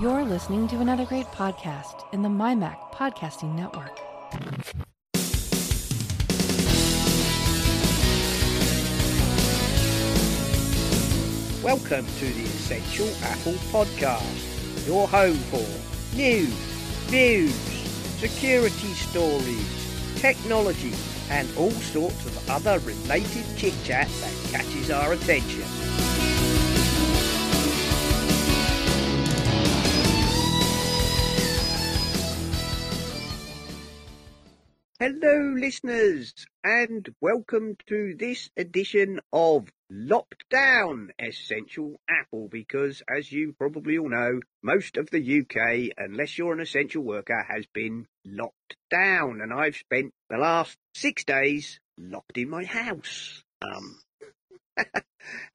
You're 0.00 0.24
listening 0.24 0.68
to 0.68 0.80
another 0.80 1.04
great 1.04 1.26
podcast 1.26 2.06
in 2.14 2.22
the 2.22 2.28
MyMac 2.28 2.78
Podcasting 2.92 3.54
Network. 3.54 4.00
Welcome 11.62 12.06
to 12.06 12.24
the 12.24 12.42
Essential 12.42 13.06
Apple 13.22 13.52
Podcast, 13.70 14.86
your 14.86 15.06
home 15.06 15.36
for 15.36 16.16
news, 16.16 16.48
views, 17.08 17.54
security 18.18 18.94
stories, 18.94 20.14
technology, 20.16 20.94
and 21.28 21.46
all 21.58 21.70
sorts 21.70 22.24
of 22.24 22.50
other 22.50 22.78
related 22.78 23.44
chit 23.58 23.74
chat 23.84 24.08
that 24.08 24.52
catches 24.52 24.90
our 24.90 25.12
attention. 25.12 25.81
Hello, 35.04 35.52
listeners, 35.58 36.32
and 36.62 37.12
welcome 37.20 37.76
to 37.88 38.14
this 38.16 38.50
edition 38.56 39.18
of 39.32 39.66
Lockdown 39.90 41.08
Essential 41.18 42.00
Apple. 42.08 42.46
Because, 42.48 43.02
as 43.12 43.32
you 43.32 43.52
probably 43.58 43.98
all 43.98 44.08
know, 44.08 44.38
most 44.62 44.96
of 44.96 45.10
the 45.10 45.40
UK, 45.40 45.90
unless 45.98 46.38
you're 46.38 46.52
an 46.52 46.60
essential 46.60 47.02
worker, 47.02 47.44
has 47.48 47.66
been 47.74 48.06
locked 48.24 48.76
down, 48.92 49.40
and 49.42 49.52
I've 49.52 49.74
spent 49.74 50.12
the 50.30 50.36
last 50.36 50.78
six 50.94 51.24
days 51.24 51.80
locked 51.98 52.38
in 52.38 52.48
my 52.48 52.64
house. 52.64 53.42
Um, 53.60 53.98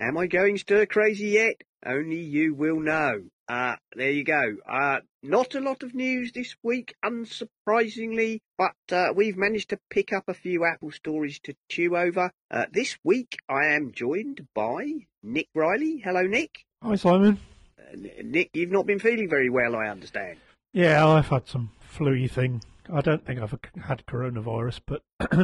am 0.01 0.17
I 0.17 0.27
going 0.27 0.57
stir 0.57 0.87
crazy 0.87 1.27
yet? 1.27 1.55
Only 1.85 2.20
you 2.20 2.53
will 2.53 2.81
know. 2.81 3.21
Uh, 3.47 3.75
there 3.95 4.11
you 4.11 4.25
go. 4.25 4.57
Uh, 4.69 4.99
not 5.23 5.55
a 5.55 5.61
lot 5.61 5.81
of 5.81 5.95
news 5.95 6.33
this 6.33 6.55
week, 6.63 6.93
unsurprisingly, 7.03 8.41
but 8.57 8.76
uh, 8.91 9.07
we've 9.15 9.37
managed 9.37 9.70
to 9.70 9.79
pick 9.89 10.12
up 10.12 10.26
a 10.27 10.34
few 10.34 10.65
Apple 10.65 10.91
stories 10.91 11.39
to 11.43 11.55
chew 11.70 11.95
over. 11.95 12.29
Uh, 12.51 12.65
this 12.71 12.98
week, 13.05 13.37
I 13.48 13.67
am 13.67 13.93
joined 13.93 14.48
by 14.54 15.07
Nick 15.23 15.48
Riley. 15.55 16.01
Hello, 16.04 16.23
Nick. 16.23 16.65
Hi, 16.84 16.95
Simon. 16.95 17.39
Uh, 17.79 17.95
Nick, 18.23 18.49
you've 18.54 18.71
not 18.71 18.85
been 18.85 18.99
feeling 18.99 19.29
very 19.29 19.49
well, 19.49 19.76
I 19.76 19.87
understand. 19.87 20.37
Yeah, 20.73 21.07
I've 21.07 21.29
had 21.29 21.48
some 21.48 21.71
flu 21.79 22.27
thing. 22.27 22.61
I 22.93 23.01
don't 23.01 23.26
think 23.26 23.39
I've 23.39 23.57
had 23.82 24.05
coronavirus, 24.05 24.82
but 24.85 25.01
I 25.32 25.35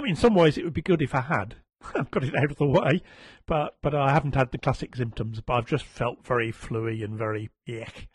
mean, 0.00 0.10
in 0.10 0.16
some 0.16 0.34
ways, 0.34 0.58
it 0.58 0.64
would 0.64 0.74
be 0.74 0.82
good 0.82 1.00
if 1.00 1.14
I 1.14 1.20
had. 1.20 1.54
I've 1.94 2.10
got 2.10 2.24
it 2.24 2.34
out 2.36 2.50
of 2.50 2.56
the 2.56 2.66
way, 2.66 3.02
but 3.46 3.76
but 3.82 3.94
I 3.94 4.12
haven't 4.12 4.34
had 4.34 4.52
the 4.52 4.58
classic 4.58 4.96
symptoms. 4.96 5.40
But 5.40 5.54
I've 5.54 5.66
just 5.66 5.84
felt 5.84 6.24
very 6.24 6.52
fluey 6.52 7.02
and 7.02 7.16
very 7.16 7.50
yuck. 7.68 8.06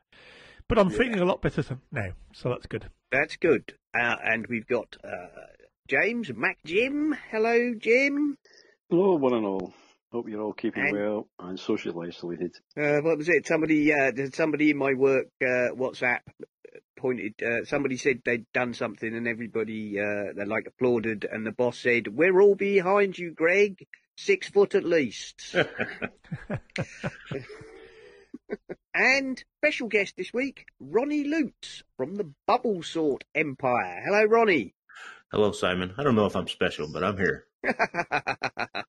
But 0.67 0.77
I'm 0.77 0.89
yeah. 0.89 0.97
feeling 0.97 1.19
a 1.19 1.25
lot 1.25 1.41
better 1.41 1.63
now, 1.91 2.11
so 2.33 2.49
that's 2.49 2.67
good. 2.67 2.89
That's 3.11 3.37
good. 3.37 3.73
Uh, 3.99 4.15
and 4.23 4.45
we've 4.47 4.67
got 4.67 4.97
uh, 5.03 5.27
James 5.87 6.29
MacJim. 6.29 7.17
Hello, 7.31 7.73
Jim. 7.73 8.37
Hello, 8.89 9.15
one 9.15 9.33
and 9.33 9.45
all. 9.45 9.73
Hope 10.11 10.27
you're 10.27 10.41
all 10.41 10.53
keeping 10.53 10.83
and, 10.83 10.97
well 10.97 11.27
and 11.39 11.59
socially 11.59 12.07
isolated. 12.07 12.55
Uh, 12.75 12.99
what 13.01 13.17
was 13.17 13.29
it? 13.29 13.45
Somebody, 13.45 13.93
uh, 13.93 14.11
somebody 14.33 14.71
in 14.71 14.77
my 14.77 14.93
work 14.93 15.27
uh, 15.41 15.69
WhatsApp 15.75 16.21
pointed. 16.97 17.35
Uh, 17.41 17.63
somebody 17.65 17.97
said 17.97 18.21
they'd 18.25 18.51
done 18.53 18.73
something, 18.73 19.15
and 19.15 19.27
everybody 19.27 19.99
uh, 19.99 20.33
they 20.35 20.45
like 20.45 20.67
applauded, 20.67 21.27
and 21.31 21.45
the 21.45 21.51
boss 21.51 21.77
said, 21.77 22.07
"We're 22.07 22.41
all 22.41 22.55
behind 22.55 23.17
you, 23.17 23.31
Greg. 23.31 23.85
Six 24.17 24.49
foot 24.49 24.75
at 24.75 24.83
least." 24.83 25.55
and 28.93 29.43
special 29.57 29.87
guest 29.87 30.15
this 30.17 30.33
week, 30.33 30.65
Ronnie 30.79 31.23
Lutes 31.23 31.83
from 31.97 32.15
the 32.15 32.31
Bubble 32.47 32.83
Sort 32.83 33.23
Empire. 33.33 34.01
Hello, 34.05 34.23
Ronnie. 34.25 34.73
Hello, 35.31 35.51
Simon. 35.51 35.93
I 35.97 36.03
don't 36.03 36.15
know 36.15 36.25
if 36.25 36.35
I'm 36.35 36.47
special, 36.47 36.91
but 36.91 37.03
I'm 37.03 37.17
here. 37.17 37.45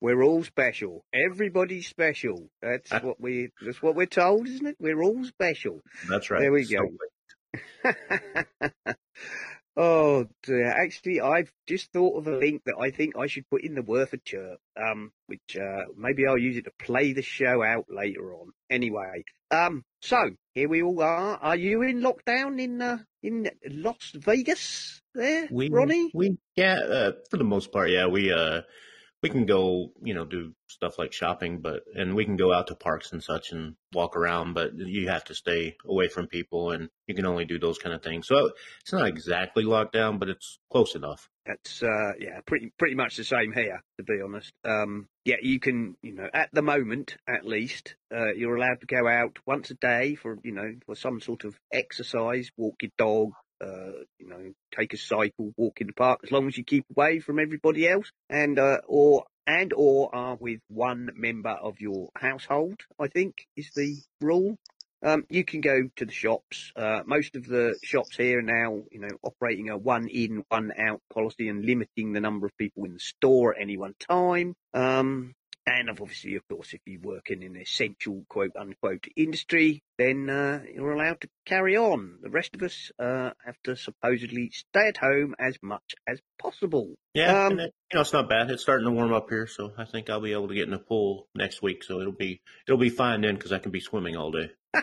we're 0.00 0.22
all 0.22 0.44
special. 0.44 1.04
Everybody's 1.12 1.88
special. 1.88 2.48
That's 2.60 2.90
what 3.02 3.20
we. 3.20 3.50
That's 3.64 3.82
what 3.82 3.94
we're 3.94 4.06
told, 4.06 4.48
isn't 4.48 4.66
it? 4.66 4.76
We're 4.78 5.02
all 5.02 5.24
special. 5.24 5.80
That's 6.08 6.30
right. 6.30 6.40
There 6.40 6.52
we 6.52 6.66
go. 6.66 6.88
oh 9.76 10.26
dear. 10.42 10.70
Actually, 10.70 11.20
I've 11.20 11.52
just 11.66 11.92
thought 11.92 12.18
of 12.18 12.26
a 12.26 12.36
link 12.36 12.62
that 12.66 12.76
I 12.80 12.90
think 12.90 13.16
I 13.16 13.26
should 13.26 13.48
put 13.50 13.62
in 13.64 13.74
the 13.74 13.82
Werther 13.82 14.18
chirp. 14.24 14.58
Um, 14.76 15.12
which 15.26 15.56
uh, 15.56 15.84
maybe 15.96 16.26
I'll 16.26 16.38
use 16.38 16.56
it 16.56 16.64
to 16.64 16.72
play 16.78 17.12
the 17.12 17.22
show 17.22 17.62
out 17.62 17.86
later 17.88 18.34
on. 18.34 18.52
Anyway, 18.70 19.24
um, 19.50 19.84
so 20.00 20.30
here 20.54 20.68
we 20.68 20.82
all 20.82 21.00
are. 21.02 21.36
Are 21.36 21.56
you 21.56 21.82
in 21.82 22.00
lockdown 22.00 22.60
in 22.60 22.82
uh, 22.82 22.98
in 23.22 23.50
Las 23.68 24.12
Vegas? 24.14 25.00
There, 25.14 25.48
we, 25.50 25.68
Ronnie. 25.68 26.10
We 26.14 26.38
yeah, 26.56 26.74
uh, 26.74 27.12
for 27.30 27.36
the 27.36 27.44
most 27.44 27.72
part, 27.72 27.90
yeah. 27.90 28.06
We 28.06 28.32
uh 28.32 28.62
we 29.22 29.28
can 29.28 29.46
go, 29.46 29.92
you 30.02 30.14
know, 30.14 30.24
do 30.24 30.52
stuff 30.68 30.98
like 30.98 31.12
shopping, 31.12 31.60
but 31.60 31.82
and 31.94 32.14
we 32.14 32.24
can 32.24 32.36
go 32.36 32.52
out 32.52 32.66
to 32.66 32.74
parks 32.74 33.12
and 33.12 33.22
such 33.22 33.52
and 33.52 33.76
walk 33.92 34.16
around, 34.16 34.54
but 34.54 34.76
you 34.76 35.08
have 35.08 35.24
to 35.24 35.34
stay 35.34 35.76
away 35.86 36.08
from 36.08 36.26
people 36.26 36.72
and 36.72 36.88
you 37.06 37.14
can 37.14 37.26
only 37.26 37.44
do 37.44 37.58
those 37.58 37.78
kind 37.78 37.94
of 37.94 38.02
things. 38.02 38.26
So 38.26 38.50
it's 38.80 38.92
not 38.92 39.06
exactly 39.06 39.62
locked 39.62 39.92
down, 39.92 40.18
but 40.18 40.28
it's 40.28 40.58
close 40.70 40.94
enough. 40.94 41.28
That's 41.46 41.82
uh 41.82 42.12
yeah, 42.18 42.40
pretty 42.46 42.72
pretty 42.78 42.94
much 42.94 43.16
the 43.16 43.24
same 43.24 43.52
here, 43.52 43.80
to 43.98 44.04
be 44.04 44.20
honest. 44.24 44.52
Um 44.64 45.08
yeah, 45.24 45.36
you 45.40 45.60
can, 45.60 45.96
you 46.02 46.14
know, 46.14 46.28
at 46.32 46.50
the 46.52 46.62
moment 46.62 47.16
at 47.28 47.44
least, 47.44 47.94
uh 48.14 48.32
you're 48.34 48.56
allowed 48.56 48.80
to 48.80 48.86
go 48.86 49.08
out 49.08 49.38
once 49.46 49.70
a 49.70 49.74
day 49.74 50.14
for, 50.14 50.38
you 50.42 50.52
know, 50.52 50.74
for 50.86 50.94
some 50.96 51.20
sort 51.20 51.44
of 51.44 51.58
exercise, 51.72 52.50
walk 52.56 52.74
your 52.82 52.90
dog, 52.98 53.30
uh, 53.62 53.92
you 54.18 54.28
know, 54.28 54.52
take 54.76 54.92
a 54.92 54.98
cycle, 54.98 55.52
walk 55.56 55.80
in 55.80 55.86
the 55.86 55.92
park, 55.92 56.20
as 56.24 56.32
long 56.32 56.48
as 56.48 56.56
you 56.56 56.64
keep 56.64 56.84
away 56.94 57.20
from 57.20 57.38
everybody 57.38 57.88
else, 57.88 58.10
and 58.28 58.58
uh, 58.58 58.78
or 58.86 59.24
and 59.46 59.72
or 59.72 60.14
are 60.14 60.36
with 60.36 60.60
one 60.68 61.10
member 61.14 61.50
of 61.50 61.80
your 61.80 62.10
household. 62.16 62.80
I 62.98 63.08
think 63.08 63.46
is 63.56 63.70
the 63.74 63.96
rule. 64.20 64.58
Um, 65.04 65.24
you 65.28 65.44
can 65.44 65.60
go 65.60 65.88
to 65.96 66.04
the 66.04 66.12
shops. 66.12 66.72
Uh, 66.76 67.02
most 67.04 67.34
of 67.34 67.44
the 67.46 67.76
shops 67.82 68.16
here 68.16 68.38
are 68.38 68.42
now, 68.42 68.82
you 68.92 69.00
know, 69.00 69.08
operating 69.24 69.68
a 69.68 69.76
one 69.76 70.06
in, 70.06 70.44
one 70.48 70.72
out 70.78 71.00
policy 71.12 71.48
and 71.48 71.64
limiting 71.64 72.12
the 72.12 72.20
number 72.20 72.46
of 72.46 72.56
people 72.56 72.84
in 72.84 72.94
the 72.94 73.00
store 73.00 73.54
at 73.54 73.60
any 73.60 73.76
one 73.76 73.94
time. 73.98 74.54
Um, 74.72 75.34
and 75.66 75.88
obviously, 75.90 76.34
of 76.36 76.46
course, 76.48 76.72
if 76.72 76.80
you 76.86 76.98
work 77.00 77.30
in 77.30 77.42
an 77.42 77.56
essential 77.56 78.24
quote 78.28 78.56
unquote 78.58 79.06
industry, 79.16 79.82
then 79.96 80.28
uh, 80.28 80.62
you're 80.74 80.92
allowed 80.92 81.20
to 81.20 81.28
carry 81.46 81.76
on. 81.76 82.18
The 82.20 82.30
rest 82.30 82.54
of 82.54 82.62
us 82.62 82.90
uh, 82.98 83.30
have 83.44 83.56
to 83.64 83.76
supposedly 83.76 84.50
stay 84.50 84.88
at 84.88 84.96
home 84.96 85.34
as 85.38 85.56
much 85.62 85.94
as 86.08 86.20
possible. 86.40 86.94
Yeah, 87.14 87.46
um, 87.46 87.60
it, 87.60 87.72
you 87.92 87.96
know 87.96 88.00
it's 88.00 88.12
not 88.12 88.28
bad. 88.28 88.50
It's 88.50 88.62
starting 88.62 88.86
to 88.86 88.92
warm 88.92 89.12
up 89.12 89.28
here, 89.30 89.46
so 89.46 89.72
I 89.78 89.84
think 89.84 90.10
I'll 90.10 90.20
be 90.20 90.32
able 90.32 90.48
to 90.48 90.54
get 90.54 90.64
in 90.64 90.72
the 90.72 90.78
pool 90.78 91.28
next 91.34 91.62
week. 91.62 91.84
So 91.84 92.00
it'll 92.00 92.12
be 92.12 92.40
it'll 92.66 92.78
be 92.78 92.90
fine 92.90 93.20
then 93.20 93.36
because 93.36 93.52
I 93.52 93.58
can 93.58 93.70
be 93.70 93.80
swimming 93.80 94.16
all 94.16 94.32
day. 94.32 94.50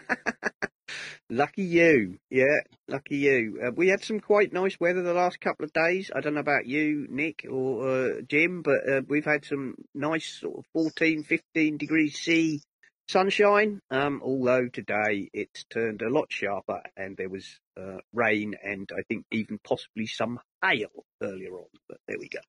Lucky 1.30 1.64
you. 1.64 2.20
Yeah, 2.30 2.58
lucky 2.88 3.18
you. 3.18 3.60
Uh, 3.66 3.72
we 3.76 3.88
had 3.90 4.04
some 4.04 4.20
quite 4.20 4.54
nice 4.54 4.80
weather 4.80 5.02
the 5.02 5.14
last 5.14 5.40
couple 5.40 5.66
of 5.66 5.74
days. 5.74 6.12
I 6.16 6.22
don't 6.22 6.34
know 6.34 6.40
about 6.40 6.66
you, 6.66 7.08
Nick 7.10 7.46
or 7.50 7.88
uh, 7.88 8.22
Jim, 8.28 8.62
but 8.62 8.90
uh, 8.90 9.02
we've 9.08 9.26
had 9.26 9.46
some 9.46 9.76
nice 9.94 10.40
sort 10.40 10.60
of 10.60 10.66
14, 10.74 11.24
15 11.24 11.78
degrees 11.78 12.18
C 12.18 12.62
sunshine. 13.10 13.82
Um, 13.90 14.22
although 14.24 14.68
today 14.68 15.30
it's 15.34 15.66
turned 15.66 16.02
a 16.02 16.10
lot 16.10 16.28
sharper 16.30 16.82
and 16.96 17.18
there 17.18 17.30
was 17.30 17.46
uh, 17.78 17.98
rain 18.14 18.56
and 18.64 18.88
I 18.98 19.02
think 19.08 19.26
even 19.32 19.60
possibly 19.64 20.06
some 20.06 20.40
hail 20.64 21.06
earlier 21.22 21.54
on. 21.54 21.66
But 21.88 21.98
there 22.08 22.18
we 22.20 22.30
go. 22.30 22.40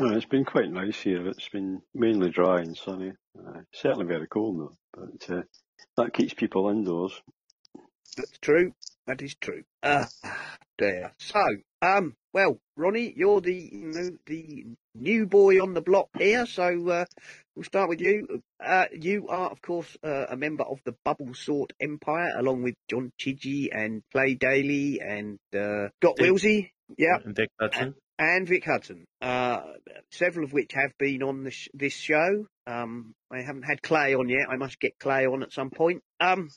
Oh, 0.00 0.10
it's 0.10 0.26
been 0.26 0.44
quite 0.44 0.70
nice 0.70 1.00
here. 1.00 1.28
It's 1.28 1.48
been 1.48 1.80
mainly 1.94 2.30
dry 2.30 2.60
and 2.60 2.76
sunny. 2.76 3.12
Uh, 3.38 3.60
certainly 3.72 4.06
very 4.06 4.26
cold 4.26 4.58
though, 4.58 4.76
but 4.92 5.36
uh, 5.36 5.42
that 5.96 6.12
keeps 6.12 6.34
people 6.34 6.68
indoors. 6.68 7.12
That's 8.16 8.38
true. 8.38 8.72
That 9.06 9.20
is 9.22 9.34
true. 9.34 9.64
Uh, 9.82 10.06
there. 10.78 11.12
So, 11.18 11.42
um, 11.82 12.14
well, 12.32 12.58
Ronnie, 12.76 13.12
you're 13.16 13.40
the 13.40 13.54
you 13.54 13.92
know, 13.92 14.10
the 14.26 14.64
new 14.94 15.26
boy 15.26 15.60
on 15.60 15.74
the 15.74 15.80
block 15.80 16.08
here, 16.18 16.46
so 16.46 16.88
uh, 16.88 17.04
we'll 17.54 17.64
start 17.64 17.88
with 17.88 18.00
you. 18.00 18.42
Uh, 18.64 18.86
you 18.92 19.28
are, 19.28 19.50
of 19.50 19.60
course, 19.62 19.96
uh, 20.02 20.26
a 20.30 20.36
member 20.36 20.64
of 20.64 20.80
the 20.84 20.94
Bubble 21.04 21.34
Sort 21.34 21.72
Empire, 21.80 22.32
along 22.36 22.62
with 22.62 22.74
John 22.88 23.12
Chidgey 23.20 23.68
and 23.72 24.02
Clay 24.12 24.34
Daly 24.34 25.00
and 25.00 25.38
uh, 25.54 25.88
Scott 26.02 26.16
Willsey. 26.18 26.72
Yeah, 26.98 27.16
and 27.24 27.36
Vic 27.36 27.50
Hudson. 27.60 27.94
And 28.16 28.46
Vic 28.46 28.64
Hudson, 28.64 29.06
uh, 29.22 29.60
several 30.12 30.44
of 30.44 30.52
which 30.52 30.72
have 30.74 30.92
been 30.98 31.22
on 31.22 31.42
this, 31.42 31.68
this 31.74 31.94
show. 31.94 32.46
Um, 32.66 33.12
I 33.32 33.42
haven't 33.42 33.64
had 33.64 33.82
Clay 33.82 34.14
on 34.14 34.28
yet. 34.28 34.46
I 34.48 34.56
must 34.56 34.78
get 34.78 34.98
Clay 35.00 35.26
on 35.26 35.42
at 35.42 35.52
some 35.52 35.70
point. 35.70 36.02
Um, 36.20 36.48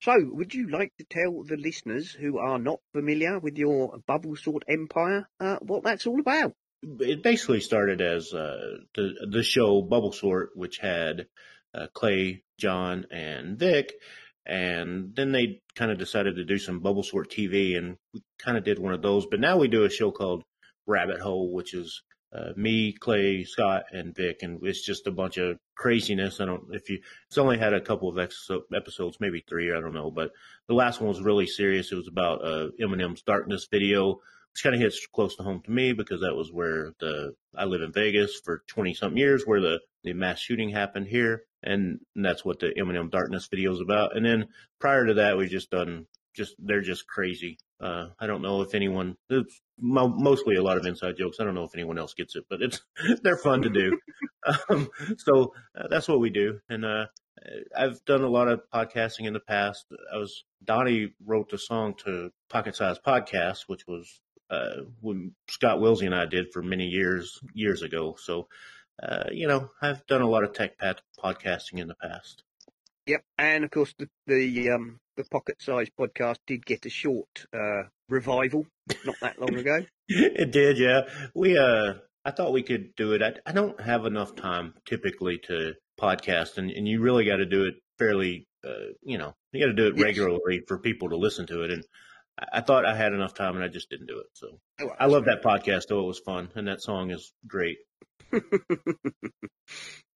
so, 0.00 0.12
would 0.32 0.54
you 0.54 0.68
like 0.68 0.92
to 0.98 1.04
tell 1.04 1.42
the 1.42 1.56
listeners 1.56 2.10
who 2.10 2.38
are 2.38 2.58
not 2.58 2.80
familiar 2.92 3.38
with 3.38 3.56
your 3.56 3.98
bubble 4.06 4.36
sort 4.36 4.64
empire 4.68 5.28
uh, 5.40 5.56
what 5.62 5.84
that's 5.84 6.06
all 6.06 6.20
about? 6.20 6.54
It 6.82 7.22
basically 7.22 7.60
started 7.60 8.00
as 8.00 8.32
uh, 8.32 8.78
the 8.94 9.26
the 9.30 9.42
show 9.42 9.80
Bubble 9.82 10.12
Sort, 10.12 10.50
which 10.54 10.78
had 10.78 11.26
uh, 11.74 11.86
Clay, 11.94 12.44
John, 12.58 13.06
and 13.10 13.58
Vic, 13.58 13.94
and 14.44 15.14
then 15.16 15.32
they 15.32 15.62
kind 15.74 15.90
of 15.90 15.98
decided 15.98 16.36
to 16.36 16.44
do 16.44 16.58
some 16.58 16.80
bubble 16.80 17.02
sort 17.02 17.30
TV, 17.30 17.76
and 17.76 17.96
we 18.12 18.22
kind 18.38 18.58
of 18.58 18.64
did 18.64 18.78
one 18.78 18.92
of 18.92 19.02
those. 19.02 19.26
But 19.26 19.40
now 19.40 19.56
we 19.56 19.68
do 19.68 19.84
a 19.84 19.90
show 19.90 20.10
called 20.10 20.44
Rabbit 20.86 21.20
Hole, 21.20 21.52
which 21.52 21.74
is 21.74 22.02
uh, 22.36 22.52
me, 22.56 22.92
Clay, 22.92 23.44
Scott, 23.44 23.84
and 23.92 24.14
Vic, 24.14 24.42
and 24.42 24.58
it's 24.62 24.84
just 24.84 25.06
a 25.06 25.10
bunch 25.12 25.38
of 25.38 25.58
craziness. 25.74 26.40
I 26.40 26.44
don't 26.44 26.64
if 26.72 26.90
you 26.90 27.00
it's 27.28 27.38
only 27.38 27.58
had 27.58 27.72
a 27.72 27.80
couple 27.80 28.08
of 28.08 28.18
ex- 28.18 28.50
episodes, 28.74 29.18
maybe 29.20 29.44
three, 29.48 29.72
I 29.72 29.80
don't 29.80 29.94
know, 29.94 30.10
but 30.10 30.32
the 30.68 30.74
last 30.74 31.00
one 31.00 31.08
was 31.08 31.22
really 31.22 31.46
serious. 31.46 31.92
It 31.92 31.96
was 31.96 32.08
about 32.08 32.44
uh, 32.44 32.68
Eminem's 32.80 33.22
Darkness 33.22 33.68
video, 33.70 34.20
which 34.52 34.62
kind 34.62 34.74
of 34.74 34.80
hits 34.80 35.06
close 35.06 35.36
to 35.36 35.42
home 35.42 35.62
to 35.64 35.70
me 35.70 35.92
because 35.92 36.20
that 36.20 36.34
was 36.34 36.52
where 36.52 36.92
the 37.00 37.34
I 37.56 37.64
live 37.64 37.82
in 37.82 37.92
Vegas 37.92 38.40
for 38.44 38.62
twenty 38.66 38.94
something 38.94 39.18
years, 39.18 39.44
where 39.44 39.60
the 39.60 39.80
the 40.04 40.12
mass 40.12 40.38
shooting 40.38 40.70
happened 40.70 41.06
here, 41.06 41.44
and 41.62 42.00
that's 42.14 42.44
what 42.44 42.60
the 42.60 42.72
Eminem 42.78 43.10
Darkness 43.10 43.48
video 43.50 43.72
is 43.72 43.80
about. 43.80 44.16
And 44.16 44.26
then 44.26 44.48
prior 44.78 45.06
to 45.06 45.14
that, 45.14 45.38
we 45.38 45.48
just 45.48 45.70
done 45.70 46.06
just 46.34 46.54
they're 46.58 46.82
just 46.82 47.06
crazy. 47.06 47.58
Uh, 47.80 48.08
I 48.18 48.26
don't 48.26 48.42
know 48.42 48.62
if 48.62 48.74
anyone. 48.74 49.16
It's 49.28 49.60
mostly 49.78 50.56
a 50.56 50.62
lot 50.62 50.78
of 50.78 50.86
inside 50.86 51.16
jokes. 51.18 51.38
I 51.38 51.44
don't 51.44 51.54
know 51.54 51.64
if 51.64 51.74
anyone 51.74 51.98
else 51.98 52.14
gets 52.14 52.36
it, 52.36 52.44
but 52.48 52.62
it's 52.62 52.80
they're 53.22 53.36
fun 53.36 53.62
to 53.62 53.70
do. 53.70 53.98
um, 54.70 54.88
so 55.18 55.52
uh, 55.78 55.88
that's 55.88 56.08
what 56.08 56.20
we 56.20 56.30
do. 56.30 56.60
And 56.68 56.84
uh, 56.84 57.06
I've 57.76 58.02
done 58.04 58.22
a 58.22 58.28
lot 58.28 58.48
of 58.48 58.62
podcasting 58.72 59.26
in 59.26 59.34
the 59.34 59.40
past. 59.40 59.86
I 60.12 60.16
was 60.16 60.44
Donnie 60.64 61.12
wrote 61.24 61.50
the 61.50 61.58
song 61.58 61.94
to 62.04 62.30
Pocket 62.48 62.76
Size 62.76 62.98
Podcast, 62.98 63.64
which 63.66 63.86
was 63.86 64.20
uh, 64.50 64.82
when 65.00 65.34
Scott 65.50 65.80
Willsey 65.80 66.06
and 66.06 66.14
I 66.14 66.26
did 66.26 66.52
for 66.52 66.62
many 66.62 66.86
years 66.86 67.38
years 67.52 67.82
ago. 67.82 68.16
So 68.18 68.48
uh, 69.02 69.24
you 69.30 69.46
know, 69.46 69.70
I've 69.82 70.06
done 70.06 70.22
a 70.22 70.28
lot 70.28 70.44
of 70.44 70.52
tech 70.52 70.78
podcasting 71.22 71.78
in 71.78 71.88
the 71.88 71.94
past. 71.94 72.42
Yep, 73.06 73.24
and 73.38 73.64
of 73.64 73.70
course 73.70 73.94
the 73.98 74.08
the 74.26 74.70
um, 74.70 74.98
the 75.16 75.24
Pocket 75.24 75.62
Size 75.62 75.88
podcast 75.98 76.38
did 76.46 76.66
get 76.66 76.86
a 76.86 76.90
short 76.90 77.46
uh, 77.54 77.84
revival 78.08 78.66
not 79.04 79.16
that 79.20 79.40
long 79.40 79.54
ago. 79.54 79.84
it 80.08 80.50
did, 80.50 80.78
yeah. 80.78 81.02
We 81.34 81.56
uh, 81.56 81.94
I 82.24 82.30
thought 82.32 82.52
we 82.52 82.62
could 82.62 82.96
do 82.96 83.12
it. 83.12 83.22
I, 83.22 83.34
I 83.48 83.52
don't 83.52 83.80
have 83.80 84.06
enough 84.06 84.34
time 84.34 84.74
typically 84.84 85.38
to 85.46 85.74
podcast, 86.00 86.58
and, 86.58 86.70
and 86.70 86.88
you 86.88 87.00
really 87.00 87.24
got 87.24 87.36
to 87.36 87.46
do 87.46 87.64
it 87.64 87.74
fairly. 87.98 88.48
Uh, 88.66 88.92
you 89.02 89.18
know, 89.18 89.34
you 89.52 89.60
got 89.60 89.68
to 89.68 89.74
do 89.74 89.86
it 89.86 89.96
yes. 89.96 90.04
regularly 90.04 90.62
for 90.66 90.78
people 90.78 91.10
to 91.10 91.16
listen 91.16 91.46
to 91.46 91.62
it, 91.62 91.70
and 91.70 91.84
I, 92.38 92.58
I 92.58 92.60
thought 92.60 92.84
I 92.84 92.96
had 92.96 93.12
enough 93.12 93.34
time, 93.34 93.54
and 93.54 93.64
I 93.64 93.68
just 93.68 93.88
didn't 93.88 94.08
do 94.08 94.18
it. 94.18 94.26
So 94.32 94.58
oh, 94.80 94.90
I 94.98 95.06
love 95.06 95.26
that 95.26 95.44
podcast, 95.44 95.86
though 95.88 96.00
it 96.00 96.08
was 96.08 96.18
fun, 96.18 96.50
and 96.56 96.66
that 96.66 96.82
song 96.82 97.12
is 97.12 97.32
great. 97.46 97.78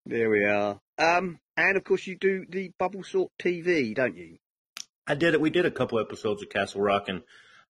there 0.05 0.29
we 0.29 0.45
are. 0.45 0.79
Um, 0.97 1.39
and 1.57 1.77
of 1.77 1.83
course, 1.83 2.05
you 2.07 2.17
do 2.17 2.45
the 2.49 2.71
Bubble 2.77 3.03
Sort 3.03 3.31
TV, 3.39 3.95
don't 3.95 4.15
you? 4.15 4.37
I 5.07 5.15
did 5.15 5.33
it. 5.33 5.41
We 5.41 5.49
did 5.49 5.65
a 5.65 5.71
couple 5.71 5.99
episodes 5.99 6.41
of 6.41 6.49
Castle 6.49 6.81
Rock, 6.81 7.09
and 7.09 7.21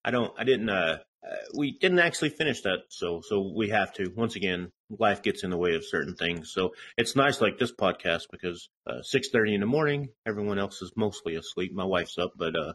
I 0.03 0.11
don't. 0.11 0.33
I 0.37 0.43
didn't. 0.43 0.69
Uh, 0.69 0.97
uh, 1.23 1.35
we 1.55 1.77
didn't 1.77 1.99
actually 1.99 2.29
finish 2.29 2.61
that, 2.61 2.79
so 2.89 3.21
so 3.21 3.51
we 3.55 3.69
have 3.69 3.93
to. 3.93 4.11
Once 4.15 4.35
again, 4.35 4.71
life 4.89 5.21
gets 5.21 5.43
in 5.43 5.49
the 5.49 5.57
way 5.57 5.75
of 5.75 5.85
certain 5.85 6.15
things. 6.15 6.51
So 6.51 6.73
it's 6.97 7.15
nice, 7.15 7.41
like 7.41 7.57
this 7.57 7.71
podcast, 7.71 8.23
because 8.31 8.69
uh, 8.87 9.01
six 9.01 9.29
thirty 9.29 9.53
in 9.53 9.61
the 9.61 9.67
morning, 9.67 10.09
everyone 10.25 10.59
else 10.59 10.81
is 10.81 10.91
mostly 10.95 11.35
asleep. 11.35 11.73
My 11.73 11.85
wife's 11.85 12.17
up, 12.17 12.33
but 12.35 12.55
uh, 12.55 12.73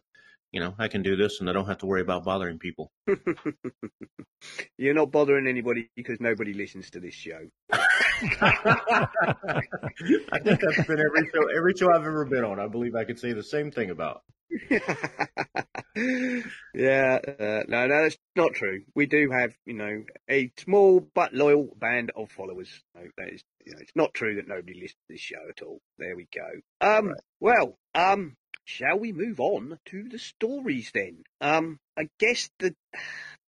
you 0.52 0.60
know, 0.60 0.74
I 0.78 0.88
can 0.88 1.02
do 1.02 1.16
this 1.16 1.40
and 1.40 1.50
I 1.50 1.52
don't 1.52 1.66
have 1.66 1.78
to 1.78 1.86
worry 1.86 2.00
about 2.00 2.24
bothering 2.24 2.58
people. 2.58 2.92
You're 4.78 4.94
not 4.94 5.10
bothering 5.10 5.46
anybody 5.46 5.90
because 5.96 6.20
nobody 6.20 6.52
listens 6.52 6.90
to 6.90 7.00
this 7.00 7.14
show. 7.14 7.40
I 7.72 7.78
think 10.42 10.60
that's 10.60 10.86
been 10.86 11.00
every 11.00 11.30
show, 11.34 11.48
every 11.56 11.74
show 11.76 11.92
I've 11.92 12.06
ever 12.06 12.24
been 12.24 12.44
on. 12.44 12.60
I 12.60 12.68
believe 12.68 12.94
I 12.94 13.04
could 13.04 13.18
say 13.18 13.32
the 13.32 13.42
same 13.42 13.70
thing 13.70 13.90
about. 13.90 14.22
yeah, 16.74 17.18
uh, 17.38 17.62
no, 17.68 17.86
no, 17.86 18.02
that's 18.02 18.16
not 18.36 18.54
true. 18.54 18.82
We 18.94 19.06
do 19.06 19.30
have, 19.30 19.54
you 19.64 19.74
know, 19.74 20.04
a 20.30 20.50
small 20.58 21.00
but 21.14 21.34
loyal 21.34 21.68
band 21.78 22.12
of 22.16 22.30
followers. 22.30 22.68
No, 22.94 23.02
that 23.18 23.32
is, 23.32 23.42
you 23.64 23.72
know, 23.72 23.78
it's 23.80 23.96
not 23.96 24.14
true 24.14 24.36
that 24.36 24.48
nobody 24.48 24.74
listens 24.74 24.92
to 24.92 25.10
this 25.10 25.20
show 25.20 25.48
at 25.48 25.62
all. 25.62 25.80
There 25.98 26.16
we 26.16 26.28
go. 26.32 26.46
Um, 26.80 27.08
right. 27.08 27.16
well, 27.40 27.78
um, 27.94 28.36
shall 28.66 28.98
we 28.98 29.12
move 29.12 29.40
on 29.40 29.78
to 29.86 30.08
the 30.10 30.18
stories 30.18 30.90
then? 30.92 31.24
Um, 31.40 31.78
I 31.96 32.10
guess 32.18 32.50
the 32.58 32.74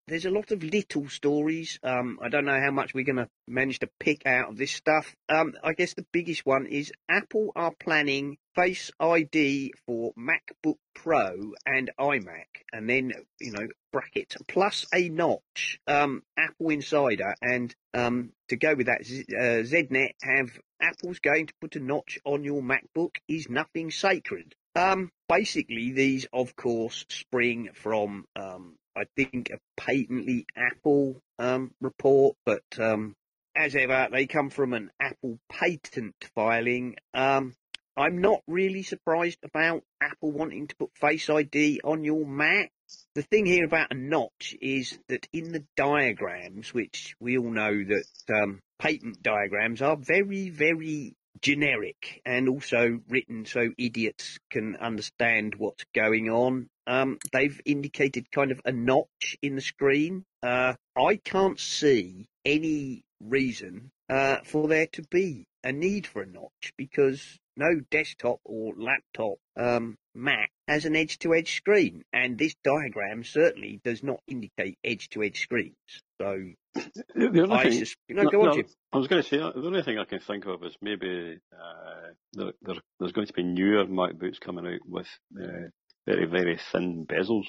there's 0.08 0.24
a 0.24 0.30
lot 0.30 0.50
of 0.50 0.62
little 0.62 1.08
stories. 1.08 1.78
Um, 1.82 2.18
I 2.22 2.28
don't 2.28 2.46
know 2.46 2.60
how 2.60 2.70
much 2.70 2.94
we're 2.94 3.04
going 3.04 3.16
to 3.16 3.28
manage 3.46 3.80
to 3.80 3.90
pick 4.00 4.26
out 4.26 4.48
of 4.48 4.56
this 4.56 4.72
stuff. 4.72 5.14
Um, 5.28 5.54
I 5.62 5.74
guess 5.74 5.94
the 5.94 6.06
biggest 6.12 6.46
one 6.46 6.66
is 6.66 6.92
Apple 7.08 7.52
are 7.54 7.72
planning 7.78 8.38
Face 8.54 8.90
ID 8.98 9.72
for 9.86 10.12
MacBook 10.18 10.78
Pro 10.92 11.52
and 11.64 11.90
iMac, 12.00 12.46
and 12.72 12.90
then 12.90 13.12
you 13.40 13.52
know 13.52 13.68
bracket 13.92 14.34
plus 14.48 14.84
a 14.92 15.08
notch. 15.08 15.78
Um, 15.86 16.24
Apple 16.36 16.70
Insider, 16.70 17.36
and 17.40 17.72
um, 17.94 18.32
to 18.48 18.56
go 18.56 18.74
with 18.74 18.86
that, 18.86 19.02
uh, 19.02 19.62
ZDNet 19.62 20.14
have 20.22 20.50
Apple's 20.80 21.20
going 21.20 21.46
to 21.46 21.54
put 21.60 21.76
a 21.76 21.80
notch 21.80 22.18
on 22.24 22.42
your 22.42 22.62
MacBook 22.62 23.16
is 23.28 23.48
nothing 23.48 23.92
sacred. 23.92 24.54
Um, 24.74 25.10
basically, 25.28 25.92
these, 25.92 26.26
of 26.32 26.54
course, 26.54 27.04
spring 27.08 27.70
from, 27.74 28.26
um, 28.36 28.76
I 28.98 29.04
think, 29.16 29.50
a 29.50 29.58
patently 29.76 30.46
Apple 30.56 31.22
um, 31.38 31.72
report, 31.80 32.36
but 32.44 32.64
um, 32.78 33.14
as 33.56 33.74
ever, 33.76 34.08
they 34.10 34.26
come 34.26 34.50
from 34.50 34.72
an 34.72 34.90
Apple 35.00 35.38
patent 35.48 36.14
filing. 36.34 36.96
Um, 37.14 37.54
I'm 37.96 38.18
not 38.18 38.42
really 38.46 38.84
surprised 38.84 39.38
about 39.42 39.82
Apple 40.00 40.30
wanting 40.30 40.68
to 40.68 40.76
put 40.76 40.96
Face 40.96 41.28
ID 41.28 41.80
on 41.82 42.04
your 42.04 42.24
Mac. 42.24 42.70
The 43.14 43.22
thing 43.22 43.44
here 43.44 43.64
about 43.64 43.92
a 43.92 43.96
notch 43.96 44.56
is 44.60 44.98
that 45.08 45.26
in 45.32 45.52
the 45.52 45.64
diagrams, 45.76 46.72
which 46.72 47.16
we 47.18 47.36
all 47.36 47.50
know 47.50 47.72
that 47.72 48.34
um, 48.42 48.60
patent 48.78 49.22
diagrams 49.22 49.82
are 49.82 49.96
very, 49.96 50.50
very 50.50 51.16
generic 51.40 52.20
and 52.24 52.48
also 52.48 53.00
written 53.08 53.44
so 53.44 53.70
idiots 53.78 54.38
can 54.50 54.76
understand 54.76 55.54
what's 55.56 55.84
going 55.94 56.30
on. 56.30 56.68
Um, 56.86 57.18
they've 57.32 57.60
indicated 57.64 58.30
kind 58.30 58.50
of 58.50 58.60
a 58.64 58.72
notch 58.72 59.36
in 59.42 59.54
the 59.54 59.60
screen. 59.60 60.24
Uh, 60.42 60.74
I 60.96 61.16
can't 61.16 61.60
see 61.60 62.26
any 62.44 63.02
reason 63.20 63.90
uh, 64.08 64.38
for 64.44 64.68
there 64.68 64.86
to 64.92 65.02
be 65.10 65.44
a 65.64 65.72
need 65.72 66.06
for 66.06 66.22
a 66.22 66.26
notch 66.26 66.72
because 66.76 67.38
no 67.58 67.80
desktop 67.90 68.40
or 68.44 68.72
laptop 68.76 69.34
um, 69.56 69.96
Mac 70.14 70.50
has 70.66 70.84
an 70.84 70.96
edge-to-edge 70.96 71.56
screen, 71.56 72.02
and 72.12 72.38
this 72.38 72.54
diagram 72.64 73.24
certainly 73.24 73.80
does 73.84 74.02
not 74.02 74.20
indicate 74.26 74.78
edge-to-edge 74.84 75.40
screens. 75.40 75.76
So, 76.20 76.50
the 76.74 77.42
only 77.42 77.56
I 77.56 77.70
thing, 77.70 77.84
know, 78.10 78.22
no, 78.22 78.40
on, 78.42 78.58
no, 78.58 78.62
I 78.92 78.98
was 78.98 79.08
going 79.08 79.22
to 79.22 79.28
say 79.28 79.36
the 79.38 79.52
only 79.54 79.82
thing 79.82 79.98
I 79.98 80.04
can 80.04 80.20
think 80.20 80.46
of 80.46 80.62
is 80.64 80.76
maybe 80.80 81.38
uh, 81.52 82.08
there, 82.32 82.52
there, 82.62 82.74
there's 82.98 83.12
going 83.12 83.26
to 83.26 83.32
be 83.32 83.42
newer 83.42 83.86
MacBooks 83.86 84.40
coming 84.40 84.66
out 84.66 84.80
with 84.86 85.08
uh, 85.40 85.68
very 86.06 86.26
very 86.26 86.58
thin 86.72 87.06
bezels. 87.06 87.46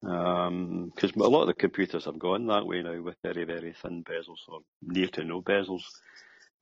Because 0.00 1.12
um, 1.16 1.20
a 1.20 1.28
lot 1.28 1.42
of 1.42 1.46
the 1.46 1.54
computers 1.54 2.06
have 2.06 2.18
gone 2.18 2.46
that 2.48 2.66
way 2.66 2.82
now 2.82 3.00
with 3.00 3.14
very, 3.22 3.44
very 3.44 3.72
thin 3.82 4.02
bezels 4.02 4.48
or 4.48 4.60
near 4.82 5.06
to 5.06 5.22
no 5.22 5.40
bezels. 5.40 5.82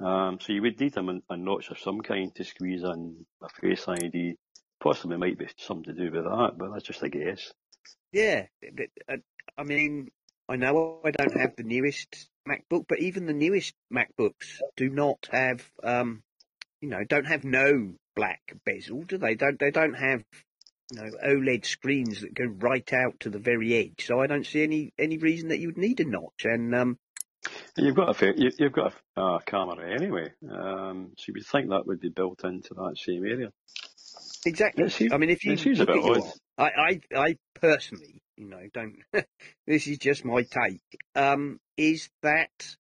Um, 0.01 0.39
so 0.41 0.53
you 0.53 0.63
would 0.63 0.81
need 0.81 0.97
a, 0.97 1.21
a 1.29 1.37
notch 1.37 1.71
of 1.71 1.79
some 1.79 2.01
kind 2.01 2.35
to 2.35 2.45
squeeze 2.45 2.83
in 2.83 3.27
a 3.43 3.49
Face 3.49 3.87
ID. 3.87 4.35
Possibly 4.83 5.19
might 5.19 5.39
be 5.39 5.47
something 5.59 5.95
to 5.95 6.01
do 6.01 6.11
with 6.11 6.25
that, 6.25 6.53
but 6.57 6.73
that's 6.73 6.87
just 6.87 7.03
a 7.03 7.11
guess. 7.11 7.53
Yeah, 8.13 8.47
uh, 9.09 9.17
I 9.59 9.63
mean, 9.63 10.09
I 10.49 10.57
know 10.57 11.01
I 11.05 11.11
don't 11.11 11.39
have 11.39 11.55
the 11.57 11.65
newest 11.65 12.29
MacBook, 12.49 12.87
but 12.89 13.01
even 13.01 13.27
the 13.27 13.35
newest 13.35 13.75
MacBooks 13.93 14.59
do 14.77 14.89
not 14.89 15.29
have, 15.31 15.65
um, 15.85 16.23
you 16.81 16.89
know, 16.89 17.05
don't 17.07 17.27
have 17.27 17.45
no 17.45 17.93
black 18.17 18.41
bezel, 18.65 19.03
do 19.03 19.19
they? 19.19 19.35
Don't 19.35 19.59
they? 19.59 19.71
Don't 19.71 19.95
have 19.95 20.25
you 20.91 21.01
know, 21.01 21.11
OLED 21.25 21.65
screens 21.65 22.23
that 22.23 22.35
go 22.35 22.47
right 22.47 22.93
out 22.93 23.21
to 23.21 23.31
the 23.31 23.39
very 23.39 23.75
edge. 23.77 24.07
So 24.07 24.21
I 24.21 24.27
don't 24.27 24.47
see 24.47 24.63
any 24.63 24.93
any 24.99 25.19
reason 25.19 25.49
that 25.49 25.61
you 25.61 25.69
would 25.69 25.79
need 25.79 26.01
a 26.01 26.05
notch. 26.05 26.45
And 26.45 26.75
um, 26.75 26.99
You've 27.77 27.97
got 27.97 28.21
a 28.23 28.35
you, 28.37 28.51
have 28.61 28.73
got 28.73 28.95
a 29.17 29.21
uh, 29.21 29.39
camera 29.41 29.95
anyway, 29.95 30.33
um, 30.51 31.13
so 31.17 31.25
you 31.29 31.35
would 31.35 31.47
think 31.47 31.71
that 31.71 31.87
would 31.87 32.01
be 32.01 32.11
built 32.11 32.45
into 32.45 32.75
that 32.75 32.97
same 32.99 33.25
area. 33.25 33.51
Exactly. 34.45 34.89
Seems, 34.91 35.13
I 35.13 35.17
mean, 35.19 35.31
if 35.31 35.45
you 35.45 35.55
look 35.75 35.89
at 35.89 35.97
your, 35.97 36.23
I, 36.59 36.65
I, 36.65 37.01
I 37.17 37.37
personally, 37.55 38.23
you 38.37 38.49
know, 38.49 38.63
don't. 38.73 38.97
this 39.67 39.87
is 39.87 39.99
just 39.99 40.25
my 40.25 40.43
take. 40.43 40.81
Um, 41.15 41.61
is 41.77 42.09
that 42.23 42.77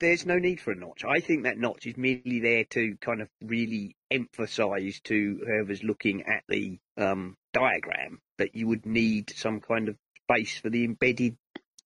there's 0.00 0.26
no 0.26 0.36
need 0.36 0.60
for 0.60 0.72
a 0.72 0.76
notch. 0.76 1.04
I 1.04 1.20
think 1.20 1.44
that 1.44 1.58
notch 1.58 1.86
is 1.86 1.96
merely 1.96 2.40
there 2.40 2.64
to 2.70 2.96
kind 3.00 3.22
of 3.22 3.28
really 3.42 3.96
emphasise 4.10 5.00
to 5.04 5.40
whoever's 5.46 5.82
looking 5.82 6.22
at 6.22 6.42
the 6.48 6.78
um, 6.96 7.36
diagram 7.52 8.20
that 8.38 8.54
you 8.54 8.66
would 8.68 8.86
need 8.86 9.32
some 9.36 9.60
kind 9.60 9.88
of 9.88 9.96
space 10.24 10.58
for 10.58 10.70
the 10.70 10.84
embedded, 10.84 11.36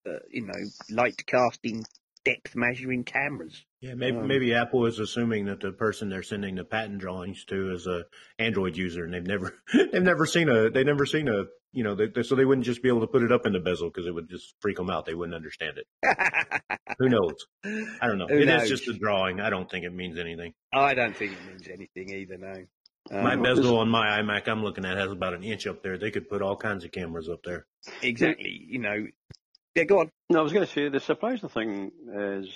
uh, 0.07 0.19
you 0.29 0.45
know, 0.45 0.53
light 0.89 1.23
casting 1.25 1.83
depth 2.25 2.55
measuring 2.55 3.03
cameras. 3.03 3.65
Yeah, 3.81 3.95
maybe 3.95 4.17
um, 4.17 4.27
maybe 4.27 4.53
Apple 4.53 4.85
is 4.85 4.99
assuming 4.99 5.45
that 5.45 5.59
the 5.59 5.71
person 5.71 6.09
they're 6.09 6.23
sending 6.23 6.55
the 6.55 6.63
patent 6.63 6.99
drawings 6.99 7.43
to 7.45 7.73
is 7.73 7.85
a 7.87 8.05
Android 8.39 8.77
user, 8.77 9.03
and 9.03 9.13
they've 9.13 9.25
never 9.25 9.61
they've 9.73 10.01
never 10.01 10.25
seen 10.25 10.49
a 10.49 10.69
they've 10.69 10.85
never 10.85 11.05
seen 11.05 11.27
a 11.27 11.43
you 11.73 11.83
know 11.83 11.95
they, 11.95 12.23
so 12.23 12.35
they 12.35 12.45
wouldn't 12.45 12.65
just 12.65 12.81
be 12.81 12.89
able 12.89 13.01
to 13.01 13.07
put 13.07 13.23
it 13.23 13.31
up 13.31 13.45
in 13.45 13.53
the 13.53 13.59
bezel 13.59 13.89
because 13.89 14.07
it 14.07 14.13
would 14.13 14.29
just 14.29 14.53
freak 14.61 14.77
them 14.77 14.89
out. 14.89 15.05
They 15.05 15.15
wouldn't 15.15 15.35
understand 15.35 15.77
it. 15.77 16.77
Who 16.99 17.09
knows? 17.09 17.35
I 17.65 18.07
don't 18.07 18.17
know. 18.17 18.27
Who 18.27 18.39
it 18.39 18.45
knows? 18.45 18.63
is 18.63 18.69
just 18.69 18.87
a 18.87 18.93
drawing. 18.93 19.41
I 19.41 19.49
don't 19.49 19.69
think 19.69 19.85
it 19.85 19.93
means 19.93 20.17
anything. 20.17 20.53
I 20.73 20.93
don't 20.93 21.15
think 21.15 21.33
it 21.33 21.45
means 21.47 21.67
anything 21.67 22.09
either. 22.09 22.37
No. 22.37 22.53
Um, 23.11 23.23
my 23.23 23.35
bezel 23.35 23.79
on 23.79 23.89
my 23.89 24.21
iMac 24.21 24.47
I'm 24.47 24.63
looking 24.63 24.85
at 24.85 24.97
has 24.97 25.11
about 25.11 25.33
an 25.33 25.43
inch 25.43 25.67
up 25.67 25.83
there. 25.83 25.97
They 25.97 26.11
could 26.11 26.29
put 26.29 26.41
all 26.41 26.55
kinds 26.55 26.85
of 26.85 26.91
cameras 26.91 27.27
up 27.27 27.41
there. 27.43 27.65
Exactly. 28.01 28.65
You 28.69 28.79
know. 28.79 29.07
Yeah, 29.75 29.85
go 29.85 30.01
on. 30.01 30.11
No, 30.29 30.39
I 30.39 30.43
was 30.43 30.53
going 30.53 30.65
to 30.65 30.71
say 30.71 30.89
the 30.89 30.99
surprising 30.99 31.49
thing 31.49 31.91
is 32.13 32.47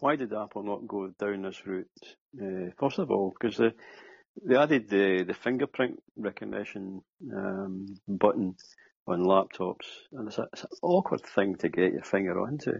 why 0.00 0.16
did 0.16 0.34
Apple 0.34 0.62
not 0.62 0.86
go 0.86 1.10
down 1.18 1.42
this 1.42 1.66
route? 1.66 1.86
Uh, 2.40 2.70
first 2.78 2.98
of 2.98 3.10
all, 3.10 3.32
because 3.38 3.56
they 3.56 3.72
they 4.44 4.56
added 4.56 4.90
the 4.90 5.24
the 5.26 5.34
fingerprint 5.34 5.98
recognition 6.14 7.00
um, 7.34 7.86
button 8.06 8.54
on 9.06 9.20
laptops, 9.20 9.86
and 10.12 10.28
it's, 10.28 10.38
a, 10.38 10.46
it's, 10.52 10.64
an 10.64 10.70
awkward 10.82 11.22
thing 11.22 11.54
to 11.56 11.68
get 11.68 11.92
your 11.92 12.02
finger 12.02 12.38
onto, 12.40 12.72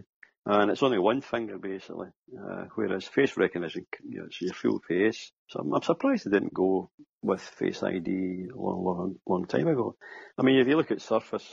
and 0.45 0.69
it's 0.69 0.83
only 0.83 0.99
one 0.99 1.21
finger 1.21 1.57
basically, 1.57 2.09
uh, 2.37 2.65
whereas 2.75 3.05
face 3.05 3.37
recognition, 3.37 3.87
you 4.07 4.19
know, 4.19 4.25
it's 4.25 4.41
your 4.41 4.53
full 4.53 4.79
face. 4.87 5.31
So 5.49 5.61
I'm, 5.61 5.73
I'm, 5.73 5.81
surprised 5.81 6.25
they 6.25 6.31
didn't 6.31 6.53
go 6.53 6.91
with 7.21 7.41
Face 7.41 7.81
ID 7.81 8.49
a 8.53 8.57
long, 8.57 8.83
long, 8.83 9.15
long 9.25 9.45
time 9.45 9.67
ago. 9.67 9.95
I 10.37 10.43
mean, 10.43 10.59
if 10.59 10.67
you 10.67 10.75
look 10.75 10.91
at 10.91 11.01
Surface, 11.01 11.47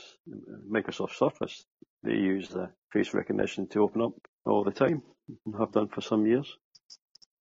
Microsoft 0.69 1.15
Surface, 1.15 1.65
they 2.05 2.13
use 2.13 2.49
the 2.49 2.69
face 2.91 3.13
recognition 3.13 3.67
to 3.69 3.81
open 3.81 4.01
up 4.01 4.13
all 4.45 4.63
the 4.63 4.71
time 4.71 5.01
and 5.45 5.55
have 5.59 5.71
done 5.71 5.87
for 5.87 6.01
some 6.01 6.25
years. 6.25 6.55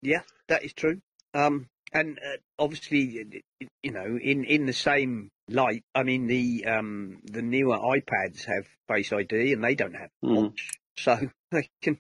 Yeah, 0.02 0.23
that 0.49 0.64
is 0.64 0.73
true. 0.73 1.00
Um, 1.35 1.66
and 1.92 2.18
uh, 2.18 2.37
obviously, 2.59 3.42
you 3.83 3.92
know, 3.92 4.18
in, 4.21 4.44
in 4.44 4.66
the 4.66 4.73
same 4.73 5.30
light, 5.49 5.85
I 5.94 6.02
mean, 6.02 6.26
the 6.26 6.66
um, 6.66 7.18
the 7.25 7.42
newer 7.42 7.78
iPads 7.78 8.44
have 8.47 8.66
Face 8.88 9.12
ID 9.12 9.52
and 9.52 9.64
they 9.64 9.75
don't 9.75 9.94
have 9.94 10.11
mm. 10.23 10.52
So 10.97 11.18
they 11.50 11.68
can, 11.83 11.99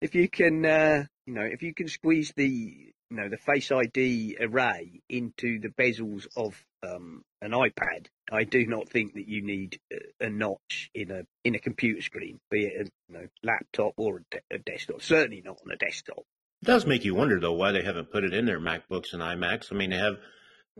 if 0.00 0.14
you 0.14 0.28
can, 0.28 0.64
uh, 0.64 1.04
you 1.26 1.34
know, 1.34 1.42
if 1.42 1.62
you 1.62 1.74
can 1.74 1.88
squeeze 1.88 2.32
the 2.36 2.89
you 3.10 3.16
know 3.16 3.28
the 3.28 3.36
Face 3.36 3.70
ID 3.72 4.36
array 4.40 5.00
into 5.08 5.58
the 5.58 5.68
bezels 5.68 6.26
of 6.36 6.64
um, 6.82 7.22
an 7.42 7.50
iPad, 7.50 8.06
I 8.30 8.44
do 8.44 8.66
not 8.66 8.88
think 8.88 9.14
that 9.14 9.28
you 9.28 9.42
need 9.42 9.78
a, 10.20 10.30
notch 10.30 10.90
in 10.94 11.10
a 11.10 11.22
in 11.44 11.54
a 11.54 11.58
computer 11.58 12.00
screen, 12.00 12.40
be 12.50 12.66
it 12.66 12.86
a 12.86 12.90
you 13.08 13.18
know, 13.18 13.26
laptop 13.42 13.94
or 13.96 14.18
a, 14.18 14.20
de- 14.30 14.56
a, 14.56 14.58
desktop. 14.58 15.02
Certainly 15.02 15.42
not 15.44 15.58
on 15.64 15.72
a 15.72 15.76
desktop. 15.76 16.24
It 16.62 16.66
does 16.66 16.86
make 16.86 17.04
you 17.04 17.14
wonder 17.14 17.40
though 17.40 17.52
why 17.52 17.72
they 17.72 17.82
haven't 17.82 18.12
put 18.12 18.24
it 18.24 18.34
in 18.34 18.46
their 18.46 18.60
MacBooks 18.60 19.12
and 19.12 19.22
iMacs. 19.22 19.72
I 19.72 19.76
mean, 19.76 19.90
they 19.90 19.98
have 19.98 20.16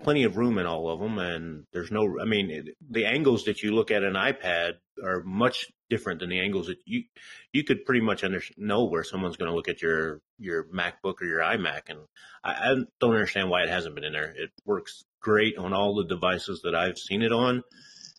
plenty 0.02 0.24
of 0.24 0.36
room 0.36 0.58
in 0.58 0.66
all 0.66 0.88
of 0.88 1.00
them, 1.00 1.18
and 1.18 1.64
there's 1.72 1.90
no. 1.90 2.18
I 2.20 2.24
mean, 2.24 2.50
it, 2.50 2.76
the 2.88 3.06
angles 3.06 3.44
that 3.44 3.62
you 3.62 3.74
look 3.74 3.90
at 3.90 4.02
an 4.02 4.14
iPad 4.14 4.74
are 5.02 5.22
much 5.24 5.66
different 5.88 6.20
than 6.20 6.30
the 6.30 6.40
angles 6.40 6.68
that 6.68 6.78
you 6.84 7.04
you 7.52 7.64
could 7.64 7.84
pretty 7.84 8.00
much 8.00 8.24
under, 8.24 8.42
know 8.56 8.84
where 8.84 9.04
someone's 9.04 9.36
going 9.36 9.50
to 9.50 9.56
look 9.56 9.68
at 9.68 9.82
your 9.82 10.20
your 10.38 10.64
MacBook 10.64 11.20
or 11.20 11.26
your 11.26 11.40
iMac, 11.40 11.82
and 11.88 12.00
I, 12.44 12.50
I 12.52 12.74
don't 13.00 13.14
understand 13.14 13.50
why 13.50 13.62
it 13.62 13.68
hasn't 13.68 13.94
been 13.94 14.04
in 14.04 14.12
there. 14.12 14.34
It 14.36 14.50
works 14.64 15.04
great 15.20 15.56
on 15.58 15.72
all 15.72 15.96
the 15.96 16.06
devices 16.06 16.62
that 16.64 16.74
I've 16.74 16.98
seen 16.98 17.22
it 17.22 17.32
on, 17.32 17.62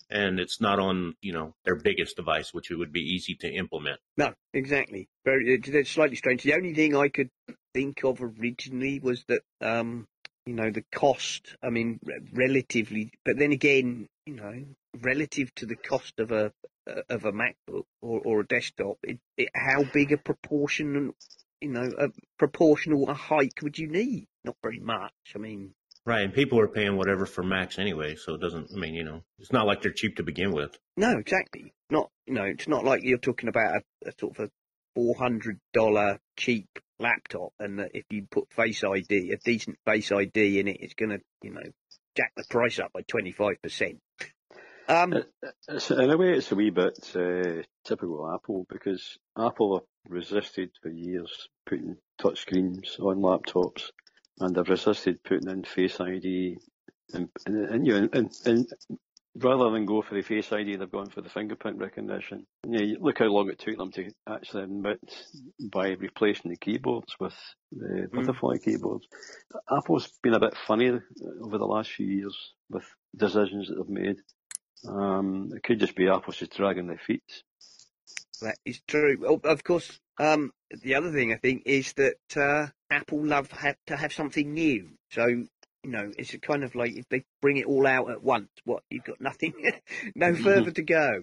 and 0.09 0.39
it's 0.39 0.61
not 0.61 0.79
on 0.79 1.15
you 1.21 1.33
know 1.33 1.55
their 1.65 1.75
biggest 1.75 2.15
device, 2.15 2.53
which 2.53 2.69
it 2.69 2.75
would 2.75 2.91
be 2.91 3.01
easy 3.01 3.35
to 3.41 3.51
implement. 3.51 3.99
No, 4.17 4.33
exactly. 4.53 5.07
Very, 5.25 5.59
it's 5.63 5.89
slightly 5.89 6.15
strange. 6.15 6.43
The 6.43 6.53
only 6.53 6.73
thing 6.73 6.95
I 6.95 7.09
could 7.09 7.29
think 7.73 8.03
of 8.03 8.21
originally 8.21 8.99
was 8.99 9.23
that 9.27 9.41
um, 9.61 10.07
you 10.51 10.57
know 10.57 10.69
the 10.69 10.83
cost. 10.93 11.55
I 11.63 11.69
mean, 11.69 11.99
relatively, 12.33 13.13
but 13.23 13.37
then 13.37 13.53
again, 13.53 14.09
you 14.25 14.35
know, 14.35 14.65
relative 15.01 15.55
to 15.55 15.65
the 15.65 15.77
cost 15.77 16.19
of 16.19 16.31
a 16.31 16.51
uh, 16.85 17.01
of 17.09 17.23
a 17.23 17.31
MacBook 17.31 17.85
or, 18.01 18.19
or 18.19 18.39
a 18.41 18.45
desktop, 18.45 18.97
it, 19.03 19.19
it, 19.37 19.47
how 19.55 19.85
big 19.93 20.11
a 20.11 20.17
proportion, 20.17 21.13
you 21.61 21.69
know, 21.69 21.89
a 21.97 22.09
proportional 22.37 23.09
a 23.09 23.13
hike 23.13 23.61
would 23.61 23.77
you 23.77 23.87
need? 23.87 24.27
Not 24.43 24.57
very 24.61 24.79
much. 24.79 25.13
I 25.33 25.37
mean, 25.37 25.73
right, 26.05 26.25
and 26.25 26.33
people 26.33 26.59
are 26.59 26.67
paying 26.67 26.97
whatever 26.97 27.25
for 27.25 27.43
Macs 27.43 27.79
anyway, 27.79 28.17
so 28.17 28.33
it 28.33 28.41
doesn't. 28.41 28.71
I 28.75 28.77
mean, 28.77 28.93
you 28.93 29.05
know, 29.05 29.23
it's 29.39 29.53
not 29.53 29.65
like 29.67 29.81
they're 29.81 29.93
cheap 29.93 30.17
to 30.17 30.23
begin 30.23 30.51
with. 30.51 30.77
No, 30.97 31.17
exactly. 31.17 31.71
Not, 31.89 32.09
you 32.27 32.33
know, 32.33 32.43
it's 32.43 32.67
not 32.67 32.83
like 32.83 33.03
you're 33.03 33.19
talking 33.19 33.47
about 33.47 33.77
a, 33.77 34.09
a 34.09 34.11
sort 34.19 34.37
of 34.37 34.45
a 34.47 34.49
four 34.95 35.15
hundred 35.15 35.61
dollar 35.71 36.19
cheap 36.35 36.67
laptop, 37.01 37.53
and 37.59 37.79
that 37.79 37.91
if 37.93 38.05
you 38.09 38.27
put 38.29 38.51
Face 38.53 38.83
ID, 38.83 39.31
a 39.31 39.37
decent 39.37 39.77
Face 39.85 40.11
ID 40.11 40.59
in 40.59 40.67
it, 40.67 40.77
it's 40.79 40.93
going 40.93 41.09
to, 41.09 41.19
you 41.41 41.51
know, 41.51 41.61
jack 42.15 42.31
the 42.35 42.45
price 42.49 42.79
up 42.79 42.93
by 42.93 43.01
twenty 43.01 43.31
five 43.31 43.61
percent. 43.61 43.99
Um, 44.87 45.13
in 45.13 46.11
a 46.11 46.17
way, 46.17 46.33
it's 46.33 46.51
a 46.51 46.55
wee 46.55 46.69
bit 46.69 46.97
uh, 47.15 47.63
typical 47.85 48.31
Apple 48.33 48.65
because 48.67 49.17
Apple 49.37 49.79
have 49.79 50.11
resisted 50.11 50.71
for 50.81 50.89
years 50.89 51.47
putting 51.65 51.97
touchscreens 52.19 52.99
on 52.99 53.21
laptops, 53.21 53.91
and 54.39 54.55
they've 54.55 54.67
resisted 54.67 55.23
putting 55.23 55.49
in 55.49 55.63
Face 55.63 55.99
ID. 55.99 56.57
And, 57.13 57.29
and, 57.45 57.69
and 57.69 57.87
you 57.87 57.93
know, 57.93 58.09
and, 58.13 58.31
and 58.45 58.67
rather 59.35 59.71
than 59.71 59.85
go 59.85 60.01
for 60.01 60.15
the 60.15 60.21
Face 60.21 60.51
ID, 60.51 60.75
they've 60.75 60.91
gone 60.91 61.09
for 61.09 61.21
the 61.21 61.29
fingerprint 61.29 61.77
recognition. 61.77 62.45
You 62.67 62.97
look 62.99 63.19
how 63.19 63.25
long 63.25 63.49
it 63.49 63.59
took 63.59 63.77
them 63.77 63.91
to 63.91 64.11
actually 64.27 64.63
admit 64.63 64.99
by 65.59 65.91
replacing 65.91 66.51
the 66.51 66.57
keyboards 66.57 67.15
with 67.19 67.35
the 67.71 68.07
mm. 68.07 68.11
butterfly 68.11 68.57
keyboards. 68.57 69.07
Apple's 69.71 70.11
been 70.21 70.33
a 70.33 70.39
bit 70.39 70.55
funny 70.67 70.89
over 71.41 71.57
the 71.57 71.65
last 71.65 71.91
few 71.91 72.07
years 72.07 72.37
with 72.69 72.85
decisions 73.15 73.67
that 73.67 73.75
they've 73.75 73.89
made. 73.89 74.17
Um, 74.87 75.51
it 75.55 75.63
could 75.63 75.79
just 75.79 75.95
be 75.95 76.09
Apple's 76.09 76.37
just 76.37 76.55
dragging 76.55 76.87
their 76.87 77.01
feet. 77.05 77.23
That 78.41 78.57
is 78.65 78.81
true. 78.87 79.17
Well, 79.19 79.39
of 79.43 79.63
course, 79.63 79.99
um, 80.19 80.51
the 80.81 80.95
other 80.95 81.11
thing 81.11 81.31
I 81.31 81.37
think 81.37 81.63
is 81.65 81.93
that 81.93 82.15
uh, 82.35 82.67
Apple 82.89 83.25
love 83.25 83.51
have 83.51 83.77
to 83.87 83.95
have 83.95 84.13
something 84.13 84.53
new. 84.53 84.89
So 85.11 85.45
you 85.83 85.91
know, 85.91 86.11
it's 86.17 86.35
kind 86.41 86.63
of 86.63 86.75
like 86.75 86.95
if 86.95 87.07
they 87.09 87.23
bring 87.41 87.57
it 87.57 87.65
all 87.65 87.87
out 87.87 88.11
at 88.11 88.23
once, 88.23 88.49
what 88.65 88.83
you've 88.89 89.03
got 89.03 89.19
nothing, 89.19 89.53
no 90.15 90.35
further 90.35 90.71
to 90.71 90.83
go. 90.83 91.21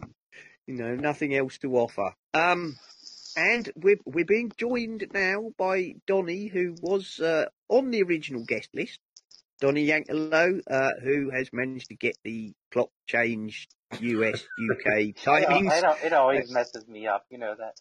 You 0.66 0.74
know, 0.74 0.94
nothing 0.94 1.34
else 1.34 1.58
to 1.58 1.76
offer. 1.76 2.14
Um, 2.34 2.76
and 3.36 3.70
we're 3.76 4.00
we're 4.04 4.24
being 4.24 4.52
joined 4.56 5.06
now 5.14 5.50
by 5.56 5.94
Donny, 6.06 6.48
who 6.48 6.74
was 6.82 7.20
uh, 7.20 7.46
on 7.68 7.90
the 7.90 8.02
original 8.02 8.44
guest 8.44 8.68
list. 8.74 8.98
Donny 9.60 9.86
Yankellow, 9.86 10.60
uh, 10.70 10.90
who 11.02 11.30
has 11.30 11.50
managed 11.52 11.88
to 11.88 11.96
get 11.96 12.16
the 12.22 12.52
clock 12.70 12.90
changed 13.06 13.74
US 14.00 14.42
UK 14.42 15.14
timings. 15.24 16.04
It 16.04 16.12
always 16.12 16.50
messes 16.52 16.86
me 16.86 17.06
up, 17.06 17.26
you 17.30 17.38
know 17.38 17.54
that. 17.58 17.74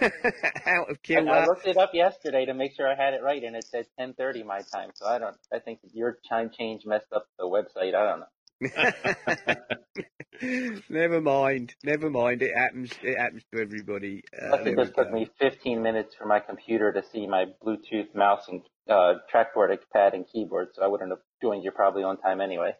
Out 0.66 0.90
of. 0.90 0.98
I, 1.10 1.20
I 1.20 1.46
looked 1.46 1.66
it 1.66 1.76
up 1.76 1.90
yesterday 1.94 2.46
to 2.46 2.54
make 2.54 2.74
sure 2.76 2.90
I 2.90 2.94
had 2.94 3.14
it 3.14 3.22
right, 3.22 3.42
and 3.42 3.56
it 3.56 3.64
said 3.64 3.86
10:30 3.98 4.44
my 4.44 4.60
time. 4.72 4.90
So 4.94 5.06
I 5.06 5.18
don't. 5.18 5.36
I 5.52 5.58
think 5.58 5.80
your 5.92 6.18
time 6.28 6.50
change 6.56 6.86
messed 6.86 7.12
up 7.12 7.26
the 7.38 7.44
website. 7.44 7.94
I 7.94 8.04
don't 8.04 8.20
know. 8.20 8.26
never 10.90 11.20
mind. 11.20 11.74
Never 11.84 12.10
mind. 12.10 12.42
It 12.42 12.56
happens. 12.56 12.90
It 13.02 13.18
happens 13.18 13.42
to 13.52 13.60
everybody. 13.60 14.22
Uh, 14.32 14.56
it 14.64 14.76
just 14.76 14.94
took 14.94 15.12
me 15.12 15.28
15 15.40 15.82
minutes 15.82 16.14
for 16.16 16.26
my 16.26 16.40
computer 16.40 16.92
to 16.92 17.02
see 17.12 17.26
my 17.26 17.46
Bluetooth 17.64 18.14
mouse 18.14 18.44
and 18.48 18.62
uh, 18.88 19.14
trackboard 19.32 19.76
pad 19.92 20.14
and 20.14 20.26
keyboard, 20.32 20.68
so 20.74 20.82
I 20.82 20.88
wouldn't 20.88 21.10
have 21.10 21.20
joined 21.42 21.64
you 21.64 21.70
probably 21.70 22.02
on 22.02 22.16
time 22.18 22.40
anyway. 22.40 22.74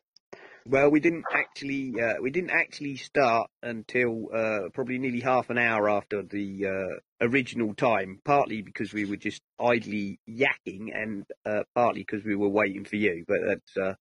Well, 0.68 0.90
we 0.90 1.00
didn't 1.00 1.24
actually 1.32 1.94
uh, 1.98 2.16
we 2.20 2.30
didn't 2.30 2.50
actually 2.50 2.96
start 2.96 3.48
until 3.62 4.28
uh, 4.34 4.68
probably 4.74 4.98
nearly 4.98 5.20
half 5.20 5.48
an 5.48 5.56
hour 5.56 5.88
after 5.88 6.22
the 6.22 6.66
uh, 6.66 7.26
original 7.26 7.74
time. 7.74 8.20
Partly 8.22 8.60
because 8.60 8.92
we 8.92 9.06
were 9.06 9.16
just 9.16 9.40
idly 9.58 10.20
yakking, 10.28 10.88
and 10.94 11.24
uh, 11.46 11.62
partly 11.74 12.02
because 12.02 12.22
we 12.22 12.36
were 12.36 12.50
waiting 12.50 12.84
for 12.84 12.96
you. 12.96 13.24
But 13.26 13.38
that's 13.46 13.76
uh, 13.76 13.94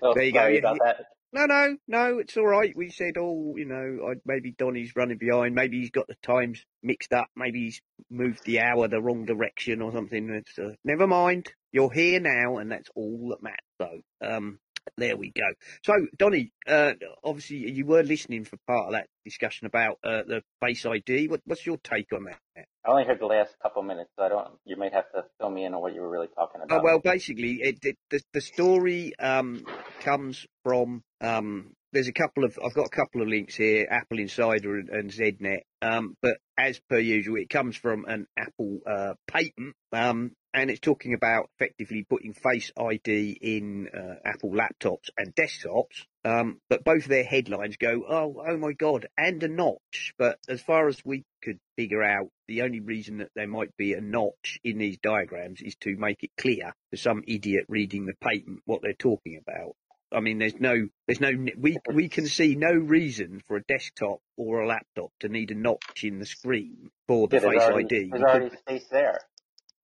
oh, 0.00 0.14
there 0.14 0.24
you 0.24 0.32
go. 0.32 0.46
About 0.46 0.78
that. 0.84 1.06
No, 1.32 1.46
no, 1.46 1.76
no, 1.88 2.18
it's 2.18 2.36
all 2.36 2.46
right. 2.46 2.76
We 2.76 2.90
said, 2.90 3.14
oh, 3.18 3.54
you 3.56 3.64
know, 3.64 4.14
maybe 4.26 4.52
Donny's 4.52 4.94
running 4.94 5.16
behind. 5.16 5.54
Maybe 5.54 5.80
he's 5.80 5.90
got 5.90 6.06
the 6.06 6.16
times 6.22 6.62
mixed 6.82 7.14
up. 7.14 7.28
Maybe 7.34 7.60
he's 7.64 7.80
moved 8.10 8.44
the 8.44 8.60
hour 8.60 8.86
the 8.86 9.00
wrong 9.00 9.24
direction 9.24 9.80
or 9.80 9.92
something. 9.92 10.28
It's, 10.28 10.58
uh, 10.58 10.74
never 10.84 11.06
mind. 11.06 11.50
You're 11.72 11.90
here 11.90 12.20
now, 12.20 12.58
and 12.58 12.70
that's 12.70 12.90
all 12.94 13.30
that 13.30 13.42
matters. 13.42 13.58
So, 13.80 14.28
um, 14.28 14.58
there 14.96 15.16
we 15.16 15.32
go. 15.34 15.44
So, 15.84 16.06
Donny, 16.16 16.52
uh, 16.66 16.92
obviously 17.24 17.70
you 17.70 17.86
were 17.86 18.02
listening 18.02 18.44
for 18.44 18.56
part 18.66 18.86
of 18.86 18.92
that 18.92 19.06
discussion 19.24 19.66
about 19.66 19.98
uh, 20.04 20.22
the 20.26 20.42
Face 20.60 20.84
ID. 20.84 21.28
What, 21.28 21.40
what's 21.44 21.64
your 21.64 21.78
take 21.78 22.12
on 22.12 22.24
that? 22.24 22.38
I 22.56 22.90
only 22.90 23.04
heard 23.04 23.20
the 23.20 23.26
last 23.26 23.54
couple 23.62 23.82
minutes, 23.82 24.10
so 24.16 24.24
I 24.24 24.28
don't. 24.28 24.48
You 24.64 24.76
might 24.76 24.92
have 24.92 25.10
to 25.12 25.24
fill 25.38 25.50
me 25.50 25.64
in 25.64 25.74
on 25.74 25.80
what 25.80 25.94
you 25.94 26.00
were 26.00 26.10
really 26.10 26.28
talking 26.34 26.60
about. 26.62 26.80
Oh, 26.80 26.82
well, 26.82 26.98
basically, 26.98 27.60
it, 27.62 27.78
it, 27.82 27.96
the 28.10 28.20
the 28.32 28.40
story 28.40 29.12
um, 29.18 29.64
comes 30.00 30.44
from 30.64 31.02
um, 31.20 31.74
there's 31.92 32.08
a 32.08 32.12
couple 32.12 32.44
of 32.44 32.58
I've 32.64 32.74
got 32.74 32.86
a 32.86 32.96
couple 32.96 33.22
of 33.22 33.28
links 33.28 33.54
here, 33.54 33.86
Apple 33.90 34.18
Insider 34.18 34.78
and, 34.78 34.88
and 34.88 35.10
ZDNet. 35.10 35.60
Um, 35.80 36.16
but 36.22 36.38
as 36.58 36.80
per 36.88 36.98
usual, 36.98 37.36
it 37.36 37.50
comes 37.50 37.76
from 37.76 38.04
an 38.06 38.26
Apple 38.36 38.80
uh, 38.86 39.14
patent, 39.28 39.74
um, 39.92 40.32
and 40.54 40.70
it's 40.70 40.80
talking 40.80 41.14
about 41.14 41.48
effectively 41.54 42.04
putting 42.08 42.34
Face 42.34 42.70
ID 42.76 43.38
in 43.40 43.88
uh, 43.88 44.16
Apple 44.24 44.50
laptops 44.50 45.08
and 45.16 45.34
desktops. 45.34 46.04
Um, 46.24 46.60
but 46.68 46.84
both 46.84 47.06
their 47.06 47.24
headlines 47.24 47.76
go, 47.76 48.04
oh, 48.08 48.42
oh 48.46 48.56
my 48.56 48.72
God, 48.72 49.06
and 49.16 49.42
a 49.42 49.48
notch. 49.48 50.12
But 50.18 50.38
as 50.48 50.60
far 50.60 50.88
as 50.88 51.02
we 51.04 51.24
could 51.42 51.58
figure 51.76 52.02
out, 52.02 52.28
the 52.46 52.62
only 52.62 52.80
reason 52.80 53.18
that 53.18 53.30
there 53.34 53.48
might 53.48 53.76
be 53.76 53.94
a 53.94 54.00
notch 54.00 54.60
in 54.62 54.78
these 54.78 54.98
diagrams 54.98 55.60
is 55.62 55.74
to 55.80 55.96
make 55.96 56.22
it 56.22 56.30
clear 56.38 56.74
to 56.92 56.96
some 56.96 57.24
idiot 57.26 57.64
reading 57.68 58.06
the 58.06 58.14
patent 58.20 58.60
what 58.66 58.82
they're 58.82 58.92
talking 58.92 59.40
about. 59.40 59.74
I 60.14 60.20
mean, 60.20 60.38
there's 60.38 60.60
no, 60.60 60.88
there's 61.06 61.20
no, 61.20 61.32
we 61.58 61.78
we 61.92 62.08
can 62.08 62.26
see 62.26 62.54
no 62.54 62.70
reason 62.70 63.40
for 63.46 63.56
a 63.56 63.62
desktop 63.62 64.20
or 64.36 64.60
a 64.60 64.66
laptop 64.66 65.10
to 65.20 65.28
need 65.28 65.50
a 65.50 65.54
notch 65.54 66.04
in 66.04 66.18
the 66.18 66.26
screen 66.26 66.90
for 67.08 67.28
the 67.28 67.36
yeah, 67.36 67.48
Face 67.48 67.62
already, 67.62 67.96
ID. 67.96 68.10
There's 68.10 68.22
already 68.22 68.56
space 68.56 68.86
there. 68.90 69.18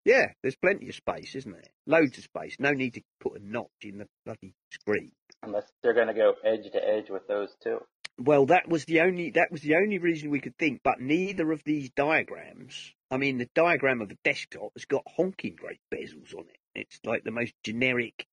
Yeah, 0.09 0.29
there's 0.43 0.57
plenty 0.57 0.89
of 0.89 0.95
space, 0.95 1.35
isn't 1.35 1.53
there? 1.53 1.71
Loads 1.87 2.17
of 2.17 2.25
space. 2.25 2.57
No 2.59 2.71
need 2.71 2.95
to 2.95 3.03
put 3.21 3.39
a 3.39 3.47
notch 3.47 3.69
in 3.83 3.99
the 3.99 4.07
bloody 4.25 4.55
screen. 4.73 5.13
Unless 5.43 5.65
they're 5.83 5.93
going 5.93 6.07
to 6.07 6.15
go 6.15 6.33
edge 6.43 6.65
to 6.73 6.83
edge 6.83 7.11
with 7.11 7.29
those 7.29 7.51
two. 7.63 7.81
Well, 8.19 8.47
that 8.47 8.71
was 8.71 8.87
the 8.87 9.03
only 9.03 9.33
that 9.33 9.53
was 9.53 9.61
the 9.61 9.77
only 9.77 9.99
reason 9.99 10.31
we 10.31 10.41
could 10.41 10.57
think. 10.57 10.81
But 10.83 10.99
neither 10.99 11.53
of 11.53 11.63
these 11.63 11.91
diagrams. 11.91 12.95
I 13.11 13.19
mean, 13.19 13.37
the 13.37 13.51
diagram 13.55 14.01
of 14.01 14.09
the 14.09 14.17
desktop 14.25 14.73
has 14.75 14.87
got 14.87 15.03
honking 15.07 15.57
great 15.57 15.81
bezels 15.93 16.35
on 16.35 16.47
it. 16.49 16.59
It's 16.75 16.99
like 17.05 17.25
the 17.25 17.31
most 17.31 17.53
generic 17.63 18.27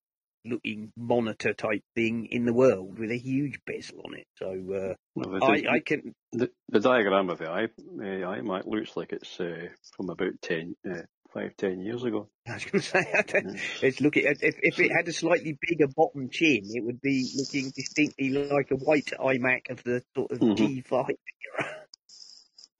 looking 0.45 0.93
monitor 0.95 1.53
type 1.53 1.83
thing 1.93 2.27
in 2.31 2.45
the 2.45 2.53
world 2.53 2.97
with 2.97 3.11
a 3.11 3.17
huge 3.17 3.59
bezel 3.67 4.01
on 4.05 4.13
it. 4.13 4.27
So 4.37 4.47
uh, 4.47 4.93
well, 5.13 5.43
I, 5.43 5.63
I, 5.69 5.79
can. 5.79 6.13
The, 6.31 6.49
the, 6.69 6.79
diagram 6.79 7.29
of 7.29 7.39
the 7.39 7.49
i 7.49 7.63
uh, 7.65 7.67
iMac 7.67 8.65
looks 8.65 8.95
like 8.95 9.11
it's 9.11 9.39
uh, 9.41 9.67
from 9.97 10.09
about 10.09 10.41
ten, 10.41 10.75
uh, 10.89 11.01
five, 11.35 11.55
ten 11.57 11.81
years 11.81 12.03
ago. 12.03 12.29
I 12.47 12.53
was 12.53 12.65
going 12.65 12.81
to 12.81 12.87
say, 12.87 13.55
it's 13.81 14.01
looking. 14.01 14.23
If, 14.25 14.39
if 14.41 14.79
it 14.79 14.91
had 14.95 15.07
a 15.07 15.13
slightly 15.13 15.57
bigger 15.61 15.87
bottom 15.95 16.29
chin, 16.29 16.61
it 16.63 16.83
would 16.83 17.01
be 17.01 17.29
looking 17.35 17.71
distinctly 17.75 18.29
like 18.29 18.71
a 18.71 18.75
white 18.75 19.11
iMac 19.19 19.69
of 19.69 19.83
the 19.83 20.01
sort 20.15 20.31
of 20.31 20.39
mm-hmm. 20.39 20.63
G5 20.63 21.09
era. 21.09 21.75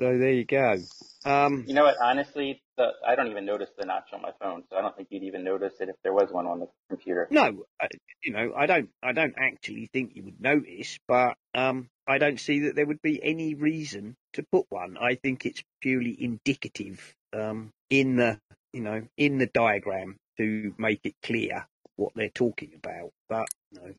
so 0.00 0.18
there 0.18 0.32
you 0.32 0.44
go. 0.44 0.76
Um, 1.24 1.64
you 1.66 1.74
know 1.74 1.84
what? 1.84 1.96
Honestly, 2.00 2.62
the, 2.76 2.90
I 3.04 3.16
don't 3.16 3.28
even 3.28 3.46
notice 3.46 3.70
the 3.76 3.86
notch 3.86 4.10
on 4.12 4.22
my 4.22 4.30
phone, 4.40 4.62
so 4.70 4.76
I 4.76 4.82
don't 4.82 4.96
think 4.96 5.08
you'd 5.10 5.24
even 5.24 5.42
notice 5.42 5.72
it 5.80 5.88
if 5.88 5.96
there 6.04 6.12
was 6.12 6.30
one 6.30 6.46
on 6.46 6.60
the 6.60 6.68
computer. 6.88 7.26
No, 7.30 7.64
uh, 7.80 7.86
you 8.22 8.32
know, 8.32 8.52
I 8.56 8.66
don't. 8.66 8.90
I 9.02 9.12
don't 9.12 9.34
actually 9.38 9.88
think 9.92 10.12
you 10.14 10.22
would 10.24 10.40
notice, 10.40 10.98
but 11.08 11.34
um, 11.54 11.88
I 12.06 12.18
don't 12.18 12.38
see 12.38 12.60
that 12.60 12.76
there 12.76 12.86
would 12.86 13.02
be 13.02 13.20
any 13.22 13.54
reason 13.54 14.16
to 14.34 14.44
put 14.52 14.66
one. 14.68 14.96
I 15.00 15.16
think 15.16 15.46
it's 15.46 15.64
purely 15.80 16.16
indicative 16.16 17.16
um, 17.32 17.72
in 17.90 18.16
the, 18.16 18.40
you 18.72 18.80
know, 18.80 19.02
in 19.16 19.38
the 19.38 19.46
diagram 19.46 20.16
to 20.38 20.74
make 20.78 21.00
it 21.04 21.14
clear 21.22 21.66
what 21.96 22.12
they're 22.14 22.28
talking 22.28 22.72
about. 22.76 23.12
But 23.28 23.46
you 23.70 23.80
know, 23.80 23.94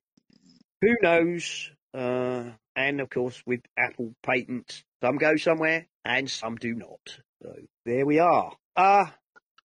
who 0.81 0.95
knows? 1.01 1.71
Uh, 1.93 2.51
and 2.75 3.01
of 3.01 3.09
course, 3.09 3.41
with 3.45 3.61
Apple 3.77 4.13
patents, 4.23 4.83
some 5.01 5.17
go 5.17 5.35
somewhere 5.37 5.87
and 6.05 6.29
some 6.29 6.55
do 6.55 6.73
not. 6.73 7.19
So 7.41 7.55
there 7.85 8.05
we 8.05 8.19
are. 8.19 8.53
Uh, 8.75 9.07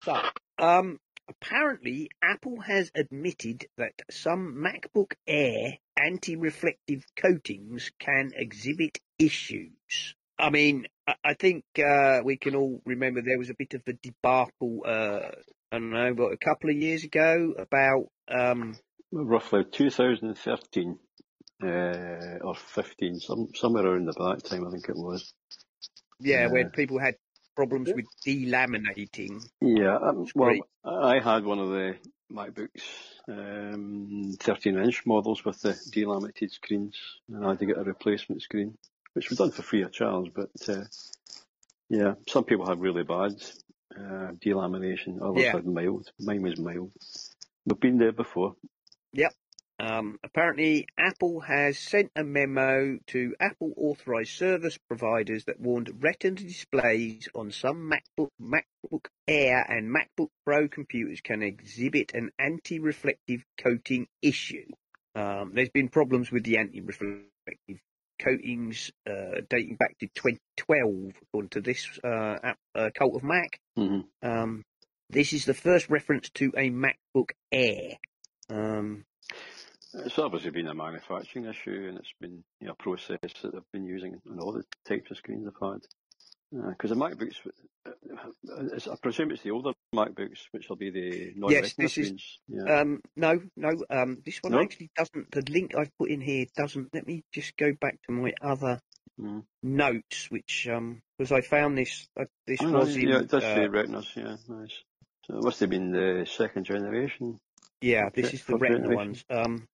so, 0.02 0.20
um, 0.58 0.98
apparently 1.28 2.10
Apple 2.22 2.60
has 2.60 2.90
admitted 2.94 3.66
that 3.76 3.92
some 4.10 4.56
MacBook 4.56 5.12
Air 5.26 5.78
anti-reflective 5.96 7.04
coatings 7.16 7.90
can 7.98 8.32
exhibit 8.34 8.98
issues. 9.18 10.14
I 10.38 10.50
mean, 10.50 10.86
I 11.06 11.34
think 11.34 11.64
uh, 11.78 12.20
we 12.24 12.36
can 12.36 12.54
all 12.54 12.80
remember 12.84 13.22
there 13.22 13.38
was 13.38 13.50
a 13.50 13.54
bit 13.54 13.74
of 13.74 13.82
a 13.86 13.92
debacle, 13.92 14.82
uh, 14.86 15.30
I 15.72 15.78
don't 15.78 15.90
know, 15.90 16.12
what, 16.14 16.32
a 16.32 16.36
couple 16.36 16.70
of 16.70 16.76
years 16.76 17.04
ago 17.04 17.54
about. 17.58 18.06
Um, 18.28 18.76
Roughly 19.10 19.64
2013 19.64 20.98
uh, 21.62 21.66
or 21.66 22.54
15, 22.54 23.20
some, 23.20 23.48
somewhere 23.54 23.86
around 23.86 24.08
about 24.08 24.42
that 24.42 24.48
time, 24.48 24.66
I 24.66 24.70
think 24.70 24.88
it 24.88 24.96
was. 24.96 25.34
Yeah, 26.20 26.46
when 26.46 26.70
people 26.70 27.00
had 27.00 27.16
problems 27.56 27.90
with 27.92 28.06
delaminating. 28.24 29.44
Yeah, 29.60 29.96
um, 29.96 30.26
well, 30.34 30.54
I 30.84 31.18
had 31.18 31.44
one 31.44 31.58
of 31.58 31.68
the 31.70 31.96
MacBooks, 32.32 32.82
um, 33.28 34.34
13 34.38 34.78
inch 34.78 35.04
models 35.04 35.44
with 35.44 35.60
the 35.60 35.72
delaminated 35.92 36.52
screens, 36.52 36.96
and 37.28 37.44
I 37.44 37.50
had 37.50 37.58
to 37.58 37.66
get 37.66 37.78
a 37.78 37.82
replacement 37.82 38.40
screen, 38.42 38.78
which 39.14 39.28
was 39.28 39.38
done 39.38 39.50
for 39.50 39.62
free 39.62 39.82
of 39.82 39.92
charge. 39.92 40.32
But 40.34 40.50
uh, 40.68 40.84
yeah, 41.88 42.14
some 42.28 42.44
people 42.44 42.66
had 42.66 42.80
really 42.80 43.02
bad 43.02 43.34
uh, 43.96 44.32
delamination, 44.44 45.20
others 45.22 45.44
yeah. 45.44 45.52
had 45.52 45.66
mild. 45.66 46.10
Mine 46.18 46.42
was 46.42 46.58
mild. 46.58 46.92
We've 47.66 47.80
been 47.80 47.98
there 47.98 48.12
before. 48.12 48.56
Yep. 49.12 49.34
Um, 49.78 50.18
apparently, 50.22 50.86
Apple 50.96 51.40
has 51.40 51.76
sent 51.76 52.12
a 52.14 52.22
memo 52.22 52.98
to 53.08 53.34
Apple 53.40 53.72
authorized 53.76 54.30
service 54.30 54.78
providers 54.78 55.44
that 55.46 55.58
warned 55.58 55.90
Retina 56.00 56.36
displays 56.36 57.28
on 57.34 57.50
some 57.50 57.90
MacBook, 57.90 58.28
MacBook 58.40 59.06
Air, 59.26 59.66
and 59.68 59.92
MacBook 59.92 60.28
Pro 60.44 60.68
computers 60.68 61.20
can 61.20 61.42
exhibit 61.42 62.12
an 62.14 62.30
anti 62.38 62.78
reflective 62.78 63.44
coating 63.58 64.06
issue. 64.20 64.66
Um, 65.16 65.50
there's 65.54 65.70
been 65.70 65.88
problems 65.88 66.30
with 66.30 66.44
the 66.44 66.58
anti 66.58 66.80
reflective 66.80 67.80
coatings 68.22 68.90
uh, 69.08 69.40
dating 69.48 69.76
back 69.76 69.98
to 69.98 70.06
2012, 70.14 71.14
according 71.22 71.50
to 71.50 71.60
this 71.60 71.86
uh, 72.04 72.38
app, 72.42 72.58
uh, 72.74 72.90
Cult 72.94 73.16
of 73.16 73.24
Mac. 73.24 73.60
Mm-hmm. 73.78 74.28
Um, 74.28 74.64
this 75.10 75.32
is 75.32 75.44
the 75.44 75.54
first 75.54 75.90
reference 75.90 76.30
to 76.30 76.52
a 76.56 76.70
MacBook 76.70 77.30
Air. 77.50 77.98
Um, 78.48 79.04
it's 79.94 80.18
obviously 80.18 80.50
been 80.50 80.68
a 80.68 80.74
manufacturing 80.74 81.46
issue, 81.46 81.86
and 81.88 81.98
it's 81.98 82.14
been 82.20 82.42
you 82.60 82.68
know, 82.68 82.72
a 82.72 82.82
process 82.82 83.18
that 83.42 83.52
they've 83.52 83.72
been 83.72 83.84
using 83.84 84.18
on 84.30 84.40
all 84.40 84.52
the 84.52 84.64
types 84.88 85.10
of 85.10 85.18
screens 85.18 85.44
they've 85.44 85.68
had. 85.68 85.80
Because 86.52 86.92
uh, 86.92 86.94
the 86.94 87.00
MacBooks, 87.00 87.36
uh, 87.86 88.92
I 88.92 88.96
presume 89.02 89.30
it's 89.30 89.42
the 89.42 89.52
older 89.52 89.72
MacBooks, 89.94 90.40
which 90.50 90.68
will 90.68 90.76
be 90.76 90.90
the 90.90 91.32
non 91.34 91.50
yes, 91.50 91.72
this 91.74 91.96
is. 91.96 92.38
Yeah. 92.46 92.80
Um, 92.80 93.00
no, 93.16 93.40
no. 93.56 93.70
Um, 93.88 94.18
this 94.24 94.38
one 94.42 94.52
no? 94.52 94.60
actually 94.60 94.90
doesn't. 94.94 95.30
The 95.30 95.50
link 95.50 95.72
I've 95.76 95.96
put 95.98 96.10
in 96.10 96.20
here 96.20 96.44
doesn't. 96.54 96.88
Let 96.92 97.06
me 97.06 97.22
just 97.32 97.56
go 97.56 97.72
back 97.80 97.98
to 98.06 98.12
my 98.12 98.34
other 98.42 98.80
mm. 99.18 99.44
notes, 99.62 100.26
which 100.30 100.68
um, 100.70 101.00
because 101.16 101.32
I 101.32 101.40
found 101.40 101.78
this. 101.78 102.06
Uh, 102.18 102.24
this 102.46 102.60
oh, 102.62 102.70
was 102.70 102.96
yeah, 102.96 103.02
in. 103.02 103.22
it 103.22 103.30
does 103.30 103.44
uh, 103.44 103.54
say 103.54 103.68
Retinas. 103.68 104.08
Yeah, 104.14 104.36
nice. 104.48 104.82
So 105.26 105.38
it 105.38 105.44
must 105.44 105.60
have 105.60 105.70
been 105.70 105.90
the 105.92 106.26
second 106.30 106.64
generation. 106.64 107.38
Yeah, 107.80 108.10
this 108.14 108.34
is 108.34 108.44
the 108.44 108.56
Retina 108.56 108.94
ones. 108.94 109.24
Um, 109.30 109.66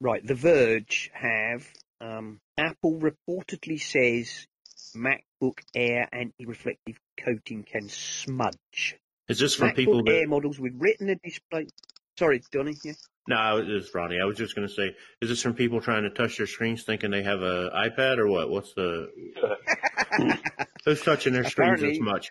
Right, 0.00 0.26
The 0.26 0.34
Verge 0.34 1.10
have 1.12 1.66
um, 2.00 2.40
Apple 2.56 2.98
reportedly 3.00 3.80
says 3.80 4.46
MacBook 4.94 5.60
Air 5.74 6.08
anti-reflective 6.12 6.98
coating 7.18 7.64
can 7.64 7.88
smudge. 7.88 8.96
Is 9.28 9.38
this 9.38 9.54
from 9.54 9.70
MacBook 9.70 9.76
people 9.76 10.04
that... 10.04 10.14
Air 10.14 10.28
models 10.28 10.58
with 10.58 10.72
Retina 10.76 11.16
display? 11.22 11.68
Sorry, 12.18 12.42
Donny. 12.52 12.74
Yeah. 12.84 12.92
No, 13.28 13.64
it's 13.64 13.94
Ronnie. 13.94 14.18
I 14.20 14.26
was 14.26 14.36
just 14.36 14.56
going 14.56 14.66
to 14.66 14.74
say, 14.74 14.94
is 15.20 15.28
this 15.28 15.42
from 15.42 15.54
people 15.54 15.80
trying 15.80 16.02
to 16.02 16.10
touch 16.10 16.38
their 16.38 16.46
screens 16.46 16.82
thinking 16.82 17.10
they 17.10 17.22
have 17.22 17.42
an 17.42 17.70
iPad 17.70 18.18
or 18.18 18.26
what? 18.28 18.50
What's 18.50 18.72
the? 18.74 19.08
Who's 20.84 21.02
touching 21.02 21.34
their 21.34 21.44
screens 21.44 21.80
this 21.80 22.00
much? 22.00 22.30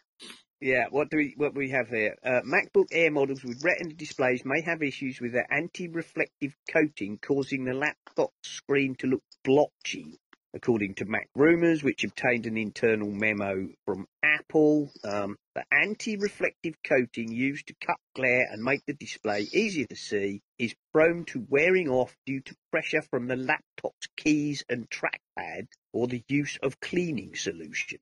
Yeah, 0.61 0.85
what 0.89 1.09
do 1.09 1.17
we 1.17 1.33
what 1.37 1.55
we 1.55 1.69
have 1.69 1.87
here? 1.87 2.17
Uh, 2.21 2.41
MacBook 2.41 2.87
Air 2.91 3.11
models 3.11 3.43
with 3.43 3.63
Retina 3.63 3.93
displays 3.93 4.43
may 4.43 4.61
have 4.61 4.83
issues 4.83 5.21
with 5.21 5.31
their 5.31 5.47
anti-reflective 5.49 6.53
coating, 6.69 7.17
causing 7.21 7.63
the 7.63 7.73
laptop 7.73 8.31
screen 8.43 8.95
to 8.95 9.07
look 9.07 9.23
blotchy, 9.45 10.19
according 10.53 10.95
to 10.95 11.05
MacRumors, 11.05 11.83
which 11.83 12.03
obtained 12.03 12.45
an 12.45 12.57
internal 12.57 13.09
memo 13.09 13.69
from 13.85 14.07
Apple. 14.23 14.91
Um, 15.03 15.37
the 15.55 15.63
anti-reflective 15.71 16.75
coating 16.83 17.31
used 17.31 17.67
to 17.67 17.75
cut 17.85 17.97
glare 18.15 18.47
and 18.51 18.63
make 18.63 18.85
the 18.85 18.93
display 18.93 19.41
easier 19.53 19.85
to 19.87 19.95
see 19.95 20.41
is 20.57 20.75
prone 20.93 21.25
to 21.25 21.45
wearing 21.49 21.89
off 21.89 22.15
due 22.25 22.41
to 22.41 22.55
pressure 22.71 23.01
from 23.01 23.27
the 23.27 23.35
laptop's 23.35 24.07
keys 24.17 24.63
and 24.69 24.89
trackpad 24.89 25.67
or 25.93 26.07
the 26.07 26.23
use 26.27 26.57
of 26.63 26.79
cleaning 26.79 27.35
solutions. 27.35 28.01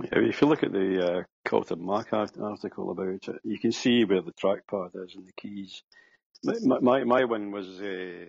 Yeah, 0.00 0.20
if 0.20 0.40
you 0.40 0.48
look 0.48 0.62
at 0.62 0.72
the 0.72 1.04
uh, 1.04 1.22
Cult 1.44 1.70
of 1.70 1.80
Mac 1.80 2.12
article 2.12 2.90
about 2.90 3.08
it, 3.08 3.40
you 3.42 3.58
can 3.58 3.72
see 3.72 4.04
where 4.04 4.22
the 4.22 4.32
trackpad 4.32 4.90
is 4.94 5.14
and 5.14 5.26
the 5.26 5.32
keys. 5.32 5.82
My 6.44 6.78
my, 6.80 7.04
my 7.04 7.24
one 7.24 7.50
was 7.50 7.80
uh, 7.80 8.26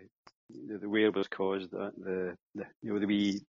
the 0.49 0.89
wear 0.89 1.12
was 1.12 1.27
caused 1.27 1.73
at 1.73 1.95
the, 1.97 2.35
the 2.55 2.65
you 2.81 2.93
know 2.93 2.99
the 2.99 3.07
wee 3.07 3.41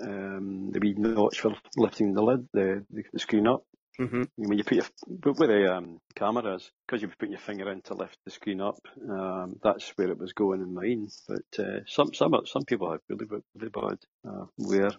um, 0.00 0.70
the 0.70 0.80
wee 0.80 0.94
notch 0.96 1.40
for 1.40 1.54
lifting 1.76 2.14
the 2.14 2.22
lid 2.22 2.48
the, 2.52 2.84
the, 2.90 3.02
the 3.12 3.18
screen 3.18 3.46
up 3.46 3.64
Mm-hmm. 4.00 4.22
When 4.36 4.58
you 4.58 4.64
put 4.64 4.78
your 4.78 5.34
where 5.34 5.48
the 5.48 5.74
um, 5.74 6.00
camera 6.14 6.54
is, 6.54 6.70
because 6.86 7.02
you 7.02 7.08
put 7.18 7.28
your 7.28 7.38
finger 7.38 7.70
in 7.70 7.82
to 7.82 7.94
lift 7.94 8.16
the 8.24 8.30
screen 8.30 8.60
up, 8.60 8.78
um, 9.08 9.56
that's 9.62 9.90
where 9.96 10.08
it 10.08 10.18
was 10.18 10.32
going 10.32 10.62
in 10.62 10.74
mine. 10.74 11.08
But 11.28 11.64
uh, 11.64 11.80
some 11.86 12.14
some 12.14 12.34
some 12.46 12.64
people 12.64 12.90
have 12.90 13.00
really 13.08 13.26
really 13.54 13.68
bad 13.68 13.98
uh, 14.26 14.46
wear. 14.56 14.92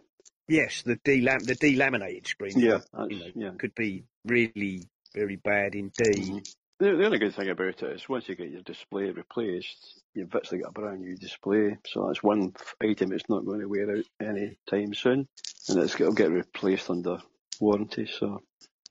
Yes, 0.47 0.83
the 0.83 0.97
delam 0.97 1.43
the 1.43 1.55
delaminated 1.55 2.27
screen. 2.27 2.59
Yeah, 2.59 2.79
you 3.09 3.19
know, 3.19 3.25
yeah, 3.35 3.51
could 3.57 3.73
be 3.73 4.03
really 4.25 4.83
very 5.15 5.37
bad 5.37 5.73
indeed. 5.73 6.47
The, 6.79 6.95
the 6.95 7.05
only 7.05 7.19
good 7.19 7.35
thing 7.35 7.49
about 7.49 7.67
it 7.67 7.83
is 7.83 8.09
once 8.09 8.27
you 8.27 8.35
get 8.35 8.49
your 8.49 8.61
display 8.61 9.09
replaced, 9.11 10.01
you've 10.13 10.31
virtually 10.31 10.61
got 10.61 10.69
a 10.69 10.71
brand 10.73 11.01
new 11.01 11.15
display. 11.15 11.77
So 11.87 12.07
that's 12.07 12.23
one 12.23 12.53
item 12.81 13.09
that's 13.09 13.29
not 13.29 13.45
going 13.45 13.61
to 13.61 13.67
wear 13.67 13.97
out 13.97 14.05
any 14.21 14.57
time 14.69 14.93
soon, 14.93 15.27
and 15.69 15.79
it's 15.79 15.95
going 15.95 16.15
to 16.15 16.21
get 16.21 16.31
replaced 16.31 16.89
under 16.89 17.19
warranty. 17.59 18.07
So 18.07 18.41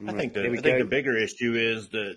I 0.06 0.12
think 0.12 0.34
the 0.34 0.44
I 0.44 0.56
think 0.56 0.78
the 0.78 0.84
bigger 0.84 1.16
issue 1.16 1.54
is 1.54 1.88
that 1.88 2.16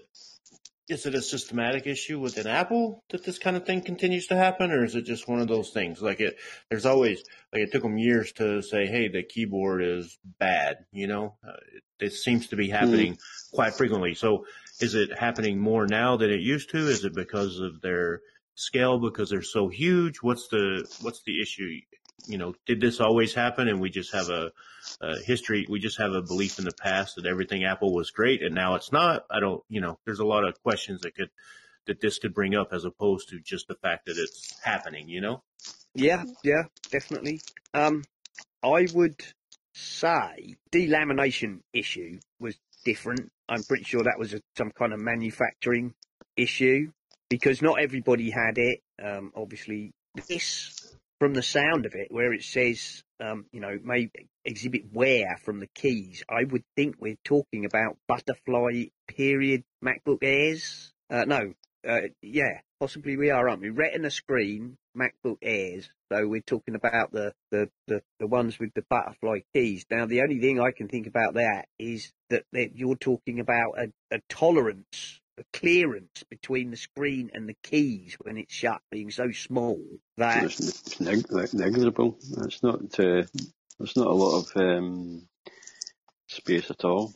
is 0.88 1.06
it 1.06 1.15
a 1.15 1.21
systematic 1.21 1.88
issue 1.88 2.19
within 2.19 2.45
Apple 2.45 3.04
that 3.10 3.23
this 3.23 3.39
kind 3.39 3.58
of 3.58 3.65
thing 3.65 3.82
continues 3.82 4.28
to 4.28 4.36
happen, 4.36 4.71
or 4.71 4.84
is 4.84 4.95
it 4.95 5.01
just 5.01 5.28
one 5.28 5.39
of 5.39 5.47
those 5.47 5.71
things? 5.71 6.01
Like 6.01 6.19
it, 6.19 6.38
there's 6.69 6.86
always 6.86 7.23
like 7.51 7.63
it 7.63 7.71
took 7.71 7.82
them 7.82 7.97
years 7.97 8.32
to 8.34 8.62
say, 8.62 8.86
"Hey, 8.86 9.08
the 9.08 9.23
keyboard 9.23 9.84
is 9.84 10.17
bad." 10.39 10.86
You 10.91 11.08
know, 11.08 11.36
uh, 11.45 11.54
it, 11.73 12.06
it, 12.06 12.13
seems 12.13 12.47
to 12.47 12.56
be 12.56 12.69
happening 12.69 13.13
mm. 13.13 13.51
quite 13.51 13.73
frequently. 13.73 14.13
So, 14.13 14.45
is 14.79 14.95
it 14.95 15.17
happening 15.17 15.59
more 15.59 15.88
now 15.88 16.17
than 16.17 16.31
it 16.31 16.41
used 16.41 16.69
to? 16.71 16.77
Is 16.77 17.05
it 17.05 17.15
because 17.15 17.59
of 17.59 17.81
their 17.81 18.21
scale 18.55 18.99
because 18.99 19.29
they're 19.29 19.41
so 19.41 19.67
huge? 19.67 20.17
What's 20.17 20.47
the 20.47 20.88
what's 21.01 21.21
the 21.23 21.41
issue? 21.41 21.79
You 22.27 22.38
know, 22.38 22.55
did 22.65 22.81
this 22.81 22.99
always 22.99 23.33
happen 23.33 23.67
and 23.67 23.79
we 23.79 23.89
just 23.89 24.13
have 24.13 24.29
a, 24.29 24.51
a, 25.01 25.19
history? 25.19 25.65
We 25.69 25.79
just 25.79 25.99
have 25.99 26.13
a 26.13 26.21
belief 26.21 26.57
in 26.57 26.65
the 26.65 26.73
past 26.73 27.15
that 27.15 27.25
everything 27.25 27.63
Apple 27.63 27.93
was 27.93 28.11
great 28.11 28.41
and 28.41 28.55
now 28.55 28.75
it's 28.75 28.91
not. 28.91 29.25
I 29.29 29.39
don't. 29.39 29.63
You 29.69 29.81
know, 29.81 29.99
there's 30.05 30.19
a 30.19 30.25
lot 30.25 30.47
of 30.47 30.61
questions 30.63 31.01
that 31.01 31.15
could 31.15 31.29
that 31.88 32.01
this 32.01 32.19
could 32.19 32.33
bring 32.33 32.55
up 32.55 32.69
as 32.71 32.83
opposed 32.83 33.29
to 33.29 33.39
just 33.39 33.67
the 33.67 33.75
fact 33.75 34.07
that 34.07 34.17
it's 34.17 34.59
happening. 34.61 35.07
You 35.07 35.21
know. 35.21 35.43
Yeah, 35.93 36.23
yeah, 36.43 36.63
definitely. 36.91 37.39
Um, 37.73 38.03
I 38.63 38.88
would 38.93 39.21
say 39.73 40.55
delamination 40.71 41.59
issue 41.73 42.19
was 42.39 42.57
different. 42.86 43.30
I'm 43.50 43.63
pretty 43.63 43.84
sure 43.84 44.04
that 44.04 44.17
was 44.17 44.34
a, 44.34 44.41
some 44.58 44.71
kind 44.71 44.93
of 44.93 45.00
manufacturing 45.00 45.93
issue 46.38 46.91
because 47.30 47.62
not 47.62 47.80
everybody 47.80 48.30
had 48.30 48.58
it. 48.58 48.80
Um, 49.04 49.32
obviously, 49.36 49.91
this, 50.28 50.95
from 51.19 51.34
the 51.34 51.43
sound 51.43 51.86
of 51.86 51.93
it, 51.95 52.08
where 52.10 52.34
it 52.34 52.43
says, 52.43 53.04
um, 53.19 53.45
you 53.52 53.60
know, 53.60 53.78
may 53.84 54.10
exhibit 54.45 54.93
wear 54.93 55.38
from 55.43 55.60
the 55.60 55.67
keys, 55.76 56.24
I 56.30 56.43
would 56.45 56.63
think 56.76 56.95
we're 57.00 57.17
talking 57.24 57.65
about 57.65 57.98
butterfly 58.08 58.86
period 59.08 59.63
MacBook 59.84 60.19
Airs. 60.21 60.93
Uh, 61.10 61.26
no, 61.26 61.54
uh, 61.88 62.02
yeah, 62.21 62.60
possibly 62.80 63.17
we 63.17 63.30
are, 63.30 63.48
aren't 63.50 63.62
we? 63.62 63.69
Retina 63.69 64.10
screen 64.10 64.78
MacBook 64.98 65.38
Airs. 65.41 65.89
So 66.12 66.28
we're 66.28 66.41
talking 66.41 66.76
about 66.76 67.12
the, 67.12 67.34
the, 67.52 67.69
the, 67.88 68.02
the 68.19 68.28
ones 68.28 68.60
with 68.60 68.74
the 68.74 68.84
butterfly 68.89 69.39
keys. 69.54 69.86
Now, 69.89 70.06
the 70.06 70.21
only 70.21 70.39
thing 70.39 70.60
I 70.60 70.71
can 70.71 70.88
think 70.88 71.08
about 71.08 71.36
that 71.36 71.67
is 71.80 72.12
that, 72.30 72.43
that 72.54 72.76
you're 72.76 72.95
talking 72.95 73.39
about 73.39 73.78
a, 73.78 73.91
a 74.15 74.19
tolerance 74.30 75.19
a 75.38 75.43
clearance 75.52 76.24
between 76.30 76.71
the 76.71 76.78
screen 76.78 77.30
and 77.34 77.50
the 77.50 77.58
keys 77.62 78.15
when 78.21 78.38
it's 78.38 78.54
shut 78.54 78.80
being 78.89 79.12
so 79.12 79.32
small 79.34 79.78
that 80.15 80.45
it's, 80.45 80.60
it's 80.62 81.02
neg- 81.02 81.54
negligible. 81.54 82.17
It's 82.45 82.63
not. 82.63 82.98
Uh, 82.98 83.24
not 83.80 84.08
a 84.08 84.13
lot 84.13 84.39
of 84.39 84.52
um, 84.56 85.28
space 86.28 86.69
at 86.71 86.86
all. 86.86 87.13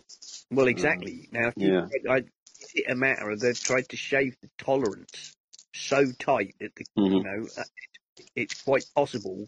Well, 0.52 0.68
exactly. 0.68 1.30
Um, 1.34 1.42
now, 1.42 1.52
yeah. 1.56 1.88
You, 1.92 2.12
I, 2.12 2.24
it 2.74 2.92
a 2.92 2.96
matter 2.96 3.30
of 3.30 3.40
they've 3.40 3.60
tried 3.60 3.88
to 3.90 3.98
shave 3.98 4.36
the 4.42 4.50
tolerance 4.58 5.36
so 5.74 6.06
tight 6.20 6.56
that 6.60 6.76
the, 6.76 6.86
mm-hmm. 6.98 7.14
you 7.14 7.24
know 7.24 7.48
uh, 7.58 7.64
it's 8.36 8.62
quite 8.64 8.86
possible 8.96 9.48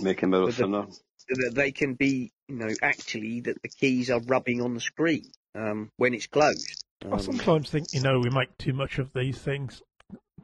make 0.00 0.20
them 0.20 0.34
a 0.34 0.38
little 0.38 0.52
thinner. 0.52 0.86
That 1.28 1.52
they 1.54 1.70
can 1.70 1.94
be, 1.94 2.32
you 2.48 2.56
know, 2.56 2.70
actually 2.82 3.40
that 3.42 3.62
the 3.62 3.68
keys 3.68 4.10
are 4.10 4.20
rubbing 4.20 4.60
on 4.60 4.74
the 4.74 4.80
screen 4.80 5.30
um, 5.54 5.90
when 5.96 6.12
it's 6.12 6.26
closed. 6.26 6.84
Um, 7.04 7.14
I 7.14 7.18
sometimes 7.18 7.70
think, 7.70 7.92
you 7.92 8.00
know, 8.00 8.18
we 8.18 8.30
make 8.30 8.56
too 8.58 8.72
much 8.72 8.98
of 8.98 9.12
these 9.12 9.38
things. 9.38 9.82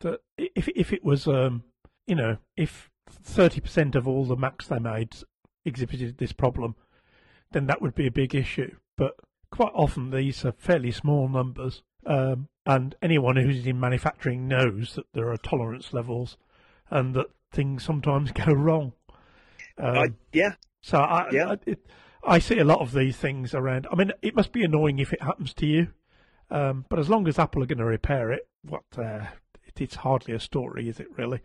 That 0.00 0.20
if 0.38 0.68
if 0.68 0.92
it 0.92 1.04
was, 1.04 1.26
um, 1.26 1.64
you 2.06 2.14
know, 2.14 2.36
if 2.56 2.90
thirty 3.10 3.60
percent 3.60 3.96
of 3.96 4.06
all 4.06 4.24
the 4.24 4.36
Macs 4.36 4.68
they 4.68 4.78
made 4.78 5.16
exhibited 5.64 6.18
this 6.18 6.32
problem, 6.32 6.76
then 7.50 7.66
that 7.66 7.82
would 7.82 7.94
be 7.94 8.06
a 8.06 8.12
big 8.12 8.34
issue. 8.34 8.76
But 8.96 9.16
quite 9.50 9.72
often 9.74 10.10
these 10.10 10.44
are 10.44 10.52
fairly 10.52 10.92
small 10.92 11.28
numbers, 11.28 11.82
um, 12.06 12.48
and 12.64 12.94
anyone 13.02 13.36
who's 13.36 13.66
in 13.66 13.78
manufacturing 13.78 14.48
knows 14.48 14.94
that 14.94 15.06
there 15.12 15.30
are 15.30 15.36
tolerance 15.36 15.92
levels, 15.92 16.36
and 16.90 17.14
that 17.14 17.26
things 17.52 17.84
sometimes 17.84 18.32
go 18.46 18.52
wrong. 18.52 18.92
Um, 19.78 20.16
yeah. 20.32 20.54
So 20.82 20.98
I, 20.98 21.28
yeah. 21.32 21.50
I, 21.50 21.58
it, 21.66 21.86
I 22.24 22.38
see 22.38 22.58
a 22.58 22.64
lot 22.64 22.80
of 22.80 22.92
these 22.92 23.16
things 23.16 23.54
around. 23.54 23.86
I 23.90 23.96
mean, 23.96 24.12
it 24.22 24.34
must 24.34 24.52
be 24.52 24.64
annoying 24.64 24.98
if 24.98 25.12
it 25.12 25.22
happens 25.22 25.52
to 25.54 25.66
you. 25.66 25.88
Um, 26.50 26.84
but 26.88 26.98
as 26.98 27.08
long 27.08 27.26
as 27.26 27.38
Apple 27.38 27.62
are 27.62 27.66
going 27.66 27.78
to 27.78 27.84
repair 27.84 28.32
it, 28.32 28.48
what 28.62 28.84
uh, 28.96 29.26
it, 29.66 29.80
it's 29.80 29.96
hardly 29.96 30.34
a 30.34 30.40
story, 30.40 30.88
is 30.88 31.00
it 31.00 31.08
really? 31.16 31.40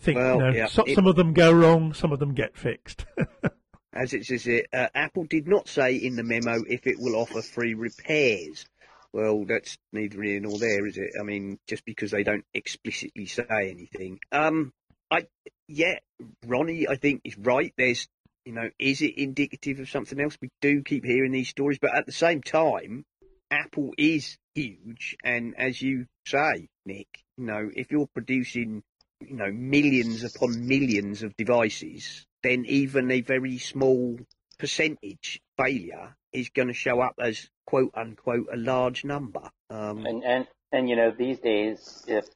Think, 0.00 0.18
well, 0.18 0.36
you 0.36 0.40
know, 0.40 0.50
yeah, 0.50 0.66
so, 0.66 0.84
some 0.92 1.06
of 1.06 1.14
them 1.16 1.34
go 1.34 1.52
wrong, 1.52 1.92
some 1.92 2.10
of 2.10 2.18
them 2.18 2.34
get 2.34 2.56
fixed. 2.56 3.04
as 3.92 4.12
it 4.12 4.26
says 4.26 4.46
it, 4.46 4.66
uh, 4.72 4.88
Apple 4.94 5.24
did 5.24 5.46
not 5.46 5.68
say 5.68 5.94
in 5.94 6.16
the 6.16 6.24
memo 6.24 6.64
if 6.68 6.86
it 6.86 6.98
will 6.98 7.14
offer 7.14 7.42
free 7.42 7.74
repairs. 7.74 8.66
Well, 9.14 9.44
that's 9.44 9.78
neither 9.92 10.20
here 10.24 10.40
nor 10.40 10.58
there, 10.58 10.84
is 10.88 10.98
it? 10.98 11.12
I 11.18 11.22
mean, 11.22 11.60
just 11.68 11.84
because 11.84 12.10
they 12.10 12.24
don't 12.24 12.44
explicitly 12.52 13.26
say 13.26 13.44
anything. 13.48 14.18
Um, 14.32 14.72
I 15.08 15.28
yeah, 15.68 16.00
Ronnie, 16.44 16.88
I 16.88 16.96
think 16.96 17.20
is 17.22 17.38
right. 17.38 17.72
There's, 17.78 18.08
you 18.44 18.52
know, 18.52 18.70
is 18.76 19.02
it 19.02 19.16
indicative 19.16 19.78
of 19.78 19.88
something 19.88 20.20
else? 20.20 20.36
We 20.42 20.48
do 20.60 20.82
keep 20.82 21.04
hearing 21.04 21.30
these 21.30 21.48
stories, 21.48 21.78
but 21.80 21.96
at 21.96 22.06
the 22.06 22.12
same 22.12 22.42
time, 22.42 23.04
Apple 23.52 23.92
is 23.96 24.36
huge, 24.56 25.16
and 25.22 25.54
as 25.56 25.80
you 25.80 26.06
say, 26.26 26.66
Nick, 26.84 27.06
you 27.38 27.44
know, 27.44 27.70
if 27.72 27.92
you're 27.92 28.08
producing, 28.14 28.82
you 29.20 29.36
know, 29.36 29.52
millions 29.52 30.24
upon 30.24 30.66
millions 30.66 31.22
of 31.22 31.36
devices, 31.36 32.26
then 32.42 32.64
even 32.66 33.12
a 33.12 33.20
very 33.20 33.58
small 33.58 34.18
percentage 34.58 35.40
failure 35.56 36.16
is 36.34 36.50
going 36.50 36.68
to 36.68 36.74
show 36.74 37.00
up 37.00 37.14
as 37.18 37.48
quote 37.66 37.92
unquote 37.94 38.48
a 38.52 38.56
large 38.56 39.04
number. 39.04 39.48
Um, 39.70 40.04
and 40.04 40.24
and 40.24 40.46
and 40.72 40.88
you 40.88 40.96
know, 40.96 41.12
these 41.16 41.38
days, 41.38 42.04
if 42.06 42.26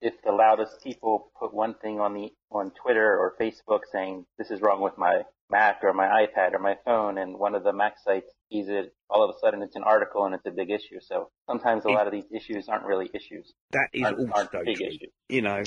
if 0.00 0.14
the 0.22 0.32
loudest 0.32 0.82
people 0.82 1.30
put 1.38 1.54
one 1.54 1.74
thing 1.74 2.00
on 2.00 2.12
the 2.12 2.30
on 2.50 2.72
Twitter 2.82 3.18
or 3.18 3.34
Facebook 3.40 3.80
saying 3.90 4.26
this 4.36 4.50
is 4.50 4.60
wrong 4.60 4.82
with 4.82 4.98
my 4.98 5.22
Mac 5.50 5.80
or 5.82 5.92
my 5.92 6.26
iPad 6.26 6.54
or 6.54 6.58
my 6.58 6.76
phone, 6.84 7.18
and 7.18 7.38
one 7.38 7.54
of 7.54 7.64
the 7.64 7.72
Mac 7.72 7.94
sites 8.04 8.30
sees 8.50 8.68
it, 8.68 8.92
all 9.08 9.22
of 9.22 9.34
a 9.34 9.38
sudden 9.38 9.62
it's 9.62 9.76
an 9.76 9.84
article 9.84 10.24
and 10.24 10.34
it's 10.34 10.46
a 10.46 10.50
big 10.50 10.70
issue. 10.70 11.00
So 11.00 11.30
sometimes 11.48 11.84
a 11.84 11.90
lot 11.90 12.06
of 12.06 12.12
these 12.12 12.30
issues 12.32 12.68
aren't 12.68 12.84
really 12.84 13.10
issues. 13.14 13.52
That 13.70 13.88
is 13.92 14.02
aren't, 14.02 14.18
also 14.18 14.32
aren't 14.34 14.66
big 14.66 14.76
true. 14.76 14.86
Issues. 14.86 15.10
You 15.28 15.42
know. 15.42 15.62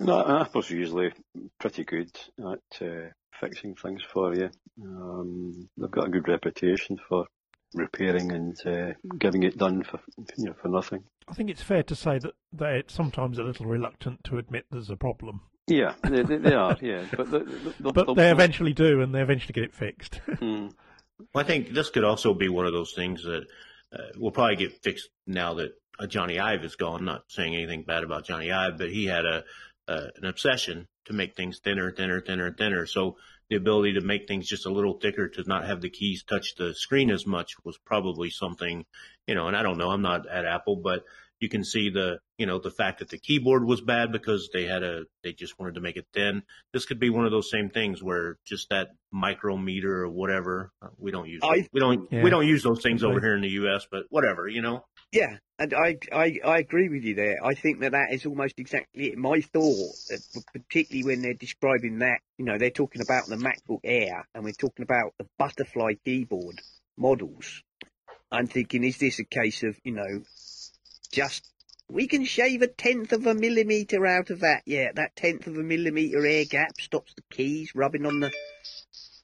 No, 0.00 0.40
Apple's 0.40 0.70
usually 0.70 1.12
pretty 1.58 1.84
good 1.84 2.10
at 2.38 2.82
uh, 2.82 3.10
fixing 3.38 3.74
things 3.74 4.02
for 4.02 4.34
you. 4.34 4.50
Um, 4.82 5.68
they've 5.76 5.90
got 5.90 6.06
a 6.06 6.10
good 6.10 6.26
reputation 6.26 6.98
for 7.08 7.26
repairing 7.74 8.32
and 8.32 8.66
uh, 8.66 8.92
getting 9.18 9.42
it 9.42 9.56
done 9.56 9.82
for 9.82 10.00
you 10.36 10.46
know 10.46 10.54
for 10.60 10.68
nothing. 10.68 11.04
I 11.28 11.34
think 11.34 11.50
it's 11.50 11.62
fair 11.62 11.82
to 11.84 11.94
say 11.94 12.18
that 12.18 12.32
they're 12.52 12.82
sometimes 12.88 13.38
a 13.38 13.44
little 13.44 13.66
reluctant 13.66 14.24
to 14.24 14.38
admit 14.38 14.64
there's 14.70 14.90
a 14.90 14.96
problem. 14.96 15.42
Yeah, 15.66 15.94
they, 16.02 16.22
they 16.22 16.54
are. 16.54 16.76
Yeah, 16.80 17.04
but 17.16 17.30
the, 17.30 17.74
the, 17.78 17.92
but 17.92 18.14
they 18.14 18.30
eventually 18.30 18.72
do, 18.72 19.02
and 19.02 19.14
they 19.14 19.20
eventually 19.20 19.52
get 19.52 19.64
it 19.64 19.74
fixed. 19.74 20.20
Mm. 20.40 20.72
Well, 21.34 21.44
I 21.44 21.46
think 21.46 21.74
this 21.74 21.90
could 21.90 22.02
also 22.02 22.32
be 22.32 22.48
one 22.48 22.64
of 22.64 22.72
those 22.72 22.94
things 22.94 23.24
that 23.24 23.44
uh, 23.92 24.18
will 24.18 24.30
probably 24.30 24.56
get 24.56 24.82
fixed 24.82 25.10
now 25.26 25.52
that 25.52 25.72
uh, 25.98 26.06
Jony 26.06 26.40
Ive 26.40 26.64
is 26.64 26.76
gone. 26.76 27.04
Not 27.04 27.24
saying 27.28 27.54
anything 27.54 27.82
bad 27.82 28.04
about 28.04 28.26
Jony 28.26 28.50
Ive, 28.50 28.78
but 28.78 28.88
he 28.88 29.04
had 29.04 29.26
a 29.26 29.44
uh, 29.90 30.06
an 30.16 30.24
obsession 30.24 30.86
to 31.06 31.12
make 31.12 31.34
things 31.34 31.58
thinner, 31.58 31.90
thinner, 31.90 32.20
thinner, 32.20 32.52
thinner. 32.52 32.86
So 32.86 33.16
the 33.48 33.56
ability 33.56 33.94
to 33.94 34.00
make 34.00 34.28
things 34.28 34.46
just 34.46 34.66
a 34.66 34.72
little 34.72 34.98
thicker 35.00 35.28
to 35.28 35.42
not 35.46 35.66
have 35.66 35.80
the 35.80 35.90
keys 35.90 36.22
touch 36.22 36.54
the 36.54 36.72
screen 36.74 37.10
as 37.10 37.26
much 37.26 37.54
was 37.64 37.76
probably 37.84 38.30
something, 38.30 38.86
you 39.26 39.34
know, 39.34 39.48
and 39.48 39.56
I 39.56 39.64
don't 39.64 39.78
know, 39.78 39.90
I'm 39.90 40.02
not 40.02 40.28
at 40.28 40.46
Apple, 40.46 40.76
but 40.76 41.02
you 41.40 41.48
can 41.48 41.64
see 41.64 41.90
the, 41.90 42.18
you 42.38 42.46
know, 42.46 42.58
the 42.58 42.70
fact 42.70 42.98
that 42.98 43.08
the 43.08 43.18
keyboard 43.18 43.64
was 43.64 43.80
bad 43.80 44.12
because 44.12 44.50
they 44.52 44.66
had 44.66 44.82
a, 44.82 45.04
they 45.24 45.32
just 45.32 45.58
wanted 45.58 45.74
to 45.74 45.80
make 45.80 45.96
it 45.96 46.06
thin. 46.12 46.42
This 46.72 46.86
could 46.86 47.00
be 47.00 47.10
one 47.10 47.24
of 47.24 47.32
those 47.32 47.50
same 47.50 47.70
things 47.70 48.02
where 48.02 48.36
just 48.46 48.68
that 48.70 48.88
micrometer 49.10 50.04
or 50.04 50.10
whatever, 50.10 50.70
uh, 50.82 50.88
we 50.98 51.10
don't 51.10 51.28
use, 51.28 51.40
I, 51.42 51.66
we 51.72 51.80
don't, 51.80 52.06
yeah. 52.12 52.22
we 52.22 52.30
don't 52.30 52.46
use 52.46 52.62
those 52.62 52.82
things 52.82 53.02
over 53.02 53.20
here 53.20 53.34
in 53.34 53.40
the 53.40 53.48
U.S., 53.48 53.86
but 53.90 54.04
whatever, 54.10 54.48
you 54.48 54.62
know. 54.62 54.84
Yeah, 55.12 55.38
and 55.58 55.74
I, 55.74 55.96
I, 56.12 56.38
I 56.44 56.58
agree 56.58 56.88
with 56.88 57.02
you 57.02 57.14
there. 57.14 57.36
I 57.44 57.54
think 57.54 57.80
that 57.80 57.92
that 57.92 58.12
is 58.12 58.26
almost 58.26 58.58
exactly 58.58 59.08
it. 59.08 59.18
My 59.18 59.40
thought, 59.40 59.94
particularly 60.52 61.04
when 61.04 61.22
they're 61.22 61.34
describing 61.34 61.98
that, 61.98 62.20
you 62.38 62.44
know, 62.44 62.58
they're 62.58 62.70
talking 62.70 63.02
about 63.02 63.26
the 63.26 63.36
MacBook 63.36 63.80
Air 63.82 64.26
and 64.34 64.44
we're 64.44 64.52
talking 64.52 64.84
about 64.84 65.14
the 65.18 65.26
butterfly 65.38 65.94
keyboard 66.04 66.60
models. 66.96 67.62
I'm 68.30 68.46
thinking, 68.46 68.84
is 68.84 68.98
this 68.98 69.18
a 69.18 69.24
case 69.24 69.64
of 69.64 69.76
you 69.82 69.92
know, 69.92 70.22
just 71.12 71.46
we 71.90 72.06
can 72.06 72.24
shave 72.24 72.62
a 72.62 72.68
tenth 72.68 73.12
of 73.12 73.26
a 73.26 73.34
millimetre 73.34 74.06
out 74.06 74.30
of 74.30 74.40
that. 74.40 74.62
Yeah, 74.66 74.92
that 74.94 75.16
tenth 75.16 75.46
of 75.46 75.56
a 75.56 75.62
millimetre 75.62 76.24
air 76.24 76.44
gap 76.44 76.80
stops 76.80 77.14
the 77.14 77.22
keys 77.30 77.74
rubbing 77.74 78.06
on 78.06 78.20
the 78.20 78.32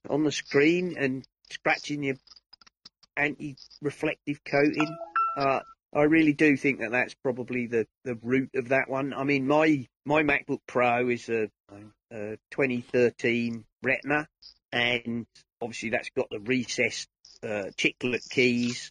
on 0.09 0.25
the 0.25 0.33
screen 0.33 0.97
and 0.99 1.27
scratching 1.51 2.03
your 2.03 2.17
anti-reflective 3.17 4.45
coating. 4.45 4.97
Uh, 5.37 5.61
I 5.95 6.03
really 6.03 6.33
do 6.33 6.57
think 6.57 6.81
that 6.81 6.91
that's 6.91 7.15
probably 7.15 7.67
the, 7.67 7.87
the 8.05 8.17
root 8.17 8.51
of 8.55 8.69
that 8.69 8.89
one. 8.89 9.15
I 9.15 9.25
mean, 9.25 9.47
my 9.47 9.87
my 10.05 10.23
MacBook 10.23 10.61
Pro 10.67 11.09
is 11.09 11.29
a, 11.29 11.49
a 12.11 12.37
2013 12.51 13.65
Retina, 13.83 14.29
and 14.73 15.27
obviously 15.61 15.91
that's 15.91 16.11
got 16.11 16.29
the 16.31 16.41
recessed 16.41 17.09
uh, 17.43 17.71
chiclet 17.77 18.29
keys, 18.29 18.91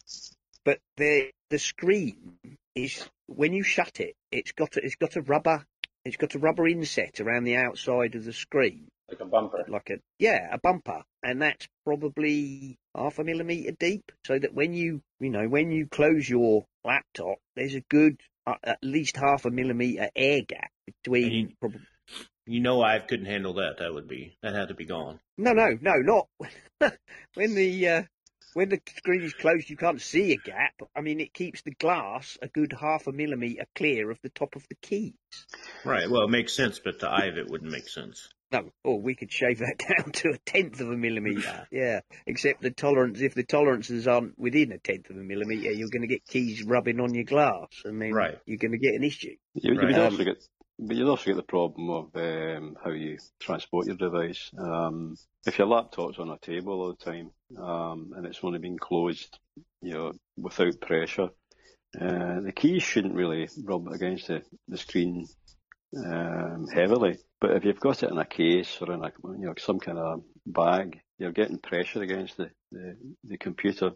but 0.64 0.80
the 0.96 1.30
the 1.50 1.58
screen 1.58 2.38
is 2.76 3.08
when 3.26 3.52
you 3.52 3.64
shut 3.64 3.98
it, 3.98 4.14
it's 4.30 4.52
got 4.52 4.76
a, 4.76 4.84
it's 4.84 4.94
got 4.94 5.16
a 5.16 5.22
rubber 5.22 5.66
it's 6.06 6.16
got 6.16 6.36
a 6.36 6.38
rubber 6.38 6.68
inset 6.68 7.20
around 7.20 7.44
the 7.44 7.56
outside 7.56 8.14
of 8.14 8.24
the 8.24 8.32
screen, 8.32 8.88
like 9.10 9.20
a 9.20 9.24
bumper. 9.24 9.64
Like 9.66 9.90
a 9.90 9.96
yeah, 10.20 10.48
a 10.52 10.58
bumper, 10.58 11.02
and 11.22 11.42
that's 11.42 11.66
probably 11.84 12.78
half 12.96 13.18
a 13.18 13.24
millimeter 13.24 13.72
deep, 13.72 14.12
so 14.24 14.38
that 14.38 14.54
when 14.54 14.72
you 14.72 15.02
you 15.18 15.30
know 15.30 15.48
when 15.48 15.72
you 15.72 15.88
close 15.88 16.28
your 16.28 16.64
laptop, 16.84 17.38
there's 17.56 17.74
a 17.74 17.82
good 17.90 18.20
uh, 18.46 18.54
at 18.62 18.78
least 18.82 19.16
half 19.16 19.46
a 19.46 19.50
millimeter 19.50 20.08
air 20.14 20.42
gap 20.46 20.70
between. 20.86 21.32
You, 21.32 21.48
probably, 21.60 21.80
you 22.46 22.60
know, 22.60 22.80
I 22.82 23.00
couldn't 23.00 23.26
handle 23.26 23.54
that. 23.54 23.78
That 23.80 23.92
would 23.92 24.06
be 24.06 24.36
that 24.44 24.54
had 24.54 24.68
to 24.68 24.74
be 24.74 24.86
gone. 24.86 25.18
No, 25.36 25.52
no, 25.52 25.76
no, 25.80 25.94
not 25.98 26.92
when 27.34 27.56
the 27.56 27.88
uh, 27.88 28.02
when 28.56 28.70
the 28.70 28.80
screen 28.96 29.22
is 29.22 29.34
closed, 29.34 29.68
you 29.68 29.76
can't 29.76 30.00
see 30.00 30.32
a 30.32 30.36
gap. 30.38 30.80
I 30.96 31.02
mean, 31.02 31.20
it 31.20 31.34
keeps 31.34 31.60
the 31.60 31.72
glass 31.72 32.38
a 32.40 32.48
good 32.48 32.72
half 32.72 33.06
a 33.06 33.12
millimeter 33.12 33.66
clear 33.74 34.10
of 34.10 34.18
the 34.22 34.30
top 34.30 34.56
of 34.56 34.66
the 34.70 34.76
keys. 34.76 35.12
Right. 35.84 36.08
Well, 36.08 36.22
it 36.22 36.30
makes 36.30 36.54
sense, 36.56 36.80
but 36.82 36.98
the 36.98 37.06
eye 37.06 37.26
of 37.26 37.36
it 37.36 37.50
wouldn't 37.50 37.70
make 37.70 37.86
sense. 37.86 38.30
No, 38.50 38.60
or 38.82 38.94
oh, 38.94 38.96
we 38.96 39.14
could 39.14 39.30
shave 39.30 39.58
that 39.58 39.76
down 39.98 40.10
to 40.10 40.28
a 40.30 40.38
tenth 40.46 40.80
of 40.80 40.88
a 40.88 40.96
millimetre. 40.96 41.66
yeah, 41.70 42.00
except 42.26 42.62
the 42.62 42.70
tolerance, 42.70 43.20
if 43.20 43.34
the 43.34 43.44
tolerances 43.44 44.08
aren't 44.08 44.38
within 44.38 44.72
a 44.72 44.78
tenth 44.78 45.10
of 45.10 45.16
a 45.16 45.22
millimetre, 45.22 45.72
you're 45.72 45.90
going 45.90 46.08
to 46.08 46.08
get 46.08 46.24
keys 46.24 46.62
rubbing 46.62 46.98
on 46.98 47.12
your 47.12 47.24
glass. 47.24 47.68
I 47.84 47.90
mean, 47.90 48.14
right. 48.14 48.38
you're 48.46 48.56
going 48.56 48.72
to 48.72 48.78
get 48.78 48.94
an 48.94 49.04
issue. 49.04 49.36
You, 49.52 49.74
right. 49.74 49.90
You'd 49.90 49.98
also 49.98 50.24
get, 50.24 50.42
but 50.78 50.96
you'd 50.96 51.08
also 51.08 51.24
get 51.24 51.36
the 51.36 51.42
problem 51.42 51.90
of 51.90 52.16
um, 52.16 52.76
how 52.82 52.90
you 52.90 53.18
transport 53.40 53.86
your 53.86 53.96
device. 53.96 54.50
Um, 54.58 55.16
if 55.46 55.58
your 55.58 55.68
laptop's 55.68 56.18
on 56.18 56.30
a 56.30 56.38
table 56.38 56.72
all 56.74 56.96
the 56.98 57.04
time 57.04 57.30
um, 57.58 58.12
and 58.16 58.26
it's 58.26 58.40
only 58.42 58.58
being 58.58 58.78
closed, 58.78 59.38
you 59.80 59.92
know, 59.92 60.12
without 60.36 60.80
pressure, 60.80 61.30
uh, 61.98 62.40
the 62.40 62.52
keys 62.54 62.82
shouldn't 62.82 63.14
really 63.14 63.48
rub 63.64 63.88
against 63.88 64.28
the, 64.28 64.42
the 64.68 64.76
screen 64.76 65.26
um, 65.96 66.66
heavily. 66.72 67.18
But 67.40 67.52
if 67.52 67.64
you've 67.64 67.80
got 67.80 68.02
it 68.02 68.10
in 68.10 68.18
a 68.18 68.26
case 68.26 68.78
or 68.80 68.92
in 68.92 69.04
a 69.04 69.12
you 69.38 69.46
know 69.46 69.54
some 69.58 69.78
kind 69.78 69.98
of 69.98 70.22
bag, 70.44 71.00
you're 71.18 71.32
getting 71.32 71.58
pressure 71.58 72.02
against 72.02 72.36
the, 72.36 72.50
the, 72.70 72.96
the 73.24 73.38
computer. 73.38 73.92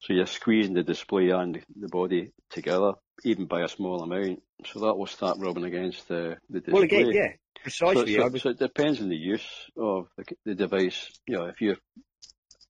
So 0.00 0.12
you're 0.12 0.26
squeezing 0.26 0.74
the 0.74 0.82
display 0.82 1.30
and 1.30 1.62
the 1.78 1.88
body 1.88 2.32
together, 2.50 2.92
even 3.22 3.46
by 3.46 3.62
a 3.62 3.68
small 3.68 4.02
amount. 4.02 4.42
So 4.66 4.80
that 4.80 4.94
will 4.94 5.06
start 5.06 5.38
rubbing 5.38 5.64
against 5.64 6.08
the, 6.08 6.36
the 6.48 6.60
display. 6.60 6.72
Well, 6.72 6.82
again, 6.82 7.10
yeah, 7.12 7.28
precisely. 7.62 8.14
So, 8.14 8.28
so, 8.28 8.38
so, 8.38 8.48
it 8.50 8.58
depends 8.58 9.00
on 9.00 9.08
the 9.08 9.16
use 9.16 9.46
of 9.76 10.08
the, 10.16 10.24
the 10.44 10.54
device. 10.54 11.10
You 11.26 11.38
know, 11.38 11.44
if 11.46 11.60
you're 11.60 11.76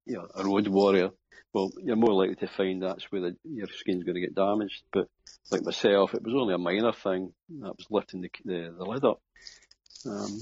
you 0.07 0.17
know, 0.17 0.29
a 0.35 0.45
road 0.45 0.69
warrior, 0.69 1.11
well, 1.53 1.71
you're 1.83 1.97
more 1.97 2.13
likely 2.13 2.37
to 2.37 2.49
find 2.49 2.83
that's 2.83 3.05
where 3.11 3.23
the, 3.23 3.37
your 3.45 3.69
skin's 3.69 4.05
going 4.05 4.17
to 4.17 4.21
get 4.21 4.35
damaged. 4.35 4.83
But 4.93 5.09
like 5.51 5.63
myself, 5.63 6.15
it 6.15 6.23
was 6.23 6.35
only 6.35 6.55
a 6.55 6.59
minor 6.59 6.93
thing 6.93 7.33
that 7.61 7.77
was 7.77 7.87
lifting 7.91 8.23
the, 8.23 8.31
the, 8.45 8.75
the 8.77 8.85
lid 8.85 9.05
up. 9.05 9.21
Um, 10.07 10.41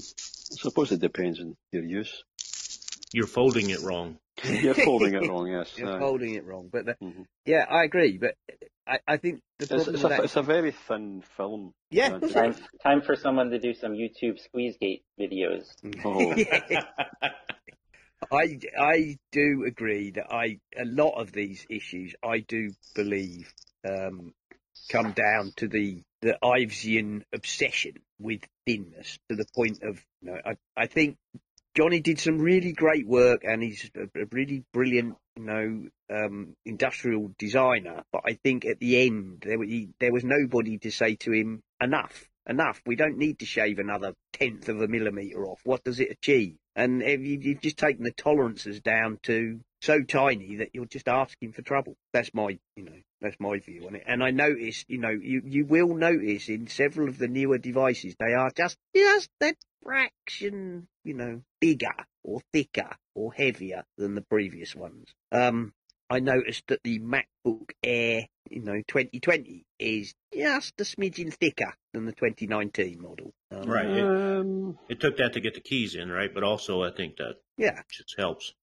I 0.51 0.55
suppose 0.57 0.91
it 0.91 0.99
depends 0.99 1.39
on 1.39 1.55
your 1.71 1.83
use. 1.83 2.23
You're 3.13 3.27
folding 3.27 3.69
it 3.69 3.81
wrong. 3.81 4.17
You're 4.43 4.73
folding 4.73 5.13
it 5.13 5.29
wrong, 5.29 5.47
yes. 5.47 5.77
You're 5.77 5.95
uh, 5.95 5.99
folding 5.99 6.33
it 6.33 6.45
wrong. 6.45 6.69
But 6.71 6.85
the, 6.85 6.93
mm-hmm. 6.95 7.21
yeah, 7.45 7.65
I 7.69 7.83
agree. 7.83 8.17
But 8.17 8.35
I, 8.87 8.99
I 9.07 9.17
think 9.17 9.41
the 9.59 9.75
it's, 9.75 9.87
it's, 9.87 10.03
a, 10.03 10.07
that... 10.07 10.23
it's, 10.23 10.35
a, 10.35 10.41
very 10.41 10.71
thin 10.71 11.23
film. 11.37 11.73
Yeah. 11.91 12.17
Time, 12.33 12.55
time 12.81 13.01
for 13.01 13.15
someone 13.15 13.51
to 13.51 13.59
do 13.59 13.73
some 13.75 13.91
YouTube 13.91 14.39
Squeezegate 14.39 15.03
videos. 15.19 15.65
Oh. 16.05 16.35
I, 18.31 18.59
I 18.79 19.17
do 19.33 19.65
agree 19.67 20.11
that 20.11 20.33
I 20.33 20.59
a 20.79 20.85
lot 20.85 21.19
of 21.19 21.33
these 21.33 21.65
issues 21.69 22.15
I 22.23 22.39
do 22.39 22.69
believe 22.95 23.53
um, 23.87 24.33
come 24.89 25.11
down 25.11 25.51
to 25.57 25.67
the 25.67 26.01
the 26.21 26.37
Ivesian 26.41 27.23
obsession 27.33 27.95
with 28.19 28.41
thinness 28.65 29.19
to 29.29 29.35
the 29.35 29.45
point 29.53 29.83
of 29.83 30.01
you 30.21 30.31
know 30.31 30.37
I 30.45 30.55
I 30.75 30.87
think 30.87 31.17
Jony 31.75 32.01
did 32.01 32.19
some 32.19 32.37
really 32.37 32.71
great 32.71 33.07
work 33.07 33.43
and 33.43 33.63
he's 33.63 33.89
a, 33.95 34.25
really 34.31 34.63
brilliant 34.73 35.15
you 35.35 35.43
know 35.43 35.87
um, 36.09 36.55
industrial 36.65 37.31
designer 37.39 38.03
but 38.11 38.21
I 38.25 38.33
think 38.43 38.65
at 38.65 38.79
the 38.79 39.05
end 39.05 39.43
there 39.45 39.61
he, 39.63 39.89
there 39.99 40.13
was 40.13 40.23
nobody 40.23 40.77
to 40.79 40.91
say 40.91 41.15
to 41.15 41.31
him 41.31 41.63
enough 41.81 42.29
enough. 42.47 42.81
We 42.85 42.95
don't 42.95 43.17
need 43.17 43.39
to 43.39 43.45
shave 43.45 43.79
another 43.79 44.13
tenth 44.33 44.69
of 44.69 44.81
a 44.81 44.87
millimeter 44.87 45.45
off. 45.45 45.61
What 45.63 45.83
does 45.83 45.99
it 45.99 46.11
achieve? 46.11 46.55
And 46.75 47.01
you've 47.01 47.61
just 47.61 47.77
taken 47.77 48.03
the 48.03 48.11
tolerances 48.11 48.79
down 48.79 49.19
to 49.23 49.59
so 49.81 50.01
tiny 50.01 50.57
that 50.57 50.69
you're 50.73 50.85
just 50.85 51.07
asking 51.07 51.53
for 51.53 51.61
trouble. 51.61 51.95
That's 52.13 52.33
my, 52.33 52.57
you 52.75 52.85
know, 52.85 52.97
that's 53.23 53.39
my 53.39 53.57
view 53.59 53.87
on 53.87 53.95
it. 53.95 54.03
And 54.05 54.21
I 54.21 54.31
noticed, 54.31 54.85
you 54.89 54.99
know, 54.99 55.09
you, 55.09 55.41
you 55.45 55.65
will 55.65 55.95
notice 55.95 56.49
in 56.49 56.67
several 56.67 57.07
of 57.07 57.17
the 57.17 57.27
newer 57.27 57.57
devices, 57.57 58.15
they 58.19 58.33
are 58.33 58.51
just, 58.55 58.77
just 58.95 59.29
that 59.39 59.55
fraction, 59.81 60.87
you 61.03 61.13
know, 61.13 61.41
bigger 61.59 61.95
or 62.23 62.41
thicker 62.51 62.89
or 63.15 63.33
heavier 63.33 63.85
than 63.97 64.13
the 64.13 64.21
previous 64.21 64.75
ones. 64.75 65.07
Um, 65.31 65.73
I 66.09 66.19
noticed 66.19 66.67
that 66.67 66.83
the 66.83 66.99
MacBook 66.99 67.71
Air, 67.81 68.27
you 68.49 68.61
know, 68.61 68.75
2020 68.87 69.65
is 69.79 70.13
just 70.33 70.73
a 70.79 70.83
smidgen 70.83 71.33
thicker 71.33 71.73
than 71.93 72.05
the 72.05 72.11
2019 72.11 73.01
model. 73.01 73.33
Um, 73.51 73.69
right. 73.69 73.85
It, 73.85 74.03
um, 74.03 74.77
it, 74.89 74.99
took 74.99 75.17
that 75.17 75.33
to 75.33 75.39
get 75.39 75.53
the 75.53 75.61
keys 75.61 75.95
in, 75.95 76.11
right? 76.11 76.31
But 76.31 76.43
also, 76.43 76.83
I 76.83 76.91
think 76.91 77.17
that 77.17 77.35
yeah, 77.57 77.81
just 77.89 78.15
helps. 78.17 78.53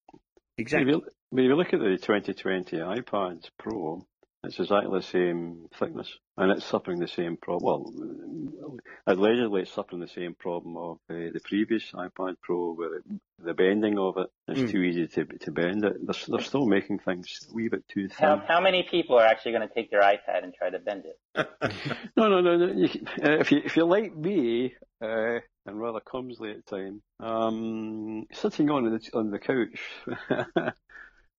Exactly. 0.59 0.93
If 0.93 1.01
you, 1.33 1.43
you 1.43 1.57
look 1.57 1.73
at 1.73 1.81
the 1.81 1.97
2020 1.97 2.77
iPad 2.77 3.49
Pro, 3.59 4.07
it's 4.43 4.59
exactly 4.59 4.99
the 4.99 5.03
same 5.03 5.69
thickness, 5.79 6.09
and 6.39 6.51
it's 6.51 6.65
suffering 6.65 6.99
the 6.99 7.09
same 7.09 7.37
problem. 7.37 8.53
Well, 8.59 8.79
allegedly, 9.07 9.63
it's 9.63 9.73
suffering 9.73 10.01
the 10.01 10.09
same 10.09 10.35
problem 10.35 10.79
of 10.79 10.97
uh, 11.11 11.31
the 11.33 11.41
previous 11.45 11.91
iPad 11.93 12.37
Pro, 12.43 12.73
where 12.73 12.97
it, 12.97 13.05
the 13.39 13.53
bending 13.53 13.99
of 13.99 14.17
it 14.17 14.29
is 14.49 14.61
mm. 14.61 14.73
too 14.73 14.83
easy 14.83 15.07
to 15.09 15.25
to 15.25 15.51
bend 15.51 15.85
it. 15.85 15.97
They're, 16.07 16.15
they're 16.27 16.41
still 16.41 16.65
making 16.65 17.01
things 17.01 17.47
a 17.51 17.55
wee 17.55 17.69
bit 17.69 17.87
too 17.89 18.09
thin. 18.09 18.29
How, 18.29 18.43
how 18.49 18.61
many 18.63 18.87
people 18.91 19.19
are 19.19 19.27
actually 19.27 19.53
going 19.53 19.69
to 19.69 19.75
take 19.75 19.91
their 19.91 20.01
iPad 20.01 20.43
and 20.43 20.55
try 20.55 20.71
to 20.71 20.79
bend 20.79 21.05
it? 21.05 21.49
no, 22.17 22.29
no, 22.29 22.41
no. 22.41 22.57
no. 22.57 22.73
You, 22.73 22.89
uh, 23.23 23.33
if 23.41 23.53
you 23.53 23.61
if 23.63 23.77
you 23.77 23.85
like 23.85 24.17
me 24.17 24.75
uh, 25.03 25.41
and 25.67 25.79
rather 25.79 26.01
clumsily 26.01 26.53
at 26.53 26.65
time, 26.65 27.03
um, 27.21 28.27
sitting 28.33 28.71
on 28.71 28.85
the 28.85 29.11
on 29.13 29.31
the 29.31 29.39
couch 29.39 30.73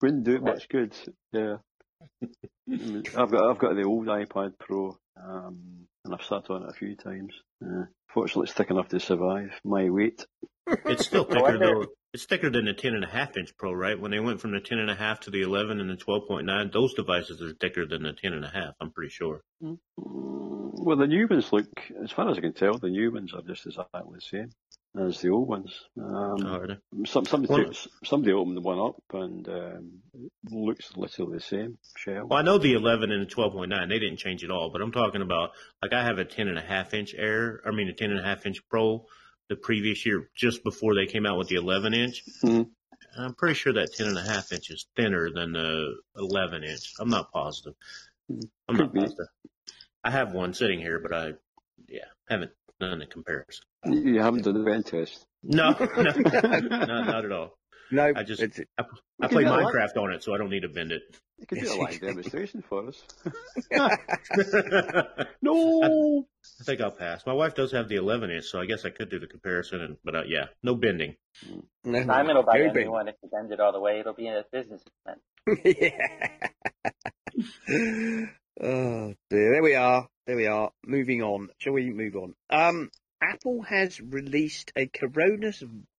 wouldn't 0.01 0.23
do 0.23 0.35
it 0.35 0.43
much 0.43 0.69
good. 0.69 0.93
Yeah. 1.31 1.57
I've 3.17 3.31
got 3.31 3.49
I've 3.49 3.57
got 3.57 3.75
the 3.75 3.83
old 3.83 4.07
iPad 4.07 4.53
Pro, 4.59 4.97
um, 5.21 5.87
and 6.05 6.13
I've 6.13 6.25
sat 6.25 6.49
on 6.49 6.63
it 6.63 6.69
a 6.69 6.73
few 6.73 6.95
times. 6.95 7.33
Uh, 7.63 7.85
fortunately, 8.13 8.45
it's 8.45 8.53
thick 8.53 8.69
enough 8.69 8.89
to 8.89 8.99
survive 8.99 9.51
my 9.63 9.89
weight. 9.89 10.25
It's 10.85 11.05
still 11.05 11.23
thicker 11.29 11.57
though. 11.57 11.85
It's 12.13 12.25
thicker 12.25 12.49
than 12.49 12.65
the 12.65 12.73
10.5 12.73 13.37
inch 13.37 13.55
Pro, 13.57 13.71
right? 13.71 13.97
When 13.97 14.11
they 14.11 14.19
went 14.19 14.41
from 14.41 14.51
the 14.51 14.59
10.5 14.59 15.19
to 15.21 15.31
the 15.31 15.43
11 15.43 15.79
and 15.79 15.89
the 15.89 15.95
12.9, 15.95 16.73
those 16.73 16.93
devices 16.93 17.41
are 17.41 17.53
thicker 17.53 17.87
than 17.87 18.03
the 18.03 18.11
10.5. 18.11 18.73
I'm 18.81 18.91
pretty 18.91 19.11
sure. 19.11 19.39
Mm, 19.63 19.77
well, 19.95 20.97
the 20.97 21.07
new 21.07 21.25
ones 21.29 21.53
look, 21.53 21.69
as 22.03 22.11
far 22.11 22.29
as 22.29 22.37
I 22.37 22.41
can 22.41 22.51
tell, 22.51 22.77
the 22.77 22.89
new 22.89 23.13
ones 23.13 23.33
are 23.33 23.41
just 23.41 23.65
exactly 23.65 24.01
the 24.13 24.21
same 24.21 24.49
as 24.99 25.21
the 25.21 25.29
old 25.29 25.47
ones. 25.47 25.73
Um, 25.97 26.45
oh, 26.45 27.05
some, 27.05 27.25
somebody, 27.25 27.63
well, 27.63 27.73
somebody 28.03 28.33
opened 28.33 28.63
one 28.63 28.79
up 28.79 29.01
and 29.13 29.47
um, 29.47 29.91
looks 30.49 30.91
literally 30.95 31.37
the 31.37 31.43
same 31.43 31.77
shell. 31.95 32.27
Well, 32.27 32.39
I 32.39 32.41
know 32.41 32.57
the 32.57 32.73
11 32.73 33.11
and 33.11 33.25
the 33.25 33.33
12.9, 33.33 33.89
they 33.89 33.99
didn't 33.99 34.17
change 34.17 34.43
at 34.43 34.51
all, 34.51 34.69
but 34.69 34.81
I'm 34.81 34.91
talking 34.91 35.21
about, 35.21 35.51
like 35.81 35.93
I 35.93 36.03
have 36.03 36.17
a 36.17 36.25
10 36.25 36.47
and 36.47 36.57
a 36.57 36.61
half 36.61 36.93
inch 36.93 37.15
Air, 37.17 37.61
I 37.65 37.71
mean 37.71 37.87
a 37.87 37.93
10 37.93 38.11
and 38.11 38.19
a 38.19 38.23
half 38.23 38.45
inch 38.45 38.67
Pro 38.69 39.05
the 39.49 39.55
previous 39.55 40.05
year, 40.05 40.29
just 40.35 40.63
before 40.63 40.95
they 40.95 41.05
came 41.05 41.25
out 41.25 41.37
with 41.37 41.47
the 41.47 41.55
11 41.55 41.93
inch. 41.93 42.23
Mm-hmm. 42.43 42.63
I'm 43.17 43.33
pretty 43.33 43.55
sure 43.55 43.73
that 43.73 43.93
10 43.93 44.07
and 44.07 44.17
a 44.17 44.21
half 44.21 44.51
inch 44.51 44.69
is 44.71 44.87
thinner 44.95 45.29
than 45.33 45.53
the 45.53 45.95
11 46.17 46.63
inch. 46.63 46.93
I'm 46.99 47.09
not 47.09 47.31
positive. 47.31 47.73
Mm-hmm. 48.31 48.41
I'm 48.67 48.77
not 48.77 48.93
positive. 48.93 49.27
I 50.03 50.11
have 50.11 50.33
one 50.33 50.53
sitting 50.53 50.79
here, 50.79 50.99
but 50.99 51.13
I, 51.13 51.33
yeah, 51.87 52.05
haven't 52.27 52.51
done 52.81 52.99
the 52.99 53.05
comparison. 53.05 53.63
You 53.85 54.21
haven't 54.21 54.43
done 54.43 54.55
the 54.55 54.63
bend 54.63 54.85
test? 54.85 55.25
No, 55.43 55.71
no, 55.79 56.03
not, 56.61 56.87
not 56.87 57.25
at 57.25 57.31
all. 57.31 57.57
No, 57.91 58.13
I 58.15 58.23
just 58.23 58.41
I, 58.41 58.83
I 59.21 59.27
play 59.27 59.43
Minecraft 59.43 59.97
on 59.97 60.13
it, 60.13 60.23
so 60.23 60.33
I 60.33 60.37
don't 60.37 60.49
need 60.49 60.61
to 60.61 60.69
bend 60.69 60.91
it. 60.93 61.01
You 61.39 61.47
could 61.47 61.59
do 61.59 61.73
a 61.73 61.75
live 61.75 61.99
demonstration 61.99 62.61
for 62.61 62.87
us. 62.87 63.03
no, 65.41 65.83
I, 65.83 65.87
I, 65.87 66.63
think 66.63 66.79
I'll 66.79 66.91
pass. 66.91 67.25
My 67.25 67.33
wife 67.33 67.53
does 67.53 67.73
have 67.73 67.89
the 67.89 67.95
11 67.95 68.31
inch, 68.31 68.45
so 68.45 68.61
I 68.61 68.65
guess 68.65 68.85
I 68.85 68.91
could 68.91 69.09
do 69.09 69.19
the 69.19 69.27
comparison. 69.27 69.81
And, 69.81 69.97
but 70.05 70.15
uh, 70.15 70.23
yeah, 70.25 70.45
no 70.63 70.75
bending. 70.75 71.15
No, 71.83 72.05
Simon 72.05 72.35
will 72.37 72.43
buy 72.43 72.59
a 72.59 72.71
new 72.71 72.97
if 72.99 73.15
you 73.21 73.29
bend 73.29 73.51
it 73.51 73.59
all 73.59 73.73
the 73.73 73.79
way. 73.79 73.99
It'll 73.99 74.13
be 74.13 74.27
a 74.27 74.45
business 74.51 74.81
expense. 74.85 75.19
yeah. 77.67 78.27
Oh 78.59 79.13
dear. 79.29 79.51
There 79.53 79.63
we 79.63 79.75
are. 79.75 80.07
There 80.27 80.35
we 80.35 80.47
are. 80.47 80.71
Moving 80.85 81.21
on. 81.21 81.49
Shall 81.57 81.73
we 81.73 81.91
move 81.91 82.15
on? 82.15 82.33
Um, 82.49 82.89
Apple 83.21 83.61
has 83.63 84.01
released 84.01 84.71
a 84.75 84.87
corona 84.87 85.51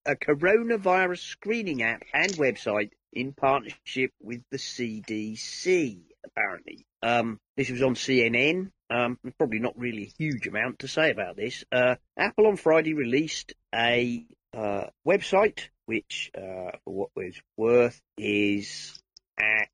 a 0.04 0.16
coronavirus 0.16 1.20
screening 1.20 1.82
app 1.82 2.02
and 2.12 2.32
website 2.32 2.90
in 3.12 3.32
partnership 3.32 4.10
with 4.20 4.42
the 4.50 4.56
CDC, 4.56 6.00
apparently. 6.24 6.86
Um, 7.02 7.38
this 7.56 7.70
was 7.70 7.82
on 7.82 7.94
CNN. 7.94 8.70
Um, 8.90 9.18
probably 9.38 9.60
not 9.60 9.78
really 9.78 10.04
a 10.04 10.22
huge 10.22 10.46
amount 10.46 10.80
to 10.80 10.88
say 10.88 11.10
about 11.10 11.36
this. 11.36 11.64
Uh, 11.70 11.96
Apple 12.16 12.48
on 12.48 12.56
Friday 12.56 12.94
released 12.94 13.54
a 13.74 14.26
uh, 14.54 14.86
website, 15.06 15.68
which, 15.86 16.30
uh, 16.36 16.72
for 16.84 16.94
what 16.94 17.10
it's 17.16 17.40
worth, 17.56 18.00
is 18.18 19.00
at 19.38 19.68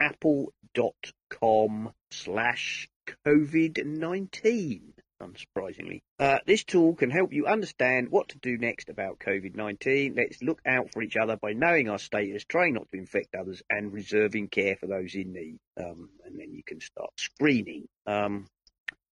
apple.com 0.00 1.15
slash 2.10 2.88
COVID-19 3.24 4.92
unsurprisingly. 5.20 6.02
Uh, 6.18 6.38
this 6.46 6.64
tool 6.64 6.94
can 6.94 7.10
help 7.10 7.32
you 7.32 7.46
understand 7.46 8.10
what 8.10 8.28
to 8.28 8.38
do 8.38 8.58
next 8.58 8.88
about 8.88 9.18
COVID-19. 9.18 10.16
Let's 10.16 10.42
look 10.42 10.60
out 10.66 10.92
for 10.92 11.02
each 11.02 11.16
other 11.16 11.36
by 11.36 11.52
knowing 11.52 11.88
our 11.88 11.98
status, 11.98 12.44
trying 12.44 12.74
not 12.74 12.90
to 12.90 12.98
infect 12.98 13.34
others, 13.34 13.62
and 13.70 13.92
reserving 13.92 14.48
care 14.48 14.76
for 14.76 14.86
those 14.86 15.14
in 15.14 15.32
need. 15.32 15.58
Um, 15.78 16.10
and 16.24 16.38
then 16.38 16.52
you 16.52 16.62
can 16.64 16.80
start 16.80 17.10
screening. 17.16 17.88
Um, 18.06 18.46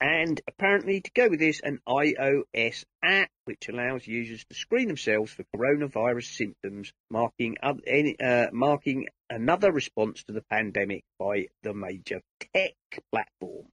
and 0.04 0.42
apparently, 0.50 1.00
to 1.00 1.12
go 1.16 1.30
with 1.30 1.40
this, 1.40 1.62
an 1.62 1.80
iOS 1.88 2.84
app 3.02 3.30
which 3.46 3.70
allows 3.70 4.06
users 4.06 4.44
to 4.44 4.54
screen 4.54 4.90
themselves 4.90 5.32
for 5.32 5.46
coronavirus 5.56 6.26
symptoms, 6.26 6.92
marking, 7.10 7.56
uh, 7.64 8.48
marking 8.52 9.08
another 9.30 9.72
response 9.72 10.22
to 10.26 10.34
the 10.34 10.44
pandemic 10.50 11.06
by 11.18 11.46
the 11.62 11.74
major 11.74 12.20
tech 12.54 12.74
platform. 13.14 13.68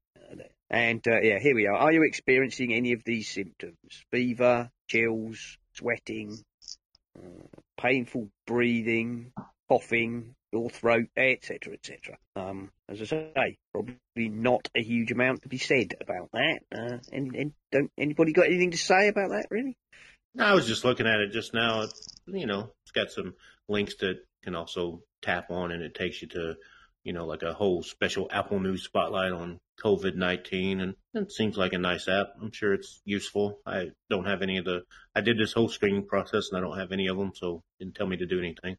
And 0.71 1.03
uh, 1.09 1.21
yeah, 1.21 1.40
here 1.40 1.57
we 1.57 1.66
are. 1.66 1.75
Are 1.75 1.93
you 1.93 2.05
experiencing 2.05 2.73
any 2.75 2.93
of 2.93 3.03
these 3.03 3.29
symptoms? 3.29 4.05
Fever, 4.12 4.71
chills, 4.87 5.59
sweating, 5.73 6.38
uh, 7.19 7.59
painful 7.77 8.29
breathing, 8.47 9.33
coughing, 9.70 10.35
your 10.52 10.68
throat, 10.68 11.06
etc., 11.16 11.74
etc. 11.74 12.18
Um, 12.35 12.70
as 12.88 13.00
I 13.00 13.04
say, 13.04 13.59
probably 13.72 13.94
not 14.16 14.68
a 14.74 14.83
huge 14.83 15.12
amount 15.12 15.42
to 15.42 15.48
be 15.48 15.59
said 15.59 15.94
about 16.00 16.30
that. 16.33 16.61
Uh, 16.74 16.98
and, 17.12 17.35
and 17.37 17.52
don't 17.70 17.90
anybody 17.96 18.33
got 18.33 18.46
anything 18.46 18.72
to 18.72 18.78
say 18.78 19.09
about 19.09 19.30
that, 19.30 19.46
really? 19.50 19.76
No, 20.35 20.44
I 20.44 20.54
was 20.54 20.66
just 20.66 20.85
looking 20.85 21.06
at 21.06 21.20
it 21.20 21.33
just 21.33 21.54
now. 21.54 21.87
You 22.26 22.46
know, 22.46 22.72
it's 22.85 22.92
got 22.92 23.12
some 23.12 23.35
links 23.68 23.94
that 24.00 24.18
can 24.42 24.56
also 24.56 25.02
tap 25.22 25.50
on, 25.50 25.70
and 25.70 25.83
it 25.83 25.94
takes 25.94 26.20
you 26.20 26.28
to 26.28 26.56
you 27.04 27.12
know, 27.12 27.26
like 27.26 27.42
a 27.42 27.54
whole 27.54 27.83
special 27.83 28.28
Apple 28.30 28.61
News 28.61 28.85
spotlight 28.85 29.33
on 29.33 29.59
COVID 29.83 30.16
19. 30.16 30.80
And 30.80 30.94
it 31.14 31.33
seems 31.33 31.56
like 31.56 31.72
a 31.72 31.78
nice 31.78 32.09
app. 32.09 32.28
I'm 32.40 32.52
sure 32.52 32.74
it's 32.74 33.00
useful. 33.04 33.61
I 33.64 33.90
don't 34.11 34.26
have 34.26 34.42
any 34.42 34.59
of 34.59 34.64
the, 34.64 34.83
I 35.14 35.22
did 35.22 35.38
this 35.38 35.52
whole 35.52 35.68
screening 35.68 36.06
process 36.06 36.48
and 36.50 36.59
I 36.59 36.61
don't 36.61 36.78
have 36.78 36.92
any 36.92 37.09
of 37.09 37.16
them, 37.16 37.33
so 37.35 37.62
didn't 37.78 37.94
tell 37.94 38.06
me 38.06 38.18
to 38.18 38.26
do 38.26 38.38
anything. 38.38 38.76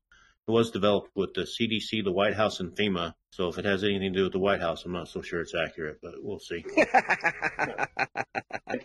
It 0.48 0.52
was 0.52 0.72
developed 0.72 1.12
with 1.16 1.34
the 1.34 1.42
CDC, 1.42 2.04
the 2.04 2.12
White 2.12 2.36
House, 2.36 2.60
and 2.60 2.76
FEMA. 2.76 3.14
So 3.32 3.48
if 3.48 3.58
it 3.58 3.66
has 3.66 3.84
anything 3.84 4.14
to 4.14 4.20
do 4.20 4.24
with 4.24 4.34
the 4.34 4.40
White 4.40 4.60
House, 4.60 4.84
I'm 4.86 4.92
not 4.92 5.08
so 5.08 5.22
sure 5.22 5.40
it's 5.42 5.54
accurate, 5.56 6.00
but 6.02 6.16
we'll 6.18 6.40
see. 6.40 6.66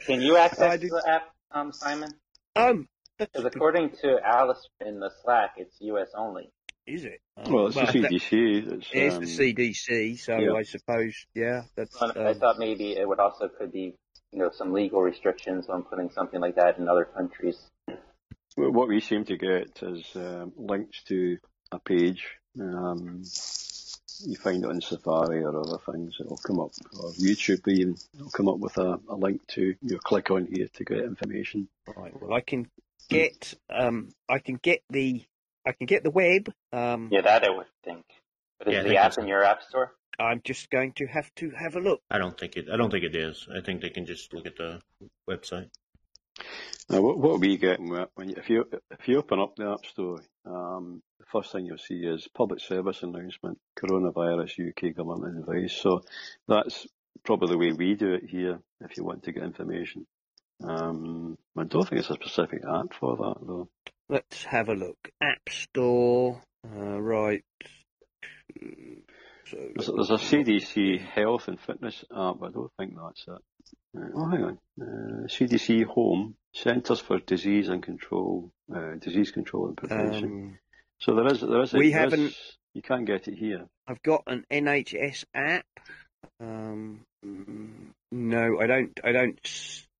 Can 0.07 0.21
you 0.21 0.37
access 0.37 0.81
the 0.81 1.03
app, 1.09 1.31
um, 1.51 1.73
Simon? 1.73 2.11
Um, 2.55 2.87
because 3.19 3.45
according 3.47 3.91
to 4.03 4.21
Alice 4.25 4.69
in 4.85 5.01
the 5.01 5.11
Slack, 5.23 5.55
it's 5.57 5.77
US 5.81 6.09
only. 6.15 6.51
Is 6.87 7.05
it? 7.05 7.21
Um, 7.37 7.53
well, 7.53 7.67
it's 7.67 7.77
well, 7.77 7.87
the 7.87 7.93
CDC. 7.93 8.73
It's, 8.73 8.87
it's 8.93 9.15
um, 9.17 9.25
the 9.25 9.27
CDC, 9.27 10.19
so 10.19 10.37
yeah. 10.37 10.53
I 10.53 10.63
suppose, 10.63 11.27
yeah. 11.35 11.63
That's. 11.75 12.01
Well, 12.01 12.13
I 12.15 12.31
um, 12.31 12.39
thought 12.39 12.59
maybe 12.59 12.97
it 12.97 13.09
would 13.09 13.19
also 13.19 13.49
could 13.49 13.73
be, 13.73 13.95
you 14.31 14.39
know, 14.39 14.51
some 14.53 14.73
legal 14.73 15.01
restrictions 15.01 15.69
on 15.69 15.83
putting 15.83 16.11
something 16.11 16.41
like 16.41 16.55
that 16.57 16.79
in 16.79 16.89
other 16.89 17.05
countries. 17.05 17.59
What 18.57 18.89
we 18.89 19.01
seem 19.01 19.25
to 19.27 19.37
get 19.37 19.83
is 19.83 20.05
um, 20.17 20.53
links 20.57 21.03
to 21.05 21.39
a 21.73 21.79
page. 21.79 22.27
Um, 22.59 23.23
you 24.25 24.37
find 24.37 24.65
it 24.65 24.71
on 24.71 24.81
Safari 24.81 25.45
or 25.45 25.61
other 25.61 25.79
things. 25.93 26.17
It'll 26.19 26.39
come 26.39 26.61
up, 26.61 26.71
or 26.99 27.11
YouTube 27.13 27.69
even. 27.69 27.97
It'll 28.15 28.31
come 28.31 28.49
up 28.49 28.59
with 28.59 28.79
a, 28.79 28.99
a 29.09 29.15
link 29.15 29.47
to 29.49 29.75
you 29.83 29.99
click 29.99 30.31
on 30.31 30.47
here 30.47 30.69
to 30.73 30.85
get 30.85 31.01
information. 31.01 31.69
Right. 31.95 32.19
Well, 32.19 32.33
I 32.33 32.41
can 32.41 32.69
get 33.11 33.55
um, 33.69 34.09
I 34.29 34.39
can 34.39 34.57
get 34.57 34.83
the 34.89 35.23
I 35.67 35.73
can 35.73 35.87
get 35.87 36.03
the 36.03 36.11
web. 36.11 36.51
Um, 36.73 37.11
yeah, 37.13 37.21
that 37.21 37.45
I 37.45 37.51
would 37.51 37.67
think. 37.85 38.05
But 38.59 38.69
is 38.69 38.75
yeah, 38.75 38.83
the 38.85 38.97
app 38.97 39.19
in 39.19 39.29
your 39.29 39.45
app 39.45 39.63
store? 39.65 39.93
I'm 40.19 40.41
just 40.43 40.71
going 40.71 40.93
to 40.95 41.07
have 41.07 41.31
to 41.37 41.51
have 41.51 41.77
a 41.77 41.81
look. 41.81 42.01
I 42.11 42.17
don't 42.17 42.39
think 42.39 42.57
it. 42.57 42.69
I 42.73 42.79
don't 42.79 42.91
think 42.91 43.05
it 43.05 43.15
is. 43.15 43.47
I 43.55 43.61
think 43.61 43.83
they 43.83 43.91
can 43.91 44.07
just 44.07 44.33
look 44.33 44.47
at 44.47 44.57
the 44.57 44.81
website. 45.29 45.69
Now, 46.89 47.01
what, 47.01 47.19
what 47.19 47.41
we 47.41 47.57
get 47.57 47.81
when 47.81 48.29
you, 48.29 48.35
if 48.37 48.49
you 48.49 48.65
if 48.91 49.09
you 49.09 49.19
open 49.19 49.41
up 49.41 49.57
the 49.57 49.73
app 49.73 49.87
store, 49.87 50.21
um, 50.45 51.03
the 51.19 51.27
first 51.33 51.51
thing 51.51 51.67
you'll 51.67 51.79
see 51.79 51.97
is 51.97 52.29
public 52.35 52.61
service 52.61 53.03
announcement, 53.03 53.59
coronavirus 53.79 54.71
UK 54.71 54.95
government 54.95 55.39
advice. 55.39 55.73
So 55.73 56.03
that's 56.47 56.87
probably 57.25 57.49
the 57.49 57.59
way 57.59 57.73
we 57.73 57.95
do 57.95 58.15
it 58.15 58.25
here. 58.29 58.61
If 58.81 58.97
you 58.97 59.05
want 59.05 59.25
to 59.25 59.33
get 59.33 59.43
information, 59.43 60.07
um, 60.63 61.37
I 61.57 61.65
don't 61.65 61.89
think 61.89 62.01
it's 62.01 62.11
a 62.11 62.15
specific 62.15 62.63
app 62.65 62.95
for 62.95 63.17
that 63.17 63.47
though. 63.47 63.69
Let's 64.09 64.45
have 64.45 64.69
a 64.69 64.75
look. 64.75 65.11
App 65.21 65.49
Store. 65.49 66.41
Uh, 66.65 67.01
right. 67.01 67.45
So, 69.51 69.57
there's, 69.75 69.87
there's, 69.87 70.11
a 70.11 70.15
CDC 70.15 71.01
health 71.01 71.49
and 71.49 71.61
fitness 71.61 72.05
app. 72.11 72.37
I 72.43 72.51
don't 72.51 72.71
think 72.79 72.95
that's 72.97 73.25
it. 73.27 73.43
Uh, 73.97 74.09
oh, 74.15 74.29
hang 74.29 74.45
on. 74.45 74.59
Uh, 74.81 75.27
CDC 75.27 75.85
Home 75.85 76.35
Centers 76.53 77.01
for 77.01 77.19
Disease 77.19 77.69
and 77.69 77.83
Control, 77.83 78.51
uh, 78.75 78.95
Disease 78.99 79.31
Control 79.31 79.69
and 79.69 79.77
Prevention. 79.77 80.25
Um, 80.25 80.59
so 80.99 81.15
there 81.15 81.27
is, 81.27 81.41
there 81.41 81.63
is. 81.63 81.75
A, 81.75 81.79
we 81.79 81.93
haven't. 81.93 82.27
Is, 82.27 82.59
you 82.75 82.83
can't 82.83 83.07
get 83.07 83.29
it 83.29 83.37
here. 83.37 83.67
I've 83.87 84.03
got 84.03 84.25
an 84.27 84.45
NHS 84.51 85.25
app. 85.35 85.67
Um, 86.41 87.01
no, 88.13 88.61
I 88.61 88.67
don't. 88.67 88.99
I 89.03 89.13
don't 89.13 89.39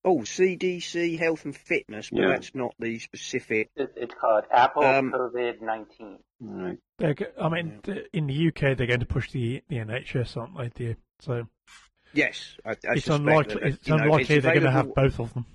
Oh, 0.07 0.19
CDC 0.19 1.19
Health 1.19 1.45
and 1.47 1.57
Fitness, 1.57 2.11
but 2.11 2.21
yeah. 2.21 2.29
that's 2.29 2.55
not 2.55 2.77
the 2.79 3.01
specific. 3.01 3.71
It's 3.75 4.15
called 4.15 4.45
Apple 4.53 4.85
um, 4.85 5.11
COVID 5.11 5.61
nineteen. 5.61 6.19
Right. 6.41 6.79
I 7.01 7.49
mean, 7.49 7.81
in 8.13 8.29
the 8.29 8.49
UK, 8.49 8.77
they're 8.77 8.87
going 8.87 9.01
to 9.01 9.07
push 9.07 9.33
the 9.33 9.65
the 9.69 9.79
NHS, 9.79 10.37
aren't 10.37 10.57
they, 10.57 10.69
dear? 10.69 10.97
So. 11.21 11.49
Yes, 12.17 12.57
I, 12.65 12.71
I 12.71 12.75
it's 12.95 13.09
unlikely. 13.09 13.55
That, 13.55 13.63
it's 13.65 13.89
unlikely 13.89 14.09
know, 14.09 14.17
it's 14.17 14.29
they're 14.29 14.41
going 14.41 14.63
to 14.63 14.71
have 14.71 14.95
both 14.95 15.21
of 15.21 15.35
them. 15.35 15.47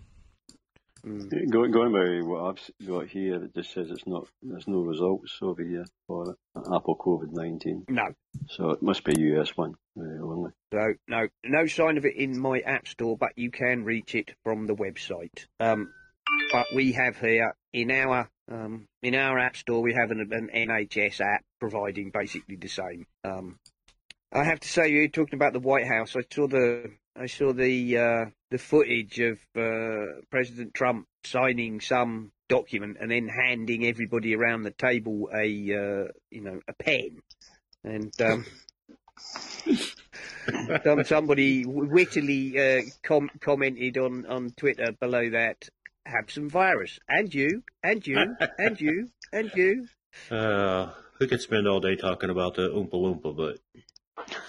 Mm. 1.05 1.49
Going, 1.49 1.71
going 1.71 1.91
by 1.91 2.27
what 2.27 2.43
I've 2.43 2.87
got 2.87 3.07
here, 3.07 3.43
it 3.43 3.55
just 3.55 3.73
says 3.73 3.89
it's 3.89 4.05
not. 4.05 4.27
There's 4.43 4.67
no 4.67 4.81
results 4.81 5.39
over 5.41 5.63
here 5.63 5.85
for. 6.07 6.35
Apple 6.57 6.95
COVID 6.97 7.31
nineteen. 7.31 7.85
No. 7.89 8.13
So 8.49 8.69
it 8.71 8.83
must 8.83 9.03
be 9.03 9.13
a 9.13 9.39
US 9.39 9.57
one 9.57 9.73
uh, 9.97 10.23
only. 10.23 10.51
So 10.71 10.93
no, 11.07 11.27
no 11.43 11.65
sign 11.65 11.97
of 11.97 12.05
it 12.05 12.15
in 12.15 12.37
my 12.37 12.59
app 12.59 12.87
store, 12.87 13.17
but 13.17 13.31
you 13.35 13.49
can 13.49 13.83
reach 13.83 14.13
it 14.13 14.35
from 14.43 14.67
the 14.67 14.75
website. 14.75 15.47
Um, 15.59 15.91
but 16.51 16.67
we 16.75 16.91
have 16.91 17.17
here 17.17 17.55
in 17.73 17.89
our 17.89 18.29
um, 18.51 18.87
in 19.01 19.15
our 19.15 19.39
app 19.39 19.55
store 19.55 19.81
we 19.81 19.93
have 19.93 20.11
an, 20.11 20.29
an 20.31 20.49
NHS 20.53 21.21
app 21.21 21.43
providing 21.59 22.11
basically 22.11 22.57
the 22.57 22.67
same. 22.67 23.07
Um, 23.23 23.57
I 24.33 24.43
have 24.43 24.61
to 24.61 24.67
say, 24.67 24.89
you're 24.89 25.09
talking 25.09 25.35
about 25.35 25.53
the 25.53 25.59
White 25.59 25.87
House. 25.87 26.15
I 26.15 26.21
saw 26.33 26.47
the 26.47 26.91
I 27.15 27.25
saw 27.25 27.51
the 27.51 27.97
uh, 27.97 28.25
the 28.49 28.57
footage 28.57 29.19
of 29.19 29.39
uh, 29.57 30.21
President 30.29 30.73
Trump 30.73 31.07
signing 31.25 31.81
some 31.81 32.31
document 32.47 32.97
and 32.99 33.11
then 33.11 33.27
handing 33.27 33.85
everybody 33.85 34.35
around 34.35 34.63
the 34.63 34.71
table 34.71 35.29
a 35.33 35.43
uh, 35.43 36.07
you 36.29 36.41
know 36.41 36.61
a 36.67 36.73
pen, 36.73 37.21
and 37.83 38.13
um, 38.21 38.45
somebody 41.05 41.65
wittily 41.65 42.57
uh, 42.57 42.81
com- 43.03 43.31
commented 43.41 43.97
on 43.97 44.25
on 44.27 44.51
Twitter 44.51 44.93
below 44.93 45.29
that 45.29 45.67
have 46.05 46.31
some 46.31 46.49
virus 46.49 46.99
and 47.07 47.33
you 47.33 47.63
and 47.83 48.07
you 48.07 48.35
and 48.57 48.79
you 48.79 49.09
and 49.33 49.51
you. 49.55 49.87
Uh, 50.29 50.91
we 51.21 51.27
could 51.27 51.39
spend 51.39 51.65
all 51.65 51.79
day 51.79 51.95
talking 51.95 52.29
about 52.29 52.55
the 52.55 52.63
Oompa 52.67 52.95
Loompa, 52.95 53.33
but 53.33 53.59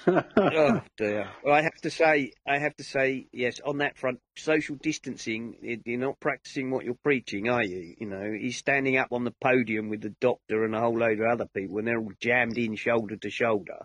oh 0.07 0.80
dear. 0.96 1.28
Well, 1.44 1.55
I 1.55 1.62
have 1.62 1.80
to 1.82 1.90
say, 1.90 2.32
I 2.46 2.59
have 2.59 2.76
to 2.76 2.84
say, 2.84 3.26
yes, 3.32 3.61
on 3.64 3.78
that 3.78 3.96
front, 3.96 4.20
social 4.36 4.76
distancing, 4.76 5.57
you're 5.84 5.98
not 5.98 6.20
practicing 6.20 6.70
what 6.70 6.84
you're 6.84 6.94
preaching, 7.03 7.48
are 7.48 7.64
you? 7.64 7.94
You 7.98 8.07
know, 8.07 8.32
he's 8.38 8.57
standing 8.57 8.96
up 8.96 9.09
on 9.12 9.24
the 9.24 9.34
podium 9.42 9.88
with 9.88 10.03
the 10.03 10.14
doctor 10.20 10.64
and 10.64 10.74
a 10.74 10.80
whole 10.80 10.98
load 10.98 11.20
of 11.20 11.26
other 11.26 11.46
people, 11.55 11.78
and 11.78 11.86
they're 11.86 11.98
all 11.98 12.12
jammed 12.20 12.59
in 12.59 12.76
shoulder 12.76 13.16
to 13.16 13.30
shoulder. 13.30 13.78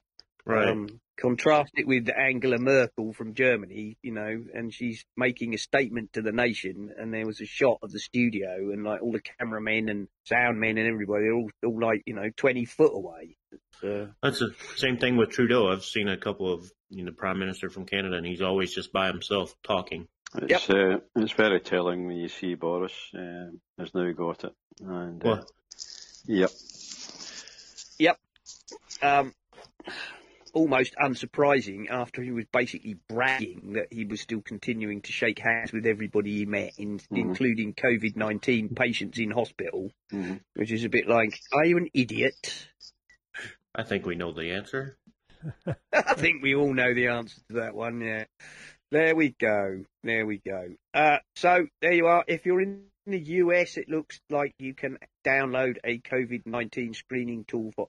Right. 0.47 0.69
Um, 0.69 0.99
contrast 1.17 1.71
it 1.75 1.87
with 1.87 2.07
Angela 2.09 2.57
Merkel 2.57 3.11
from 3.11 3.33
Germany, 3.33 3.97
you 4.01 4.11
know, 4.11 4.43
and 4.53 4.73
she's 4.73 5.03
making 5.17 5.53
a 5.53 5.57
statement 5.57 6.13
to 6.13 6.21
the 6.21 6.31
nation. 6.31 6.91
And 6.97 7.13
there 7.13 7.25
was 7.25 7.41
a 7.41 7.45
shot 7.45 7.79
of 7.81 7.91
the 7.91 7.99
studio, 7.99 8.71
and 8.71 8.83
like 8.83 9.01
all 9.01 9.11
the 9.11 9.21
cameramen 9.39 9.89
and 9.89 10.07
sound 10.25 10.59
men 10.59 10.77
and 10.77 10.87
everybody, 10.87 11.23
they're 11.23 11.33
all, 11.33 11.49
all 11.65 11.81
like, 11.81 12.03
you 12.05 12.13
know, 12.13 12.29
20 12.37 12.65
foot 12.65 12.93
away. 12.93 13.35
Uh, 13.83 14.05
That's 14.23 14.39
the 14.39 14.53
same 14.75 14.97
thing 14.97 15.17
with 15.17 15.31
Trudeau. 15.31 15.71
I've 15.71 15.83
seen 15.83 16.07
a 16.07 16.17
couple 16.17 16.53
of, 16.53 16.71
you 16.89 17.03
know, 17.03 17.11
prime 17.11 17.39
minister 17.39 17.69
from 17.69 17.85
Canada, 17.85 18.15
and 18.15 18.25
he's 18.25 18.41
always 18.41 18.73
just 18.73 18.93
by 18.93 19.07
himself 19.07 19.53
talking. 19.63 20.07
It's 20.35 20.69
yep. 20.69 20.77
uh, 20.77 20.99
it's 21.15 21.31
very 21.31 21.59
telling 21.61 22.05
when 22.05 22.17
you 22.17 22.27
see 22.27 22.55
Boris 22.55 22.93
um, 23.15 23.61
has 23.79 23.93
now 23.93 24.11
got 24.11 24.43
it. 24.43 24.53
And 24.81 25.25
uh, 25.25 25.41
yep, 26.25 26.51
yep. 27.97 28.19
Um, 29.01 29.33
almost 30.57 30.95
unsurprising 30.95 31.89
after 31.89 32.21
he 32.21 32.31
was 32.31 32.45
basically 32.51 32.97
bragging 33.07 33.73
that 33.73 33.87
he 33.91 34.05
was 34.05 34.19
still 34.19 34.41
continuing 34.41 35.01
to 35.01 35.11
shake 35.11 35.39
hands 35.39 35.71
with 35.71 35.85
everybody 35.85 36.37
he 36.37 36.45
met, 36.45 36.73
in, 36.77 36.97
mm-hmm. 36.97 37.15
including 37.15 37.73
COVID 37.73 38.15
19 38.15 38.69
patients 38.69 39.19
in 39.19 39.31
hospital, 39.31 39.91
mm-hmm. 40.11 40.37
which 40.55 40.71
is 40.71 40.83
a 40.83 40.89
bit 40.89 41.07
like, 41.07 41.39
are 41.53 41.65
you 41.65 41.77
an 41.77 41.89
idiot? 41.93 42.67
I 43.75 43.83
think 43.83 44.05
we 44.05 44.15
know 44.15 44.33
the 44.33 44.51
answer. 44.51 44.97
I 45.93 46.15
think 46.15 46.41
we 46.41 46.55
all 46.55 46.73
know 46.73 46.93
the 46.93 47.09
answer 47.09 47.39
to 47.49 47.55
that 47.57 47.75
one, 47.75 48.01
yeah. 48.01 48.25
There 48.89 49.15
we 49.15 49.35
go. 49.39 49.83
There 50.03 50.25
we 50.25 50.39
go. 50.39 50.69
Uh, 50.93 51.17
so 51.35 51.67
there 51.81 51.93
you 51.93 52.07
are. 52.07 52.23
If 52.27 52.45
you're 52.45 52.61
in 52.61 52.85
in 53.07 53.13
the 53.13 53.31
US, 53.35 53.77
it 53.77 53.89
looks 53.89 54.19
like 54.29 54.53
you 54.59 54.73
can 54.73 54.97
download 55.25 55.77
a 55.83 55.97
COVID 55.99 56.45
19 56.45 56.93
screening 56.93 57.45
tool 57.45 57.71
for 57.75 57.87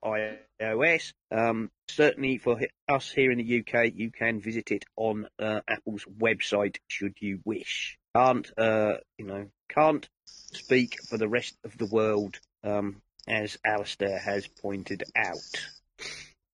iOS. 0.61 1.13
Um, 1.33 1.71
certainly 1.89 2.39
for 2.39 2.61
us 2.89 3.11
here 3.11 3.33
in 3.33 3.39
the 3.39 3.61
UK, 3.61 3.93
you 3.95 4.11
can 4.11 4.41
visit 4.41 4.71
it 4.71 4.85
on 4.97 5.27
uh, 5.39 5.61
Apple's 5.69 6.05
website 6.05 6.77
should 6.87 7.15
you 7.21 7.41
wish. 7.45 7.99
Can't, 8.15 8.51
uh, 8.57 8.95
you 9.19 9.27
know, 9.27 9.49
can't 9.69 10.09
speak 10.25 10.97
for 11.09 11.19
the 11.19 11.29
rest 11.29 11.57
of 11.65 11.77
the 11.77 11.87
world, 11.87 12.39
um, 12.63 13.03
as 13.27 13.59
Alistair 13.65 14.19
has 14.19 14.47
pointed 14.47 15.03
out. 15.17 15.69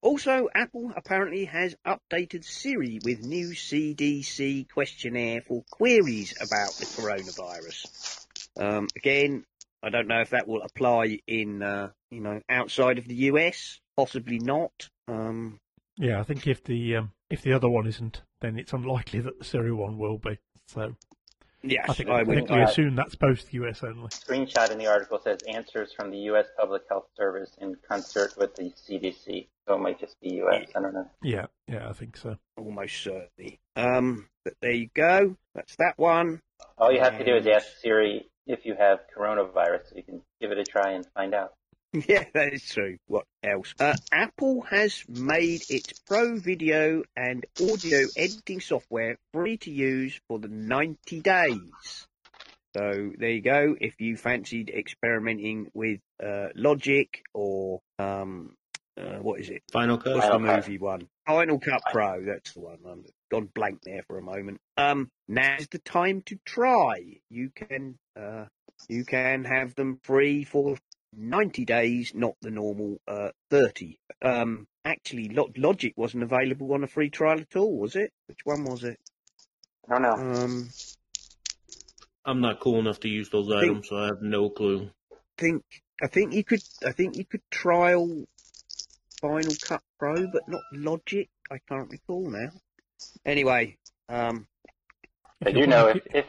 Also, 0.01 0.49
Apple 0.55 0.93
apparently 0.97 1.47
has 1.47 1.75
updated 1.87 2.45
Siri 2.45 2.99
with 3.05 3.23
new 3.23 3.51
CDC 3.51 4.71
questionnaire 4.71 5.41
for 5.41 5.65
queries 5.71 6.35
about 6.43 6.75
the 6.75 6.85
coronavirus. 6.85 8.24
Um, 8.59 8.89
again, 8.97 9.45
I 9.83 9.91
don't 9.91 10.09
know 10.09 10.21
if 10.21 10.31
that 10.31 10.49
will 10.49 10.63
apply 10.63 11.19
in, 11.27 11.63
uh, 11.63 11.91
you 12.11 12.21
know, 12.21 12.41
outside 12.49 12.99
of 12.99 13.07
the 13.07 13.15
US. 13.15 13.81
Possibly 13.97 14.39
not. 14.39 14.89
Um, 15.09 15.61
yeah, 15.97 16.19
I 16.21 16.23
think 16.23 16.47
if 16.47 16.65
the 16.65 16.97
um, 16.97 17.13
if 17.31 17.43
the 17.43 17.53
other 17.53 17.69
one 17.69 17.87
isn't, 17.87 18.23
then 18.41 18.59
it's 18.59 18.73
unlikely 18.73 19.21
that 19.21 19.39
the 19.39 19.45
Siri 19.45 19.73
one 19.73 19.99
will 19.99 20.19
be. 20.19 20.39
So. 20.69 20.97
Yes, 21.67 21.87
I 21.89 21.95
think, 21.95 22.11
I, 22.11 22.21
I 22.21 22.25
think 22.25 22.51
we 22.51 22.61
assume 22.61 22.95
that's 22.95 23.15
both 23.15 23.53
US 23.55 23.83
only. 23.83 24.09
Screenshot 24.09 24.71
in 24.71 24.77
the 24.77 24.87
article 24.87 25.19
says 25.25 25.39
answers 25.49 25.95
from 25.95 26.11
the 26.11 26.19
US 26.31 26.45
Public 26.59 26.83
Health 26.91 27.07
Service 27.17 27.51
in 27.59 27.75
concert 27.89 28.35
with 28.37 28.55
the 28.55 28.65
CDC. 28.87 29.49
So 29.67 29.75
it 29.75 29.79
might 29.79 29.99
just 29.99 30.21
be 30.21 30.43
US. 30.43 30.67
I 30.77 30.81
don't 30.81 30.93
know. 30.93 31.09
Yeah, 31.23 31.47
yeah, 31.67 31.89
I 31.89 31.95
think 31.95 32.19
so. 32.19 32.37
Almost 32.59 33.03
certainly. 33.03 33.61
Um, 33.77 34.29
but 34.45 34.55
there 34.61 34.73
you 34.73 34.91
go. 34.95 35.37
That's 35.55 35.75
that 35.77 35.95
one. 35.97 36.43
All 36.77 36.93
you 36.93 37.01
have 37.01 37.15
and... 37.15 37.25
to 37.25 37.33
do 37.33 37.37
is 37.39 37.47
ask 37.47 37.67
Siri 37.81 38.29
if 38.47 38.65
you 38.65 38.75
have 38.79 39.01
coronavirus. 39.17 39.97
You 39.97 40.03
can 40.03 40.23
give 40.41 40.53
it 40.53 40.59
a 40.59 40.65
try 40.65 40.93
and 40.93 41.07
find 41.15 41.35
out. 41.35 41.55
Yeah, 42.09 42.25
that 42.35 42.53
is 42.53 42.69
true. 42.69 42.97
What 43.07 43.25
else? 43.45 43.73
Uh, 43.79 43.95
Apple 44.11 44.63
has 44.63 45.05
made 45.09 45.63
its 45.71 45.97
Pro 46.01 46.37
Video 46.37 47.05
and 47.17 47.47
audio 47.63 48.01
editing 48.17 48.61
software 48.61 49.17
free 49.33 49.59
to 49.59 49.71
use 49.71 50.21
for 50.27 50.41
the 50.41 50.49
90 50.49 51.21
days. 51.21 52.07
So 52.77 53.13
there 53.17 53.31
you 53.31 53.43
go. 53.43 53.77
If 53.81 54.01
you 54.01 54.17
fancied 54.17 54.71
experimenting 54.71 55.71
with 55.73 56.01
uh, 56.21 56.49
Logic 56.57 57.23
or 57.33 57.81
um, 58.01 58.57
uh, 59.01 59.19
what 59.21 59.39
is 59.39 59.51
it? 59.51 59.63
Final 59.73 59.99
Cut. 59.99 60.15
What's 60.15 60.27
Final 60.27 60.41
the 60.41 60.57
movie 60.57 60.79
Cut. 60.79 60.85
one? 60.85 61.09
Final 61.27 61.61
Cut 61.61 61.83
Pro. 61.93 62.25
That's 62.25 62.55
the 62.55 62.61
one. 62.61 63.05
I'm 63.35 63.41
gone 63.41 63.51
blank 63.55 63.83
there 63.83 64.03
for 64.07 64.19
a 64.19 64.23
moment. 64.23 64.61
Um, 64.77 65.11
now's 65.29 65.67
the 65.69 65.79
time 65.79 66.23
to 66.27 66.39
try. 66.45 67.21
You 67.29 67.51
can 67.55 67.99
uh, 68.17 68.47
you 68.89 69.05
can 69.05 69.45
have 69.45 69.75
them 69.75 69.99
free 70.03 70.45
for 70.45 70.77
90 71.17 71.65
days, 71.65 72.13
not 72.15 72.35
the 72.41 72.51
normal 72.51 73.01
uh, 73.09 73.31
30. 73.51 73.99
Um, 74.23 74.67
actually, 74.85 75.29
Logic 75.57 75.93
wasn't 75.97 76.23
available 76.23 76.73
on 76.73 76.85
a 76.85 76.89
free 76.89 77.11
trial 77.11 77.41
at 77.41 77.57
all, 77.57 77.77
was 77.77 77.97
it? 77.97 78.13
Which 78.27 78.41
one 78.45 78.65
was 78.65 78.85
it? 78.85 78.99
I 79.89 79.99
don't 79.99 80.03
know. 80.03 80.43
Um, 80.43 80.71
I'm 82.25 82.41
not 82.41 82.61
cool 82.61 82.79
enough 82.79 83.01
to 83.01 83.09
use 83.09 83.29
those 83.31 83.49
think, 83.49 83.63
items, 83.63 83.89
so 83.89 83.97
I 83.97 84.07
have 84.07 84.23
no 84.23 84.49
clue. 84.49 84.91
Think 85.39 85.63
I 86.03 86.07
think 86.07 86.33
you 86.33 86.45
could 86.45 86.63
I 86.87 86.93
think 86.93 87.17
you 87.17 87.25
could 87.25 87.43
trial 87.51 88.25
Final 89.21 89.55
Cut 89.61 89.83
Pro, 89.99 90.27
but 90.29 90.49
not 90.49 90.63
Logic. 90.73 91.29
I 91.51 91.59
can't 91.69 91.91
recall 91.91 92.31
now. 92.31 92.51
Anyway, 93.25 93.77
um, 94.09 94.47
I 95.45 95.53
do 95.53 95.67
know 95.67 95.89
if, 95.89 96.03
if 96.15 96.27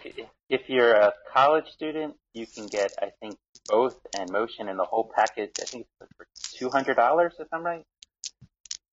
if 0.49 0.69
you're 0.69 0.93
a 0.93 1.13
college 1.33 1.67
student, 1.71 2.15
you 2.33 2.45
can 2.47 2.67
get 2.67 2.93
I 3.01 3.11
think 3.19 3.37
both 3.67 3.97
and 4.17 4.29
Motion 4.31 4.69
and 4.69 4.79
the 4.79 4.85
whole 4.85 5.11
package. 5.15 5.51
I 5.61 5.65
think 5.65 5.87
it's 6.01 6.11
for 6.17 6.27
two 6.53 6.69
hundred 6.69 6.95
dollars, 6.95 7.33
if 7.39 7.47
I'm 7.51 7.63
right. 7.63 7.85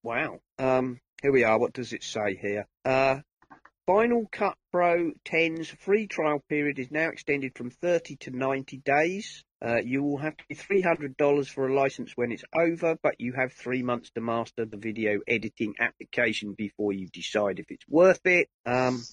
Wow. 0.03 0.41
Um, 0.59 1.01
here 1.22 1.33
we 1.33 1.45
are. 1.45 1.59
What 1.59 1.72
does 1.72 1.93
it 1.93 2.03
say 2.03 2.37
here? 2.41 2.66
Uh, 2.85 3.20
Final 3.87 4.26
Cut 4.30 4.57
Pro 4.70 5.12
10's 5.24 5.68
free 5.68 6.07
trial 6.07 6.41
period 6.49 6.78
is 6.78 6.91
now 6.91 7.09
extended 7.09 7.57
from 7.57 7.70
30 7.70 8.16
to 8.16 8.30
90 8.30 8.78
days. 8.78 9.45
Uh, 9.64 9.76
you 9.76 10.02
will 10.02 10.18
have 10.18 10.36
to 10.36 10.44
pay 10.48 10.82
$300 10.82 11.48
for 11.48 11.68
a 11.68 11.74
license 11.74 12.12
when 12.16 12.32
it's 12.32 12.42
over, 12.52 12.96
but 13.00 13.20
you 13.20 13.32
have 13.32 13.52
three 13.52 13.82
months 13.82 14.10
to 14.10 14.20
master 14.20 14.64
the 14.64 14.76
video 14.76 15.20
editing 15.28 15.74
application 15.78 16.54
before 16.54 16.92
you 16.92 17.06
decide 17.08 17.60
if 17.60 17.70
it's 17.70 17.86
worth 17.88 18.26
it. 18.26 18.48
Um, 18.66 19.04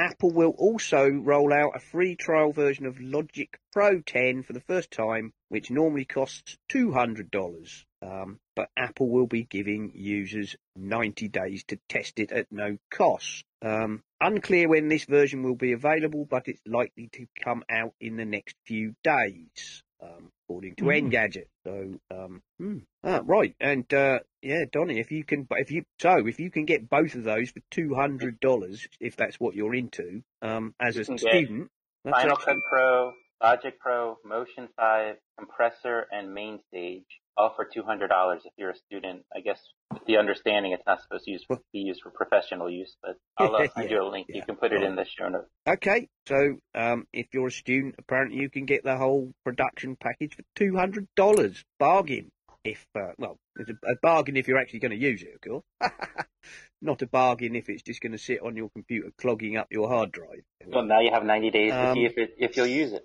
Apple 0.00 0.30
will 0.30 0.54
also 0.56 1.10
roll 1.10 1.52
out 1.52 1.76
a 1.76 1.80
free 1.80 2.16
trial 2.16 2.52
version 2.52 2.86
of 2.86 2.98
Logic 2.98 3.58
Pro 3.70 4.00
10 4.00 4.42
for 4.44 4.54
the 4.54 4.60
first 4.60 4.90
time, 4.90 5.34
which 5.50 5.70
normally 5.70 6.06
costs 6.06 6.56
$200. 6.72 7.84
Um, 8.02 8.40
but 8.56 8.68
Apple 8.76 9.08
will 9.08 9.28
be 9.28 9.44
giving 9.44 9.92
users 9.94 10.56
90 10.76 11.28
days 11.28 11.64
to 11.68 11.78
test 11.88 12.18
it 12.18 12.32
at 12.32 12.50
no 12.50 12.76
cost. 12.90 13.44
Um, 13.62 14.02
unclear 14.20 14.68
when 14.68 14.88
this 14.88 15.04
version 15.04 15.44
will 15.44 15.54
be 15.54 15.72
available, 15.72 16.26
but 16.28 16.48
it's 16.48 16.60
likely 16.66 17.08
to 17.12 17.26
come 17.42 17.62
out 17.70 17.94
in 18.00 18.16
the 18.16 18.24
next 18.24 18.56
few 18.66 18.94
days, 19.04 19.84
um, 20.02 20.32
according 20.44 20.74
to 20.76 20.84
mm. 20.84 21.10
Engadget. 21.10 21.46
So, 21.64 21.94
um, 22.10 22.42
hmm. 22.58 22.78
ah, 23.04 23.20
right, 23.24 23.54
and 23.60 23.92
uh, 23.94 24.18
yeah, 24.42 24.64
Donny, 24.70 24.98
if 24.98 25.12
you 25.12 25.22
can, 25.22 25.46
if 25.52 25.70
you 25.70 25.84
so 26.00 26.26
if 26.26 26.40
you 26.40 26.50
can 26.50 26.64
get 26.64 26.90
both 26.90 27.14
of 27.14 27.22
those 27.22 27.50
for 27.50 27.60
two 27.70 27.94
hundred 27.94 28.40
dollars, 28.40 28.84
if 28.98 29.14
that's 29.14 29.38
what 29.38 29.54
you're 29.54 29.76
into, 29.76 30.22
um, 30.42 30.74
as 30.80 30.96
you 30.96 31.02
a 31.02 31.18
student, 31.18 31.70
Final 32.10 32.36
Cut 32.36 32.56
Pro, 32.68 33.12
Logic 33.40 33.78
Pro, 33.78 34.18
Motion 34.24 34.68
Five, 34.76 35.18
Compressor, 35.38 36.08
and 36.10 36.36
MainStage 36.36 37.04
all 37.36 37.52
for 37.54 37.66
two 37.72 37.82
hundred 37.82 38.08
dollars 38.08 38.42
if 38.44 38.52
you're 38.56 38.70
a 38.70 38.76
student. 38.76 39.24
I 39.34 39.40
guess 39.40 39.58
with 39.92 40.04
the 40.06 40.18
understanding 40.18 40.72
it's 40.72 40.82
not 40.86 41.02
supposed 41.02 41.24
to 41.24 41.30
use, 41.30 41.44
be 41.72 41.80
used 41.80 42.00
for 42.02 42.10
professional 42.10 42.70
use, 42.70 42.94
but 43.02 43.16
I'll 43.38 43.54
uh, 43.54 43.66
send 43.74 43.90
you 43.90 44.02
a 44.02 44.08
link. 44.08 44.26
Yeah. 44.28 44.36
You 44.36 44.42
can 44.42 44.56
put 44.56 44.72
it 44.72 44.82
in 44.82 44.96
the 44.96 45.04
show 45.04 45.28
notes. 45.28 45.48
Okay, 45.66 46.08
so 46.26 46.58
um, 46.74 47.06
if 47.12 47.26
you're 47.32 47.48
a 47.48 47.52
student, 47.52 47.96
apparently 47.98 48.38
you 48.38 48.50
can 48.50 48.66
get 48.66 48.84
the 48.84 48.96
whole 48.96 49.32
production 49.44 49.96
package 49.96 50.36
for 50.36 50.42
two 50.56 50.76
hundred 50.76 51.08
dollars. 51.16 51.64
Bargain. 51.78 52.30
If 52.64 52.86
uh, 52.94 53.12
well, 53.18 53.38
it's 53.56 53.70
a, 53.70 53.90
a, 53.90 53.96
bargain 54.00 54.36
if 54.36 54.46
you're 54.46 54.58
actually 54.58 54.78
going 54.78 54.92
to 54.92 54.96
use 54.96 55.22
it, 55.22 55.34
of 55.34 55.40
course. 55.40 55.92
Not 56.82 57.02
a 57.02 57.08
bargain 57.08 57.56
if 57.56 57.68
it's 57.68 57.82
just 57.82 58.00
going 58.00 58.12
to 58.12 58.18
sit 58.18 58.40
on 58.40 58.56
your 58.56 58.68
computer 58.70 59.10
clogging 59.20 59.56
up 59.56 59.66
your 59.72 59.88
hard 59.88 60.12
drive. 60.12 60.42
Well, 60.66 60.84
now 60.84 61.00
you 61.00 61.10
have 61.12 61.24
90 61.24 61.50
days 61.50 61.72
um, 61.72 61.86
to 61.86 61.94
see 61.94 62.04
if 62.04 62.18
it, 62.18 62.34
if 62.38 62.56
you'll 62.56 62.66
use 62.66 62.92
it. 62.92 63.04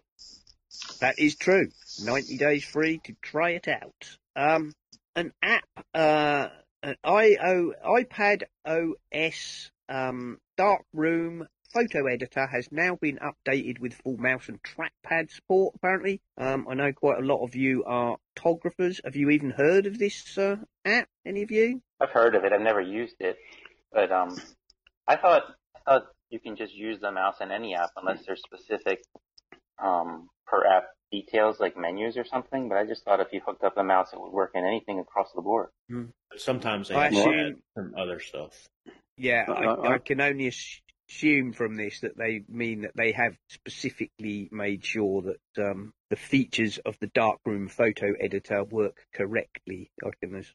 That 1.00 1.20
is 1.20 1.36
true. 1.36 1.70
90 2.04 2.38
days 2.38 2.64
free 2.64 3.00
to 3.06 3.16
try 3.22 3.52
it 3.52 3.68
out. 3.68 4.18
Um, 4.36 4.74
an 5.16 5.34
app, 5.42 5.66
uh, 5.94 6.50
an 6.84 6.96
IO, 7.04 7.74
iPad 7.86 8.44
OS 8.66 9.72
um, 9.90 10.40
dark 10.58 10.84
room 10.94 11.48
photo 11.74 12.08
editor 12.08 12.48
has 12.48 12.68
now 12.72 12.96
been 12.96 13.20
updated 13.20 13.80
with 13.80 13.94
full 13.94 14.18
mouse 14.18 14.48
and 14.48 14.60
trackpad 14.64 15.32
support. 15.32 15.76
Apparently, 15.76 16.22
um, 16.38 16.68
I 16.70 16.74
know 16.74 16.94
quite 16.94 17.20
a 17.20 17.26
lot 17.26 17.44
of 17.44 17.56
you 17.56 17.84
are 17.86 18.18
photographers. 18.36 19.02
Have 19.04 19.16
you 19.16 19.30
even 19.32 19.52
heard 19.52 19.86
of 19.86 20.00
this 20.00 20.38
uh, 20.38 20.58
app? 20.86 21.08
Any 21.26 21.44
of 21.44 21.52
you? 21.52 21.82
I've 22.00 22.12
heard 22.12 22.36
of 22.36 22.44
it. 22.44 22.54
I've 22.54 22.62
never 22.62 22.82
used 22.82 23.16
it, 23.20 23.38
but 23.92 24.12
um, 24.12 24.40
I 25.08 25.16
thought 25.16 25.44
I 25.76 25.80
thought 25.80 26.08
you 26.30 26.40
can 26.40 26.56
just 26.56 26.74
use 26.74 27.00
the 27.00 27.12
mouse 27.12 27.38
in 27.42 27.52
any 27.52 27.76
app 27.76 27.92
unless 27.96 28.26
there's 28.26 28.42
specific 28.42 29.04
um, 29.84 30.30
per 30.48 30.66
app 30.66 30.86
details 31.12 31.60
like 31.60 31.78
menus 31.78 32.18
or 32.18 32.26
something. 32.26 32.70
But 32.70 32.78
I 32.78 32.86
just 32.86 33.04
thought 33.04 33.20
if 33.20 33.32
you 33.32 33.42
hooked 33.46 33.64
up 33.64 33.76
the 33.76 33.84
mouse, 33.84 34.14
it 34.14 34.20
would 34.20 34.32
work 34.32 34.52
in 34.56 34.66
anything 34.66 35.00
across 35.00 35.30
the 35.36 35.42
board. 35.42 35.70
Mm. 35.92 36.10
Sometimes 36.38 36.90
they 36.90 36.96
I 36.96 37.08
assume, 37.08 37.62
some 37.76 37.94
other 37.98 38.20
stuff. 38.20 38.68
Yeah, 39.18 39.46
I, 39.48 39.94
I, 39.94 39.98
can 39.98 40.22
only 40.22 40.54
assume 41.10 41.54
from 41.54 41.76
this 41.76 42.02
that 42.02 42.18
they 42.18 42.44
mean 42.48 42.82
that 42.82 42.96
they 42.96 43.14
have 43.14 43.36
specifically 43.50 44.48
made 44.52 44.86
sure 44.86 45.24
that 45.24 45.70
um, 45.72 45.94
the 46.10 46.16
features 46.16 46.78
of 46.80 46.98
the 47.00 47.08
darkroom 47.08 47.68
photo 47.68 48.14
editor 48.20 48.64
work 48.64 49.06
correctly. 49.14 49.90
I 50.04 50.10
can. 50.22 50.46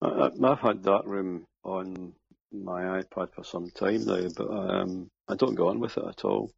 I've 0.00 0.60
had 0.60 0.82
darkroom 0.82 1.46
on 1.64 2.14
my 2.52 3.02
iPad 3.02 3.32
for 3.34 3.44
some 3.44 3.70
time 3.70 4.04
now, 4.04 4.28
but 4.36 4.50
um, 4.50 5.08
I 5.28 5.34
don't 5.34 5.54
go 5.54 5.68
on 5.68 5.80
with 5.80 5.98
it 5.98 6.04
at 6.06 6.24
all. 6.24 6.50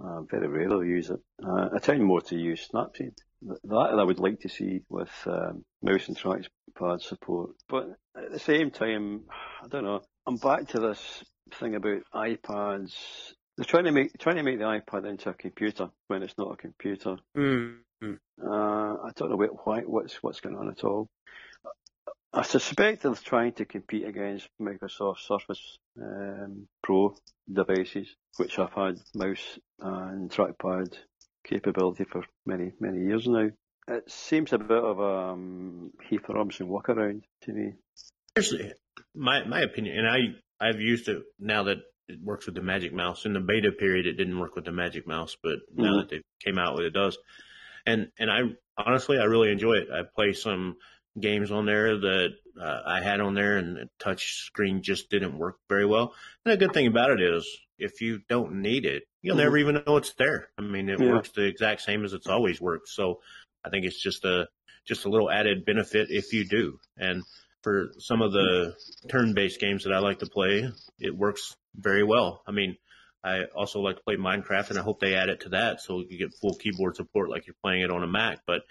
I 0.00 0.20
very 0.30 0.48
rarely 0.48 0.88
use 0.88 1.10
it. 1.10 1.20
Uh, 1.44 1.68
I 1.74 1.78
tend 1.78 2.02
more 2.04 2.22
to 2.22 2.36
use 2.36 2.68
Snapseed. 2.72 3.14
That 3.42 3.94
I 3.98 4.02
would 4.02 4.20
like 4.20 4.40
to 4.40 4.48
see 4.48 4.82
with 4.88 5.10
um, 5.26 5.64
mouse 5.82 6.08
and 6.08 6.16
trackpad 6.16 7.02
support. 7.02 7.50
But 7.68 7.88
at 8.16 8.30
the 8.30 8.38
same 8.38 8.70
time, 8.70 9.22
I 9.62 9.68
don't 9.68 9.84
know. 9.84 10.02
I'm 10.26 10.36
back 10.36 10.68
to 10.68 10.80
this 10.80 11.24
thing 11.54 11.74
about 11.74 12.02
iPads. 12.14 12.94
They're 13.56 13.64
trying 13.64 13.84
to 13.84 13.92
make 13.92 14.16
trying 14.18 14.36
to 14.36 14.42
make 14.42 14.58
the 14.58 14.64
iPad 14.64 15.08
into 15.08 15.30
a 15.30 15.34
computer 15.34 15.90
when 16.06 16.22
it's 16.22 16.38
not 16.38 16.52
a 16.52 16.56
computer. 16.56 17.16
Mm-hmm. 17.36 18.14
Uh, 18.42 18.94
I 18.94 19.10
don't 19.16 19.30
know 19.30 19.36
what, 19.36 19.66
why, 19.66 19.80
what's 19.80 20.22
what's 20.22 20.40
going 20.40 20.56
on 20.56 20.68
at 20.68 20.84
all. 20.84 21.08
I 22.34 22.42
suspect 22.42 23.02
they're 23.02 23.14
trying 23.14 23.52
to 23.54 23.66
compete 23.66 24.06
against 24.06 24.48
Microsoft 24.60 25.18
Surface 25.18 25.78
um, 26.00 26.66
Pro 26.82 27.14
devices, 27.52 28.08
which 28.38 28.56
have 28.56 28.72
had 28.72 28.98
mouse 29.14 29.58
and 29.78 30.30
trackpad 30.30 30.94
capability 31.44 32.04
for 32.04 32.24
many, 32.46 32.72
many 32.80 33.00
years 33.00 33.26
now. 33.26 33.50
It 33.88 34.10
seems 34.10 34.52
a 34.52 34.58
bit 34.58 34.82
of 34.82 34.98
a 34.98 35.32
um, 35.32 35.90
Heath 36.08 36.22
Robinson 36.28 36.68
workaround 36.68 37.22
to 37.42 37.52
me. 37.52 37.72
Actually, 38.36 38.72
my 39.14 39.44
my 39.44 39.60
opinion, 39.60 39.98
and 39.98 40.08
I 40.08 40.68
I've 40.68 40.80
used 40.80 41.08
it 41.08 41.22
now 41.38 41.64
that 41.64 41.78
it 42.08 42.20
works 42.22 42.46
with 42.46 42.54
the 42.54 42.62
Magic 42.62 42.94
Mouse. 42.94 43.26
In 43.26 43.32
the 43.32 43.40
beta 43.40 43.72
period, 43.72 44.06
it 44.06 44.14
didn't 44.14 44.38
work 44.38 44.54
with 44.54 44.64
the 44.64 44.72
Magic 44.72 45.06
Mouse, 45.06 45.36
but 45.42 45.56
now 45.74 45.84
mm-hmm. 45.84 45.98
that 45.98 46.10
they 46.10 46.22
came 46.42 46.58
out 46.58 46.76
with 46.76 46.86
it, 46.86 46.94
does. 46.94 47.18
And 47.84 48.08
and 48.18 48.30
I 48.30 48.40
honestly 48.78 49.18
I 49.18 49.24
really 49.24 49.50
enjoy 49.50 49.74
it. 49.74 49.88
I 49.92 50.02
play 50.14 50.32
some 50.32 50.76
games 51.18 51.50
on 51.50 51.66
there 51.66 51.98
that 51.98 52.30
uh, 52.60 52.80
I 52.86 53.00
had 53.00 53.20
on 53.20 53.34
there, 53.34 53.56
and 53.56 53.76
the 53.76 53.88
touch 53.98 54.44
screen 54.44 54.82
just 54.82 55.10
didn't 55.10 55.38
work 55.38 55.56
very 55.68 55.86
well. 55.86 56.14
And 56.44 56.52
the 56.52 56.56
good 56.56 56.74
thing 56.74 56.86
about 56.86 57.10
it 57.10 57.20
is, 57.20 57.46
if 57.78 58.00
you 58.00 58.20
don't 58.28 58.62
need 58.62 58.84
it, 58.84 59.04
you'll 59.22 59.36
mm-hmm. 59.36 59.44
never 59.44 59.58
even 59.58 59.82
know 59.86 59.96
it's 59.96 60.14
there. 60.14 60.48
I 60.58 60.62
mean, 60.62 60.88
it 60.88 61.00
yeah. 61.00 61.10
works 61.10 61.30
the 61.30 61.44
exact 61.44 61.82
same 61.82 62.04
as 62.04 62.12
it's 62.12 62.26
always 62.26 62.60
worked. 62.60 62.88
So 62.88 63.20
I 63.64 63.70
think 63.70 63.84
it's 63.86 64.00
just 64.00 64.24
a 64.24 64.48
just 64.86 65.04
a 65.04 65.08
little 65.08 65.30
added 65.30 65.64
benefit 65.64 66.08
if 66.10 66.32
you 66.32 66.44
do. 66.44 66.78
And 66.96 67.22
for 67.62 67.92
some 67.98 68.22
of 68.22 68.32
the 68.32 68.74
turn-based 69.08 69.60
games 69.60 69.84
that 69.84 69.92
I 69.92 70.00
like 70.00 70.18
to 70.18 70.26
play, 70.26 70.68
it 70.98 71.16
works 71.16 71.54
very 71.76 72.02
well. 72.02 72.42
I 72.46 72.50
mean, 72.50 72.76
I 73.24 73.44
also 73.44 73.78
like 73.78 73.96
to 73.96 74.02
play 74.02 74.16
Minecraft, 74.16 74.70
and 74.70 74.78
I 74.78 74.82
hope 74.82 74.98
they 74.98 75.14
add 75.14 75.28
it 75.28 75.40
to 75.40 75.50
that 75.50 75.80
so 75.80 76.02
you 76.08 76.18
get 76.18 76.34
full 76.34 76.54
keyboard 76.54 76.96
support 76.96 77.30
like 77.30 77.46
you're 77.46 77.54
playing 77.62 77.82
it 77.82 77.90
on 77.90 78.02
a 78.02 78.08
Mac. 78.08 78.40
But 78.46 78.62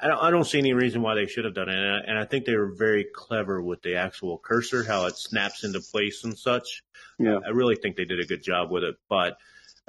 I 0.00 0.08
don't, 0.08 0.18
I 0.18 0.30
don't 0.30 0.44
see 0.44 0.58
any 0.58 0.74
reason 0.74 1.00
why 1.00 1.14
they 1.14 1.26
should 1.26 1.44
have 1.44 1.54
done 1.54 1.68
it. 1.68 1.76
And 1.76 1.88
I, 1.88 1.98
and 2.06 2.18
I 2.18 2.24
think 2.24 2.44
they 2.44 2.56
were 2.56 2.74
very 2.76 3.06
clever 3.14 3.62
with 3.62 3.82
the 3.82 3.96
actual 3.96 4.38
cursor, 4.38 4.84
how 4.84 5.06
it 5.06 5.16
snaps 5.16 5.64
into 5.64 5.80
place 5.80 6.22
and 6.24 6.38
such. 6.38 6.82
Yeah. 7.18 7.38
I 7.44 7.50
really 7.50 7.76
think 7.76 7.96
they 7.96 8.04
did 8.04 8.20
a 8.20 8.26
good 8.26 8.42
job 8.42 8.70
with 8.70 8.84
it. 8.84 8.96
But 9.08 9.38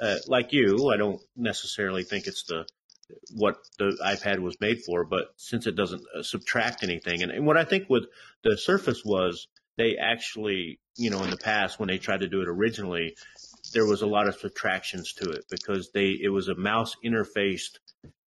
uh, 0.00 0.16
like 0.26 0.52
you, 0.52 0.90
I 0.92 0.96
don't 0.96 1.20
necessarily 1.36 2.04
think 2.04 2.26
it's 2.26 2.44
the 2.44 2.66
what 3.34 3.56
the 3.78 3.98
iPad 4.04 4.38
was 4.38 4.60
made 4.60 4.82
for. 4.84 5.04
But 5.04 5.28
since 5.36 5.66
it 5.66 5.76
doesn't 5.76 6.02
uh, 6.16 6.22
subtract 6.22 6.82
anything, 6.82 7.22
and, 7.22 7.30
and 7.32 7.46
what 7.46 7.56
I 7.56 7.64
think 7.64 7.88
with 7.90 8.04
the 8.44 8.56
Surface 8.56 9.04
was 9.04 9.48
they 9.76 9.96
actually, 9.96 10.80
you 10.96 11.10
know, 11.10 11.22
in 11.22 11.30
the 11.30 11.36
past 11.36 11.78
when 11.78 11.88
they 11.88 11.98
tried 11.98 12.20
to 12.20 12.28
do 12.28 12.40
it 12.40 12.48
originally, 12.48 13.14
there 13.72 13.86
was 13.86 14.02
a 14.02 14.06
lot 14.06 14.26
of 14.26 14.36
subtractions 14.36 15.12
to 15.14 15.30
it 15.30 15.44
because 15.50 15.90
they 15.92 16.16
it 16.20 16.30
was 16.30 16.48
a 16.48 16.54
mouse 16.54 16.96
interfaced 17.04 17.78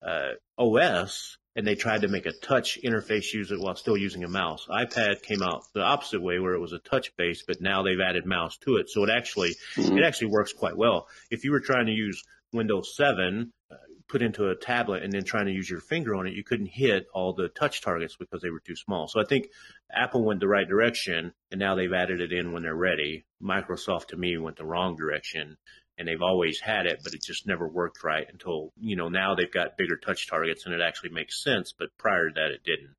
uh, 0.05 0.31
OS 0.57 1.37
and 1.59 1.67
they 1.67 1.75
tried 1.75 2.03
to 2.03 2.07
make 2.07 2.25
a 2.25 2.31
touch 2.31 2.79
interface 2.85 3.33
use 3.33 3.51
it 3.51 3.59
while 3.59 3.75
still 3.75 3.97
using 3.97 4.23
a 4.23 4.29
mouse. 4.29 4.65
iPad 4.69 5.21
came 5.21 5.43
out 5.43 5.65
the 5.73 5.81
opposite 5.81 6.21
way 6.21 6.39
where 6.39 6.53
it 6.53 6.61
was 6.61 6.71
a 6.71 6.79
touch 6.79 7.13
base, 7.17 7.43
but 7.45 7.59
now 7.59 7.83
they've 7.83 7.99
added 7.99 8.25
mouse 8.25 8.55
to 8.59 8.77
it. 8.77 8.89
So 8.89 9.03
it 9.03 9.09
actually, 9.09 9.57
mm-hmm. 9.75 9.97
it 9.97 10.05
actually 10.05 10.29
works 10.29 10.53
quite 10.53 10.77
well. 10.77 11.09
If 11.29 11.43
you 11.43 11.51
were 11.51 11.59
trying 11.59 11.87
to 11.87 11.91
use 11.91 12.23
Windows 12.53 12.95
7, 12.95 13.51
uh, 13.69 13.75
put 14.07 14.21
into 14.21 14.47
a 14.47 14.55
tablet 14.55 15.03
and 15.03 15.11
then 15.11 15.25
trying 15.25 15.47
to 15.47 15.51
use 15.51 15.69
your 15.69 15.81
finger 15.81 16.15
on 16.15 16.27
it, 16.27 16.33
you 16.33 16.45
couldn't 16.45 16.67
hit 16.67 17.07
all 17.13 17.33
the 17.33 17.49
touch 17.49 17.81
targets 17.81 18.15
because 18.15 18.41
they 18.41 18.51
were 18.51 18.61
too 18.61 18.77
small. 18.77 19.09
So 19.09 19.19
I 19.19 19.25
think 19.25 19.49
Apple 19.91 20.23
went 20.23 20.39
the 20.39 20.47
right 20.47 20.67
direction 20.67 21.33
and 21.51 21.59
now 21.59 21.75
they've 21.75 21.91
added 21.91 22.21
it 22.21 22.31
in 22.31 22.53
when 22.53 22.63
they're 22.63 22.73
ready. 22.73 23.25
Microsoft 23.43 24.07
to 24.07 24.15
me 24.15 24.37
went 24.37 24.55
the 24.55 24.65
wrong 24.65 24.95
direction 24.95 25.57
and 25.99 26.07
they've 26.07 26.21
always 26.21 26.59
had 26.61 26.85
it, 26.85 27.01
but 27.03 27.13
it 27.13 27.21
just 27.21 27.45
never 27.45 27.67
worked 27.67 28.03
right 28.03 28.25
until, 28.31 28.71
you 28.79 28.95
know, 28.95 29.09
now 29.09 29.35
they've 29.35 29.51
got 29.51 29.77
bigger 29.77 29.97
touch 29.97 30.27
targets 30.27 30.65
and 30.65 30.73
it 30.73 30.81
actually 30.81 31.09
makes 31.09 31.43
sense, 31.43 31.73
but 31.77 31.89
prior 31.97 32.29
to 32.29 32.33
that 32.35 32.51
it 32.51 32.63
didn't. 32.63 32.95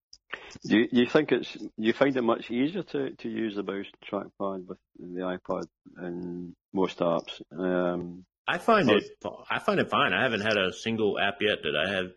Do 0.65 0.79
you, 0.79 0.89
you 0.93 1.07
think 1.07 1.33
it's, 1.33 1.57
you 1.77 1.93
find 1.93 2.17
it 2.17 2.23
much 2.23 2.51
easier 2.51 2.83
to, 2.83 3.11
to 3.11 3.29
use 3.29 3.57
the 3.57 3.63
mouse 3.63 3.87
trackpad 4.09 4.67
with 4.67 4.79
the 4.99 5.21
iPod 5.21 5.65
and 5.97 6.55
most 6.73 6.99
apps? 6.99 7.41
Um, 7.51 8.25
I 8.47 8.59
find 8.59 8.91
it, 8.91 9.05
I 9.51 9.59
find 9.59 9.81
it 9.81 9.91
fine. 9.91 10.13
I 10.13 10.23
haven't 10.23 10.43
had 10.43 10.57
a 10.57 10.73
single 10.73 11.19
app 11.19 11.39
yet 11.41 11.59
that 11.63 11.77
I 11.77 11.91
have 11.93 12.11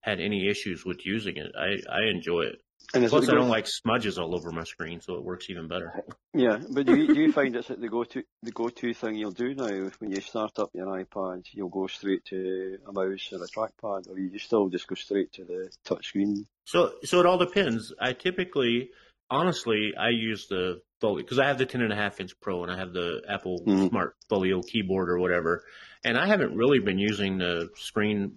had 0.00 0.18
any 0.18 0.48
issues 0.48 0.84
with 0.84 1.04
using 1.04 1.36
it. 1.36 1.52
I, 1.58 1.78
I 1.92 2.08
enjoy 2.10 2.42
it. 2.42 2.60
And 2.94 3.08
Plus, 3.08 3.28
I 3.28 3.34
don't 3.34 3.48
like 3.48 3.66
smudges 3.66 4.18
all 4.18 4.34
over 4.34 4.50
my 4.50 4.64
screen, 4.64 5.00
so 5.00 5.14
it 5.14 5.24
works 5.24 5.48
even 5.48 5.66
better. 5.66 6.04
Yeah, 6.34 6.58
but 6.70 6.84
do 6.84 6.94
you, 6.94 7.14
do 7.14 7.20
you 7.20 7.32
find 7.32 7.56
it's 7.56 7.68
the 7.68 7.88
go-to 7.88 8.22
the 8.42 8.52
go-to 8.52 8.92
thing 8.92 9.14
you'll 9.14 9.30
do 9.30 9.54
now 9.54 9.90
when 9.98 10.10
you 10.10 10.20
start 10.20 10.58
up 10.58 10.70
your 10.74 10.86
iPad? 10.86 11.46
You'll 11.52 11.70
go 11.70 11.86
straight 11.86 12.24
to 12.26 12.78
a 12.86 12.92
mouse 12.92 13.32
or 13.32 13.42
a 13.42 13.48
trackpad, 13.48 14.10
or 14.10 14.18
you 14.18 14.38
still 14.38 14.68
just 14.68 14.86
go 14.86 14.94
straight 14.94 15.32
to 15.34 15.44
the 15.44 15.70
touch 15.84 16.08
screen? 16.08 16.46
So, 16.64 16.92
so 17.04 17.20
it 17.20 17.26
all 17.26 17.38
depends. 17.38 17.94
I 17.98 18.12
typically, 18.12 18.90
honestly, 19.30 19.92
I 19.98 20.10
use 20.10 20.48
the 20.48 20.82
Folio 21.00 21.22
because 21.22 21.38
I 21.38 21.46
have 21.46 21.58
the 21.58 21.66
ten 21.66 21.80
and 21.80 21.92
a 21.92 21.96
half 21.96 22.20
inch 22.20 22.38
Pro 22.40 22.62
and 22.62 22.70
I 22.70 22.76
have 22.76 22.92
the 22.92 23.22
Apple 23.28 23.62
mm-hmm. 23.66 23.88
Smart 23.88 24.16
Folio 24.28 24.60
keyboard 24.60 25.08
or 25.08 25.18
whatever, 25.18 25.64
and 26.04 26.18
I 26.18 26.26
haven't 26.26 26.56
really 26.56 26.78
been 26.78 26.98
using 26.98 27.38
the 27.38 27.70
screen 27.76 28.36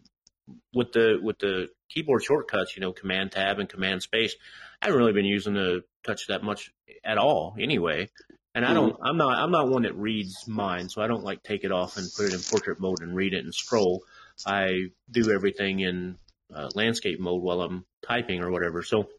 with 0.73 0.91
the 0.91 1.19
with 1.21 1.39
the 1.39 1.69
keyboard 1.89 2.23
shortcuts, 2.23 2.75
you 2.75 2.81
know, 2.81 2.93
Command 2.93 3.31
Tab 3.31 3.59
and 3.59 3.69
Command 3.69 4.01
Space. 4.01 4.35
I 4.81 4.85
haven't 4.87 4.99
really 4.99 5.13
been 5.13 5.25
using 5.25 5.53
the 5.53 5.83
touch 6.05 6.27
that 6.27 6.43
much 6.43 6.71
at 7.03 7.17
all, 7.17 7.55
anyway. 7.59 8.09
And 8.53 8.65
I 8.65 8.73
don't, 8.73 8.93
mm-hmm. 8.93 9.03
I'm 9.03 9.17
not, 9.17 9.37
I'm 9.37 9.51
not 9.51 9.67
one 9.67 9.81
that 9.81 9.97
reads 9.97 10.47
mine, 10.47 10.87
so 10.87 11.01
I 11.01 11.07
don't 11.07 11.25
like 11.25 11.43
take 11.43 11.65
it 11.65 11.73
off 11.73 11.97
and 11.97 12.07
put 12.15 12.27
it 12.27 12.33
in 12.33 12.39
portrait 12.39 12.79
mode 12.79 13.01
and 13.01 13.13
read 13.13 13.33
it 13.33 13.43
and 13.43 13.53
scroll. 13.53 14.03
I 14.45 14.91
do 15.11 15.31
everything 15.31 15.81
in 15.81 16.17
uh, 16.53 16.69
landscape 16.73 17.19
mode 17.19 17.41
while 17.41 17.61
I'm 17.61 17.85
typing 18.07 18.41
or 18.41 18.51
whatever. 18.51 18.81
So 18.81 19.09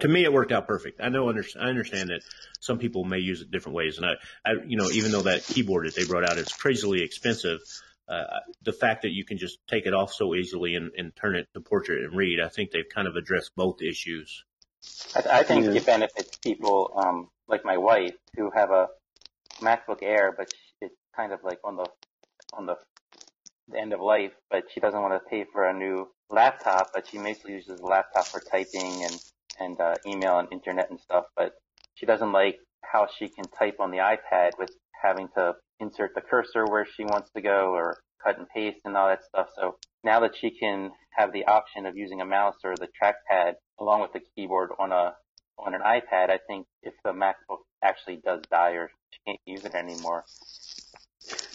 to 0.00 0.08
me, 0.08 0.24
it 0.24 0.32
worked 0.32 0.50
out 0.50 0.66
perfect. 0.66 1.00
I 1.00 1.08
know, 1.08 1.28
under, 1.28 1.44
I 1.60 1.68
understand 1.68 2.10
that 2.10 2.22
some 2.60 2.78
people 2.78 3.04
may 3.04 3.18
use 3.18 3.42
it 3.42 3.50
different 3.50 3.76
ways, 3.76 3.96
and 3.96 4.06
I, 4.06 4.14
I, 4.44 4.54
you 4.66 4.76
know, 4.76 4.88
even 4.90 5.12
though 5.12 5.22
that 5.22 5.44
keyboard 5.44 5.86
that 5.86 5.94
they 5.94 6.04
brought 6.04 6.28
out 6.28 6.38
is 6.38 6.48
crazily 6.48 7.02
expensive, 7.02 7.60
uh, 8.10 8.40
the 8.62 8.72
fact 8.72 9.02
that 9.02 9.12
you 9.12 9.24
can 9.24 9.38
just 9.38 9.58
take 9.68 9.86
it 9.86 9.94
off 9.94 10.12
so 10.12 10.34
easily 10.34 10.74
and, 10.74 10.90
and, 10.98 11.14
turn 11.14 11.36
it 11.36 11.46
to 11.54 11.60
portrait 11.60 12.02
and 12.02 12.16
read, 12.16 12.40
I 12.40 12.48
think 12.48 12.72
they've 12.72 12.88
kind 12.92 13.06
of 13.06 13.14
addressed 13.14 13.52
both 13.54 13.80
issues. 13.82 14.44
I, 15.14 15.40
I 15.40 15.42
think 15.44 15.66
it 15.66 15.86
benefits 15.86 16.36
people 16.38 16.92
um, 16.96 17.28
like 17.46 17.64
my 17.64 17.76
wife 17.76 18.16
who 18.36 18.50
have 18.50 18.70
a 18.70 18.88
MacBook 19.60 20.02
Air, 20.02 20.34
but 20.36 20.50
it's 20.80 20.96
kind 21.14 21.32
of 21.32 21.40
like 21.44 21.58
on 21.62 21.76
the 21.76 21.86
on 22.54 22.66
the, 22.66 22.76
the 23.68 23.78
end 23.78 23.92
of 23.92 24.00
life, 24.00 24.32
but 24.50 24.64
she 24.74 24.80
doesn't 24.80 25.00
want 25.00 25.14
to 25.14 25.30
pay 25.30 25.44
for 25.52 25.68
a 25.68 25.72
new 25.72 26.08
laptop, 26.30 26.90
but 26.92 27.06
she 27.06 27.18
mostly 27.18 27.52
uses 27.52 27.78
the 27.78 27.86
laptop 27.86 28.26
for 28.26 28.40
typing 28.40 29.04
and 29.04 29.20
and 29.60 29.80
uh, 29.80 29.94
email 30.04 30.38
and 30.38 30.48
internet 30.50 30.90
and 30.90 30.98
stuff, 30.98 31.26
but 31.36 31.52
she 31.94 32.06
doesn't 32.06 32.32
like 32.32 32.58
how 32.82 33.06
she 33.18 33.28
can 33.28 33.44
type 33.44 33.76
on 33.78 33.92
the 33.92 33.98
iPad 33.98 34.52
with 34.58 34.70
having 35.00 35.28
to 35.36 35.54
insert 35.80 36.14
the 36.14 36.20
cursor 36.20 36.66
where 36.66 36.86
she 36.96 37.04
wants 37.04 37.30
to 37.34 37.40
go 37.40 37.72
or 37.74 37.98
cut 38.22 38.38
and 38.38 38.48
paste 38.48 38.80
and 38.84 38.96
all 38.96 39.08
that 39.08 39.24
stuff. 39.24 39.48
So 39.56 39.76
now 40.04 40.20
that 40.20 40.32
she 40.40 40.50
can 40.50 40.90
have 41.10 41.32
the 41.32 41.46
option 41.46 41.86
of 41.86 41.96
using 41.96 42.20
a 42.20 42.26
mouse 42.26 42.56
or 42.64 42.76
the 42.76 42.88
trackpad 43.02 43.54
along 43.78 44.02
with 44.02 44.12
the 44.12 44.20
keyboard 44.36 44.70
on 44.78 44.92
a 44.92 45.14
on 45.58 45.74
an 45.74 45.82
iPad, 45.82 46.30
I 46.30 46.38
think 46.46 46.66
if 46.82 46.94
the 47.04 47.12
MacBook 47.12 47.58
actually 47.82 48.16
does 48.24 48.40
die 48.50 48.70
or 48.72 48.90
she 49.10 49.18
can't 49.26 49.40
use 49.44 49.64
it 49.64 49.74
anymore, 49.74 50.24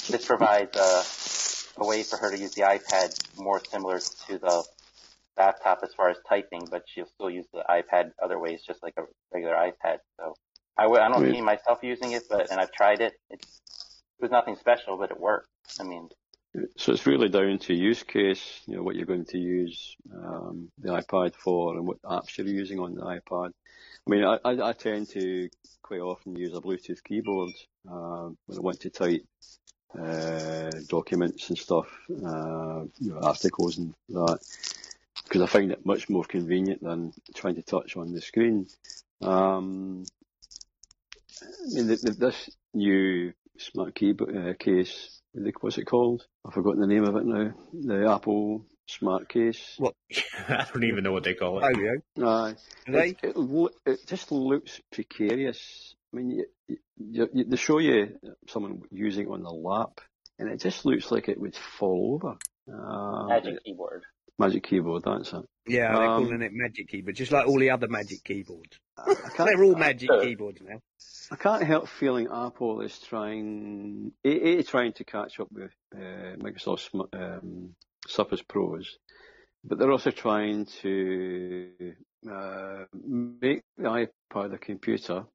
this 0.09 0.26
provides 0.26 0.76
a, 0.78 1.82
a 1.82 1.88
way 1.88 2.03
for 2.03 2.17
her 2.17 2.32
to 2.32 2.38
use 2.38 2.53
the 2.53 2.61
iPad 2.61 3.17
more 3.38 3.59
similar 3.71 3.99
to 4.28 4.38
the 4.38 4.63
laptop 5.38 5.80
as 5.84 5.93
far 5.95 6.09
as 6.09 6.17
typing, 6.30 6.67
but 6.69 6.84
she'll 6.88 7.07
still 7.07 7.30
use 7.30 7.45
the 7.53 7.63
iPad 7.69 8.11
other 8.23 8.39
ways, 8.39 8.61
just 8.65 8.82
like 8.84 8.93
a 8.97 9.03
regular 9.34 9.55
iPad. 9.55 9.97
So 10.19 10.36
I 10.78 10.84
w- 10.84 11.01
I 11.01 11.09
don't 11.09 11.32
see 11.32 11.41
myself 11.41 11.80
using 11.82 12.11
it, 12.11 12.23
but 12.30 12.51
and 12.51 12.59
I've 12.59 12.71
tried 12.71 13.01
it. 13.01 13.13
It's, 13.30 13.43
it 13.43 13.84
was 14.20 14.32
nothing 14.32 14.55
special, 14.55 14.97
but 14.97 15.11
it 15.11 15.20
worked. 15.20 15.49
I 15.80 15.84
mean, 15.84 16.09
so 16.78 16.93
it's 16.93 17.05
really 17.05 17.30
down 17.30 17.59
to 17.59 17.74
use 17.74 18.03
case, 18.03 18.61
you 18.66 18.76
know, 18.76 18.84
what 18.84 18.95
you're 18.95 19.05
going 19.05 19.26
to 19.26 19.38
use 19.38 19.95
um, 20.13 20.70
the 20.78 20.89
iPad 20.89 21.36
for 21.36 21.76
and 21.76 21.86
what 21.86 22.01
apps 22.03 22.38
you're 22.38 22.47
using 22.47 22.80
on 22.80 22.95
the 22.95 23.01
iPad. 23.01 23.51
I 24.07 24.09
mean, 24.09 24.24
I, 24.24 24.38
I, 24.45 24.70
I 24.70 24.74
tend 24.74 25.09
to 25.09 25.49
quite 25.82 25.99
often 25.99 26.36
use 26.36 26.55
a 26.55 26.61
Bluetooth 26.61 27.03
keyboard 27.03 27.53
uh, 27.89 28.30
when 28.45 28.57
I 28.57 28.61
want 28.61 28.80
to 28.82 28.89
type 28.89 29.26
uh, 29.99 30.72
documents 30.88 31.49
and 31.49 31.57
stuff, 31.57 31.88
uh, 32.09 32.84
you 32.99 33.11
know, 33.11 33.20
articles 33.22 33.78
and 33.78 33.93
that, 34.09 34.39
because 35.24 35.41
I 35.41 35.47
find 35.47 35.72
it 35.72 35.86
much 35.86 36.09
more 36.09 36.24
convenient 36.24 36.84
than 36.84 37.13
trying 37.34 37.55
to 37.55 37.63
touch 37.63 37.97
on 37.97 38.13
the 38.13 38.22
screen. 38.22 38.68
Um, 39.22 40.05
I 41.41 41.74
mean, 41.74 41.88
the, 41.88 41.95
the, 41.95 42.11
this 42.11 42.49
new 42.74 43.34
smart 43.58 43.95
keyboard 43.95 44.36
uh, 44.36 44.53
case, 44.60 45.22
what's 45.62 45.78
it 45.78 45.86
called? 45.86 46.26
I've 46.45 46.53
forgotten 46.53 46.82
the 46.82 46.88
name 46.88 47.03
of 47.03 47.16
it 47.16 47.26
now. 47.26 47.53
The 47.74 48.12
Apple 48.12 48.66
smart 48.88 49.30
case. 49.30 49.76
What? 49.78 49.93
I 50.47 50.66
don't 50.72 50.84
even 50.84 51.03
know 51.03 51.12
what 51.12 51.24
they 51.24 51.34
call 51.34 51.60
it. 51.60 52.03
Oh, 52.18 52.24
uh, 52.26 52.53
it, 52.88 53.18
it, 53.24 53.72
it, 53.86 54.08
just 54.08 54.32
looks 54.32 54.80
precarious. 54.91 55.95
I 56.14 56.18
mean, 56.18 56.32
you, 56.32 56.78
you, 56.97 57.30
you, 57.34 57.43
they 57.45 57.58
show 57.58 57.80
you 57.80 58.18
someone 58.47 58.84
using 58.91 59.28
it 59.28 59.32
on 59.32 59.43
the 59.43 59.51
lap, 59.51 60.01
and 60.39 60.49
it 60.49 60.62
just 60.62 60.86
looks 60.86 61.12
like 61.12 61.30
it 61.30 61.39
would 61.39 61.56
fall 61.56 62.16
over. 62.16 62.38
Uh, 62.72 63.28
Magic 63.28 63.64
keyboard. 63.64 64.03
Magic 64.38 64.63
keyboard, 64.63 65.03
that's 65.05 65.31
it. 65.33 65.45
Yeah, 65.67 65.93
they're 65.95 66.09
um, 66.09 66.23
calling 66.23 66.41
it 66.41 66.51
Magic 66.53 66.89
keyboard, 66.89 67.15
just 67.15 67.31
like 67.31 67.47
all 67.47 67.59
the 67.59 67.69
other 67.69 67.88
Magic 67.88 68.23
keyboards. 68.23 68.79
they're 69.38 69.63
all 69.63 69.75
Magic 69.75 70.09
keyboards 70.21 70.61
now. 70.61 70.79
I 71.31 71.36
can't 71.38 71.63
help 71.63 71.88
feeling 71.88 72.27
Apple 72.31 72.81
is 72.81 72.99
trying, 72.99 74.11
a, 74.23 74.29
a 74.29 74.63
trying 74.63 74.93
to 74.93 75.03
catch 75.03 75.39
up 75.39 75.47
with 75.51 75.71
uh, 75.95 76.36
Microsoft's 76.38 76.89
um, 77.13 77.75
Surface 78.07 78.41
Pros, 78.41 78.97
but 79.63 79.79
they're 79.79 79.91
also 79.91 80.11
trying 80.11 80.65
to 80.81 81.93
uh, 82.29 82.86
make 82.93 83.63
the 83.77 83.83
iPad 83.83 84.53
a 84.53 84.57
computer, 84.57 85.25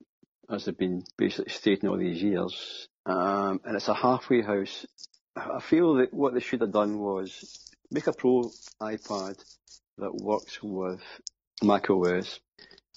as 0.48 0.64
they've 0.66 0.76
been 0.76 1.02
basically 1.16 1.52
stating 1.52 1.88
all 1.88 1.96
these 1.96 2.22
years, 2.22 2.88
um, 3.06 3.60
and 3.64 3.76
it's 3.76 3.88
a 3.88 3.94
halfway 3.94 4.42
house. 4.42 4.86
I 5.34 5.60
feel 5.60 5.94
that 5.94 6.12
what 6.12 6.34
they 6.34 6.40
should 6.40 6.60
have 6.60 6.72
done 6.72 6.98
was 6.98 7.69
make 7.90 8.06
a 8.06 8.12
Pro 8.12 8.50
iPad 8.80 9.42
that 9.98 10.14
works 10.14 10.62
with 10.62 11.02
Mac 11.62 11.90
OS, 11.90 12.40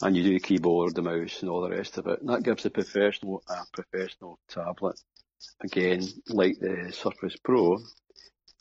and 0.01 0.15
you 0.15 0.23
do 0.23 0.33
the 0.33 0.39
keyboard, 0.39 0.95
the 0.95 1.01
mouse, 1.01 1.41
and 1.41 1.49
all 1.49 1.61
the 1.61 1.69
rest 1.69 1.97
of 1.97 2.07
it. 2.07 2.21
And 2.21 2.29
that 2.29 2.43
gives 2.43 2.63
the 2.63 2.69
professional 2.69 3.43
a 3.49 3.63
professional 3.71 4.39
tablet, 4.49 4.99
again, 5.61 6.03
like 6.29 6.59
the 6.59 6.91
Surface 6.91 7.35
Pro. 7.43 7.79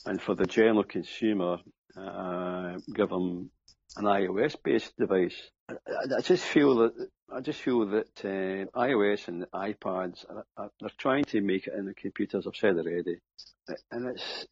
And 0.05 0.21
for 0.21 0.35
the 0.35 0.47
general 0.47 0.85
consumer, 0.85 1.59
uh, 1.97 2.79
give 2.93 3.11
them 3.11 3.51
an 3.97 4.05
iOS-based 4.05 4.97
device. 4.97 5.37
I, 5.69 5.75
I, 6.17 6.21
just 6.21 6.45
feel 6.45 6.77
that 6.77 7.09
I 7.33 7.41
just 7.41 7.61
feel 7.61 7.87
that 7.87 8.25
uh, 8.25 8.79
iOS 8.79 9.29
and 9.29 9.47
iPads 9.55 10.25
are, 10.29 10.45
are, 10.57 10.71
are, 10.83 10.91
trying 10.99 11.25
to 11.27 11.41
make 11.41 11.67
it 11.67 11.75
in 11.75 11.87
the 11.87 11.95
computers. 11.95 12.47
I've 12.47 12.57
said 12.57 12.77
already, 12.77 13.19
and 13.91 14.09
it's 14.09 14.47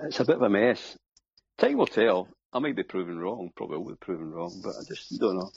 it's 0.00 0.20
a 0.20 0.24
bit 0.24 0.36
of 0.36 0.42
a 0.42 0.48
mess. 0.48 0.96
Time 1.58 1.78
will 1.78 1.86
tell. 1.86 2.28
I 2.52 2.58
might 2.58 2.76
be 2.76 2.82
proven 2.82 3.18
wrong. 3.18 3.50
Probably 3.56 3.78
will 3.78 3.90
be 3.90 3.96
proven 3.96 4.30
wrong, 4.30 4.60
but 4.62 4.74
I 4.80 4.84
just 4.86 5.18
don't 5.18 5.36
know. 5.36 5.50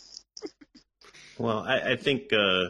Well, 1.38 1.60
I, 1.60 1.92
I 1.92 1.96
think 1.96 2.34
uh, 2.34 2.70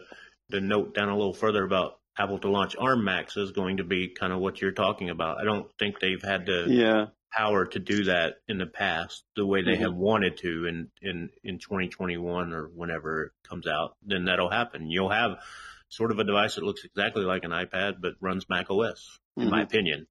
the 0.50 0.62
note 0.62 0.94
down 0.94 1.10
a 1.10 1.16
little 1.16 1.34
further 1.34 1.64
about 1.64 2.00
Apple 2.18 2.40
to 2.40 2.50
launch 2.50 2.76
ARM 2.78 3.04
Macs 3.04 3.38
is 3.38 3.52
going 3.52 3.78
to 3.78 3.84
be 3.84 4.10
kind 4.10 4.34
of 4.34 4.40
what 4.40 4.62
you're 4.62 4.72
talking 4.72 5.10
about. 5.10 5.40
I 5.40 5.44
don't 5.44 5.70
think 5.78 6.00
they've 6.00 6.22
had 6.22 6.46
the 6.46 6.66
yeah. 6.68 7.06
power 7.32 7.66
to 7.66 7.80
do 7.80 8.06
that 8.06 8.36
in 8.48 8.58
the 8.58 8.66
past 8.66 9.24
the 9.36 9.46
way 9.46 9.62
they 9.62 9.74
mm-hmm. 9.74 9.84
have 9.84 9.94
wanted 9.94 10.38
to 10.38 10.66
in, 10.66 10.90
in, 11.02 11.30
in 11.44 11.60
2021 11.60 12.54
or 12.54 12.70
whenever 12.76 13.26
it 13.26 13.32
comes 13.48 13.68
out. 13.68 13.96
Then 14.06 14.26
that'll 14.26 14.50
happen. 14.50 14.90
You'll 14.90 15.10
have 15.10 15.38
sort 15.90 16.12
of 16.12 16.20
a 16.20 16.24
device 16.24 16.56
that 16.56 16.64
looks 16.64 16.84
exactly 16.84 17.24
like 17.24 17.44
an 17.44 17.52
iPad 17.52 18.02
but 18.02 18.16
runs 18.20 18.50
Mac 18.50 18.70
OS, 18.70 19.20
in 19.38 19.44
mm-hmm. 19.44 19.52
my 19.52 19.62
opinion. 19.62 20.08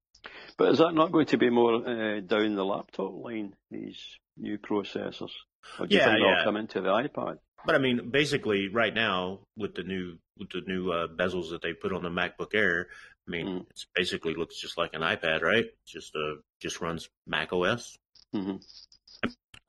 But 0.57 0.71
is 0.71 0.79
that 0.79 0.93
not 0.93 1.11
going 1.11 1.27
to 1.27 1.37
be 1.37 1.49
more 1.49 1.75
uh, 1.75 2.19
down 2.21 2.55
the 2.55 2.65
laptop 2.65 3.13
line, 3.13 3.53
these 3.69 3.99
new 4.35 4.57
processors? 4.57 5.31
Or 5.79 5.85
do 5.85 5.95
yeah, 5.95 6.05
you 6.05 6.11
think 6.11 6.19
yeah. 6.21 6.35
they'll 6.35 6.43
come 6.43 6.57
into 6.57 6.81
the 6.81 6.89
iPad? 6.89 7.37
But 7.65 7.75
I 7.75 7.79
mean, 7.79 8.09
basically, 8.09 8.69
right 8.69 8.93
now 8.93 9.39
with 9.55 9.75
the 9.75 9.83
new 9.83 10.17
with 10.37 10.49
the 10.49 10.61
new 10.65 10.91
uh, 10.91 11.07
bezels 11.07 11.49
that 11.51 11.61
they 11.61 11.73
put 11.73 11.93
on 11.93 12.01
the 12.01 12.09
MacBook 12.09 12.53
Air, 12.53 12.87
I 13.27 13.31
mean, 13.31 13.47
mm. 13.47 13.61
it 13.61 13.85
basically 13.95 14.35
looks 14.35 14.59
just 14.59 14.77
like 14.77 14.93
an 14.93 15.01
iPad, 15.01 15.41
right? 15.41 15.65
Just 15.85 16.15
uh, 16.15 16.35
just 16.61 16.81
runs 16.81 17.09
Mac 17.25 17.51
OS. 17.51 17.97
Mm-hmm. 18.35 18.57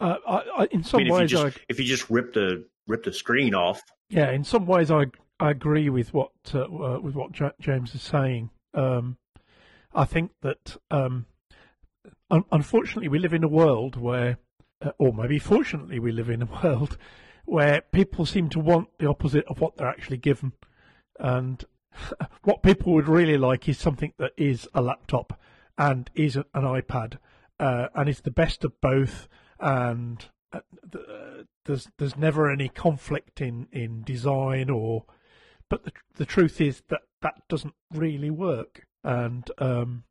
Uh, 0.00 0.16
I, 0.26 0.34
I, 0.58 0.68
in 0.70 0.84
some 0.84 1.00
I 1.00 1.04
mean, 1.04 1.12
ways, 1.12 1.32
if 1.32 1.38
you, 1.38 1.44
just, 1.44 1.58
if 1.68 1.80
you 1.80 1.84
just 1.86 2.10
rip 2.10 2.34
the 2.34 2.66
rip 2.86 3.04
the 3.04 3.12
screen 3.12 3.54
off, 3.54 3.82
yeah. 4.08 4.30
In 4.30 4.44
some 4.44 4.66
ways, 4.66 4.90
I 4.90 5.06
I 5.40 5.50
agree 5.50 5.88
with 5.88 6.14
what 6.14 6.30
uh, 6.54 6.62
uh, 6.62 7.00
with 7.00 7.14
what 7.14 7.32
J- 7.32 7.52
James 7.60 7.94
is 7.94 8.02
saying. 8.02 8.50
Um, 8.74 9.16
I 9.98 10.04
think 10.04 10.30
that 10.42 10.76
um, 10.92 11.26
un- 12.30 12.44
unfortunately 12.52 13.08
we 13.08 13.18
live 13.18 13.34
in 13.34 13.42
a 13.42 13.48
world 13.48 13.96
where, 13.96 14.38
uh, 14.80 14.92
or 14.96 15.12
maybe 15.12 15.40
fortunately 15.40 15.98
we 15.98 16.12
live 16.12 16.30
in 16.30 16.40
a 16.40 16.46
world 16.62 16.96
where 17.46 17.80
people 17.80 18.24
seem 18.24 18.48
to 18.50 18.60
want 18.60 18.96
the 18.98 19.08
opposite 19.08 19.44
of 19.46 19.60
what 19.60 19.76
they're 19.76 19.88
actually 19.88 20.18
given. 20.18 20.52
And 21.18 21.64
what 22.44 22.62
people 22.62 22.92
would 22.92 23.08
really 23.08 23.36
like 23.36 23.68
is 23.68 23.76
something 23.76 24.12
that 24.18 24.34
is 24.36 24.68
a 24.72 24.82
laptop 24.82 25.40
and 25.76 26.08
is 26.14 26.36
an 26.36 26.44
iPad 26.54 27.18
uh, 27.58 27.88
and 27.92 28.08
is 28.08 28.20
the 28.20 28.30
best 28.30 28.62
of 28.62 28.80
both. 28.80 29.26
And 29.58 30.24
uh, 30.52 30.60
there's 31.64 31.88
there's 31.98 32.16
never 32.16 32.48
any 32.48 32.68
conflict 32.68 33.40
in, 33.40 33.66
in 33.72 34.02
design 34.02 34.70
or, 34.70 35.06
but 35.68 35.82
the 35.82 35.92
the 36.14 36.24
truth 36.24 36.60
is 36.60 36.84
that 36.88 37.02
that 37.20 37.42
doesn't 37.48 37.74
really 37.92 38.30
work. 38.30 38.86
And 39.04 39.50
um, 39.58 40.04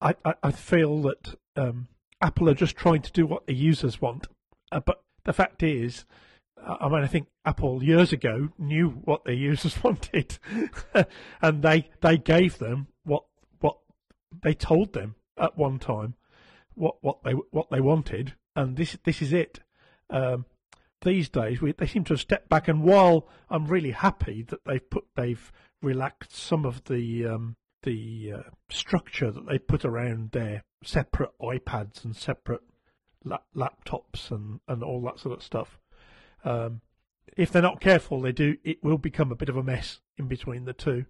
I, 0.00 0.14
I, 0.24 0.34
I 0.42 0.50
feel 0.50 1.02
that 1.02 1.34
um, 1.56 1.88
Apple 2.20 2.48
are 2.48 2.54
just 2.54 2.76
trying 2.76 3.02
to 3.02 3.12
do 3.12 3.26
what 3.26 3.46
the 3.46 3.54
users 3.54 4.00
want. 4.00 4.26
Uh, 4.72 4.80
but 4.80 5.02
the 5.24 5.32
fact 5.32 5.62
is, 5.62 6.04
I 6.62 6.88
mean, 6.88 7.02
I 7.02 7.06
think 7.06 7.28
Apple 7.44 7.82
years 7.82 8.12
ago 8.12 8.50
knew 8.58 8.90
what 8.90 9.24
their 9.24 9.34
users 9.50 9.82
wanted, 9.82 10.38
and 11.42 11.62
they 11.62 11.88
they 12.02 12.18
gave 12.18 12.58
them 12.58 12.88
what 13.04 13.24
what 13.60 13.78
they 14.42 14.54
told 14.54 14.92
them 14.92 15.14
at 15.38 15.56
one 15.56 15.78
time 15.78 16.14
what 16.80 16.96
what 17.02 17.22
they 17.22 17.32
what 17.32 17.70
they 17.70 17.80
wanted, 17.80 18.34
and 18.56 18.76
this 18.76 18.96
this 19.04 19.22
is 19.22 19.32
it. 19.32 19.60
Um, 20.08 20.46
these 21.02 21.28
days, 21.28 21.62
we, 21.62 21.72
they 21.72 21.86
seem 21.86 22.04
to 22.04 22.14
have 22.14 22.20
stepped 22.20 22.48
back, 22.48 22.68
and 22.68 22.82
while 22.82 23.28
I'm 23.48 23.66
really 23.66 23.92
happy 23.92 24.42
that 24.42 24.64
they've 24.64 24.90
put 24.90 25.04
they've 25.14 25.52
relaxed 25.82 26.34
some 26.34 26.64
of 26.64 26.84
the 26.84 27.26
um, 27.26 27.56
the 27.82 28.32
uh, 28.36 28.50
structure 28.70 29.30
that 29.30 29.46
they 29.48 29.58
put 29.58 29.84
around 29.84 30.32
their 30.32 30.64
separate 30.84 31.30
iPads 31.40 32.04
and 32.04 32.14
separate 32.14 32.62
la- 33.24 33.38
laptops 33.54 34.30
and, 34.30 34.60
and 34.68 34.82
all 34.82 35.00
that 35.02 35.18
sort 35.18 35.38
of 35.38 35.44
stuff. 35.44 35.78
Um, 36.44 36.80
if 37.36 37.50
they're 37.50 37.62
not 37.62 37.80
careful, 37.80 38.20
they 38.20 38.32
do. 38.32 38.56
It 38.64 38.82
will 38.82 38.98
become 38.98 39.30
a 39.30 39.36
bit 39.36 39.48
of 39.48 39.56
a 39.56 39.62
mess 39.62 40.00
in 40.18 40.26
between 40.26 40.64
the 40.64 40.72
two. 40.72 41.04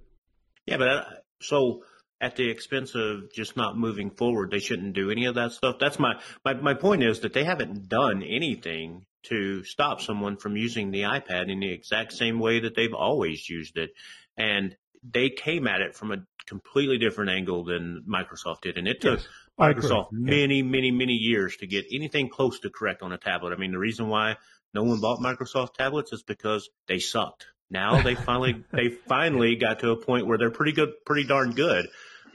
Yeah, 0.66 0.76
but 0.76 0.88
uh, 0.88 1.04
so 1.40 1.82
at 2.20 2.36
the 2.36 2.50
expense 2.50 2.94
of 2.94 3.32
just 3.32 3.56
not 3.56 3.78
moving 3.78 4.10
forward, 4.10 4.50
they 4.50 4.58
shouldn't 4.58 4.92
do 4.92 5.10
any 5.10 5.24
of 5.24 5.36
that 5.36 5.52
stuff. 5.52 5.76
That's 5.80 5.98
my 5.98 6.20
my 6.44 6.54
my 6.54 6.74
point 6.74 7.02
is 7.02 7.20
that 7.20 7.32
they 7.32 7.44
haven't 7.44 7.88
done 7.88 8.22
anything 8.22 9.06
to 9.24 9.64
stop 9.64 10.00
someone 10.00 10.36
from 10.36 10.56
using 10.56 10.90
the 10.90 11.02
iPad 11.02 11.50
in 11.50 11.60
the 11.60 11.72
exact 11.72 12.12
same 12.12 12.38
way 12.38 12.60
that 12.60 12.74
they've 12.74 12.94
always 12.94 13.48
used 13.48 13.76
it, 13.78 13.90
and 14.36 14.76
they 15.02 15.30
came 15.30 15.66
at 15.66 15.80
it 15.80 15.94
from 15.94 16.12
a 16.12 16.18
completely 16.46 16.98
different 16.98 17.30
angle 17.30 17.64
than 17.64 18.04
Microsoft 18.08 18.62
did, 18.62 18.76
and 18.76 18.88
it 18.88 19.00
took. 19.00 19.20
Yes. 19.20 19.28
Microsoft 19.58 20.08
many, 20.10 20.58
yeah. 20.58 20.62
many, 20.62 20.90
many 20.90 21.12
years 21.12 21.56
to 21.58 21.66
get 21.66 21.84
anything 21.92 22.30
close 22.30 22.60
to 22.60 22.70
correct 22.70 23.02
on 23.02 23.12
a 23.12 23.18
tablet. 23.18 23.52
I 23.52 23.56
mean, 23.56 23.72
the 23.72 23.78
reason 23.78 24.08
why 24.08 24.36
no 24.72 24.84
one 24.84 25.00
bought 25.00 25.20
Microsoft 25.20 25.74
tablets 25.74 26.14
is 26.14 26.22
because 26.22 26.70
they 26.88 26.98
sucked. 26.98 27.46
Now 27.70 28.02
they 28.02 28.14
finally 28.14 28.64
they 28.72 28.88
finally 28.88 29.56
got 29.56 29.80
to 29.80 29.90
a 29.90 29.96
point 29.96 30.26
where 30.26 30.38
they're 30.38 30.50
pretty 30.50 30.72
good, 30.72 30.90
pretty 31.04 31.26
darn 31.26 31.52
good, 31.52 31.88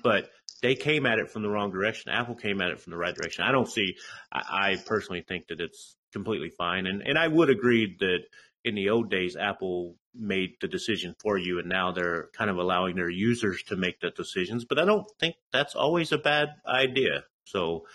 but 0.03 0.29
they 0.61 0.75
came 0.75 1.05
at 1.05 1.19
it 1.19 1.29
from 1.29 1.41
the 1.41 1.49
wrong 1.49 1.71
direction. 1.71 2.11
Apple 2.11 2.35
came 2.35 2.61
at 2.61 2.69
it 2.69 2.79
from 2.79 2.91
the 2.91 2.97
right 2.97 3.13
direction. 3.13 3.43
I 3.43 3.51
don't 3.51 3.69
see. 3.69 3.97
I, 4.31 4.41
I 4.71 4.75
personally 4.85 5.23
think 5.27 5.47
that 5.47 5.59
it's 5.59 5.95
completely 6.13 6.49
fine, 6.49 6.87
and 6.87 7.01
and 7.01 7.17
I 7.17 7.27
would 7.27 7.49
agree 7.49 7.97
that 7.99 8.19
in 8.65 8.75
the 8.75 8.89
old 8.89 9.11
days, 9.11 9.37
Apple 9.37 9.95
made 10.13 10.55
the 10.59 10.67
decision 10.67 11.15
for 11.19 11.37
you, 11.37 11.59
and 11.59 11.69
now 11.69 11.91
they're 11.91 12.29
kind 12.35 12.49
of 12.49 12.57
allowing 12.57 12.95
their 12.95 13.09
users 13.09 13.61
to 13.63 13.75
make 13.75 14.01
the 14.01 14.09
decisions. 14.09 14.65
But 14.65 14.79
I 14.79 14.85
don't 14.85 15.07
think 15.19 15.35
that's 15.53 15.75
always 15.75 16.11
a 16.11 16.17
bad 16.17 16.49
idea. 16.67 17.23
So, 17.45 17.85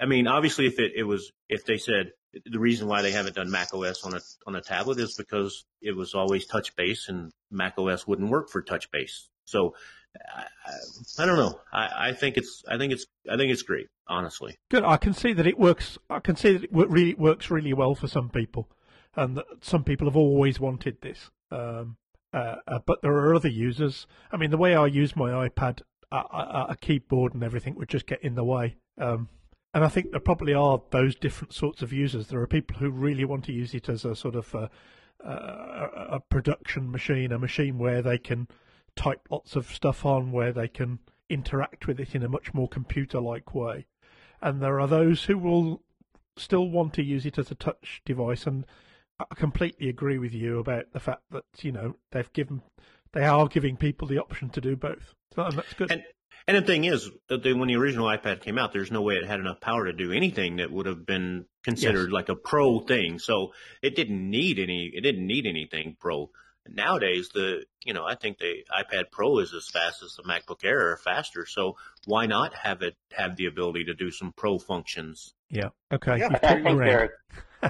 I 0.00 0.04
mean, 0.04 0.26
obviously, 0.26 0.66
if 0.66 0.78
it, 0.78 0.92
it 0.94 1.04
was, 1.04 1.32
if 1.48 1.64
they 1.64 1.78
said 1.78 2.12
the 2.44 2.60
reason 2.60 2.86
why 2.86 3.00
they 3.00 3.12
haven't 3.12 3.36
done 3.36 3.50
Mac 3.50 3.72
OS 3.72 4.04
on 4.04 4.14
a 4.14 4.20
on 4.46 4.54
a 4.54 4.60
tablet 4.60 4.98
is 4.98 5.16
because 5.16 5.64
it 5.80 5.96
was 5.96 6.14
always 6.14 6.46
touch 6.46 6.76
base, 6.76 7.08
and 7.08 7.32
Mac 7.50 7.78
OS 7.78 8.06
wouldn't 8.06 8.30
work 8.30 8.50
for 8.50 8.60
touch 8.60 8.90
base. 8.90 9.30
So, 9.46 9.74
I, 10.36 10.44
I, 11.18 11.26
don't 11.26 11.36
know. 11.36 11.58
I, 11.72 12.08
I 12.08 12.12
think 12.12 12.36
it's 12.36 12.62
I 12.68 12.76
think 12.76 12.92
it's 12.92 13.06
I 13.30 13.38
think 13.38 13.52
it's 13.52 13.62
great. 13.62 13.88
Honestly, 14.06 14.58
good. 14.70 14.84
I 14.84 14.98
can 14.98 15.14
see 15.14 15.32
that 15.32 15.46
it 15.46 15.58
works. 15.58 15.96
I 16.10 16.18
can 16.18 16.36
see 16.36 16.52
that 16.52 16.64
it 16.64 16.70
really 16.72 17.14
works 17.14 17.50
really 17.50 17.72
well 17.72 17.94
for 17.94 18.06
some 18.06 18.28
people, 18.28 18.68
and 19.16 19.42
some 19.60 19.84
people 19.84 20.06
have 20.06 20.16
always 20.16 20.60
wanted 20.60 21.00
this. 21.00 21.30
Um, 21.50 21.96
uh, 22.32 22.56
uh, 22.66 22.78
but 22.84 23.02
there 23.02 23.12
are 23.12 23.34
other 23.34 23.48
users. 23.48 24.06
I 24.32 24.36
mean, 24.36 24.50
the 24.50 24.56
way 24.56 24.74
I 24.74 24.86
use 24.86 25.14
my 25.14 25.48
iPad, 25.48 25.82
a 26.10 26.76
keyboard 26.80 27.34
and 27.34 27.42
everything 27.42 27.74
would 27.76 27.88
just 27.88 28.06
get 28.06 28.22
in 28.22 28.34
the 28.34 28.44
way. 28.44 28.76
Um, 28.98 29.28
and 29.72 29.84
I 29.84 29.88
think 29.88 30.10
there 30.10 30.20
probably 30.20 30.54
are 30.54 30.80
those 30.90 31.16
different 31.16 31.52
sorts 31.52 31.82
of 31.82 31.92
users. 31.92 32.28
There 32.28 32.40
are 32.40 32.46
people 32.46 32.76
who 32.78 32.90
really 32.90 33.24
want 33.24 33.44
to 33.46 33.52
use 33.52 33.74
it 33.74 33.88
as 33.88 34.04
a 34.04 34.14
sort 34.14 34.36
of 34.36 34.54
a, 34.54 34.70
a, 35.20 36.06
a 36.12 36.20
production 36.20 36.90
machine, 36.90 37.32
a 37.32 37.38
machine 37.38 37.78
where 37.78 38.02
they 38.02 38.18
can 38.18 38.48
type 38.96 39.26
lots 39.30 39.56
of 39.56 39.72
stuff 39.72 40.04
on, 40.04 40.30
where 40.32 40.52
they 40.52 40.68
can 40.68 41.00
interact 41.28 41.86
with 41.86 41.98
it 41.98 42.14
in 42.14 42.22
a 42.22 42.28
much 42.28 42.54
more 42.54 42.68
computer-like 42.68 43.54
way 43.54 43.86
and 44.44 44.60
there 44.60 44.78
are 44.78 44.86
those 44.86 45.24
who 45.24 45.38
will 45.38 45.80
still 46.36 46.68
want 46.68 46.92
to 46.92 47.02
use 47.02 47.24
it 47.24 47.38
as 47.38 47.50
a 47.50 47.54
touch 47.54 48.02
device. 48.04 48.46
And 48.46 48.66
I 49.20 49.34
completely 49.36 49.88
agree 49.88 50.18
with 50.18 50.34
you 50.34 50.58
about 50.58 50.92
the 50.92 51.00
fact 51.00 51.22
that 51.30 51.44
you 51.62 51.72
know 51.72 51.94
they've 52.10 52.32
given 52.32 52.62
they 53.12 53.24
are 53.24 53.46
giving 53.46 53.76
people 53.76 54.08
the 54.08 54.18
option 54.18 54.50
to 54.50 54.60
do 54.60 54.76
both. 54.76 55.14
So 55.34 55.42
and 55.42 55.56
that's 55.56 55.74
good. 55.74 55.90
And, 55.90 56.02
and 56.46 56.56
the 56.56 56.62
thing 56.62 56.84
is 56.84 57.10
uh, 57.30 57.36
that 57.36 57.56
when 57.56 57.68
the 57.68 57.76
original 57.76 58.06
iPad 58.06 58.42
came 58.42 58.58
out, 58.58 58.72
there's 58.72 58.90
no 58.90 59.02
way 59.02 59.14
it 59.14 59.26
had 59.26 59.40
enough 59.40 59.60
power 59.60 59.86
to 59.86 59.92
do 59.92 60.12
anything 60.12 60.56
that 60.56 60.70
would 60.70 60.86
have 60.86 61.06
been 61.06 61.46
considered 61.62 62.08
yes. 62.08 62.12
like 62.12 62.28
a 62.28 62.34
pro 62.34 62.80
thing. 62.80 63.18
So 63.18 63.52
it 63.82 63.96
didn't 63.96 64.28
need 64.28 64.58
any. 64.58 64.90
It 64.92 65.00
didn't 65.00 65.26
need 65.26 65.46
anything 65.46 65.96
pro. 65.98 66.30
Nowadays, 66.66 67.28
the 67.32 67.64
you 67.84 67.94
know 67.94 68.04
I 68.04 68.14
think 68.14 68.38
the 68.38 68.64
iPad 68.70 69.10
Pro 69.12 69.38
is 69.38 69.52
as 69.54 69.68
fast 69.68 70.02
as 70.02 70.16
the 70.16 70.22
MacBook 70.22 70.64
Air 70.64 70.92
or 70.92 70.96
faster. 70.96 71.46
So 71.46 71.76
why 72.06 72.26
not 72.26 72.54
have 72.54 72.82
it 72.82 72.96
have 73.12 73.36
the 73.36 73.46
ability 73.46 73.84
to 73.84 73.94
do 73.94 74.10
some 74.10 74.32
pro 74.32 74.58
functions? 74.58 75.34
Yeah. 75.50 75.68
Okay. 75.92 76.18
Yeah, 76.18 76.28
I 76.32 76.38
think 76.38 77.10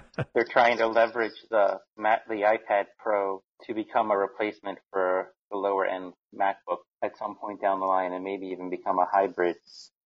they're 0.35 0.47
trying 0.49 0.79
to 0.79 0.87
leverage 0.87 1.33
the 1.51 1.81
the 1.97 2.59
iPad 2.59 2.87
Pro 2.99 3.43
to 3.67 3.75
become 3.75 4.11
a 4.11 4.17
replacement 4.17 4.79
for 4.91 5.33
the 5.51 5.57
lower 5.57 5.87
end 5.87 6.13
MacBook 6.35 6.79
at 7.03 7.17
some 7.19 7.37
point 7.37 7.61
down 7.61 7.81
the 7.81 7.87
line, 7.87 8.13
and 8.13 8.25
maybe 8.25 8.47
even 8.47 8.71
become 8.71 8.99
a 8.99 9.07
hybrid 9.11 9.57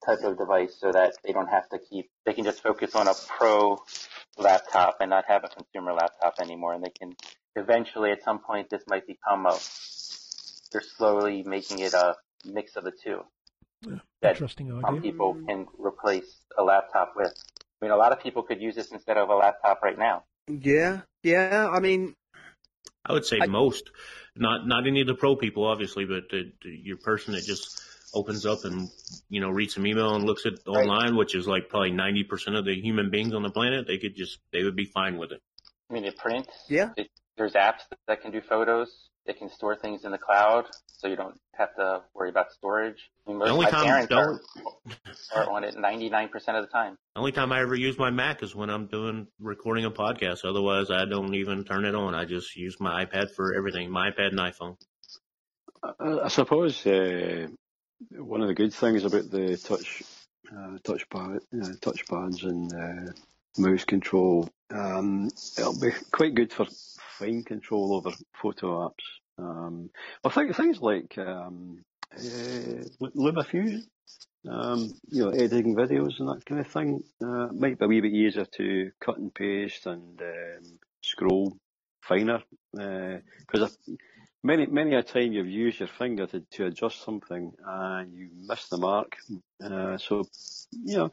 type 0.05 0.18
of 0.24 0.39
device, 0.39 0.76
so 0.78 0.93
that 0.93 1.14
they 1.24 1.32
don't 1.32 1.49
have 1.49 1.68
to 1.70 1.78
keep 1.78 2.11
they 2.26 2.32
can 2.32 2.45
just 2.45 2.62
focus 2.62 2.95
on 2.95 3.09
a 3.09 3.14
pro 3.26 3.78
laptop 4.36 4.99
and 5.01 5.11
not 5.11 5.24
have 5.28 5.45
a 5.45 5.49
consumer 5.49 5.93
laptop 5.93 6.34
anymore, 6.41 6.74
and 6.74 6.84
they 6.84 6.91
can 6.91 7.14
eventually 7.57 8.11
at 8.11 8.22
some 8.22 8.39
point 8.39 8.70
this 8.70 8.82
might 8.89 9.07
become 9.07 9.47
a 9.47 9.59
they're 10.72 10.82
slowly 10.97 11.43
making 11.43 11.78
it 11.78 11.95
a 11.95 12.14
mix 12.45 12.76
of 12.76 12.84
the 12.84 12.93
two. 12.93 13.20
Yeah, 13.82 13.99
that 14.22 14.32
interesting 14.32 14.70
idea. 14.72 14.82
Some 14.82 15.03
people 15.03 15.36
can 15.47 15.66
replace 15.78 16.36
a 16.59 16.62
laptop 16.62 17.14
with. 17.16 17.32
I 17.81 17.85
mean, 17.85 17.93
a 17.93 17.97
lot 17.97 18.12
of 18.12 18.20
people 18.20 18.43
could 18.43 18.61
use 18.61 18.74
this 18.74 18.91
instead 18.91 19.16
of 19.16 19.29
a 19.29 19.35
laptop 19.35 19.83
right 19.83 19.99
now. 19.99 20.24
Yeah, 20.49 21.03
yeah. 21.22 21.68
I 21.70 21.81
mean, 21.81 22.14
I 23.05 23.12
would 23.12 23.24
say 23.24 23.39
I, 23.41 23.47
most, 23.47 23.91
not 24.37 24.66
not 24.66 24.87
any 24.87 25.01
of 25.01 25.07
the 25.07 25.14
pro 25.14 25.37
people, 25.37 25.64
obviously, 25.64 26.05
but 26.05 26.29
the, 26.31 26.53
the, 26.62 26.70
your 26.70 26.97
person 26.97 27.35
that 27.35 27.45
just 27.45 27.83
opens 28.14 28.47
up 28.47 28.64
and 28.64 28.89
you 29.29 29.41
know 29.41 29.51
reads 29.51 29.74
some 29.74 29.87
email 29.87 30.14
and 30.14 30.24
looks 30.24 30.47
at 30.47 30.55
right. 30.66 30.83
online, 30.83 31.16
which 31.16 31.35
is 31.35 31.47
like 31.47 31.68
probably 31.68 31.93
ninety 31.93 32.24
percent 32.24 32.57
of 32.57 32.64
the 32.64 32.74
human 32.74 33.11
beings 33.11 33.35
on 33.35 33.43
the 33.43 33.51
planet, 33.51 33.87
they 33.87 33.99
could 33.99 34.16
just 34.16 34.39
they 34.53 34.64
would 34.64 34.76
be 34.76 34.87
fine 34.87 35.18
with 35.18 35.33
it. 35.33 35.41
I 35.91 35.95
mean, 35.95 36.05
it 36.05 36.16
prints. 36.16 36.51
Yeah. 36.68 36.91
It, 36.97 37.09
there's 37.37 37.53
apps 37.53 37.81
that 38.09 38.20
can 38.20 38.33
do 38.33 38.41
photos. 38.41 39.08
It 39.29 39.39
can 39.39 39.51
store 39.51 39.76
things 39.76 40.05
in 40.05 40.11
the 40.11 40.18
cloud, 40.18 40.64
so 40.87 41.07
you 41.07 41.14
don't 41.14 41.39
have 41.55 41.74
to 41.76 42.01
worry 42.14 42.31
about 42.31 42.51
storage. 42.51 43.11
I 43.26 43.31
mean, 43.31 43.39
most 43.39 43.51
of 43.51 43.57
my 43.59 43.70
time, 43.70 43.85
parents 43.85 44.12
are, 44.12 44.41
are 45.37 45.51
on 45.51 45.64
it 45.64 45.76
99% 45.76 46.33
of 46.35 46.64
the 46.64 46.70
time. 46.72 46.97
The 47.14 47.20
only 47.20 47.33
time 47.33 47.53
I 47.53 47.61
ever 47.61 47.74
use 47.74 47.99
my 47.99 48.11
Mac 48.11 48.43
is 48.43 48.55
when 48.55 48.70
I'm 48.70 48.87
doing 48.87 49.26
recording 49.39 49.85
a 49.85 49.91
podcast. 49.91 50.47
Otherwise, 50.47 50.91
I 50.91 51.05
don't 51.05 51.35
even 51.35 51.64
turn 51.64 51.85
it 51.85 51.95
on. 51.95 52.14
I 52.14 52.24
just 52.24 52.57
use 52.57 52.81
my 52.81 53.05
iPad 53.05 53.31
for 53.35 53.55
everything, 53.55 53.91
my 53.91 54.11
iPad 54.11 54.31
and 54.31 54.39
iPhone. 54.39 54.76
I, 55.83 56.24
I 56.24 56.29
suppose 56.29 56.87
uh, 56.87 57.49
one 58.16 58.41
of 58.41 58.49
the 58.49 58.55
good 58.55 58.72
things 58.72 59.05
about 59.05 59.31
the 59.31 59.59
touch 59.59 60.03
uh, 60.51 60.79
touchpad, 60.83 61.41
uh, 61.53 61.74
touchpads 61.83 62.45
and 62.45 62.72
uh, 62.72 63.12
mouse 63.59 63.85
control, 63.85 64.49
um, 64.70 65.29
it'll 65.59 65.79
be 65.79 65.91
quite 66.11 66.35
good 66.35 66.53
for 66.53 66.66
fine 67.18 67.43
control 67.43 67.95
over 67.95 68.11
photo 68.41 68.89
apps. 68.89 69.05
Um, 69.39 69.91
I 70.24 70.28
think 70.30 70.55
things 70.55 70.80
like 70.80 71.16
um, 71.18 71.84
uh, 72.12 72.84
LumaFusion, 73.01 73.82
um, 74.49 74.93
you 75.11 75.24
know, 75.24 75.30
editing 75.30 75.74
videos 75.74 76.18
and 76.18 76.28
that 76.28 76.45
kind 76.45 76.61
of 76.61 76.66
thing, 76.66 77.03
uh, 77.22 77.49
might 77.53 77.78
be 77.78 77.84
a 77.84 77.89
wee 77.89 78.01
bit 78.01 78.12
easier 78.12 78.45
to 78.45 78.91
cut 79.01 79.18
and 79.18 79.32
paste 79.32 79.86
and 79.86 80.20
um, 80.20 80.78
scroll 81.03 81.57
finer. 82.01 82.43
Because 82.72 83.62
uh, 83.62 83.68
many 84.43 84.66
many 84.66 84.95
a 84.95 85.03
time 85.03 85.32
you've 85.32 85.49
used 85.49 85.80
your 85.80 85.89
finger 85.89 86.26
to, 86.26 86.41
to 86.53 86.66
adjust 86.66 87.05
something 87.05 87.53
and 87.64 88.12
you 88.14 88.30
miss 88.47 88.68
the 88.68 88.78
mark. 88.78 89.16
Uh, 89.62 89.99
so, 89.99 90.26
you 90.72 90.97
know, 90.97 91.12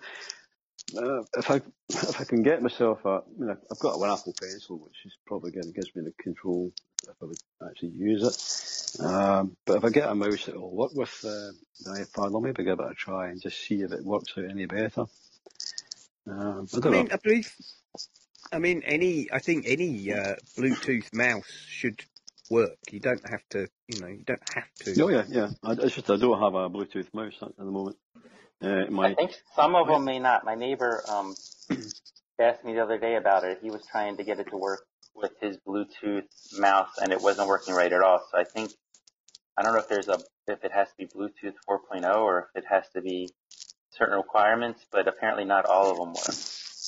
uh, 0.95 1.23
if 1.38 1.49
I 1.49 1.61
if 1.89 2.21
I 2.21 2.23
can 2.23 2.43
get 2.43 2.61
myself 2.61 3.03
a, 3.05 3.09
I 3.09 3.21
mean, 3.38 3.49
I've 3.49 3.79
got 3.79 3.99
one 3.99 4.11
Apple 4.11 4.33
Pencil, 4.39 4.77
which 4.77 5.05
is 5.05 5.17
probably 5.25 5.51
going 5.51 5.65
to 5.65 5.71
gives 5.71 5.95
me 5.95 6.03
the 6.03 6.11
control 6.21 6.71
if 7.03 7.15
I 7.21 7.25
would 7.25 7.38
actually 7.69 7.89
use 7.89 8.23
it. 8.23 9.03
Um, 9.03 9.57
but 9.65 9.77
if 9.77 9.86
I 9.86 9.89
get 9.89 10.09
a 10.09 10.15
mouse 10.15 10.45
that 10.45 10.59
will 10.59 10.75
work 10.75 10.93
with 10.93 11.13
uh, 11.23 11.51
the 11.83 12.05
iPad, 12.05 12.33
I'll 12.33 12.41
maybe 12.41 12.63
give 12.63 12.79
it 12.79 12.91
a 12.91 12.93
try 12.93 13.29
and 13.29 13.41
just 13.41 13.59
see 13.59 13.81
if 13.81 13.91
it 13.91 14.05
works 14.05 14.33
out 14.38 14.45
any 14.49 14.65
better. 14.65 15.05
Um, 16.27 16.67
I, 16.73 16.77
I 16.77 16.89
mean, 16.89 17.05
know. 17.07 17.13
I 17.13 17.17
believe, 17.17 17.55
I 18.51 18.59
mean, 18.59 18.83
any, 18.86 19.31
I 19.31 19.39
think 19.39 19.65
any 19.67 20.11
uh, 20.11 20.36
Bluetooth 20.57 21.13
mouse 21.13 21.51
should 21.67 22.03
work. 22.49 22.77
You 22.91 22.99
don't 22.99 23.27
have 23.27 23.41
to, 23.49 23.67
you 23.88 23.99
know, 23.99 24.07
you 24.07 24.23
don't 24.25 24.53
have 24.53 24.73
to. 24.79 25.03
Oh 25.03 25.09
yeah, 25.09 25.23
yeah. 25.29 25.49
I, 25.63 25.73
it's 25.73 25.95
just 25.95 26.09
I 26.09 26.17
don't 26.17 26.39
have 26.39 26.55
a 26.55 26.69
Bluetooth 26.69 27.13
mouse 27.13 27.36
at 27.41 27.57
the 27.57 27.65
moment. 27.65 27.97
Uh, 28.62 28.86
my, 28.89 29.10
I 29.10 29.14
think 29.16 29.32
some 29.56 29.76
of 29.76 29.88
them 29.88 30.06
may 30.06 30.20
not. 30.20 30.45
My 30.45 30.56
neighbor 30.56 31.03
um, 31.08 31.36
asked 32.39 32.66
me 32.66 32.74
the 32.74 32.84
other 32.84 32.97
day 32.97 33.16
about 33.16 33.43
it. 33.43 33.60
He 33.62 33.70
was 33.72 33.82
trying 33.91 34.18
to 34.18 34.24
get 34.24 34.39
it 34.39 34.49
to 34.49 34.58
work 34.58 34.82
with 35.16 35.32
his 35.41 35.58
Bluetooth 35.68 36.24
mouse, 36.58 36.89
and 37.01 37.12
it 37.12 37.22
wasn't 37.22 37.47
working 37.47 37.74
right 37.74 37.91
at 37.91 38.01
all. 38.01 38.22
So 38.32 38.38
I 38.38 38.43
think 38.43 38.72
I 39.58 39.64
don't 39.64 39.74
know 39.74 39.80
if 39.80 39.89
there's 39.89 40.08
a 40.08 40.20
if 40.47 40.64
it 40.64 40.72
has 40.74 40.88
to 40.89 40.93
be 40.97 41.06
Bluetooth 41.08 41.56
4.0 41.70 42.18
or 42.18 42.49
if 42.56 42.64
it 42.64 42.68
has 42.70 42.84
to 42.95 43.01
be 43.01 43.32
certain 43.91 44.18
requirements, 44.18 44.86
but 44.91 45.08
apparently 45.08 45.45
not 45.45 45.66
all 45.66 45.91
of 45.91 45.97
them 45.97 46.14
work. 46.14 46.36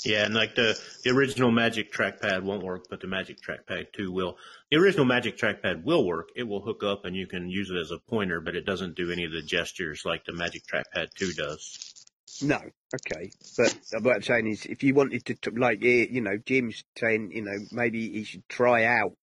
Yeah, 0.07 0.23
and 0.23 0.33
like 0.33 0.55
the, 0.55 0.79
the 1.03 1.09
original 1.09 1.51
Magic 1.51 1.91
Trackpad 1.91 2.43
won't 2.43 2.63
work, 2.63 2.85
but 2.89 3.01
the 3.01 3.07
Magic 3.07 3.37
Trackpad 3.41 3.91
2 3.93 4.11
will. 4.11 4.37
The 4.71 4.77
original 4.77 5.05
Magic 5.05 5.37
Trackpad 5.37 5.83
will 5.83 6.05
work. 6.05 6.29
It 6.35 6.43
will 6.43 6.61
hook 6.61 6.83
up 6.83 7.03
and 7.03 7.15
you 7.15 7.27
can 7.27 7.49
use 7.49 7.69
it 7.69 7.77
as 7.77 7.91
a 7.91 7.99
pointer, 7.99 8.39
but 8.39 8.55
it 8.55 8.65
doesn't 8.65 8.95
do 8.95 9.11
any 9.11 9.25
of 9.25 9.31
the 9.31 9.41
gestures 9.41 10.03
like 10.05 10.23
the 10.25 10.33
Magic 10.33 10.63
Trackpad 10.65 11.07
2 11.17 11.33
does. 11.33 12.05
No, 12.41 12.55
okay. 12.55 13.31
But 13.57 13.77
what 14.01 14.15
I'm 14.15 14.21
saying 14.21 14.47
is, 14.47 14.65
if 14.65 14.83
you 14.83 14.93
wanted 14.93 15.25
to, 15.25 15.51
like, 15.51 15.83
you 15.83 16.21
know, 16.21 16.37
Jim's 16.37 16.83
saying, 16.97 17.31
you 17.33 17.41
know, 17.41 17.57
maybe 17.71 18.09
he 18.09 18.23
should 18.23 18.47
try 18.47 18.85
out 18.85 19.13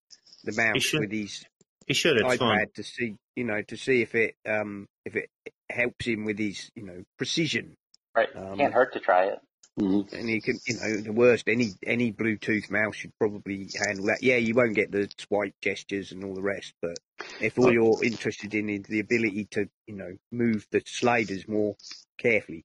the 0.42 0.52
mouse 0.52 0.92
with 0.92 1.10
his 1.10 1.46
he 1.86 1.94
should. 1.94 2.16
It's 2.16 2.24
iPad 2.24 2.38
fun. 2.38 2.66
to 2.76 2.82
see, 2.82 3.14
you 3.36 3.44
know, 3.44 3.62
to 3.62 3.76
see 3.76 4.02
if 4.02 4.14
it, 4.14 4.36
um, 4.46 4.88
if 5.04 5.16
it 5.16 5.30
helps 5.70 6.06
him 6.06 6.24
with 6.24 6.38
his, 6.38 6.70
you 6.74 6.84
know, 6.84 7.02
precision. 7.18 7.76
Right. 8.16 8.28
Um, 8.34 8.56
Can't 8.56 8.72
hurt 8.72 8.92
to 8.94 9.00
try 9.00 9.26
it. 9.26 9.38
Mm-hmm. 9.80 10.14
And 10.14 10.30
you 10.30 10.40
can, 10.40 10.58
you 10.68 10.74
know, 10.76 11.00
the 11.00 11.12
worst, 11.12 11.48
any 11.48 11.72
any 11.84 12.12
Bluetooth 12.12 12.70
mouse 12.70 12.94
should 12.94 13.12
probably 13.18 13.68
handle 13.86 14.06
that. 14.06 14.22
Yeah, 14.22 14.36
you 14.36 14.54
won't 14.54 14.74
get 14.74 14.92
the 14.92 15.10
swipe 15.18 15.54
gestures 15.60 16.12
and 16.12 16.22
all 16.22 16.34
the 16.34 16.42
rest, 16.42 16.74
but 16.80 16.96
if 17.40 17.58
all 17.58 17.72
you're 17.72 18.04
interested 18.04 18.54
in 18.54 18.68
is 18.68 18.84
the 18.84 19.00
ability 19.00 19.48
to, 19.52 19.68
you 19.88 19.96
know, 19.96 20.16
move 20.30 20.64
the 20.70 20.80
sliders 20.86 21.48
more 21.48 21.74
carefully. 22.18 22.64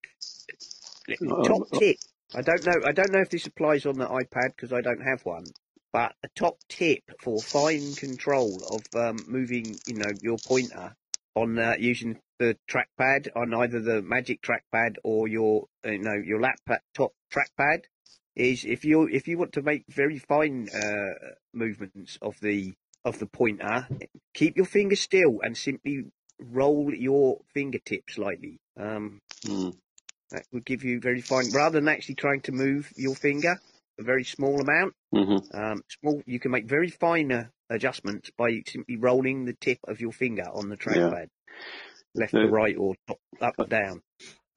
Top 1.45 1.67
tip. 1.73 1.97
I 2.35 2.43
don't 2.43 2.63
know. 2.63 2.79
I 2.85 2.91
don't 2.91 3.11
know 3.11 3.21
if 3.21 3.31
this 3.31 3.47
applies 3.47 3.87
on 3.87 3.97
the 3.97 4.05
iPad 4.05 4.55
because 4.55 4.71
I 4.71 4.81
don't 4.81 5.01
have 5.01 5.25
one. 5.25 5.45
But 5.91 6.13
a 6.23 6.27
top 6.35 6.59
tip 6.69 7.01
for 7.19 7.41
fine 7.41 7.95
control 7.95 8.61
of 8.69 8.81
um, 8.93 9.17
moving, 9.27 9.75
you 9.87 9.95
know, 9.95 10.11
your 10.21 10.37
pointer 10.37 10.95
on 11.33 11.57
uh, 11.57 11.73
using 11.79 12.19
the 12.39 12.57
trackpad 12.69 13.27
on 13.35 13.53
either 13.53 13.81
the 13.81 14.01
Magic 14.01 14.41
trackpad 14.41 14.95
or 15.03 15.27
your 15.27 15.67
you 15.85 15.99
know 15.99 16.15
your 16.15 16.41
laptop 16.41 17.13
trackpad. 17.31 17.83
is 18.35 18.65
if 18.65 18.85
you 18.85 19.07
if 19.07 19.27
you 19.27 19.37
want 19.37 19.53
to 19.53 19.61
make 19.61 19.83
very 19.89 20.17
fine 20.17 20.67
uh, 20.73 21.33
movements 21.53 22.17
of 22.21 22.39
the 22.41 22.73
of 23.05 23.19
the 23.19 23.27
pointer, 23.27 23.87
keep 24.33 24.57
your 24.57 24.65
finger 24.65 24.95
still 24.95 25.39
and 25.41 25.55
simply 25.55 26.05
roll 26.39 26.93
your 26.93 27.39
fingertips 27.53 28.15
slightly. 28.15 28.59
Um, 28.77 29.19
mm. 29.45 29.75
That 30.31 30.43
would 30.53 30.65
give 30.65 30.83
you 30.83 30.99
very 30.99 31.21
fine, 31.21 31.51
rather 31.51 31.79
than 31.79 31.87
actually 31.87 32.15
trying 32.15 32.41
to 32.41 32.51
move 32.51 32.91
your 32.95 33.15
finger 33.15 33.59
a 33.99 34.03
very 34.03 34.23
small 34.23 34.59
amount. 34.61 34.93
Mm-hmm. 35.13 35.57
Um, 35.57 35.83
small, 35.99 36.21
you 36.25 36.39
can 36.39 36.51
make 36.51 36.65
very 36.65 36.89
fine 36.89 37.49
adjustments 37.69 38.31
by 38.37 38.61
simply 38.65 38.95
rolling 38.95 39.45
the 39.45 39.53
tip 39.53 39.79
of 39.87 40.01
your 40.01 40.11
finger 40.11 40.45
on 40.51 40.69
the 40.69 40.77
trackpad, 40.77 41.27
yeah. 41.27 41.59
Left 42.19 42.33
to 42.33 42.47
right 42.47 42.75
or 42.77 42.95
top, 43.07 43.19
up 43.41 43.55
or 43.57 43.65
down. 43.65 44.01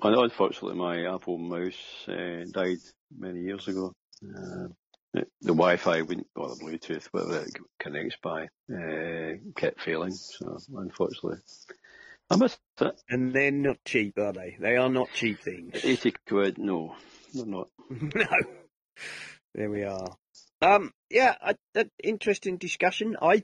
Unfortunately, 0.03 0.77
my 0.77 1.15
Apple 1.15 1.39
mouse 1.39 2.09
uh, 2.09 2.45
died 2.51 2.79
many 3.17 3.43
years 3.43 3.69
ago. 3.69 3.93
Uh, 4.23 4.69
the, 5.15 5.27
Wi-Fi 5.45 6.03
wouldn't, 6.03 6.27
or 6.35 6.49
the 6.49 6.57
Bluetooth, 6.57 7.07
whatever 7.13 7.45
it 7.45 7.55
connects 7.79 8.17
by, 8.23 8.45
uh, 8.75 9.33
kept 9.57 9.81
failing. 9.83 10.13
So 10.13 10.59
unfortunately, 10.75 11.39
I 12.31 12.37
missed 12.37 12.59
it. 12.81 13.01
And 13.09 13.33
they're 13.33 13.51
not 13.51 13.77
cheap, 13.85 14.19
are 14.19 14.33
they? 14.33 14.57
They 14.59 14.77
are 14.77 14.89
not 14.89 15.09
cheap 15.15 15.41
things. 15.41 15.85
Eighty 15.85 16.15
quid? 16.27 16.59
No, 16.59 16.97
they're 17.35 17.47
not. 17.47 17.69
no. 17.91 18.27
There 19.55 19.71
we 19.71 19.85
are. 19.85 20.17
Um, 20.63 20.93
yeah, 21.11 21.35
an 21.75 21.91
interesting 22.03 22.57
discussion. 22.57 23.17
I 23.21 23.43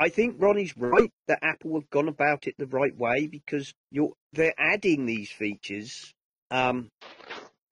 I 0.00 0.08
think 0.08 0.36
Ronnie's 0.38 0.74
right 0.78 1.12
that 1.28 1.40
Apple 1.42 1.74
have 1.74 1.90
gone 1.90 2.08
about 2.08 2.46
it 2.46 2.54
the 2.56 2.66
right 2.66 2.96
way 2.96 3.26
because 3.26 3.74
you're 3.90 4.14
they're 4.32 4.54
adding 4.56 5.04
these 5.04 5.30
features 5.30 6.14
um, 6.50 6.88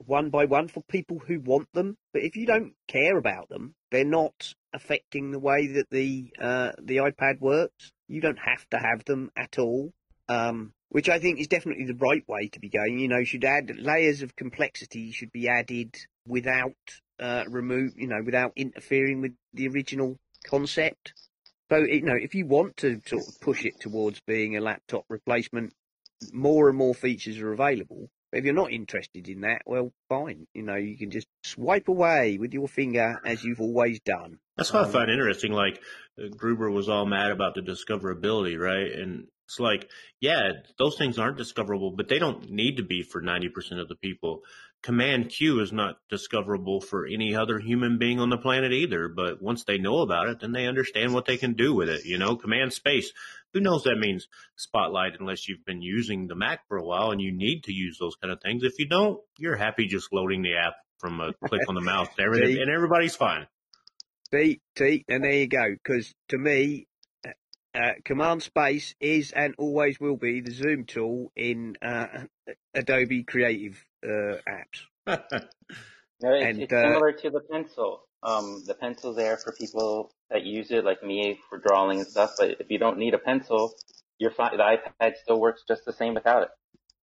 one 0.04 0.28
by 0.28 0.44
one 0.44 0.68
for 0.68 0.82
people 0.90 1.20
who 1.26 1.40
want 1.40 1.68
them. 1.72 1.96
But 2.12 2.24
if 2.24 2.36
you 2.36 2.44
don't 2.44 2.74
care 2.86 3.16
about 3.16 3.48
them, 3.48 3.74
they're 3.90 4.04
not 4.04 4.52
affecting 4.74 5.30
the 5.30 5.38
way 5.38 5.68
that 5.68 5.88
the 5.90 6.30
uh, 6.38 6.72
the 6.82 6.98
iPad 6.98 7.40
works. 7.40 7.92
You 8.08 8.20
don't 8.20 8.38
have 8.38 8.68
to 8.72 8.76
have 8.76 9.06
them 9.06 9.30
at 9.34 9.58
all. 9.58 9.90
Um, 10.28 10.74
which 10.90 11.08
I 11.08 11.18
think 11.18 11.40
is 11.40 11.48
definitely 11.48 11.86
the 11.86 11.94
right 11.94 12.26
way 12.28 12.48
to 12.48 12.60
be 12.60 12.68
going. 12.68 12.98
You 12.98 13.08
know, 13.08 13.24
should 13.24 13.44
add 13.46 13.74
layers 13.78 14.20
of 14.20 14.36
complexity 14.36 15.12
should 15.12 15.32
be 15.32 15.48
added 15.48 15.96
without 16.26 16.76
uh, 17.18 17.44
remove, 17.48 17.92
you 17.96 18.06
know, 18.06 18.20
without 18.22 18.52
interfering 18.54 19.22
with 19.22 19.32
the 19.54 19.68
original 19.68 20.18
concept. 20.44 21.14
So, 21.70 21.78
you 21.78 22.02
know, 22.02 22.16
if 22.18 22.34
you 22.34 22.46
want 22.46 22.78
to 22.78 23.00
sort 23.06 23.22
of 23.28 23.40
push 23.40 23.64
it 23.64 23.80
towards 23.80 24.20
being 24.20 24.56
a 24.56 24.60
laptop 24.60 25.04
replacement, 25.08 25.74
more 26.32 26.68
and 26.68 26.78
more 26.78 26.94
features 26.94 27.38
are 27.38 27.52
available. 27.52 28.10
But 28.30 28.38
if 28.38 28.44
you're 28.44 28.54
not 28.54 28.72
interested 28.72 29.28
in 29.28 29.42
that, 29.42 29.62
well, 29.66 29.92
fine. 30.08 30.46
You 30.54 30.62
know, 30.62 30.76
you 30.76 30.96
can 30.98 31.10
just 31.10 31.28
swipe 31.44 31.88
away 31.88 32.38
with 32.38 32.52
your 32.52 32.68
finger 32.68 33.20
as 33.24 33.42
you've 33.42 33.60
always 33.60 34.00
done. 34.00 34.38
That's 34.56 34.72
what 34.72 34.84
um, 34.84 34.88
I 34.88 34.92
find 34.92 35.10
interesting. 35.10 35.52
Like 35.52 35.80
uh, 36.18 36.28
Gruber 36.36 36.70
was 36.70 36.88
all 36.88 37.06
mad 37.06 37.30
about 37.30 37.54
the 37.54 37.62
discoverability, 37.62 38.58
right? 38.58 38.92
And 38.92 39.28
it's 39.46 39.58
like, 39.58 39.88
yeah, 40.20 40.52
those 40.78 40.98
things 40.98 41.18
aren't 41.18 41.38
discoverable, 41.38 41.92
but 41.92 42.08
they 42.08 42.18
don't 42.18 42.50
need 42.50 42.76
to 42.76 42.82
be 42.82 43.02
for 43.02 43.22
90% 43.22 43.80
of 43.80 43.88
the 43.88 43.96
people. 43.96 44.42
Command 44.82 45.30
Q 45.30 45.60
is 45.60 45.72
not 45.72 45.98
discoverable 46.08 46.80
for 46.80 47.06
any 47.06 47.34
other 47.34 47.58
human 47.58 47.98
being 47.98 48.20
on 48.20 48.30
the 48.30 48.38
planet 48.38 48.72
either. 48.72 49.08
But 49.08 49.42
once 49.42 49.64
they 49.64 49.78
know 49.78 50.00
about 50.00 50.28
it, 50.28 50.40
then 50.40 50.52
they 50.52 50.66
understand 50.66 51.12
what 51.12 51.26
they 51.26 51.36
can 51.36 51.54
do 51.54 51.74
with 51.74 51.88
it. 51.88 52.04
You 52.04 52.18
know, 52.18 52.36
Command 52.36 52.72
Space. 52.72 53.12
Who 53.54 53.60
knows 53.60 53.84
that 53.84 53.98
means 53.98 54.28
Spotlight 54.56 55.14
unless 55.18 55.48
you've 55.48 55.64
been 55.64 55.82
using 55.82 56.26
the 56.26 56.36
Mac 56.36 56.66
for 56.68 56.76
a 56.76 56.84
while 56.84 57.10
and 57.10 57.20
you 57.20 57.32
need 57.32 57.64
to 57.64 57.72
use 57.72 57.98
those 57.98 58.16
kind 58.16 58.32
of 58.32 58.40
things. 58.40 58.62
If 58.62 58.78
you 58.78 58.88
don't, 58.88 59.20
you're 59.38 59.56
happy 59.56 59.86
just 59.86 60.12
loading 60.12 60.42
the 60.42 60.56
app 60.56 60.74
from 60.98 61.20
a 61.20 61.32
click 61.46 61.62
on 61.68 61.74
the 61.74 61.80
mouse 61.80 62.08
and, 62.16 62.26
everything, 62.26 62.60
and 62.60 62.70
everybody's 62.70 63.16
fine. 63.16 63.46
See, 64.32 64.60
see, 64.76 65.04
and 65.08 65.24
there 65.24 65.32
you 65.32 65.48
go. 65.48 65.74
Because 65.82 66.12
to 66.28 66.38
me, 66.38 66.87
uh, 67.74 67.92
Command 68.04 68.42
Space 68.42 68.94
is 69.00 69.32
and 69.32 69.54
always 69.58 70.00
will 70.00 70.16
be 70.16 70.40
the 70.40 70.50
zoom 70.50 70.84
tool 70.84 71.30
in 71.36 71.76
uh, 71.82 72.06
Adobe 72.74 73.24
Creative 73.24 73.82
uh, 74.04 74.36
apps. 74.48 74.86
no, 75.06 76.32
it's, 76.32 76.44
and, 76.44 76.62
it's 76.62 76.72
uh, 76.72 76.82
similar 76.82 77.12
to 77.12 77.30
the 77.30 77.40
pencil. 77.40 78.02
Um, 78.22 78.64
the 78.66 78.74
pencil's 78.74 79.16
there 79.16 79.36
for 79.36 79.52
people 79.52 80.12
that 80.30 80.44
use 80.44 80.70
it, 80.70 80.84
like 80.84 81.02
me, 81.02 81.38
for 81.48 81.58
drawing 81.58 82.00
and 82.00 82.08
stuff. 82.08 82.32
But 82.38 82.60
if 82.60 82.70
you 82.70 82.78
don't 82.78 82.98
need 82.98 83.14
a 83.14 83.18
pencil, 83.18 83.74
you're 84.18 84.32
fine. 84.32 84.56
The 84.56 84.78
iPad 85.00 85.16
still 85.16 85.40
works 85.40 85.62
just 85.68 85.84
the 85.84 85.92
same 85.92 86.14
without 86.14 86.42
it. 86.42 86.48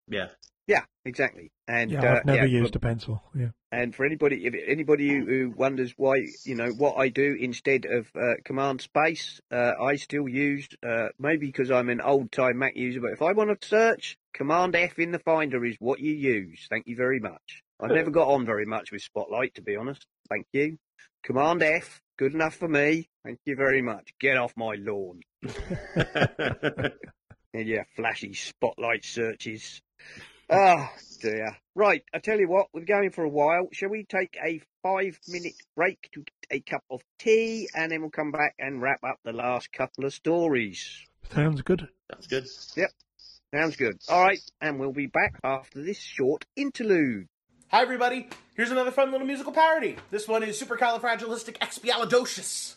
Yeah. 0.08 0.28
Yeah, 0.66 0.82
exactly. 1.04 1.52
And 1.68 1.90
yeah, 1.92 1.98
I've 1.98 2.18
uh, 2.18 2.20
never 2.24 2.46
yeah, 2.46 2.60
used 2.60 2.74
a 2.74 2.80
pencil. 2.80 3.22
Yeah. 3.34 3.50
And 3.70 3.94
for 3.94 4.04
anybody, 4.04 4.46
if 4.46 4.54
anybody 4.66 5.08
who, 5.08 5.24
who 5.24 5.50
wonders 5.56 5.94
why, 5.96 6.26
you 6.44 6.54
know, 6.54 6.70
what 6.70 6.96
I 6.96 7.08
do 7.08 7.36
instead 7.38 7.84
of 7.84 8.10
uh, 8.16 8.34
Command 8.44 8.80
Space, 8.80 9.40
uh, 9.52 9.72
I 9.80 9.96
still 9.96 10.28
use 10.28 10.68
uh, 10.84 11.08
maybe 11.18 11.46
because 11.46 11.70
I'm 11.70 11.88
an 11.88 12.00
old 12.00 12.32
time 12.32 12.58
Mac 12.58 12.76
user. 12.76 13.00
But 13.00 13.12
if 13.12 13.22
I 13.22 13.32
want 13.32 13.60
to 13.60 13.68
search, 13.68 14.16
Command 14.34 14.74
F 14.74 14.98
in 14.98 15.12
the 15.12 15.20
Finder 15.20 15.64
is 15.64 15.76
what 15.78 16.00
you 16.00 16.12
use. 16.12 16.66
Thank 16.68 16.86
you 16.86 16.96
very 16.96 17.20
much. 17.20 17.62
I've 17.80 17.90
never 17.90 18.10
got 18.10 18.28
on 18.28 18.46
very 18.46 18.64
much 18.64 18.90
with 18.90 19.02
Spotlight, 19.02 19.54
to 19.56 19.62
be 19.62 19.76
honest. 19.76 20.06
Thank 20.30 20.46
you. 20.52 20.78
Command 21.22 21.62
F, 21.62 22.00
good 22.16 22.34
enough 22.34 22.54
for 22.54 22.68
me. 22.68 23.08
Thank 23.24 23.40
you 23.44 23.56
very 23.56 23.82
much. 23.82 24.14
Get 24.18 24.36
off 24.36 24.54
my 24.56 24.76
lawn. 24.78 25.20
and 27.52 27.68
yeah, 27.68 27.82
flashy 27.94 28.32
Spotlight 28.32 29.04
searches. 29.04 29.82
Oh 30.48 30.88
dear. 31.20 31.56
Right, 31.74 32.04
I 32.14 32.20
tell 32.20 32.38
you 32.38 32.48
what, 32.48 32.68
we're 32.72 32.84
going 32.84 33.10
for 33.10 33.24
a 33.24 33.28
while. 33.28 33.66
Shall 33.72 33.88
we 33.88 34.04
take 34.04 34.36
a 34.44 34.60
five 34.82 35.18
minute 35.28 35.54
break 35.74 36.08
to 36.12 36.20
get 36.20 36.46
a 36.50 36.60
cup 36.60 36.84
of 36.90 37.02
tea 37.18 37.68
and 37.74 37.90
then 37.90 38.00
we'll 38.00 38.10
come 38.10 38.30
back 38.30 38.54
and 38.58 38.80
wrap 38.80 39.02
up 39.02 39.18
the 39.24 39.32
last 39.32 39.72
couple 39.72 40.04
of 40.04 40.14
stories? 40.14 41.04
Sounds 41.34 41.62
good. 41.62 41.88
Sounds 42.12 42.28
good. 42.28 42.46
Yep. 42.76 42.90
Sounds 43.54 43.76
good. 43.76 43.98
All 44.08 44.22
right, 44.22 44.38
and 44.60 44.78
we'll 44.78 44.92
be 44.92 45.06
back 45.06 45.40
after 45.42 45.82
this 45.82 45.98
short 45.98 46.44
interlude. 46.54 47.26
Hi, 47.68 47.82
everybody. 47.82 48.28
Here's 48.56 48.70
another 48.70 48.92
fun 48.92 49.10
little 49.12 49.26
musical 49.26 49.52
parody. 49.52 49.96
This 50.10 50.26
one 50.28 50.42
is 50.44 50.60
Supercalifragilisticexpialidocious. 50.60 52.76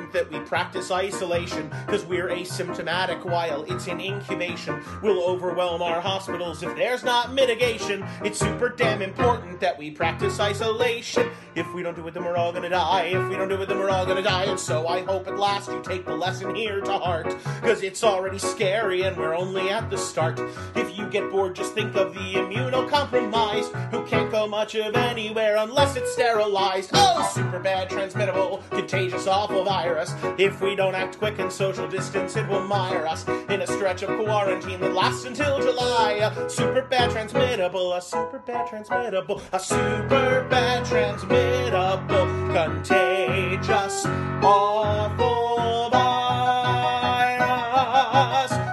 important 0.00 0.30
that 0.30 0.40
we 0.40 0.44
practice 0.46 0.90
isolation 0.90 1.70
because 1.86 2.04
we're 2.04 2.28
asymptomatic 2.28 3.24
while 3.24 3.64
it's 3.64 3.86
in 3.86 4.00
incubation. 4.00 4.82
We'll 5.02 5.22
overwhelm 5.22 5.82
our 5.82 6.00
hospitals 6.00 6.62
if 6.62 6.74
there's 6.76 7.04
not 7.04 7.32
mitigation. 7.32 8.04
It's 8.24 8.38
super 8.38 8.68
damn 8.68 9.02
important 9.02 9.60
that 9.60 9.78
we 9.78 9.90
practice 9.90 10.40
isolation. 10.40 11.30
If 11.54 11.72
we 11.74 11.82
don't 11.82 11.96
do 11.96 12.06
it, 12.08 12.14
then 12.14 12.24
we're 12.24 12.36
all 12.36 12.52
gonna 12.52 12.68
die. 12.68 13.04
If 13.04 13.28
we 13.28 13.36
don't 13.36 13.48
do 13.48 13.60
it, 13.60 13.68
then 13.68 13.78
we're 13.78 13.90
all 13.90 14.06
gonna 14.06 14.22
die. 14.22 14.44
And 14.44 14.58
so 14.58 14.86
I 14.86 15.02
hope 15.02 15.26
at 15.26 15.38
last 15.38 15.68
you 15.70 15.82
take 15.82 16.06
the 16.06 16.16
lesson 16.16 16.54
here 16.54 16.80
to 16.80 16.98
heart 16.98 17.34
because 17.60 17.82
it's 17.82 18.02
already 18.02 18.38
scary 18.38 19.02
and 19.02 19.16
we're 19.16 19.34
only 19.34 19.68
at 19.70 19.90
the 19.90 19.98
start. 19.98 20.40
If 20.74 20.96
you 20.96 21.08
get 21.10 21.30
bored, 21.30 21.54
just 21.54 21.74
think 21.74 21.94
of 21.96 22.14
the 22.14 22.34
immunocompromised 22.34 23.90
who 23.90 24.06
can't 24.06 24.30
go 24.30 24.46
much 24.46 24.74
of 24.74 24.94
anywhere 24.94 25.56
unless 25.56 25.96
it's 25.96 26.12
sterilized. 26.12 26.90
Oh, 26.94 27.28
super 27.34 27.58
bad, 27.58 27.90
transmittable, 27.90 28.62
contagious, 28.70 29.26
awful 29.26 29.64
virus 29.64 29.89
virus. 29.90 30.14
If 30.38 30.60
we 30.60 30.74
don't 30.76 30.94
act 30.94 31.18
quick 31.18 31.38
and 31.38 31.50
social 31.50 31.88
distance, 31.88 32.36
it 32.36 32.46
will 32.48 32.62
mire 32.62 33.06
us 33.06 33.26
in 33.48 33.62
a 33.62 33.66
stretch 33.66 34.02
of 34.02 34.08
quarantine 34.24 34.80
that 34.80 34.92
lasts 34.94 35.24
until 35.24 35.60
July. 35.60 36.12
A 36.12 36.50
super 36.50 36.82
bad 36.82 37.10
transmittable, 37.10 37.92
a 37.94 38.00
super 38.00 38.38
bad 38.38 38.68
transmittable, 38.68 39.42
a 39.52 39.58
super 39.58 40.46
bad 40.48 40.84
transmittable, 40.84 42.26
contagious, 42.52 44.06
awful 44.42 45.90
virus. 45.90 46.02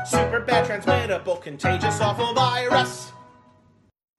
Super 0.10 0.42
bad 0.42 0.66
transmittable, 0.66 1.38
contagious, 1.38 2.00
awful 2.00 2.34
virus. 2.34 3.12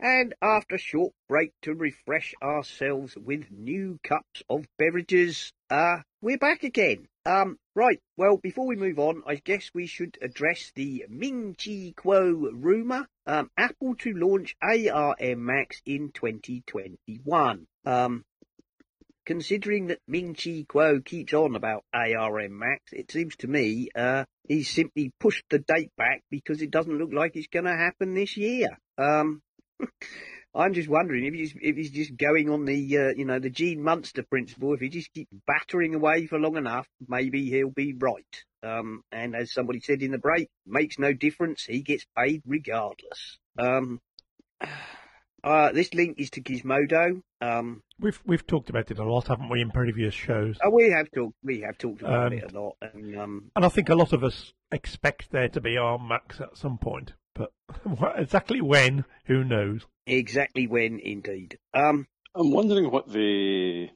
And 0.00 0.32
after 0.40 0.76
a 0.76 0.78
short 0.78 1.12
break 1.28 1.52
to 1.62 1.74
refresh 1.74 2.32
ourselves 2.40 3.16
with 3.16 3.50
new 3.50 3.98
cups 4.04 4.44
of 4.48 4.64
beverages, 4.78 5.52
uh, 5.70 6.02
we're 6.20 6.38
back 6.38 6.64
again. 6.64 7.06
Um, 7.24 7.58
right, 7.74 8.00
well, 8.16 8.36
before 8.38 8.66
we 8.66 8.76
move 8.76 8.98
on, 8.98 9.22
I 9.26 9.36
guess 9.36 9.70
we 9.74 9.86
should 9.86 10.18
address 10.22 10.72
the 10.74 11.04
Ming 11.08 11.54
Chi 11.54 11.92
Kuo 11.96 12.48
rumour. 12.52 13.06
Um, 13.26 13.50
Apple 13.56 13.94
to 13.96 14.14
launch 14.14 14.56
ARM 14.62 15.44
Macs 15.44 15.80
in 15.84 16.10
2021. 16.12 17.66
Um, 17.84 18.24
considering 19.26 19.88
that 19.88 20.00
Ming 20.08 20.34
Chi 20.34 20.64
Kuo 20.68 21.04
keeps 21.04 21.34
on 21.34 21.54
about 21.54 21.84
ARM 21.92 22.58
Macs, 22.58 22.92
it 22.92 23.12
seems 23.12 23.36
to 23.36 23.46
me, 23.46 23.88
uh, 23.94 24.24
he's 24.48 24.70
simply 24.70 25.12
pushed 25.20 25.44
the 25.50 25.58
date 25.58 25.92
back 25.96 26.22
because 26.30 26.62
it 26.62 26.70
doesn't 26.70 26.98
look 26.98 27.12
like 27.12 27.36
it's 27.36 27.48
going 27.48 27.66
to 27.66 27.76
happen 27.76 28.14
this 28.14 28.36
year. 28.36 28.78
I'm 30.54 30.74
just 30.74 30.88
wondering 30.88 31.26
if 31.26 31.34
he's 31.34 31.54
if 31.60 31.76
he's 31.76 31.90
just 31.90 32.16
going 32.16 32.48
on 32.48 32.64
the 32.64 32.98
uh, 32.98 33.08
you 33.16 33.24
know 33.24 33.38
the 33.38 33.50
Gene 33.50 33.82
Munster 33.82 34.22
principle. 34.22 34.74
If 34.74 34.80
he 34.80 34.88
just 34.88 35.12
keeps 35.12 35.30
battering 35.46 35.94
away 35.94 36.26
for 36.26 36.38
long 36.38 36.56
enough, 36.56 36.88
maybe 37.06 37.50
he'll 37.50 37.70
be 37.70 37.94
right. 37.98 38.44
Um, 38.62 39.02
and 39.12 39.36
as 39.36 39.52
somebody 39.52 39.80
said 39.80 40.02
in 40.02 40.10
the 40.10 40.18
break, 40.18 40.48
makes 40.66 40.98
no 40.98 41.12
difference. 41.12 41.64
He 41.64 41.82
gets 41.82 42.06
paid 42.16 42.42
regardless. 42.46 43.38
Um, 43.58 44.00
uh, 45.44 45.72
this 45.72 45.92
link 45.92 46.18
is 46.18 46.30
to 46.30 46.40
Gizmodo. 46.40 47.22
Um, 47.40 47.82
we've 48.00 48.20
we've 48.24 48.46
talked 48.46 48.70
about 48.70 48.90
it 48.90 48.98
a 48.98 49.04
lot, 49.04 49.28
haven't 49.28 49.50
we, 49.50 49.60
in 49.60 49.70
previous 49.70 50.14
shows? 50.14 50.56
Oh, 50.64 50.70
we 50.70 50.90
have 50.90 51.10
talked 51.10 51.36
we 51.44 51.60
have 51.60 51.76
talked 51.76 52.00
about 52.00 52.28
um, 52.28 52.32
it 52.32 52.52
a 52.52 52.58
lot, 52.58 52.76
and 52.80 53.18
um, 53.18 53.50
and 53.54 53.64
I 53.66 53.68
think 53.68 53.90
a 53.90 53.94
lot 53.94 54.14
of 54.14 54.24
us 54.24 54.54
expect 54.72 55.30
there 55.30 55.48
to 55.50 55.60
be 55.60 55.76
ARM 55.76 56.08
Macs 56.08 56.40
at 56.40 56.56
some 56.56 56.78
point 56.78 57.12
but 57.38 57.52
exactly 58.18 58.60
when, 58.60 59.04
who 59.24 59.44
knows? 59.44 59.86
Exactly 60.06 60.66
when, 60.66 60.98
indeed. 60.98 61.58
Um, 61.74 62.06
I'm 62.34 62.50
wondering 62.50 62.90
what 62.90 63.08
the 63.08 63.88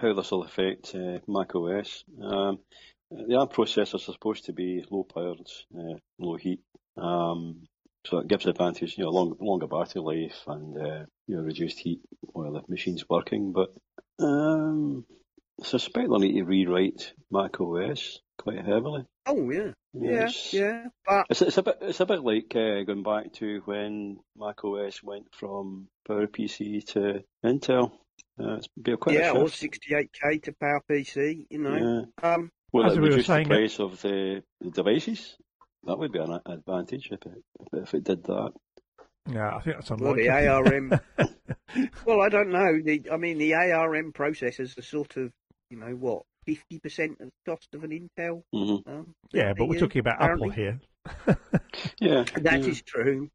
how 0.00 0.12
this 0.12 0.30
will 0.30 0.44
affect 0.44 0.94
uh, 0.94 1.18
Mac 1.26 1.54
OS. 1.54 2.04
Um, 2.22 2.58
the 3.10 3.36
ARM 3.36 3.48
processors 3.48 3.94
are 4.08 4.12
supposed 4.12 4.46
to 4.46 4.52
be 4.52 4.84
low 4.90 5.04
powered, 5.04 5.48
uh, 5.76 5.98
low 6.18 6.36
heat, 6.36 6.60
um, 6.96 7.66
so 8.06 8.18
it 8.18 8.28
gives 8.28 8.46
advantage, 8.46 8.98
you 8.98 9.04
know, 9.04 9.10
long, 9.10 9.36
longer 9.40 9.66
battery 9.66 10.02
life 10.02 10.42
and 10.46 10.76
uh, 10.76 11.04
you 11.26 11.36
know 11.36 11.42
reduced 11.42 11.78
heat 11.78 12.00
while 12.20 12.52
the 12.52 12.62
machine's 12.68 13.08
working. 13.08 13.52
But 13.52 13.74
um, 14.18 15.04
I 15.60 15.66
suspect 15.66 16.08
they'll 16.08 16.18
need 16.18 16.38
to 16.38 16.44
rewrite 16.44 17.12
Mac 17.30 17.60
OS 17.60 18.20
quite 18.42 18.64
heavily. 18.64 19.04
Oh 19.26 19.50
yeah, 19.50 19.70
yeah, 19.94 20.28
yeah. 20.50 20.86
But 21.06 21.26
it's, 21.30 21.42
it's 21.42 21.58
a 21.58 21.62
bit 21.62 21.78
it's 21.80 22.00
a 22.00 22.06
bit 22.06 22.24
like 22.24 22.54
uh, 22.56 22.82
going 22.82 23.04
back 23.04 23.32
to 23.34 23.62
when 23.64 24.18
Mac 24.36 24.64
OS 24.64 25.02
went 25.02 25.26
from 25.32 25.86
PowerPC 26.08 26.84
to 26.92 27.22
Intel. 27.44 27.92
Uh, 28.40 28.54
it's 28.54 28.68
been 28.80 28.96
quite 28.96 29.16
yeah, 29.16 29.30
or 29.30 29.44
68k 29.44 30.42
to 30.42 30.52
PowerPC. 30.52 31.46
You 31.50 31.58
know, 31.58 32.06
yeah. 32.22 32.34
um, 32.34 32.50
well, 32.72 32.86
As 32.86 32.96
it 32.96 33.00
we 33.00 33.10
reduce 33.10 33.26
the 33.28 33.44
price 33.44 33.78
of 33.78 34.00
the, 34.02 34.42
the, 34.60 34.70
devices. 34.70 35.36
That 35.84 35.98
would 35.98 36.12
be 36.12 36.18
an 36.18 36.40
advantage 36.46 37.08
if 37.10 37.20
it 37.26 37.42
if 37.72 37.94
it 37.94 38.04
did 38.04 38.24
that. 38.24 38.52
Yeah, 39.30 39.54
I 39.54 39.60
think 39.60 39.76
that's 39.76 39.90
unlikely. 39.90 40.28
Well, 40.28 40.62
the 40.64 40.70
ARM. 40.70 41.00
well, 42.06 42.20
I 42.22 42.28
don't 42.28 42.50
know. 42.50 42.80
The, 42.82 43.08
I 43.12 43.16
mean, 43.18 43.38
the 43.38 43.54
ARM 43.54 44.12
processors 44.12 44.76
are 44.78 44.82
sort 44.82 45.16
of, 45.16 45.32
you 45.70 45.78
know, 45.78 45.94
what 45.94 46.22
fifty 46.46 46.78
percent 46.78 47.12
of 47.20 47.26
the 47.26 47.50
cost 47.50 47.68
of 47.74 47.84
an 47.84 47.90
Intel. 47.90 48.42
Mm-hmm. 48.54 48.90
Um, 48.90 49.14
yeah, 49.32 49.52
but 49.56 49.66
we're 49.66 49.78
talking 49.78 50.00
about 50.00 50.16
apparently. 50.16 50.50
Apple 50.50 50.62
here. 50.62 50.80
yeah, 52.00 52.24
that 52.36 52.62
yeah. 52.62 52.68
is 52.68 52.82
true. 52.82 53.30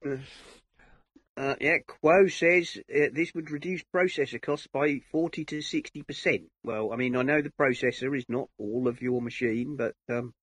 Uh, 1.37 1.53
yeah, 1.61 1.77
Kuo 1.87 2.31
says 2.31 2.81
uh, 2.89 3.09
this 3.13 3.31
would 3.35 3.51
reduce 3.51 3.83
processor 3.95 4.41
costs 4.41 4.67
by 4.73 5.01
40 5.11 5.45
to 5.45 5.57
60%. 5.59 6.45
Well, 6.63 6.91
I 6.91 6.95
mean, 6.95 7.15
I 7.15 7.21
know 7.21 7.43
the 7.43 7.51
processor 7.61 8.17
is 8.17 8.25
not 8.27 8.49
all 8.57 8.87
of 8.87 9.03
your 9.03 9.21
machine, 9.21 9.75
but 9.75 9.93
um, 10.09 10.33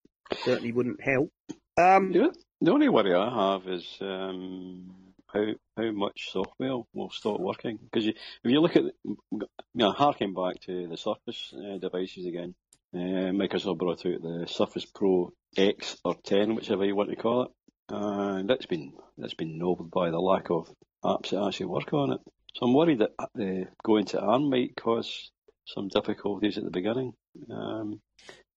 certainly 0.45 0.71
wouldn't 0.71 1.03
help. 1.03 1.33
Um, 1.77 2.13
yeah, 2.13 2.29
the 2.61 2.71
only 2.71 2.89
worry 2.89 3.13
I 3.13 3.55
have 3.55 3.67
is 3.67 3.99
um, 4.01 4.95
how 5.35 5.47
how 5.77 5.91
much 5.91 6.31
software 6.31 6.77
will 6.93 7.11
start 7.11 7.41
working. 7.41 7.79
Because 7.83 8.07
if 8.07 8.17
you 8.45 8.61
look 8.61 8.77
at, 8.77 8.85
you 9.03 9.49
know, 9.75 9.93
harking 9.93 10.35
back 10.35 10.61
to 10.67 10.87
the 10.89 10.97
Surface 10.97 11.53
uh, 11.55 11.79
devices 11.79 12.27
again, 12.27 12.55
uh, 12.95 13.33
Microsoft 13.33 13.79
brought 13.79 14.07
out 14.07 14.23
the 14.23 14.47
Surface 14.49 14.87
Pro 14.87 15.33
X 15.57 15.97
or 16.05 16.15
10, 16.15 16.55
whichever 16.55 16.85
you 16.85 16.95
want 16.95 17.11
to 17.11 17.17
call 17.17 17.43
it, 17.43 17.51
and 17.89 18.49
that's 18.49 18.67
been 18.67 18.93
that's 19.19 19.35
been 19.35 19.59
nobbled 19.59 19.91
by 19.91 20.11
the 20.11 20.21
lack 20.21 20.51
of 20.51 20.71
apps 21.05 21.31
that 21.31 21.45
actually 21.45 21.67
work 21.67 21.93
on 21.93 22.13
it. 22.13 22.21
So 22.55 22.67
I'm 22.67 22.75
worried 22.75 23.01
that 23.01 23.11
uh, 23.19 23.69
going 23.83 24.07
to 24.07 24.21
ARM 24.21 24.49
might 24.49 24.77
cause 24.77 25.31
some 25.67 25.89
difficulties 25.89 26.57
at 26.57 26.65
the 26.65 26.71
beginning. 26.71 27.15
Um, 27.51 28.01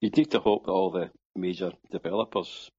you 0.02 0.10
need 0.10 0.32
to 0.32 0.40
hope 0.40 0.66
that 0.66 0.72
all 0.72 0.92
the 0.92 1.10
major 1.36 1.72
developers 1.92 2.70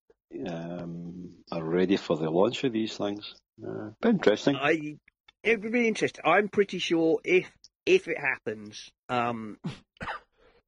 um, 0.46 1.30
are 1.50 1.64
ready 1.64 1.96
for 1.96 2.16
the 2.16 2.30
launch 2.30 2.64
of 2.64 2.72
these 2.72 2.96
things. 2.96 3.34
Uh, 3.66 3.90
interesting. 4.04 4.56
I 4.56 4.96
it 5.42 5.62
would 5.62 5.72
be 5.72 5.88
interesting. 5.88 6.24
I'm 6.24 6.48
pretty 6.48 6.78
sure 6.78 7.18
if 7.24 7.50
if 7.86 8.08
it 8.08 8.18
happens, 8.18 8.90
um, 9.08 9.58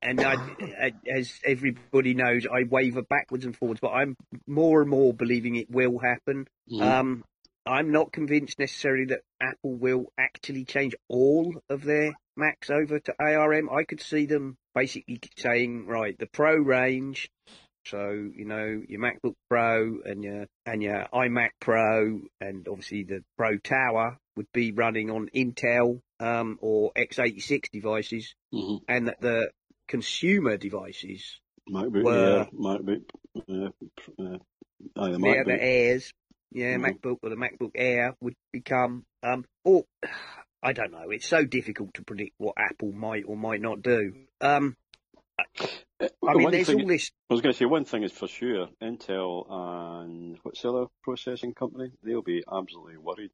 and 0.03 0.21
I, 0.21 0.93
as 1.13 1.39
everybody 1.45 2.15
knows, 2.15 2.47
I 2.47 2.65
waver 2.65 3.03
backwards 3.03 3.45
and 3.45 3.57
forwards, 3.57 3.81
but 3.81 3.91
I'm 3.91 4.17
more 4.47 4.81
and 4.81 4.91
more 4.91 5.13
believing 5.13 5.57
it 5.57 5.71
will 5.71 5.99
happen. 5.99 6.47
Mm-hmm. 6.71 6.83
Um, 6.83 7.25
I'm 7.67 7.93
not 7.93 8.13
convinced 8.13 8.59
necessarily 8.59 9.07
that 9.07 9.21
Apple 9.41 9.75
will 9.75 10.07
actually 10.19 10.65
change 10.65 10.95
all 11.09 11.55
of 11.69 11.85
their 11.85 12.15
Macs 12.37 12.71
over 12.71 12.99
to 12.99 13.15
ARM. 13.21 13.69
I 13.71 13.85
could 13.85 14.01
see 14.01 14.25
them 14.25 14.57
basically 14.75 15.21
saying, 15.37 15.87
right, 15.87 16.19
the 16.19 16.27
Pro 16.27 16.57
range 16.57 17.29
so 17.87 18.11
you 18.35 18.45
know 18.45 18.83
your 18.89 19.01
MacBook 19.01 19.35
Pro 19.49 20.01
and 20.05 20.23
your 20.23 20.47
and 20.67 20.83
your 20.83 21.07
iMac 21.13 21.51
Pro 21.61 22.21
and 22.41 22.67
obviously 22.69 23.05
the 23.05 23.23
Pro 23.37 23.59
Tower 23.59 24.19
would 24.37 24.53
be 24.53 24.73
running 24.73 25.11
on 25.11 25.29
Intel 25.35 26.01
um, 26.19 26.59
or 26.61 26.93
x86 26.97 27.71
devices, 27.71 28.35
mm-hmm. 28.55 28.77
and 28.89 29.09
that 29.09 29.21
the 29.21 29.51
consumer 29.89 30.57
devices 30.57 31.41
MacBook, 31.69 32.05
were 32.05 32.39
yeah, 32.39 32.59
MacBook, 32.59 33.03
uh, 33.37 34.23
uh, 34.23 34.39
oh, 34.97 35.13
the, 35.13 35.19
MacBook. 35.19 35.47
the 35.47 35.63
Airs, 35.63 36.13
yeah, 36.53 36.77
mm-hmm. 36.77 36.85
MacBook 36.85 37.19
or 37.23 37.31
the 37.31 37.37
MacBook 37.37 37.73
Air 37.75 38.15
would 38.21 38.35
become 38.53 39.05
um, 39.23 39.45
or 39.65 39.85
I 40.63 40.75
don't 40.75 40.93
know. 40.93 41.09
It's 41.09 41.27
so 41.27 41.47
difficult 41.47 41.95
to 41.95 42.03
predict 42.03 42.35
what 42.37 42.55
Apple 42.59 42.93
might 42.93 43.25
or 43.27 43.35
might 43.35 43.63
not 43.63 43.81
do. 43.81 44.13
Um, 44.43 44.77
I 46.01 46.35
mean, 46.35 46.51
there's 46.51 46.67
thing, 46.67 46.81
all 46.81 46.87
this. 46.87 47.11
I 47.31 47.35
was 47.35 47.43
going 47.43 47.53
to 47.53 47.59
say 47.59 47.67
one 47.67 47.85
thing 47.85 48.03
is 48.03 48.13
for 48.13 48.29
sure: 48.29 48.69
Intel 48.83 49.47
and 49.51 50.39
what's 50.43 50.63
the 50.63 50.71
other 50.71 50.87
processing 51.03 51.55
company? 51.55 51.93
They'll 52.03 52.23
be 52.23 52.43
absolutely 52.51 52.97
worried. 52.97 53.31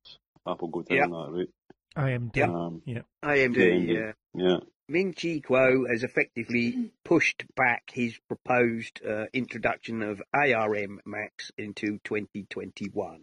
Apple 0.47 0.69
go 0.69 0.83
down 0.83 0.97
yep. 0.97 1.09
that 1.09 1.31
route. 1.33 1.51
AMD. 1.97 2.43
Um, 2.43 2.83
yeah. 2.85 3.01
AMD. 3.25 3.57
AMD. 3.57 3.89
Yeah. 3.89 4.13
Yeah. 4.35 4.57
Ming 4.89 5.15
Chi 5.15 5.41
Kuo 5.41 5.91
has 5.91 6.05
effectively 6.05 6.93
pushed 7.05 7.45
back 7.57 7.91
his 7.93 8.17
proposed 8.29 9.01
uh, 9.05 9.25
introduction 9.33 10.03
of 10.03 10.23
ARM 10.33 11.01
Macs 11.05 11.51
into 11.59 11.99
2021. 12.05 13.23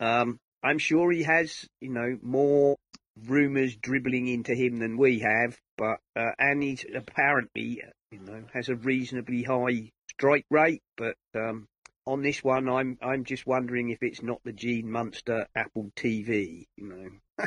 Um, 0.00 0.40
I'm 0.64 0.78
sure 0.78 1.12
he 1.12 1.22
has, 1.22 1.68
you 1.80 1.90
know, 1.90 2.18
more 2.22 2.76
rumours 3.24 3.76
dribbling 3.76 4.26
into 4.26 4.54
him 4.54 4.78
than 4.78 4.96
we 4.96 5.20
have, 5.20 5.56
but 5.78 5.98
uh, 6.16 6.32
and 6.38 6.62
he's 6.62 6.84
apparently 6.92 7.82
you 8.16 8.32
know, 8.32 8.42
has 8.52 8.68
a 8.68 8.76
reasonably 8.76 9.42
high 9.42 9.90
strike 10.10 10.46
rate, 10.50 10.82
but 10.96 11.16
um, 11.34 11.68
on 12.06 12.22
this 12.22 12.42
one, 12.42 12.68
I'm 12.68 12.98
I'm 13.02 13.24
just 13.24 13.46
wondering 13.46 13.90
if 13.90 13.98
it's 14.02 14.22
not 14.22 14.40
the 14.44 14.52
Gene 14.52 14.90
Munster 14.90 15.46
Apple 15.54 15.90
TV. 15.96 16.64
You 16.76 16.88
know, 16.88 17.46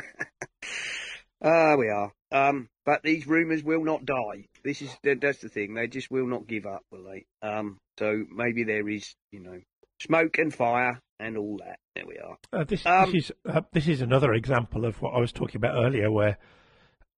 ah, 1.42 1.72
uh, 1.72 1.76
we 1.76 1.88
are. 1.88 2.12
Um, 2.32 2.68
but 2.84 3.02
these 3.02 3.26
rumours 3.26 3.64
will 3.64 3.84
not 3.84 4.04
die. 4.04 4.46
This 4.62 4.82
is 4.82 4.96
that's 5.02 5.38
the 5.38 5.48
thing. 5.48 5.74
They 5.74 5.88
just 5.88 6.10
will 6.10 6.26
not 6.26 6.46
give 6.46 6.66
up, 6.66 6.82
will 6.90 7.04
they? 7.04 7.24
Um, 7.46 7.78
so 7.98 8.24
maybe 8.30 8.64
there 8.64 8.88
is, 8.88 9.14
you 9.32 9.40
know, 9.40 9.60
smoke 10.00 10.38
and 10.38 10.54
fire 10.54 11.00
and 11.18 11.36
all 11.36 11.58
that. 11.58 11.78
There 11.94 12.06
we 12.06 12.18
are. 12.18 12.36
Uh, 12.52 12.64
this, 12.64 12.86
um, 12.86 13.10
this 13.10 13.24
is 13.24 13.32
uh, 13.48 13.62
this 13.72 13.88
is 13.88 14.00
another 14.00 14.32
example 14.34 14.84
of 14.84 15.00
what 15.02 15.14
I 15.14 15.20
was 15.20 15.32
talking 15.32 15.56
about 15.56 15.82
earlier, 15.82 16.10
where 16.10 16.38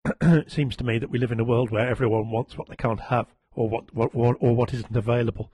it 0.21 0.51
seems 0.51 0.77
to 0.77 0.85
me 0.85 0.99
that 0.99 1.11
we 1.11 1.19
live 1.19 1.33
in 1.33 1.41
a 1.41 1.45
world 1.45 1.71
where 1.71 1.89
everyone 1.89 2.31
wants 2.31 2.57
what 2.57 2.69
they 2.69 2.77
can't 2.77 3.01
have, 3.01 3.27
or 3.55 3.69
what, 3.69 3.95
what 3.95 4.11
or, 4.15 4.37
or 4.41 4.55
what 4.55 4.73
isn't 4.75 4.97
available. 4.97 5.53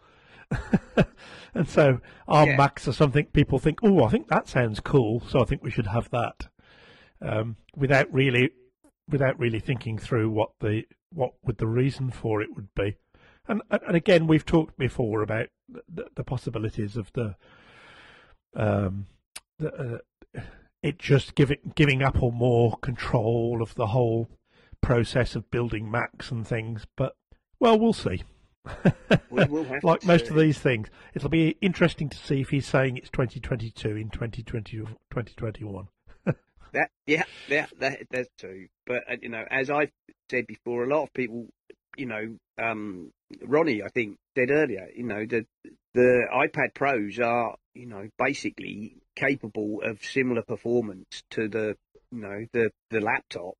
and 1.55 1.69
so 1.69 2.01
our 2.27 2.47
yeah. 2.47 2.57
Macs 2.57 2.89
are 2.89 2.93
something 2.93 3.27
people 3.27 3.59
think, 3.59 3.81
oh, 3.83 4.05
I 4.05 4.09
think 4.09 4.29
that 4.29 4.49
sounds 4.49 4.81
cool, 4.81 5.23
so 5.29 5.41
I 5.41 5.45
think 5.45 5.63
we 5.63 5.71
should 5.71 5.87
have 5.89 6.09
that, 6.11 6.49
um, 7.21 7.57
without 7.77 8.13
really, 8.13 8.51
without 9.09 9.39
really 9.39 9.61
thinking 9.61 9.99
through 9.99 10.31
what 10.31 10.51
the 10.61 10.85
what 11.13 11.33
would 11.45 11.59
the 11.59 11.67
reason 11.67 12.11
for 12.11 12.43
it 12.43 12.55
would 12.55 12.75
be. 12.75 12.97
And 13.47 13.63
and 13.71 13.97
again, 13.97 14.27
we've 14.27 14.47
talked 14.47 14.79
before 14.79 15.23
about 15.23 15.49
the, 15.69 16.07
the 16.15 16.25
possibilities 16.25 16.97
of 16.97 17.13
the 17.13 17.35
um, 18.55 19.07
uh, 19.63 19.99
it 20.83 20.99
just 20.99 21.35
giving 21.35 21.73
giving 21.75 22.03
Apple 22.03 22.31
more 22.31 22.77
control 22.79 23.61
of 23.61 23.75
the 23.75 23.89
whole 23.89 24.29
process 24.81 25.35
of 25.35 25.51
building 25.51 25.91
Macs 25.91 26.31
and 26.31 26.47
things. 26.47 26.87
But 26.97 27.17
well, 27.61 27.79
we'll 27.79 27.93
see. 27.93 28.23
we 29.31 29.45
like 29.83 30.05
most 30.05 30.29
of 30.29 30.37
these 30.37 30.59
things, 30.59 30.89
it'll 31.15 31.29
be 31.29 31.57
interesting 31.61 32.09
to 32.09 32.17
see 32.17 32.41
if 32.41 32.51
he's 32.51 32.67
saying 32.67 32.97
it's 32.97 33.11
2022 33.11 33.89
in 33.97 34.11
2020, 34.11 34.77
2021. 34.77 35.89
that 36.73 36.91
yeah, 37.07 37.23
yeah, 37.49 37.67
that, 37.81 38.01
that's 38.11 38.29
true. 38.39 38.67
But 38.87 39.05
uh, 39.11 39.17
you 39.21 39.29
know, 39.29 39.45
as 39.51 39.71
I've 39.71 39.91
said 40.31 40.47
before, 40.47 40.85
a 40.85 40.89
lot 40.89 41.05
of 41.05 41.13
people, 41.15 41.47
you 41.97 42.07
know, 42.07 42.37
um, 42.63 43.11
Ronnie, 43.43 43.83
I 43.83 43.89
think 43.89 44.17
said 44.37 44.51
earlier, 44.51 44.89
you 44.95 45.05
know, 45.05 45.25
the 45.27 45.47
the 45.95 46.27
iPad 46.33 46.75
Pros 46.75 47.19
are, 47.19 47.57
you 47.75 47.87
know, 47.87 48.09
basically 48.19 48.97
capable 49.17 49.81
of 49.83 50.03
similar 50.03 50.43
performance 50.43 51.23
to 51.31 51.49
the, 51.49 51.77
you 52.13 52.21
know, 52.21 52.47
the 52.53 52.71
the 52.91 52.99
laptops. 52.99 53.55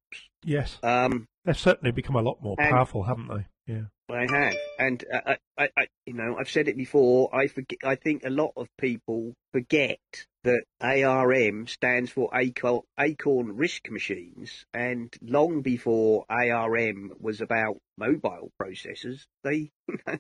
Yes. 0.45 0.79
Um, 0.83 1.27
they've 1.45 1.59
certainly 1.59 1.91
become 1.91 2.17
a 2.17 2.23
lot 2.23 2.43
more 2.43 2.57
powerful, 2.57 3.05
haven't 3.05 3.29
they? 3.29 3.47
Yeah. 3.69 3.83
I 4.11 4.27
have, 4.31 4.57
and 4.79 5.05
uh, 5.13 5.35
I, 5.59 5.69
I, 5.77 5.87
you 6.07 6.15
know, 6.15 6.37
I've 6.41 6.49
said 6.49 6.69
it 6.69 6.79
before. 6.79 7.29
I 7.35 7.49
forget. 7.49 7.81
I 7.85 7.95
think 7.95 8.25
a 8.25 8.31
lot 8.31 8.53
of 8.57 8.67
people 8.79 9.35
forget 9.53 9.99
that 10.45 10.63
ARM 10.81 11.67
stands 11.67 12.11
for 12.11 12.31
Acorn, 12.35 12.81
Acorn 12.99 13.59
RISC 13.59 13.91
Machines, 13.91 14.65
and 14.73 15.15
long 15.21 15.61
before 15.61 16.25
ARM 16.31 17.13
was 17.21 17.43
about 17.43 17.77
mobile 17.99 18.51
processors, 18.61 19.27
they 19.45 19.71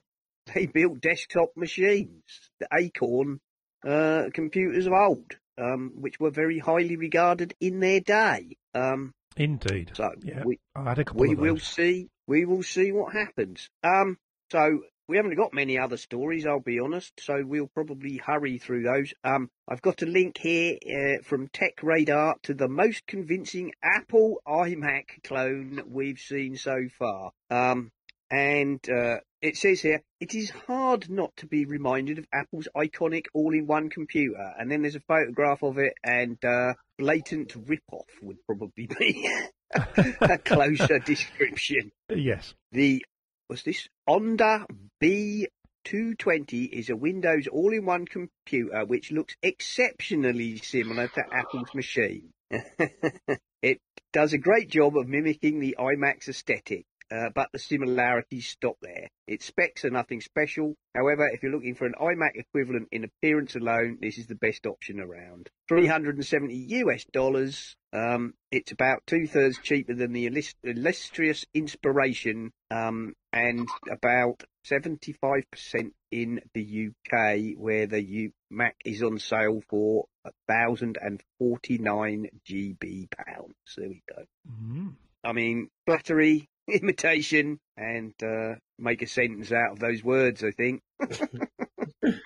they 0.55 0.67
built 0.67 1.01
desktop 1.01 1.49
machines, 1.57 2.23
the 2.61 2.69
Acorn 2.79 3.41
uh, 3.87 4.25
computers 4.35 4.87
of 4.87 4.93
old, 4.93 5.33
um, 5.57 5.93
which 5.95 6.21
were 6.21 6.31
very 6.31 6.59
highly 6.59 6.97
regarded 6.97 7.55
in 7.59 7.81
their 7.81 8.01
day. 8.01 8.59
Um, 8.75 9.13
Indeed. 9.35 9.93
So 9.95 10.11
yeah, 10.23 10.43
we, 10.45 10.59
I 10.75 10.85
had 10.85 10.99
a 10.99 11.05
couple 11.05 11.23
we 11.23 11.35
will 11.35 11.59
see. 11.59 12.09
We 12.29 12.45
will 12.45 12.63
see 12.63 12.93
what 12.93 13.15
happens. 13.15 13.71
Um, 13.83 14.19
so 14.53 14.83
we 15.09 15.17
haven't 15.17 15.37
got 15.37 15.55
many 15.55 15.79
other 15.79 15.97
stories, 15.97 16.45
I'll 16.47 16.61
be 16.61 16.79
honest. 16.79 17.15
So 17.21 17.43
we'll 17.43 17.69
probably 17.69 18.19
hurry 18.19 18.59
through 18.59 18.83
those. 18.83 19.15
Um, 19.25 19.51
I've 19.67 19.81
got 19.81 20.03
a 20.03 20.07
link 20.07 20.37
here 20.37 20.77
uh, 20.87 21.23
from 21.25 21.49
Tech 21.49 21.83
Radar 21.83 22.37
to 22.43 22.53
the 22.53 22.69
most 22.69 23.07
convincing 23.07 23.73
Apple 23.83 24.43
iMac 24.47 25.25
clone 25.25 25.81
we've 25.87 26.19
seen 26.19 26.57
so 26.57 26.77
far. 26.99 27.33
Um, 27.51 27.93
and 28.31 28.81
uh, 28.91 29.21
it 29.41 29.57
says 29.57 29.81
here, 29.81 30.03
it 30.21 30.35
is 30.35 30.51
hard 30.51 31.09
not 31.09 31.35
to 31.39 31.47
be 31.47 31.65
reminded 31.65 32.19
of 32.19 32.27
Apple's 32.31 32.69
iconic 32.77 33.25
all-in-one 33.33 33.89
computer. 33.89 34.53
And 34.59 34.71
then 34.71 34.83
there's 34.83 34.97
a 34.97 35.01
photograph 35.01 35.63
of 35.63 35.79
it, 35.79 35.95
and 36.05 36.37
uh, 36.45 36.75
blatant 36.99 37.55
rip-off 37.67 38.11
would 38.21 38.45
probably 38.45 38.87
be 38.99 39.31
a 39.75 40.39
closer 40.39 40.99
description. 40.99 41.93
Yes. 42.09 42.55
The 42.73 43.05
what's 43.47 43.63
this? 43.63 43.89
Onda 44.09 44.67
B220 45.03 46.69
is 46.71 46.91
a 46.91 46.97
Windows 46.97 47.47
all-in-one 47.47 48.07
computer 48.07 48.85
which 48.87 49.13
looks 49.13 49.35
exceptionally 49.43 50.59
similar 50.59 51.09
to 51.09 51.23
Apple's 51.33 51.75
machine. 51.75 52.31
it 53.63 53.81
does 54.13 54.33
a 54.33 54.39
great 54.39 54.71
job 54.71 54.97
of 54.97 55.07
mimicking 55.07 55.61
the 55.61 55.77
iMac's 55.79 56.29
aesthetic 56.29 56.87
uh, 57.11 57.31
but 57.35 57.49
the 57.53 57.59
similarities 57.59 58.49
stop 58.49 58.77
there. 58.83 59.09
Its 59.27 59.47
specs 59.47 59.85
are 59.85 59.91
nothing 59.91 60.21
special. 60.21 60.75
However, 60.95 61.29
if 61.29 61.43
you're 61.43 61.53
looking 61.53 61.75
for 61.75 61.87
an 61.87 61.95
iMac 62.01 62.33
equivalent 62.35 62.89
in 62.93 63.05
appearance 63.05 63.57
alone, 63.57 63.99
this 64.01 64.19
is 64.19 64.27
the 64.27 64.35
best 64.35 64.67
option 64.67 65.01
around. 65.01 65.49
370 65.69 66.55
US 66.55 67.05
dollars. 67.13 67.77
Um, 67.93 68.35
it's 68.51 68.73
about 68.73 69.03
two 69.07 69.27
thirds 69.27 69.59
cheaper 69.63 69.95
than 69.95 70.13
the 70.13 70.27
illustrious 70.63 71.47
Inspiration, 71.55 72.53
um, 72.71 73.15
and 73.33 73.69
about 73.91 74.45
75% 74.67 75.93
in 76.11 76.41
the 76.55 76.89
UK, 76.89 77.55
where 77.57 77.87
the 77.87 78.03
U- 78.03 78.33
Mac 78.51 78.77
is 78.85 79.03
on 79.03 79.19
sale 79.19 79.63
for 79.69 80.07
1,049 80.47 82.29
GB 82.47 83.09
pounds. 83.11 83.55
There 83.77 83.89
we 83.89 84.03
go. 84.09 84.23
Mm. 84.51 84.95
I 85.25 85.33
mean, 85.33 85.69
flattery, 85.87 86.49
imitation 86.69 87.59
and 87.77 88.15
uh, 88.23 88.55
make 88.79 89.03
a 89.03 89.07
sentence 89.07 89.51
out 89.53 89.73
of 89.73 89.79
those 89.79 90.05
words, 90.05 90.45
I 90.45 90.51
think. 90.51 90.83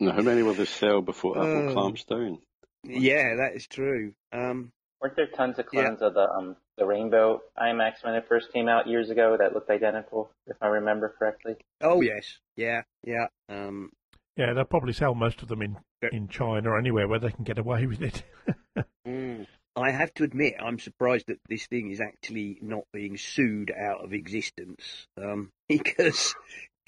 now, 0.00 0.12
how 0.12 0.22
many 0.22 0.42
will 0.42 0.54
they 0.54 0.66
sell 0.66 1.00
before 1.00 1.38
Apple 1.38 1.68
uh, 1.68 1.72
clamps 1.72 2.04
down? 2.04 2.38
Yeah, 2.84 3.36
that 3.36 3.54
is 3.54 3.66
true. 3.66 4.12
Um, 4.32 4.72
Weren't 5.00 5.16
there 5.16 5.28
tons 5.28 5.58
of 5.58 5.66
clones 5.66 5.98
yeah. 6.00 6.08
of 6.08 6.14
the 6.14 6.28
um, 6.28 6.56
the 6.76 6.84
rainbow 6.84 7.40
iMacs 7.56 8.02
when 8.02 8.14
it 8.14 8.26
first 8.28 8.52
came 8.52 8.68
out 8.68 8.88
years 8.88 9.10
ago 9.10 9.36
that 9.38 9.52
looked 9.52 9.70
identical, 9.70 10.30
if 10.46 10.56
I 10.60 10.66
remember 10.66 11.14
correctly? 11.18 11.56
Oh 11.80 12.00
yes, 12.00 12.38
yeah, 12.56 12.82
yeah. 13.04 13.26
Um, 13.48 13.92
yeah, 14.36 14.52
they'll 14.52 14.64
probably 14.64 14.92
sell 14.92 15.14
most 15.14 15.42
of 15.42 15.48
them 15.48 15.62
in 15.62 15.76
in 16.12 16.28
China 16.28 16.70
or 16.70 16.78
anywhere 16.78 17.06
where 17.06 17.18
they 17.18 17.30
can 17.30 17.44
get 17.44 17.58
away 17.58 17.86
with 17.86 18.02
it. 18.02 18.22
mm. 19.06 19.46
I 19.76 19.92
have 19.92 20.12
to 20.14 20.24
admit, 20.24 20.54
I'm 20.60 20.80
surprised 20.80 21.26
that 21.28 21.38
this 21.48 21.66
thing 21.66 21.92
is 21.92 22.00
actually 22.00 22.58
not 22.60 22.82
being 22.92 23.16
sued 23.16 23.70
out 23.70 24.04
of 24.04 24.12
existence 24.12 25.06
um, 25.16 25.52
because 25.68 26.34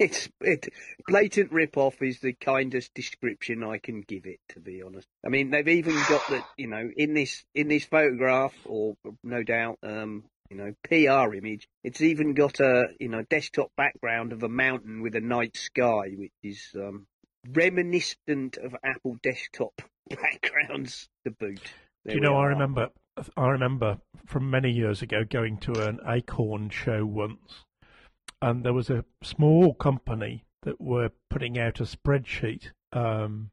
it's 0.01 0.29
it, 0.41 0.67
blatant 1.07 1.51
rip-off 1.51 2.01
is 2.01 2.19
the 2.19 2.33
kindest 2.33 2.93
description 2.93 3.63
I 3.63 3.77
can 3.77 4.01
give 4.01 4.25
it. 4.25 4.39
To 4.49 4.59
be 4.59 4.81
honest, 4.81 5.07
I 5.25 5.29
mean 5.29 5.51
they've 5.51 5.67
even 5.67 5.95
got 6.09 6.27
the 6.29 6.43
you 6.57 6.67
know 6.67 6.89
in 6.95 7.13
this 7.13 7.43
in 7.55 7.67
this 7.67 7.85
photograph, 7.85 8.53
or 8.65 8.95
no 9.23 9.43
doubt 9.43 9.79
um, 9.83 10.23
you 10.51 10.57
know, 10.57 10.73
PR 10.83 11.33
image. 11.33 11.67
It's 11.83 12.01
even 12.01 12.33
got 12.33 12.59
a, 12.59 12.87
you 12.99 13.07
know, 13.07 13.23
desktop 13.29 13.71
background 13.77 14.33
of 14.33 14.43
a 14.43 14.49
mountain 14.49 15.01
with 15.01 15.15
a 15.15 15.21
night 15.21 15.55
sky, 15.55 16.11
which 16.17 16.33
is 16.43 16.61
um, 16.75 17.07
reminiscent 17.49 18.57
of 18.57 18.75
Apple 18.83 19.15
desktop 19.23 19.81
backgrounds 20.09 21.07
to 21.25 21.31
boot. 21.31 21.61
Do 22.05 22.15
you 22.15 22.19
know? 22.19 22.35
I 22.35 22.47
remember. 22.47 22.89
I 23.37 23.49
remember 23.49 23.97
from 24.25 24.49
many 24.49 24.71
years 24.71 25.01
ago 25.01 25.23
going 25.29 25.57
to 25.59 25.87
an 25.87 25.99
Acorn 26.07 26.69
show 26.69 27.05
once, 27.05 27.65
and 28.41 28.63
there 28.63 28.73
was 28.73 28.89
a 28.89 29.05
small 29.21 29.73
company 29.73 30.45
that 30.63 30.79
were 30.79 31.11
putting 31.29 31.57
out 31.57 31.79
a 31.79 31.83
spreadsheet. 31.83 32.71
Um, 32.93 33.51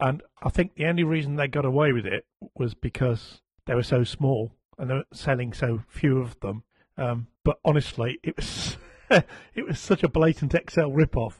and 0.00 0.22
I 0.42 0.50
think 0.50 0.74
the 0.74 0.86
only 0.86 1.04
reason 1.04 1.36
they 1.36 1.48
got 1.48 1.64
away 1.64 1.92
with 1.92 2.06
it 2.06 2.26
was 2.54 2.74
because 2.74 3.40
they 3.66 3.74
were 3.74 3.82
so 3.82 4.04
small 4.04 4.52
and 4.78 4.90
they 4.90 4.94
were 4.94 5.04
selling 5.12 5.52
so 5.52 5.82
few 5.88 6.18
of 6.18 6.38
them. 6.40 6.64
Um, 6.98 7.28
but 7.44 7.58
honestly, 7.64 8.18
it 8.22 8.36
was 8.36 8.76
it 9.10 9.66
was 9.66 9.78
such 9.78 10.02
a 10.02 10.08
blatant 10.08 10.54
Excel 10.54 10.90
ripoff. 10.90 11.34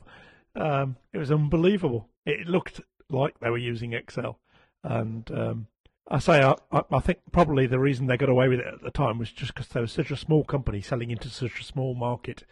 Um, 0.54 0.96
it 1.12 1.18
was 1.18 1.30
unbelievable. 1.30 2.08
It 2.24 2.46
looked 2.46 2.80
like 3.10 3.38
they 3.40 3.50
were 3.50 3.58
using 3.58 3.92
Excel, 3.92 4.38
and 4.82 5.30
um, 5.30 5.66
I 6.08 6.18
say 6.18 6.42
I, 6.42 6.54
I, 6.90 7.00
think 7.00 7.18
probably 7.32 7.66
the 7.66 7.80
reason 7.80 8.06
they 8.06 8.16
got 8.16 8.28
away 8.28 8.48
with 8.48 8.60
it 8.60 8.66
at 8.66 8.82
the 8.82 8.90
time 8.90 9.18
was 9.18 9.32
just 9.32 9.54
because 9.54 9.68
they 9.68 9.80
were 9.80 9.86
such 9.88 10.10
a 10.10 10.16
small 10.16 10.44
company 10.44 10.80
selling 10.80 11.10
into 11.10 11.28
such 11.28 11.60
a 11.60 11.64
small 11.64 11.94
market 11.94 12.44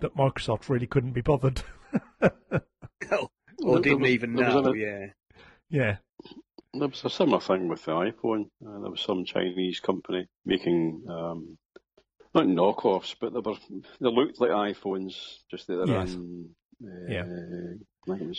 that 0.00 0.16
Microsoft 0.16 0.68
really 0.68 0.86
couldn't 0.86 1.12
be 1.12 1.20
bothered. 1.20 1.62
oh, 2.22 3.30
or 3.62 3.80
didn't 3.80 4.06
even 4.06 4.34
know. 4.34 4.72
yeah, 4.72 5.06
yeah. 5.68 5.96
There 6.74 6.88
was 6.88 7.04
a 7.04 7.10
similar 7.10 7.40
thing 7.40 7.68
with 7.68 7.84
the 7.84 7.92
iPhone. 7.92 8.46
Uh, 8.66 8.80
there 8.80 8.90
was 8.90 9.02
some 9.02 9.26
Chinese 9.26 9.80
company 9.80 10.26
making 10.46 11.04
um, 11.08 11.58
not 12.34 12.46
knockoffs, 12.46 13.14
but 13.20 13.34
they 13.34 13.40
were 13.40 13.56
they 14.00 14.08
looked 14.08 14.40
like 14.40 14.50
iPhones, 14.50 15.14
just 15.50 15.66
that 15.66 15.86
they're 15.86 15.96
yes. 16.00 16.14
in. 16.14 16.48
Uh, 16.82 17.12
yeah. 17.12 17.24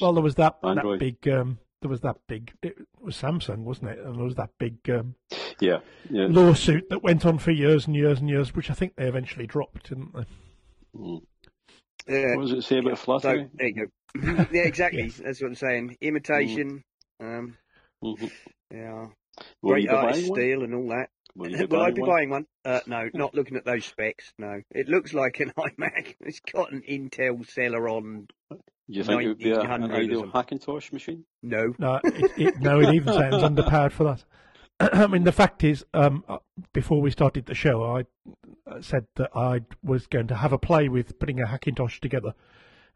Well, 0.02 0.14
there 0.14 0.24
was 0.24 0.36
that 0.36 0.60
that 0.64 0.98
big 1.00 1.28
um, 1.30 1.60
there 1.82 1.90
was 1.90 2.02
that 2.02 2.18
big 2.28 2.52
it 2.64 2.76
was 3.04 3.16
Samsung, 3.16 3.60
wasn't 3.60 3.92
it? 3.92 4.00
And 4.00 4.16
there 4.16 4.26
was 4.26 4.36
that 4.36 4.52
big 4.60 4.78
um, 4.90 5.16
yeah, 5.60 5.80
yeah, 6.10 6.28
lawsuit 6.30 6.90
that 6.90 7.04
went 7.04 7.26
on 7.26 7.38
for 7.38 7.52
years 7.52 7.88
and 7.88 7.96
years 7.96 8.20
and 8.20 8.30
years, 8.30 8.54
which 8.56 8.70
I 8.70 8.74
think 8.74 8.96
they 8.96 9.08
eventually 9.08 9.48
dropped, 9.48 9.90
didn't 9.90 10.14
they? 10.14 10.26
Mm. 10.96 11.22
Yeah. 12.08 12.36
What 12.36 12.48
does 12.48 12.52
it 12.52 12.64
say 12.64 12.80
about 12.80 13.00
flattery? 13.00 13.44
So, 13.44 13.50
there 13.54 13.68
you 13.68 13.88
go. 14.16 14.46
yeah, 14.52 14.64
exactly. 14.64 15.04
yes. 15.04 15.22
That's 15.24 15.42
what 15.42 15.48
I'm 15.48 15.56
saying. 15.56 15.98
Imitation. 16.02 16.84
Mm. 17.22 17.40
Um, 17.40 17.58
mm-hmm. 18.04 18.28
Yeah. 18.72 19.08
Will 19.62 19.72
Great 19.72 19.90
artist 19.90 20.28
steal 20.28 20.64
and 20.64 20.76
all 20.76 20.90
that. 20.90 21.10
Will, 21.36 21.50
Will 21.68 21.82
I 21.82 21.92
be 21.92 22.02
one? 22.02 22.10
buying 22.10 22.30
one? 22.30 22.46
Uh, 22.64 22.82
no, 22.86 23.10
not 23.14 23.34
looking 23.34 23.58
at 23.58 23.66
those 23.66 23.86
specs. 23.86 24.32
No, 24.38 24.62
it 24.70 24.88
looks 24.88 25.14
like 25.14 25.40
an 25.40 25.52
iMac. 25.58 26.16
It's 26.22 26.40
got 26.42 26.72
an 26.72 26.84
Intel 26.88 27.44
Celeron 27.48 28.28
do 28.90 28.98
you 28.98 29.04
think 29.04 29.22
it 29.22 29.28
would 29.28 29.38
be 29.38 29.52
an 29.52 29.92
ideal 29.92 30.26
Hackintosh 30.26 30.92
machine? 30.92 31.26
No. 31.42 31.74
No, 31.78 32.00
it, 32.04 32.32
it, 32.38 32.60
no, 32.60 32.80
it 32.82 32.94
even 32.94 33.14
sounds 33.14 33.44
underpowered 33.44 33.92
for 33.92 34.04
that. 34.04 34.24
I 34.94 35.08
mean, 35.08 35.24
the 35.24 35.32
fact 35.32 35.64
is, 35.64 35.86
um, 35.94 36.24
uh, 36.28 36.40
before 36.74 37.02
we 37.02 37.12
started 37.12 37.46
the 37.46 37.56
show, 37.56 37.84
I 37.84 38.06
uh, 38.70 38.82
said 38.82 39.06
that 39.16 39.30
I 39.36 39.62
was 39.84 40.08
going 40.08 40.28
to 40.28 40.36
have 40.36 40.52
a 40.52 40.58
play 40.58 40.90
with 40.90 41.18
putting 41.20 41.40
a 41.40 41.46
Hackintosh 41.46 42.00
together, 42.00 42.34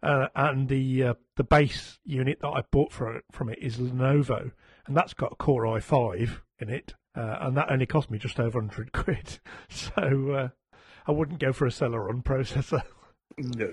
uh, 0.03 0.27
and 0.35 0.67
the 0.67 1.03
uh, 1.03 1.13
the 1.35 1.43
base 1.43 1.99
unit 2.03 2.39
that 2.41 2.49
I 2.49 2.63
bought 2.71 2.91
for 2.91 3.15
it, 3.15 3.23
from 3.31 3.49
it 3.49 3.59
is 3.61 3.77
Lenovo, 3.77 4.51
and 4.87 4.97
that's 4.97 5.13
got 5.13 5.33
a 5.33 5.35
Core 5.35 5.63
i5 5.63 6.41
in 6.59 6.69
it, 6.69 6.95
uh, 7.15 7.37
and 7.41 7.55
that 7.55 7.71
only 7.71 7.85
cost 7.85 8.11
me 8.11 8.17
just 8.17 8.39
over 8.39 8.59
100 8.59 8.91
quid. 8.91 9.39
So 9.69 10.31
uh, 10.31 10.49
I 11.05 11.11
wouldn't 11.11 11.39
go 11.39 11.53
for 11.53 11.65
a 11.65 11.71
Celeron 11.71 12.23
processor. 12.23 12.83
No, 13.37 13.71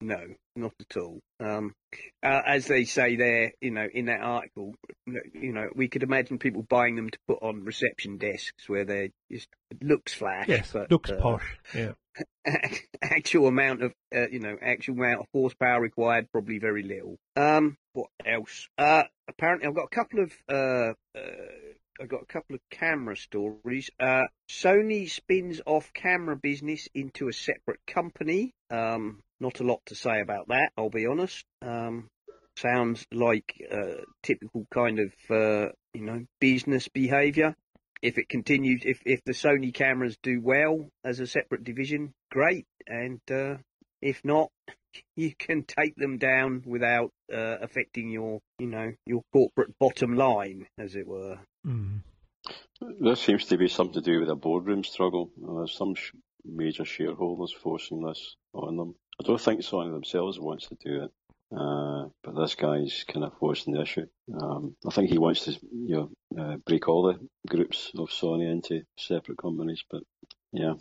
no, 0.00 0.20
not 0.54 0.72
at 0.80 0.96
all. 0.96 1.20
Um, 1.40 1.74
uh, 2.22 2.42
as 2.46 2.66
they 2.66 2.84
say 2.84 3.16
there, 3.16 3.52
you 3.60 3.70
know, 3.70 3.86
in 3.92 4.06
that 4.06 4.20
article, 4.20 4.74
you 5.06 5.52
know, 5.52 5.68
we 5.74 5.88
could 5.88 6.02
imagine 6.02 6.38
people 6.38 6.62
buying 6.62 6.96
them 6.96 7.10
to 7.10 7.18
put 7.26 7.42
on 7.42 7.64
reception 7.64 8.18
desks 8.18 8.68
where 8.68 8.84
they 8.84 9.12
just 9.30 9.48
looks 9.82 10.12
flash. 10.12 10.48
Yes, 10.48 10.70
but, 10.72 10.90
looks 10.90 11.10
uh, 11.10 11.18
posh. 11.20 11.58
Yeah. 11.74 11.92
actual 13.02 13.46
amount 13.46 13.82
of, 13.82 13.92
uh, 14.14 14.28
you 14.28 14.40
know, 14.40 14.56
actual 14.60 14.94
amount 14.94 15.20
of 15.20 15.26
horsepower 15.32 15.80
required, 15.80 16.30
probably 16.30 16.58
very 16.58 16.82
little. 16.82 17.16
Um, 17.36 17.76
what 17.92 18.08
else? 18.24 18.68
Uh, 18.76 19.04
apparently, 19.28 19.68
I've 19.68 19.74
got 19.74 19.84
a 19.84 19.94
couple 19.94 20.20
of 20.20 20.32
uh, 20.48 20.92
uh 21.18 21.20
I've 22.00 22.08
got 22.08 22.22
a 22.22 22.26
couple 22.26 22.54
of 22.54 22.60
camera 22.70 23.16
stories. 23.16 23.88
Uh, 23.98 24.24
Sony 24.50 25.08
spins 25.08 25.62
off 25.64 25.92
camera 25.94 26.36
business 26.36 26.88
into 26.94 27.28
a 27.28 27.32
separate 27.32 27.80
company. 27.86 28.52
Um, 28.70 29.20
not 29.40 29.60
a 29.60 29.64
lot 29.64 29.80
to 29.86 29.94
say 29.94 30.20
about 30.20 30.48
that, 30.48 30.70
I'll 30.76 30.90
be 30.90 31.06
honest. 31.06 31.44
Um, 31.62 32.08
sounds 32.56 33.06
like 33.12 33.54
uh, 33.70 34.02
typical 34.22 34.66
kind 34.72 34.98
of 34.98 35.12
uh, 35.30 35.72
you 35.94 36.02
know 36.02 36.24
business 36.40 36.88
behaviour. 36.88 37.54
If 38.02 38.18
it 38.18 38.28
continues, 38.28 38.82
if 38.84 39.00
if 39.04 39.20
the 39.24 39.32
Sony 39.32 39.72
cameras 39.72 40.16
do 40.22 40.40
well 40.42 40.88
as 41.04 41.20
a 41.20 41.26
separate 41.26 41.64
division, 41.64 42.12
great. 42.30 42.66
And 42.86 43.20
uh, 43.30 43.56
if 44.02 44.24
not, 44.24 44.50
you 45.16 45.32
can 45.38 45.64
take 45.64 45.96
them 45.96 46.18
down 46.18 46.62
without 46.66 47.10
uh, 47.32 47.56
affecting 47.60 48.10
your, 48.10 48.40
you 48.58 48.66
know, 48.66 48.92
your 49.06 49.22
corporate 49.32 49.74
bottom 49.78 50.14
line, 50.14 50.66
as 50.78 50.94
it 50.94 51.06
were. 51.06 51.38
Mm. 51.66 52.00
This 53.00 53.20
seems 53.20 53.46
to 53.46 53.56
be 53.56 53.68
something 53.68 53.94
to 53.94 54.00
do 54.00 54.20
with 54.20 54.30
a 54.30 54.36
boardroom 54.36 54.84
struggle. 54.84 55.30
Uh, 55.42 55.66
some 55.66 55.94
sh- 55.94 56.12
major 56.48 56.84
shareholders 56.84 57.52
forcing 57.52 58.04
this 58.04 58.36
on 58.52 58.76
them. 58.76 58.94
I 59.20 59.24
don't 59.24 59.40
think 59.40 59.60
Sony 59.60 59.92
themselves 59.92 60.38
wants 60.38 60.68
to 60.68 60.76
do 60.84 61.04
it, 61.04 61.10
uh, 61.56 62.08
but 62.22 62.36
this 62.36 62.54
guy's 62.54 63.04
kind 63.08 63.24
of 63.24 63.32
forcing 63.38 63.74
the 63.74 63.82
issue. 63.82 64.06
Um, 64.40 64.76
I 64.86 64.90
think 64.90 65.10
he 65.10 65.18
wants 65.18 65.44
to, 65.44 65.52
you 65.52 66.10
know, 66.34 66.42
uh, 66.42 66.56
break 66.66 66.88
all 66.88 67.04
the 67.04 67.18
groups 67.48 67.90
of 67.96 68.10
Sony 68.10 68.50
into 68.50 68.82
separate 68.98 69.38
companies. 69.38 69.82
But 69.90 70.02
yeah, 70.52 70.74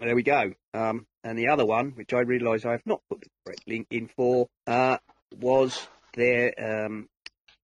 there 0.00 0.14
we 0.14 0.22
go. 0.22 0.52
Um, 0.74 1.06
and 1.24 1.38
the 1.38 1.48
other 1.48 1.64
one, 1.64 1.92
which 1.92 2.12
I 2.12 2.20
realise 2.20 2.64
I 2.64 2.72
have 2.72 2.86
not 2.86 3.00
put 3.08 3.20
the 3.20 3.28
correct 3.44 3.62
link 3.66 3.86
in 3.90 4.08
for, 4.08 4.46
uh, 4.66 4.98
was 5.40 5.86
their 6.14 6.52
um, 6.58 7.08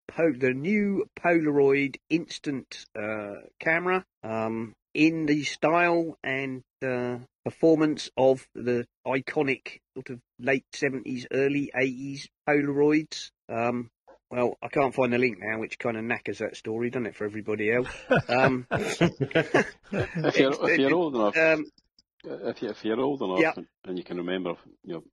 po- 0.07 0.33
the 0.33 0.53
new 0.53 1.05
Polaroid 1.19 1.97
instant 2.09 2.85
uh, 2.97 3.35
camera 3.59 4.05
um, 4.23 4.73
in 4.93 5.25
the 5.25 5.43
style 5.43 6.17
and 6.23 6.63
uh, 6.85 7.17
performance 7.43 8.09
of 8.17 8.47
the 8.55 8.85
iconic 9.05 9.79
sort 9.95 10.09
of 10.09 10.19
late 10.39 10.65
70s, 10.73 11.25
early 11.31 11.71
80s 11.75 12.27
Polaroids. 12.47 13.31
Um, 13.49 13.89
well, 14.29 14.57
I 14.61 14.69
can't 14.69 14.95
find 14.95 15.11
the 15.11 15.17
link 15.17 15.37
now, 15.41 15.59
which 15.59 15.77
kind 15.77 15.97
of 15.97 16.03
knackers 16.05 16.37
that 16.39 16.55
story, 16.55 16.89
doesn't 16.89 17.07
it, 17.07 17.15
for 17.15 17.25
everybody 17.25 17.71
else? 17.71 17.89
Um, 18.29 18.65
if, 18.71 20.39
you're, 20.39 20.69
if 20.69 20.79
you're 20.79 20.93
old 20.93 21.15
enough, 21.15 21.37
um, 21.37 21.65
if, 22.23 22.61
you, 22.61 22.69
if 22.69 22.85
you're 22.85 22.99
old 22.99 23.21
enough 23.21 23.57
and, 23.85 23.97
you 23.97 24.03
can 24.03 24.17
remember, 24.17 24.55
you 24.83 24.93
know, 24.93 25.03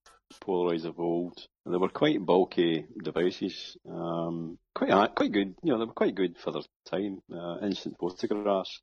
Polaroids 0.43 0.85
of 0.85 1.01
old, 1.01 1.47
they 1.65 1.77
were 1.77 1.89
quite 1.89 2.25
bulky 2.25 2.87
devices, 3.03 3.77
um, 3.89 4.59
quite 4.75 5.15
quite 5.15 5.33
good. 5.33 5.55
You 5.63 5.73
know, 5.73 5.79
they 5.79 5.85
were 5.85 5.93
quite 5.93 6.15
good 6.15 6.37
for 6.39 6.53
their 6.53 6.63
time, 6.87 7.21
uh, 7.33 7.59
instant 7.63 7.97
photographs. 7.99 8.81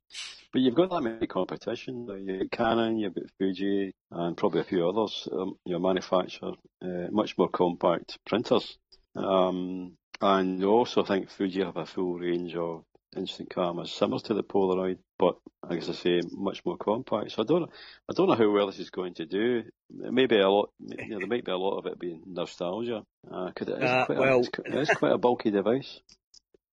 But 0.52 0.62
you've 0.62 0.74
got 0.74 0.90
that 0.90 1.02
many 1.02 1.26
competition. 1.26 2.06
You've 2.26 2.50
got 2.50 2.50
Canon, 2.50 2.98
you've 2.98 3.14
got 3.14 3.30
Fuji, 3.38 3.94
and 4.10 4.36
probably 4.36 4.60
a 4.60 4.64
few 4.64 4.88
others. 4.88 5.28
Um, 5.32 5.54
you 5.64 5.78
manufacture 5.78 6.52
uh, 6.82 7.08
much 7.10 7.36
more 7.38 7.48
compact 7.48 8.18
printers. 8.26 8.78
Um, 9.14 9.96
and 10.20 10.60
you 10.60 10.68
also 10.68 11.04
think 11.04 11.30
Fuji 11.30 11.62
have 11.64 11.76
a 11.76 11.86
full 11.86 12.14
range 12.14 12.54
of 12.56 12.84
instant 13.16 13.50
cameras 13.50 13.92
similar 13.92 14.20
to 14.20 14.34
the 14.34 14.42
Polaroid, 14.42 14.98
but 15.18 15.36
as 15.68 15.88
I 15.88 15.92
say, 15.92 16.20
much 16.32 16.64
more 16.64 16.76
compact. 16.76 17.32
So 17.32 17.42
I 17.42 17.46
don't, 17.46 17.70
I 18.08 18.12
don't 18.14 18.28
know 18.28 18.34
how 18.34 18.50
well 18.50 18.66
this 18.66 18.78
is 18.78 18.90
going 18.90 19.14
to 19.14 19.26
do. 19.26 19.64
Maybe 19.90 20.38
a 20.38 20.48
lot, 20.48 20.70
you 20.78 21.08
know, 21.08 21.18
there 21.18 21.26
might 21.26 21.44
be 21.44 21.52
a 21.52 21.56
lot 21.56 21.78
of 21.78 21.86
it 21.86 21.98
being 21.98 22.22
nostalgia. 22.26 23.02
Uh, 23.30 23.50
it 23.56 23.68
is 23.68 23.82
uh, 23.82 24.04
quite 24.06 24.18
well, 24.18 24.40
a, 24.40 24.68
it 24.68 24.74
is 24.74 24.90
quite 24.90 25.12
a 25.12 25.18
bulky 25.18 25.50
device. 25.50 26.00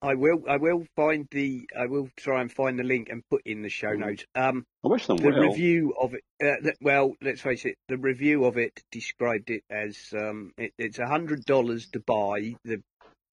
I 0.03 0.15
will, 0.15 0.43
I 0.49 0.57
will 0.57 0.83
find 0.97 1.29
the, 1.31 1.69
I 1.79 1.85
will 1.85 2.09
try 2.17 2.41
and 2.41 2.51
find 2.51 2.77
the 2.77 2.83
link 2.83 3.07
and 3.09 3.23
put 3.29 3.43
in 3.45 3.61
the 3.61 3.69
show 3.69 3.87
mm. 3.87 3.99
notes. 3.99 4.25
Um, 4.35 4.65
I 4.83 4.89
wish 4.89 5.07
them 5.07 5.15
the 5.15 5.29
well. 5.29 5.39
review 5.39 5.93
of 5.99 6.13
it. 6.13 6.23
Uh, 6.43 6.71
well, 6.81 7.13
let's 7.21 7.39
face 7.39 7.63
it, 7.63 7.77
the 7.87 7.97
review 7.97 8.43
of 8.43 8.57
it 8.57 8.83
described 8.91 9.49
it 9.49 9.63
as 9.69 9.97
um, 10.13 10.51
it, 10.57 10.73
it's 10.77 10.99
a 10.99 11.07
hundred 11.07 11.45
dollars 11.45 11.87
to 11.93 12.01
buy. 12.01 12.55
The 12.65 12.83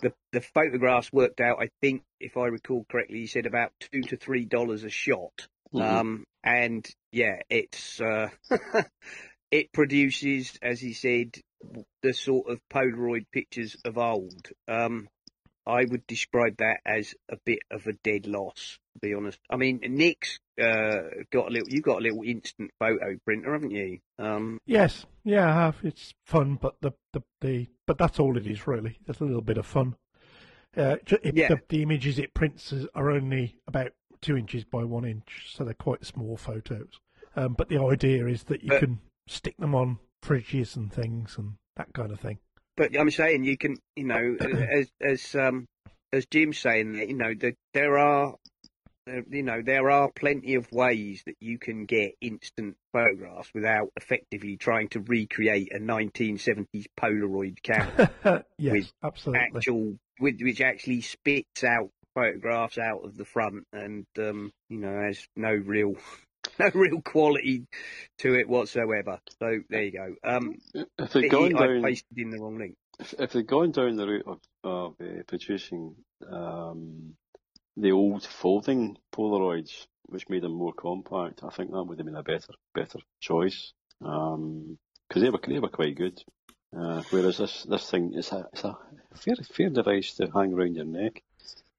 the 0.02 0.12
the 0.32 0.40
photographs 0.40 1.12
worked 1.12 1.40
out. 1.40 1.58
I 1.60 1.68
think, 1.80 2.02
if 2.18 2.36
I 2.36 2.46
recall 2.46 2.84
correctly, 2.90 3.20
he 3.20 3.26
said 3.26 3.46
about 3.46 3.72
two 3.92 4.02
to 4.02 4.16
three 4.16 4.44
dollars 4.44 4.84
a 4.84 4.90
shot. 4.90 5.48
Mm-hmm. 5.74 5.96
Um, 5.96 6.24
and 6.42 6.86
yeah, 7.12 7.40
it's 7.48 8.00
uh, 8.00 8.28
it 9.50 9.72
produces, 9.72 10.58
as 10.62 10.80
he 10.80 10.92
said, 10.92 11.34
the 12.02 12.12
sort 12.12 12.48
of 12.50 12.60
Polaroid 12.72 13.26
pictures 13.32 13.76
of 13.84 13.98
old. 13.98 14.48
Um, 14.68 15.08
I 15.66 15.84
would 15.84 16.06
describe 16.06 16.56
that 16.58 16.80
as 16.86 17.14
a 17.30 17.36
bit 17.44 17.60
of 17.70 17.86
a 17.86 17.92
dead 17.92 18.26
loss. 18.26 18.78
Be 19.02 19.14
honest, 19.14 19.38
I 19.48 19.56
mean 19.56 19.80
Nick's 19.82 20.38
uh, 20.60 21.00
got 21.30 21.48
a 21.48 21.50
little. 21.50 21.68
You've 21.68 21.84
got 21.84 21.98
a 21.98 22.02
little 22.02 22.22
instant 22.22 22.70
photo 22.78 23.16
printer, 23.24 23.52
haven't 23.52 23.70
you? 23.70 23.98
Um, 24.18 24.58
yes, 24.66 25.06
yeah, 25.24 25.48
I 25.48 25.52
have. 25.52 25.76
It's 25.82 26.12
fun, 26.26 26.58
but 26.60 26.76
the, 26.80 26.92
the 27.12 27.22
the 27.40 27.68
but 27.86 27.98
that's 27.98 28.18
all 28.18 28.36
it 28.36 28.46
is 28.46 28.66
really. 28.66 28.98
It's 29.06 29.20
a 29.20 29.24
little 29.24 29.42
bit 29.42 29.58
of 29.58 29.66
fun. 29.66 29.96
Uh, 30.76 30.96
it, 31.22 31.34
yeah. 31.34 31.48
the, 31.48 31.60
the, 31.68 31.82
images 31.82 32.18
it 32.18 32.32
prints 32.32 32.72
are 32.94 33.10
only 33.10 33.56
about 33.66 33.90
two 34.20 34.36
inches 34.36 34.64
by 34.64 34.84
one 34.84 35.04
inch, 35.04 35.46
so 35.52 35.64
they're 35.64 35.74
quite 35.74 36.06
small 36.06 36.36
photos. 36.36 37.00
Um, 37.34 37.54
but 37.54 37.68
the 37.68 37.82
idea 37.82 38.26
is 38.26 38.44
that 38.44 38.62
you 38.62 38.68
but, 38.68 38.80
can 38.80 39.00
stick 39.26 39.56
them 39.56 39.74
on 39.74 39.98
fridges 40.24 40.76
and 40.76 40.92
things 40.92 41.36
and 41.38 41.54
that 41.76 41.92
kind 41.92 42.12
of 42.12 42.20
thing 42.20 42.38
but 42.80 42.98
I'm 42.98 43.10
saying 43.10 43.44
you 43.44 43.58
can, 43.58 43.76
you 43.94 44.04
know, 44.04 44.36
as 44.40 44.90
as 45.02 45.34
um, 45.34 45.66
as 46.14 46.24
Jim's 46.24 46.58
saying, 46.58 46.94
you 46.94 47.12
know, 47.12 47.34
that 47.34 47.54
there 47.74 47.98
are, 47.98 48.36
you 49.30 49.42
know, 49.42 49.62
there 49.62 49.90
are 49.90 50.10
plenty 50.10 50.54
of 50.54 50.70
ways 50.72 51.22
that 51.26 51.36
you 51.40 51.58
can 51.58 51.84
get 51.84 52.14
instant 52.20 52.76
photographs 52.92 53.50
without 53.54 53.88
effectively 53.96 54.56
trying 54.56 54.88
to 54.88 55.00
recreate 55.00 55.72
a 55.74 55.78
1970s 55.78 56.86
Polaroid 56.98 57.62
camera. 57.62 58.44
yes, 58.58 58.72
with 58.72 58.92
absolutely. 59.02 59.46
Actual, 59.56 59.98
with, 60.20 60.40
which 60.40 60.60
actually 60.60 61.00
spits 61.00 61.64
out 61.64 61.90
photographs 62.14 62.78
out 62.78 63.04
of 63.04 63.16
the 63.16 63.24
front 63.24 63.64
and, 63.72 64.06
um, 64.18 64.52
you 64.68 64.78
know, 64.78 65.02
has 65.02 65.26
no 65.36 65.52
real 65.52 65.94
no 66.58 66.70
real 66.74 67.00
quality 67.02 67.66
to 68.18 68.34
it 68.34 68.48
whatsoever. 68.48 69.20
So 69.40 69.60
there 69.68 69.82
you 69.82 69.92
go. 69.92 70.14
Um, 70.24 70.56
if 70.98 71.12
they're 71.12 71.28
going 71.28 71.54
down, 71.54 71.84
I 71.84 71.88
pasted 71.88 72.18
in 72.18 72.30
the 72.30 72.38
wrong 72.38 72.58
link. 72.58 72.76
If, 72.98 73.14
if 73.18 73.32
they're 73.32 73.42
going 73.42 73.72
down 73.72 73.96
the 73.96 74.06
route 74.06 74.26
of, 74.26 74.40
of 74.64 74.94
uh, 75.00 75.22
producing 75.26 75.94
um, 76.30 77.14
the 77.76 77.92
old 77.92 78.24
folding 78.24 78.96
Polaroids, 79.12 79.86
which 80.06 80.28
made 80.28 80.42
them 80.42 80.52
more 80.52 80.72
compact, 80.72 81.42
I 81.44 81.50
think 81.50 81.70
that 81.70 81.82
would 81.82 81.98
have 81.98 82.06
been 82.06 82.16
a 82.16 82.22
better 82.22 82.52
better 82.74 82.98
choice 83.20 83.72
because 83.98 84.34
um, 84.34 84.78
they 85.14 85.30
were 85.30 85.40
they 85.46 85.58
were 85.58 85.68
quite 85.68 85.96
good. 85.96 86.22
Uh, 86.76 87.02
whereas 87.10 87.38
this 87.38 87.64
this 87.64 87.90
thing 87.90 88.14
is 88.14 88.30
a, 88.32 88.48
it's 88.52 88.64
a 88.64 88.76
fair 89.14 89.34
fair 89.36 89.70
device 89.70 90.14
to 90.14 90.30
hang 90.30 90.52
around 90.52 90.76
your 90.76 90.84
neck 90.84 91.22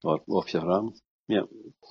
or 0.02 0.20
off 0.28 0.52
your 0.52 0.70
arm. 0.70 0.94
Yeah, 1.28 1.42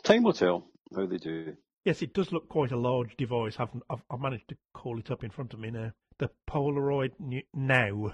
time 0.04 0.24
will 0.24 0.34
tell 0.34 0.68
how 0.96 1.06
they 1.06 1.18
do. 1.18 1.56
Yes, 1.84 2.04
it 2.04 2.14
does 2.14 2.32
look 2.32 2.48
quite 2.48 2.72
a 2.72 2.78
large 2.78 3.18
device. 3.18 3.56
I've, 3.58 3.70
I've, 3.90 4.04
I've 4.12 4.20
managed 4.20 4.50
to 4.50 4.58
call 4.74 5.00
it 5.00 5.10
up 5.10 5.24
in 5.24 5.32
front 5.32 5.54
of 5.54 5.60
me 5.60 5.72
now. 5.72 5.92
The 6.20 6.30
Polaroid 6.48 7.12
Now. 7.56 8.14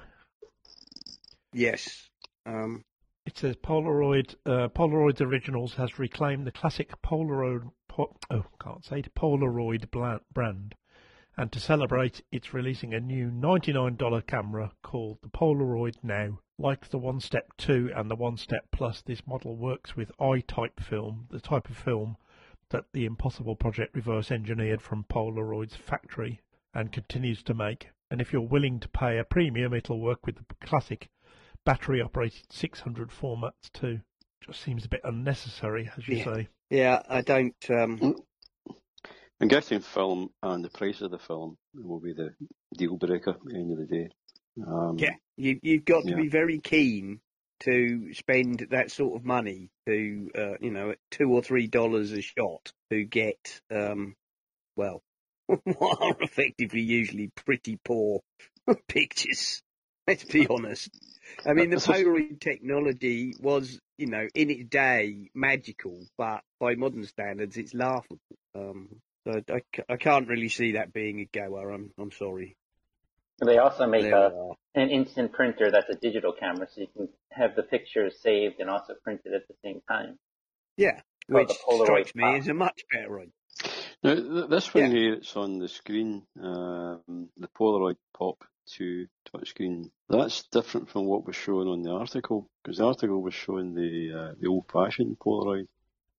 Yes. 1.54 2.10
Um... 2.46 2.86
It 3.28 3.38
says 3.38 3.58
Polaroid. 3.58 4.36
Uh, 4.46 4.70
Originals 5.22 5.74
has 5.74 6.00
reclaimed 6.00 6.48
the 6.48 6.52
classic 6.54 6.94
Polaroid. 7.02 7.70
Po- 7.90 8.16
oh, 8.32 8.46
can't 8.58 8.86
say 8.86 9.00
it. 9.00 9.14
Polaroid 9.16 9.92
brand, 10.34 10.76
and 11.36 11.52
to 11.52 11.60
celebrate, 11.60 12.22
it's 12.32 12.54
releasing 12.54 12.94
a 12.94 13.02
new 13.02 13.30
$99 13.30 14.26
camera 14.28 14.72
called 14.82 15.18
the 15.22 15.28
Polaroid 15.28 15.96
Now. 16.02 16.40
Like 16.58 16.88
the 16.88 16.98
One 16.98 17.20
Step 17.20 17.52
2 17.58 17.92
and 17.94 18.10
the 18.10 18.16
One 18.16 18.38
Step 18.38 18.66
Plus, 18.72 19.02
this 19.02 19.28
model 19.28 19.58
works 19.58 19.94
with 19.94 20.10
I-type 20.22 20.80
film, 20.80 21.28
the 21.30 21.42
type 21.42 21.70
of 21.70 21.76
film 21.76 22.16
that 22.70 22.86
the 22.94 23.04
Impossible 23.04 23.58
project 23.58 23.94
reverse 23.94 24.32
engineered 24.32 24.82
from 24.82 25.04
Polaroid's 25.04 25.76
factory 25.76 26.40
and 26.74 26.94
continues 26.94 27.44
to 27.44 27.54
make. 27.54 27.90
And 28.10 28.22
if 28.22 28.32
you're 28.32 28.42
willing 28.42 28.80
to 28.80 28.88
pay 28.88 29.18
a 29.18 29.26
premium, 29.26 29.74
it'll 29.74 30.00
work 30.00 30.26
with 30.26 30.38
the 30.38 30.66
classic 30.66 31.10
battery 31.68 32.02
operated 32.02 32.46
600 32.50 33.10
formats 33.10 33.70
too. 33.74 34.00
just 34.42 34.62
seems 34.62 34.86
a 34.86 34.88
bit 34.88 35.02
unnecessary, 35.04 35.92
as 35.98 36.08
you 36.08 36.18
yeah. 36.18 36.24
say. 36.24 36.48
Yeah, 36.70 37.02
I 37.10 37.22
don't. 37.22 37.56
Um... 37.70 38.16
I'm 39.42 39.50
guessing 39.50 39.82
film 39.82 40.30
and 40.42 40.64
the 40.64 40.70
price 40.70 41.02
of 41.02 41.12
the 41.12 41.20
film 41.20 41.58
will 41.76 42.00
be 42.00 42.14
the 42.14 42.30
deal 42.76 42.96
breaker 42.96 43.32
at 43.32 43.44
the 43.44 43.56
end 43.56 43.72
of 43.74 43.78
the 43.80 43.86
day. 43.86 44.10
Um, 44.66 44.98
yeah, 44.98 45.16
you, 45.36 45.60
you've 45.62 45.84
got 45.84 46.06
to 46.06 46.12
yeah. 46.12 46.16
be 46.16 46.30
very 46.30 46.60
keen 46.60 47.20
to 47.60 48.14
spend 48.14 48.68
that 48.72 48.90
sort 48.90 49.18
of 49.18 49.26
money 49.26 49.70
to, 49.88 50.32
uh, 50.36 50.54
you 50.62 50.72
know, 50.72 50.96
two 51.12 51.30
or 51.30 51.44
three 51.44 51.68
dollars 51.68 52.14
a 52.14 52.22
shot 52.22 52.72
to 52.92 53.04
get, 53.04 53.62
um, 53.70 54.16
well, 54.78 55.04
what 55.48 56.02
are 56.02 56.16
effectively 56.22 56.82
usually 56.82 57.30
pretty 57.36 57.78
poor 57.84 58.22
pictures. 58.88 59.62
Let's 60.08 60.24
be 60.24 60.48
honest. 60.48 60.90
I 61.46 61.54
mean, 61.54 61.70
the 61.70 61.78
Polaroid 61.78 62.40
technology 62.40 63.34
was, 63.40 63.80
you 63.98 64.08
know, 64.08 64.28
in 64.34 64.50
its 64.50 64.70
day 64.70 65.30
magical, 65.34 66.00
but 66.18 66.42
by 66.60 66.76
modern 66.76 67.06
standards, 67.06 67.58
it's 67.58 67.74
laughable. 67.74 68.20
Um, 68.56 68.90
so 69.26 69.42
I, 69.50 69.62
I 69.94 69.98
can't 69.98 70.28
really 70.28 70.50
see 70.50 70.74
that 70.74 70.94
being 70.94 71.20
a 71.20 71.26
goer. 71.26 71.72
I'm 71.72 71.92
I'm 72.00 72.12
sorry. 72.12 72.56
They 73.46 73.58
also 73.60 73.86
make 73.86 74.06
a, 74.06 74.32
an 74.74 74.90
instant 74.90 75.32
printer 75.32 75.70
that's 75.70 75.90
a 75.90 75.96
digital 75.96 76.34
camera, 76.34 76.68
so 76.74 76.82
you 76.82 76.88
can 76.96 77.10
have 77.32 77.56
the 77.56 77.62
pictures 77.62 78.16
saved 78.22 78.60
and 78.60 78.70
also 78.70 78.94
printed 79.04 79.34
at 79.34 79.48
the 79.48 79.54
same 79.64 79.82
time. 79.88 80.18
Yeah, 80.76 81.02
which 81.28 81.52
strikes 81.52 82.16
me 82.16 82.38
as 82.38 82.48
a 82.48 82.54
much 82.56 82.82
better 82.92 83.20
idea. 83.20 83.32
Now, 84.04 84.48
this 84.48 84.74
one 84.74 84.86
yeah. 84.86 84.90
here, 84.90 85.14
it's 85.14 85.36
on 85.36 85.60
the 85.60 85.68
screen, 85.68 86.24
um, 86.42 87.30
the 87.38 87.48
Polaroid 87.60 87.98
Pop 88.16 88.44
2 88.78 89.08
touchscreen. 89.34 89.90
That's 90.10 90.44
different 90.52 90.90
from 90.90 91.06
what 91.06 91.26
was 91.26 91.36
shown 91.36 91.68
on 91.68 91.82
the 91.82 91.92
article, 91.92 92.50
because 92.64 92.78
the 92.78 92.86
article 92.86 93.22
was 93.22 93.34
showing 93.34 93.74
the 93.74 94.14
uh, 94.14 94.34
the 94.40 94.48
old-fashioned 94.48 95.18
Polaroid. 95.20 95.68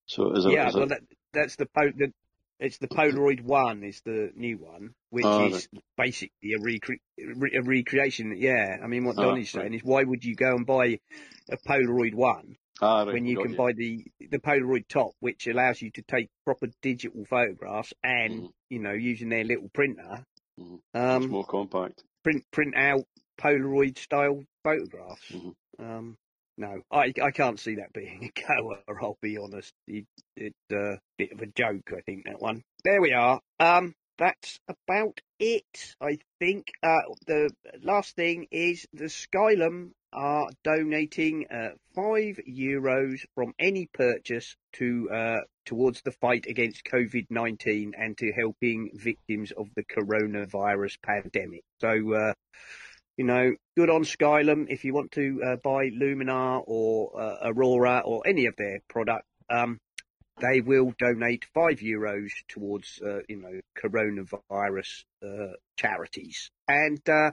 So 0.06 0.32
is 0.32 0.44
it? 0.44 0.52
Yeah, 0.52 0.68
is 0.68 0.74
well, 0.74 0.84
it... 0.84 0.88
that, 0.90 1.00
that's 1.32 1.56
the, 1.56 1.68
the 1.74 2.12
it's 2.60 2.78
the 2.78 2.88
Polaroid 2.88 3.42
One 3.42 3.84
is 3.84 4.00
the 4.00 4.32
new 4.34 4.58
one, 4.58 4.94
which 5.10 5.24
oh, 5.24 5.46
is 5.46 5.68
basically 5.96 6.54
a, 6.54 6.58
recre- 6.58 7.00
a 7.54 7.60
recreation. 7.62 8.34
Yeah, 8.36 8.78
I 8.82 8.86
mean, 8.88 9.04
what 9.04 9.16
Donny's 9.16 9.50
saying 9.50 9.74
is, 9.74 9.84
why 9.84 10.02
would 10.02 10.24
you 10.24 10.34
go 10.34 10.56
and 10.56 10.66
buy 10.66 10.98
a 11.48 11.56
Polaroid 11.56 12.14
One 12.14 12.56
ah, 12.80 13.04
right, 13.04 13.12
when 13.14 13.26
you 13.26 13.40
can 13.40 13.52
you. 13.52 13.56
buy 13.56 13.72
the 13.72 14.04
the 14.30 14.38
Polaroid 14.38 14.88
Top, 14.88 15.12
which 15.20 15.46
allows 15.46 15.80
you 15.80 15.90
to 15.92 16.02
take 16.02 16.30
proper 16.44 16.66
digital 16.82 17.24
photographs 17.24 17.94
and 18.02 18.42
mm. 18.42 18.48
you 18.68 18.80
know 18.80 18.92
using 18.92 19.28
their 19.28 19.44
little 19.44 19.68
printer, 19.72 20.24
mm. 20.58 20.80
um, 20.94 21.22
it's 21.22 21.30
more 21.30 21.46
compact. 21.46 22.02
Print 22.28 22.44
print 22.52 22.76
out 22.76 23.04
Polaroid 23.40 23.96
style 23.96 24.44
photographs. 24.62 25.32
Mm-hmm. 25.32 25.82
Um, 25.82 26.18
no, 26.58 26.82
I 26.90 27.14
I 27.22 27.30
can't 27.30 27.58
see 27.58 27.76
that 27.76 27.94
being 27.94 28.30
a 28.36 28.62
goer. 28.62 29.00
I'll 29.00 29.16
be 29.22 29.38
honest. 29.38 29.72
It's 29.86 30.06
it, 30.36 30.52
uh, 30.70 30.92
a 30.96 30.98
bit 31.16 31.32
of 31.32 31.40
a 31.40 31.46
joke, 31.46 31.90
I 31.90 32.02
think 32.02 32.26
that 32.26 32.42
one. 32.42 32.62
There 32.84 33.00
we 33.00 33.14
are. 33.14 33.40
Um, 33.58 33.94
that's 34.18 34.58
about 34.68 35.20
it. 35.38 35.94
I 36.00 36.18
think. 36.38 36.68
Uh, 36.82 36.98
the 37.26 37.50
last 37.82 38.16
thing 38.16 38.46
is 38.50 38.86
the 38.92 39.04
Skylum 39.04 39.92
are 40.12 40.48
donating 40.64 41.46
uh, 41.50 41.70
five 41.94 42.40
euros 42.48 43.20
from 43.34 43.52
any 43.58 43.88
purchase 43.92 44.56
to 44.74 45.08
uh, 45.12 45.36
towards 45.66 46.02
the 46.02 46.12
fight 46.12 46.46
against 46.48 46.84
COVID 46.84 47.26
nineteen 47.30 47.92
and 47.96 48.16
to 48.18 48.32
helping 48.32 48.90
victims 48.94 49.52
of 49.52 49.66
the 49.76 49.84
coronavirus 49.84 50.96
pandemic. 51.02 51.62
So 51.80 51.88
uh, 51.88 52.32
you 53.16 53.24
know, 53.24 53.52
good 53.76 53.90
on 53.90 54.04
Skylum. 54.04 54.66
If 54.68 54.84
you 54.84 54.94
want 54.94 55.12
to 55.12 55.42
uh, 55.44 55.56
buy 55.56 55.90
Luminar 55.90 56.62
or 56.66 57.20
uh, 57.20 57.50
Aurora 57.50 58.02
or 58.04 58.22
any 58.26 58.46
of 58.46 58.54
their 58.56 58.78
product, 58.88 59.24
um, 59.50 59.78
they 60.40 60.60
will 60.60 60.92
donate 60.98 61.46
five 61.54 61.78
euros 61.78 62.30
towards, 62.48 63.00
uh, 63.04 63.20
you 63.28 63.36
know, 63.36 63.60
coronavirus 63.76 65.04
uh, 65.24 65.54
charities. 65.76 66.50
And 66.66 67.00
uh, 67.08 67.32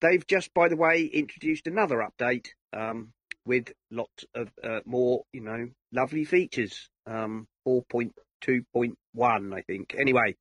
they've 0.00 0.26
just, 0.26 0.52
by 0.54 0.68
the 0.68 0.76
way, 0.76 1.04
introduced 1.04 1.66
another 1.66 2.06
update 2.06 2.48
um, 2.72 3.12
with 3.44 3.72
lots 3.90 4.24
of 4.34 4.50
uh, 4.62 4.80
more, 4.84 5.24
you 5.32 5.42
know, 5.42 5.68
lovely 5.92 6.24
features. 6.24 6.88
Um, 7.06 7.46
4.2.1, 7.66 9.54
I 9.54 9.62
think. 9.62 9.94
Anyway, 9.98 10.36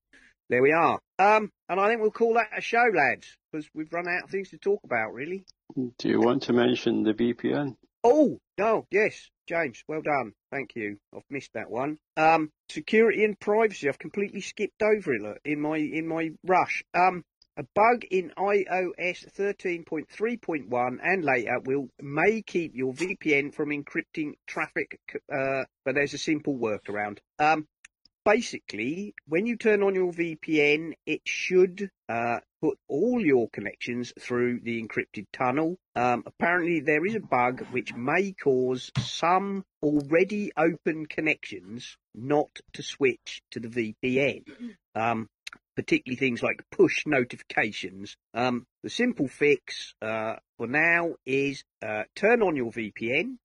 there 0.49 0.61
we 0.61 0.71
are. 0.71 0.99
Um, 1.17 1.51
and 1.69 1.79
I 1.79 1.87
think 1.87 2.01
we'll 2.01 2.11
call 2.11 2.35
that 2.35 2.49
a 2.55 2.61
show, 2.61 2.85
lads, 2.93 3.27
because 3.51 3.67
we've 3.73 3.91
run 3.91 4.07
out 4.07 4.25
of 4.25 4.29
things 4.29 4.49
to 4.49 4.57
talk 4.57 4.81
about, 4.83 5.13
really. 5.13 5.45
Do 5.75 6.09
you 6.09 6.19
want 6.21 6.43
to 6.43 6.53
mention 6.53 7.03
the 7.03 7.13
VPN? 7.13 7.75
Oh, 8.07 8.39
no, 8.59 8.85
yes, 8.91 9.31
James, 9.47 9.83
well 9.87 10.03
done. 10.03 10.33
Thank 10.51 10.75
you. 10.75 10.99
I've 11.11 11.23
missed 11.31 11.53
that 11.55 11.71
one. 11.71 11.97
Um, 12.15 12.51
security 12.69 13.23
and 13.23 13.39
privacy. 13.39 13.89
I've 13.89 13.97
completely 13.97 14.41
skipped 14.41 14.83
over 14.83 15.11
it 15.15 15.41
in 15.43 15.59
my 15.59 15.77
in 15.77 16.07
my 16.07 16.29
rush. 16.43 16.83
Um, 16.93 17.23
a 17.57 17.63
bug 17.73 18.03
in 18.11 18.31
iOS 18.37 19.25
13.3.1 19.33 20.97
and 21.01 21.23
later 21.23 21.59
will 21.63 21.87
may 21.99 22.43
keep 22.43 22.75
your 22.75 22.93
VPN 22.93 23.51
from 23.51 23.69
encrypting 23.69 24.33
traffic, 24.45 24.99
uh, 25.33 25.63
but 25.83 25.95
there's 25.95 26.13
a 26.13 26.19
simple 26.19 26.55
workaround. 26.59 27.17
Um, 27.39 27.67
basically, 28.25 29.13
when 29.27 29.45
you 29.45 29.55
turn 29.55 29.83
on 29.83 29.95
your 29.95 30.11
VPN, 30.11 30.93
it 31.05 31.21
should 31.25 31.89
uh, 32.09 32.39
put 32.61 32.77
all 32.89 33.23
your 33.23 33.47
connections 33.49 34.11
through 34.19 34.59
the 34.61 34.81
encrypted 34.81 35.27
tunnel. 35.31 35.77
Um, 35.95 36.23
apparently, 36.25 36.81
there 36.81 37.05
is 37.05 37.15
a 37.15 37.19
bug 37.19 37.65
which 37.71 37.93
may 37.93 38.33
cause 38.33 38.91
some 38.97 39.63
already 39.81 40.51
open 40.57 41.05
connections 41.05 41.95
not 42.13 42.49
to 42.73 42.83
switch 42.83 43.41
to 43.51 43.59
the 43.59 43.93
VPN. 44.03 44.43
Um, 44.97 45.27
particularly 45.75 46.15
things 46.15 46.41
like 46.41 46.63
push 46.71 47.05
notifications. 47.05 48.15
Um, 48.33 48.65
the 48.81 48.89
simple 48.89 49.27
fix 49.27 49.93
uh, 50.01 50.35
for 50.57 50.67
now 50.67 51.15
is 51.25 51.65
uh, 51.85 52.03
turn 52.15 52.41
on 52.41 52.55
your 52.55 52.71
VPN, 52.71 53.35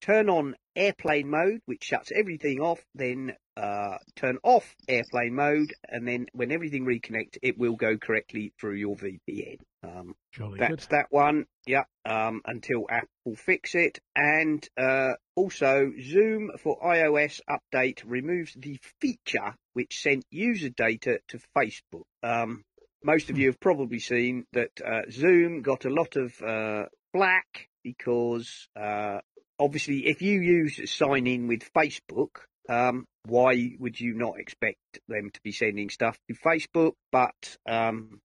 turn 0.00 0.30
on 0.30 0.54
airplane 0.76 1.28
mode, 1.28 1.60
which 1.66 1.82
shuts 1.82 2.12
everything 2.14 2.60
off, 2.60 2.80
then 2.94 3.34
uh, 3.56 3.98
turn 4.16 4.38
off 4.42 4.74
airplane 4.88 5.34
mode, 5.34 5.72
and 5.88 6.06
then 6.06 6.26
when 6.32 6.52
everything 6.52 6.84
reconnects, 6.84 7.38
it 7.42 7.58
will 7.58 7.76
go 7.76 7.96
correctly 7.98 8.52
through 8.60 8.74
your 8.74 8.96
VPN. 8.96 9.58
Um, 9.84 10.14
that's 10.58 10.86
good. 10.86 10.90
that 10.90 11.06
one. 11.10 11.46
Yeah. 11.66 11.84
Um, 12.04 12.40
until 12.46 12.86
Apple 12.90 13.36
fix 13.36 13.74
it, 13.74 13.98
and 14.16 14.66
uh, 14.76 15.12
also 15.36 15.92
Zoom 16.00 16.50
for 16.58 16.80
iOS 16.80 17.40
update 17.48 18.02
removes 18.04 18.54
the 18.54 18.78
feature 19.00 19.54
which 19.74 20.00
sent 20.00 20.24
user 20.30 20.68
data 20.68 21.20
to 21.28 21.40
Facebook. 21.56 22.04
Um, 22.22 22.64
most 23.04 23.30
of 23.30 23.38
you 23.38 23.46
have 23.46 23.60
probably 23.60 23.98
seen 23.98 24.44
that 24.52 24.70
uh, 24.84 25.02
Zoom 25.10 25.62
got 25.62 25.84
a 25.84 25.90
lot 25.90 26.16
of 26.16 26.40
uh, 26.42 26.84
black 27.12 27.68
because 27.82 28.68
uh, 28.80 29.18
obviously 29.58 30.06
if 30.06 30.22
you 30.22 30.40
use 30.40 30.90
sign 30.90 31.26
in 31.26 31.48
with 31.48 31.70
Facebook, 31.74 32.36
um, 32.68 33.04
why 33.26 33.72
would 33.78 34.00
you 34.00 34.14
not 34.14 34.38
expect 34.38 34.78
them 35.08 35.30
to 35.32 35.40
be 35.42 35.52
sending 35.52 35.90
stuff 35.90 36.18
to 36.28 36.34
Facebook? 36.34 36.92
But 37.10 37.56
um, 37.68 38.20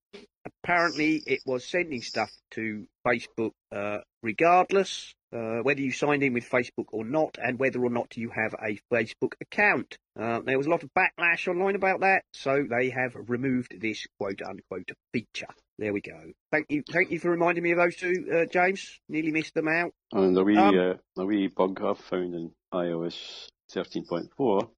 apparently, 0.45 1.23
it 1.26 1.41
was 1.45 1.65
sending 1.65 2.01
stuff 2.01 2.31
to 2.51 2.85
Facebook 3.05 3.51
uh, 3.72 3.99
regardless, 4.23 5.14
uh, 5.34 5.59
whether 5.61 5.81
you 5.81 5.91
signed 5.91 6.23
in 6.23 6.34
with 6.34 6.49
Facebook 6.49 6.88
or 6.91 7.05
not, 7.05 7.38
and 7.41 7.59
whether 7.59 7.84
or 7.84 7.89
not 7.89 8.18
you 8.18 8.30
have 8.30 8.53
a 8.55 8.80
Facebook 8.91 9.34
account. 9.41 9.97
Uh, 10.19 10.39
there 10.45 10.57
was 10.57 10.68
a 10.68 10.69
lot 10.69 10.84
of 10.84 10.89
backlash 10.97 11.47
online 11.47 11.76
about 11.76 11.99
that, 12.01 12.23
so 12.34 12.65
they 12.69 12.89
have 12.89 13.14
removed 13.27 13.80
this 13.80 14.05
quote 14.19 14.41
unquote 14.41 14.89
feature. 15.14 15.47
There 15.80 15.93
we 15.93 16.01
go. 16.01 16.19
Thank 16.51 16.68
you, 16.69 16.81
thank 16.91 17.11
you 17.11 17.19
for 17.19 17.30
reminding 17.30 17.64
me 17.64 17.72
of 17.72 17.77
those 17.77 17.95
two, 17.95 18.26
uh, 18.34 18.45
James. 18.51 18.99
Nearly 19.09 19.31
missed 19.31 19.53
them 19.53 19.68
out. 19.68 19.91
And 20.11 20.35
the 20.35 20.43
wee, 20.43 20.57
um, 20.57 20.77
uh, 20.77 20.93
the 21.15 21.26
wee 21.26 21.47
bug 21.47 21.80
I've 21.84 21.99
found 21.99 22.34
in 22.34 22.51
iOS 22.73 23.47
13.4 23.73 24.69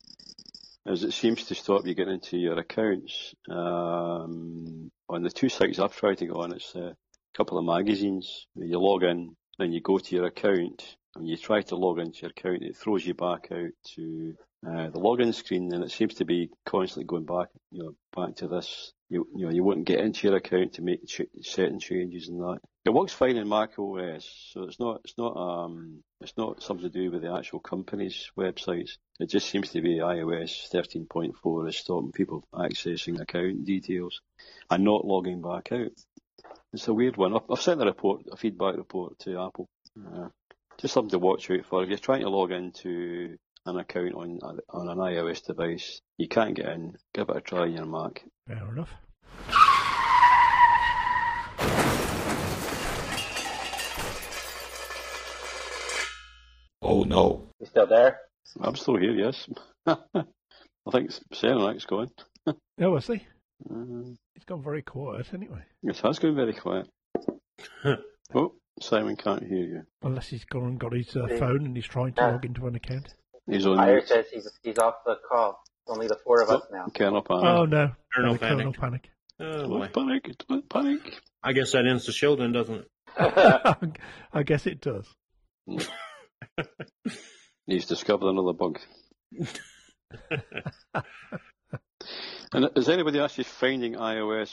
is 0.88 1.04
it 1.04 1.14
seems 1.14 1.46
to 1.46 1.56
stop 1.56 1.86
you 1.86 1.94
getting 1.94 2.16
into 2.16 2.38
your 2.38 2.58
accounts. 2.58 3.34
Um, 3.50 4.92
on 5.08 5.24
the 5.24 5.30
two 5.30 5.50
sites 5.50 5.80
I've 5.80 5.96
tried 5.96 6.20
to 6.20 6.26
go 6.26 6.42
on, 6.42 6.54
it's 6.54 6.76
a 6.76 6.96
couple 7.36 7.58
of 7.58 7.66
magazines. 7.66 8.48
You 8.56 8.80
log 8.80 9.04
in, 9.04 9.36
then 9.58 9.72
you 9.72 9.82
go 9.82 10.00
to 10.00 10.16
your 10.16 10.26
account, 10.26 10.96
and 11.16 11.28
you 11.28 11.38
try 11.38 11.62
to 11.62 11.76
log 11.76 12.00
into 12.00 12.22
your 12.22 12.32
account, 12.32 12.64
it 12.64 12.78
throws 12.78 13.06
you 13.06 13.14
back 13.14 13.50
out 13.52 13.72
to 13.96 14.36
uh, 14.68 14.90
the 14.90 15.00
login 15.00 15.34
screen, 15.34 15.74
and 15.74 15.84
it 15.84 15.92
seems 15.92 16.16
to 16.16 16.26
be 16.26 16.50
constantly 16.66 17.06
going 17.06 17.26
back, 17.26 17.50
you 17.72 17.84
know, 17.84 17.96
back 18.16 18.36
to 18.38 18.48
this. 18.48 18.94
You, 19.10 19.28
you 19.36 19.46
know, 19.46 19.52
you 19.52 19.64
wouldn't 19.64 19.88
get 19.88 20.00
into 20.00 20.28
your 20.28 20.38
account 20.38 20.74
to 20.74 20.84
make 20.84 21.08
ch- 21.08 21.22
certain 21.42 21.80
changes 21.80 22.28
and 22.28 22.40
that. 22.42 22.60
It 22.86 22.92
works 22.92 23.12
fine 23.12 23.38
in 23.38 23.50
Mac 23.50 23.78
OS, 23.80 24.52
so 24.54 24.64
it's 24.64 24.80
not, 24.80 25.02
it's 25.04 25.18
not, 25.18 25.36
um, 25.36 26.04
it's 26.22 26.38
not 26.38 26.62
something 26.62 26.90
to 26.90 26.90
do 26.90 27.12
with 27.12 27.24
the 27.24 27.34
actual 27.34 27.60
company's 27.60 28.32
websites. 28.38 28.92
It 29.20 29.30
just 29.30 29.50
seems 29.50 29.72
to 29.72 29.82
be 29.82 29.98
iOS 29.98 30.70
13.4 30.72 31.70
is 31.70 31.78
stopping 31.78 32.12
people 32.12 32.48
accessing 32.54 33.20
account 33.20 33.66
details 33.66 34.22
and 34.70 34.84
not 34.84 35.06
logging 35.06 35.42
back 35.42 35.72
out. 35.72 35.92
It's 36.72 36.88
a 36.88 36.94
weird 36.94 37.18
one. 37.18 37.36
I've, 37.50 37.62
sent 37.62 37.82
a 37.82 37.86
report, 37.86 38.26
a 38.32 38.38
feedback 38.38 38.78
report 38.78 39.18
to 39.20 39.40
Apple. 39.40 39.68
Uh, 39.98 40.30
just 40.80 40.94
something 40.94 41.12
to 41.12 41.20
watch 41.20 41.50
out 41.50 41.66
for. 41.66 41.84
If 41.84 41.90
you're 41.90 41.98
trying 41.98 42.22
to 42.22 42.30
log 42.30 42.52
into 42.52 43.38
an 43.66 43.78
account 43.78 44.14
on 44.14 44.40
on 44.70 44.88
an 44.90 44.98
iOS 44.98 45.46
device, 45.46 46.02
you 46.18 46.28
can't 46.28 46.56
get 46.56 46.68
in. 46.68 46.96
Give 47.14 47.28
it 47.30 47.38
a 47.38 47.42
try 47.42 47.62
on 47.62 47.74
your 47.74 47.86
Mac. 47.86 48.24
Fair 48.50 48.68
enough. 48.72 48.90
Oh 56.82 57.04
no. 57.04 57.50
You 57.60 57.68
still 57.68 57.88
there? 57.88 58.20
I'm 58.62 58.76
still 58.76 58.98
here, 58.98 59.12
yes. 59.14 59.48
I 59.86 59.96
think 60.92 61.12
Serenak's 61.34 61.86
gone. 61.86 62.10
Oh, 62.48 62.56
was 62.92 63.08
he? 63.08 63.26
Uh, 63.70 64.14
He's 64.34 64.46
gone 64.46 64.64
very 64.64 64.82
quiet 64.82 65.28
anyway. 65.34 65.62
Yes, 65.84 66.00
it 66.00 66.06
has 66.06 66.20
gone 66.20 66.36
very 66.36 66.54
quiet. 66.54 66.88
oh, 68.34 68.54
Simon 68.82 69.18
can't 69.18 69.44
hear 69.44 69.64
you. 69.66 69.82
Unless 70.02 70.30
he's 70.30 70.46
gone 70.46 70.64
and 70.64 70.80
got 70.80 70.94
his 70.94 71.16
uh, 71.16 71.28
phone 71.38 71.66
and 71.66 71.76
he's 71.76 71.86
trying 71.86 72.14
to 72.14 72.22
Yeah. 72.22 72.32
log 72.32 72.46
into 72.46 72.66
an 72.68 72.76
account. 72.76 73.14
He's 73.48 73.66
on 73.66 73.78
Fire 73.78 73.94
mute. 73.96 74.08
says 74.08 74.26
he's 74.32 74.50
he's 74.64 74.78
off 74.78 74.96
the 75.06 75.18
call. 75.30 75.62
Only 75.90 76.08
the 76.08 76.18
four 76.24 76.42
of 76.42 76.50
us 76.50 76.64
now. 76.72 76.88
Kernel 76.96 77.24
Panic. 77.24 77.46
Oh 77.46 77.66
no. 77.66 77.92
Colonel 78.14 78.34
the 78.34 78.40
Kernel 78.40 78.74
Panic. 78.74 78.80
Panic. 78.80 79.10
Oh, 79.42 79.68
boy. 79.68 79.88
panic, 79.88 80.30
don't 80.50 80.70
panic. 80.70 81.22
I 81.42 81.54
guess 81.54 81.72
that 81.72 81.88
ends 81.88 82.06
the 82.06 82.12
show 82.12 82.36
then, 82.36 82.52
doesn't 82.52 82.76
it? 82.76 82.88
I 84.34 84.44
guess 84.44 84.68
it 84.68 84.82
does. 84.82 85.08
He's 87.66 87.86
discovered 87.86 88.28
another 88.28 88.52
bug. 88.54 88.80
and 92.54 92.70
is 92.76 92.90
anybody 92.90 93.20
actually 93.20 93.46
finding 93.46 93.94
iOS 93.94 94.52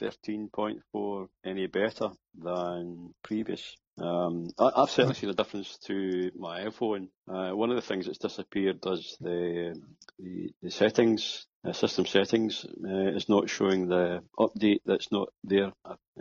13.4 0.00 1.28
any 1.44 1.66
better 1.66 2.08
than 2.40 3.12
previous? 3.22 3.76
Um, 3.98 4.50
I, 4.58 4.70
I've 4.76 4.90
certainly 4.90 5.14
seen 5.14 5.30
a 5.30 5.34
difference 5.34 5.78
to 5.86 6.30
my 6.36 6.60
iPhone. 6.64 7.08
Uh, 7.28 7.50
one 7.50 7.70
of 7.70 7.76
the 7.76 7.82
things 7.82 8.06
that's 8.06 8.18
disappeared 8.18 8.78
is 8.86 9.16
the 9.20 9.80
the, 10.18 10.50
the 10.62 10.70
settings, 10.70 11.46
system 11.72 12.06
settings, 12.06 12.64
uh, 12.64 13.08
is 13.14 13.28
not 13.28 13.50
showing 13.50 13.88
the 13.88 14.22
update 14.38 14.80
that's 14.86 15.12
not 15.12 15.28
there. 15.44 15.72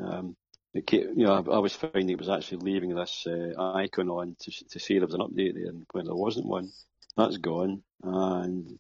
Um, 0.02 0.36
it 0.74 0.88
ca- 0.88 0.98
you 1.16 1.26
know, 1.26 1.34
I, 1.34 1.56
I 1.56 1.60
was 1.60 1.76
finding 1.76 2.10
it 2.10 2.20
was 2.20 2.30
actually 2.30 2.60
leaving 2.60 2.94
this 2.96 3.26
uh, 3.28 3.74
icon 3.76 4.10
on 4.10 4.36
to, 4.42 4.52
to 4.70 4.80
see 4.80 4.98
there 5.00 5.08
was 5.08 5.16
an 5.16 5.22
update 5.22 5.54
there, 5.54 5.70
and 5.70 5.86
when 5.92 6.06
there 6.06 6.16
wasn't 6.16 6.48
one, 6.48 6.72
that's 7.16 7.38
gone. 7.38 7.84
And 8.04 8.80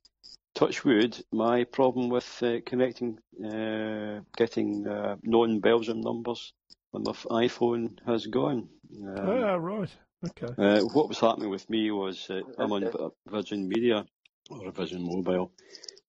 touch 0.53 0.83
wood, 0.83 1.17
my 1.31 1.63
problem 1.63 2.09
with 2.09 2.43
uh, 2.43 2.57
connecting, 2.65 3.19
uh, 3.43 4.21
getting 4.35 4.83
non-Belgium 5.23 6.01
numbers 6.01 6.53
my 6.93 7.11
iPhone 7.45 7.97
has 8.05 8.25
gone. 8.25 8.69
Um, 9.01 9.17
oh, 9.17 9.57
right. 9.57 9.89
Okay. 10.23 10.47
uh, 10.57 10.81
what 10.81 11.07
was 11.07 11.19
happening 11.19 11.49
with 11.49 11.67
me 11.69 11.89
was 11.89 12.29
uh, 12.29 12.41
I'm 12.59 12.71
on 12.71 13.11
Virgin 13.27 13.67
Media 13.67 14.05
or 14.49 14.71
Virgin 14.71 15.01
Mobile, 15.03 15.51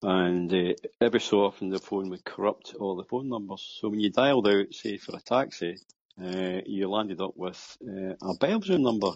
and 0.02 0.52
uh, 0.52 0.74
every 1.00 1.20
so 1.20 1.44
often 1.44 1.70
the 1.70 1.78
phone 1.78 2.10
would 2.10 2.24
corrupt 2.24 2.74
all 2.78 2.96
the 2.96 3.04
phone 3.04 3.28
numbers. 3.28 3.78
So 3.80 3.88
when 3.88 4.00
you 4.00 4.10
dialed 4.10 4.48
out, 4.48 4.74
say 4.74 4.98
for 4.98 5.16
a 5.16 5.20
taxi, 5.20 5.78
uh, 6.22 6.60
you 6.66 6.88
landed 6.90 7.20
up 7.20 7.36
with 7.36 7.78
uh, 7.88 8.14
a 8.20 8.34
Belgian 8.34 8.82
number. 8.82 9.12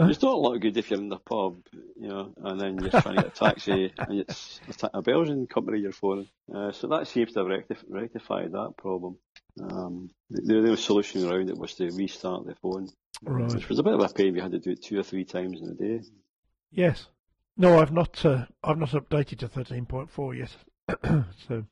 It's 0.00 0.22
not 0.22 0.34
a 0.34 0.36
lot 0.36 0.54
of 0.54 0.60
good 0.60 0.76
if 0.76 0.90
you're 0.90 1.00
in 1.00 1.08
the 1.08 1.16
pub, 1.18 1.56
you 2.00 2.06
know, 2.06 2.32
and 2.44 2.60
then 2.60 2.78
you're 2.78 2.92
trying 2.92 3.16
to 3.16 3.22
get 3.24 3.36
a 3.36 3.44
taxi 3.50 3.92
and 3.98 4.20
it's 4.20 4.60
a, 4.68 4.72
ta- 4.72 4.90
a 4.94 5.02
Belgian 5.02 5.48
company 5.48 5.80
you're 5.80 5.90
phoning. 5.90 6.28
Uh, 6.54 6.70
so 6.70 6.86
that 6.86 7.08
seems 7.08 7.32
to 7.32 7.40
have 7.40 7.48
rectif- 7.48 7.82
rectified 7.88 8.52
that 8.52 8.74
problem. 8.76 9.16
Um, 9.60 10.10
the, 10.30 10.42
the 10.42 10.58
only 10.58 10.76
solution 10.76 11.24
around 11.28 11.48
it 11.50 11.58
was 11.58 11.74
to 11.74 11.90
restart 11.90 12.46
the 12.46 12.54
phone, 12.56 12.88
Right. 13.22 13.52
which 13.52 13.68
was 13.68 13.78
a 13.78 13.82
bit 13.82 13.94
of 13.94 14.00
a 14.00 14.08
pain. 14.08 14.34
We 14.34 14.40
had 14.40 14.52
to 14.52 14.58
do 14.58 14.70
it 14.70 14.82
two 14.82 14.98
or 14.98 15.02
three 15.02 15.24
times 15.24 15.60
in 15.60 15.68
a 15.70 15.74
day. 15.74 16.02
Yes. 16.70 17.08
No, 17.56 17.80
I've 17.80 17.92
not. 17.92 18.24
Uh, 18.24 18.46
I've 18.62 18.78
not 18.78 18.90
updated 18.90 19.38
to 19.38 19.48
thirteen 19.48 19.86
point 19.86 20.10
four 20.10 20.34
yet. 20.34 20.54
so 21.48 21.64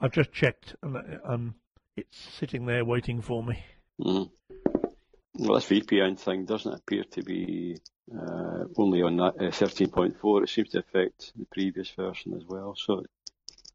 I've 0.00 0.12
just 0.12 0.32
checked, 0.32 0.76
and 0.82 0.96
um, 1.24 1.54
it's 1.96 2.16
sitting 2.38 2.66
there 2.66 2.84
waiting 2.84 3.20
for 3.20 3.42
me. 3.42 3.64
Mm. 4.00 4.30
Well, 5.34 5.54
this 5.54 5.66
VPN 5.68 6.18
thing 6.18 6.44
doesn't 6.44 6.72
appear 6.72 7.04
to 7.12 7.22
be 7.22 7.78
uh, 8.14 8.64
only 8.76 9.02
on 9.02 9.16
that, 9.16 9.34
uh, 9.36 9.50
13.4. 9.50 10.42
It 10.42 10.48
seems 10.48 10.68
to 10.70 10.78
affect 10.80 11.32
the 11.36 11.46
previous 11.52 11.90
version 11.90 12.34
as 12.34 12.44
well. 12.46 12.74
So 12.76 13.04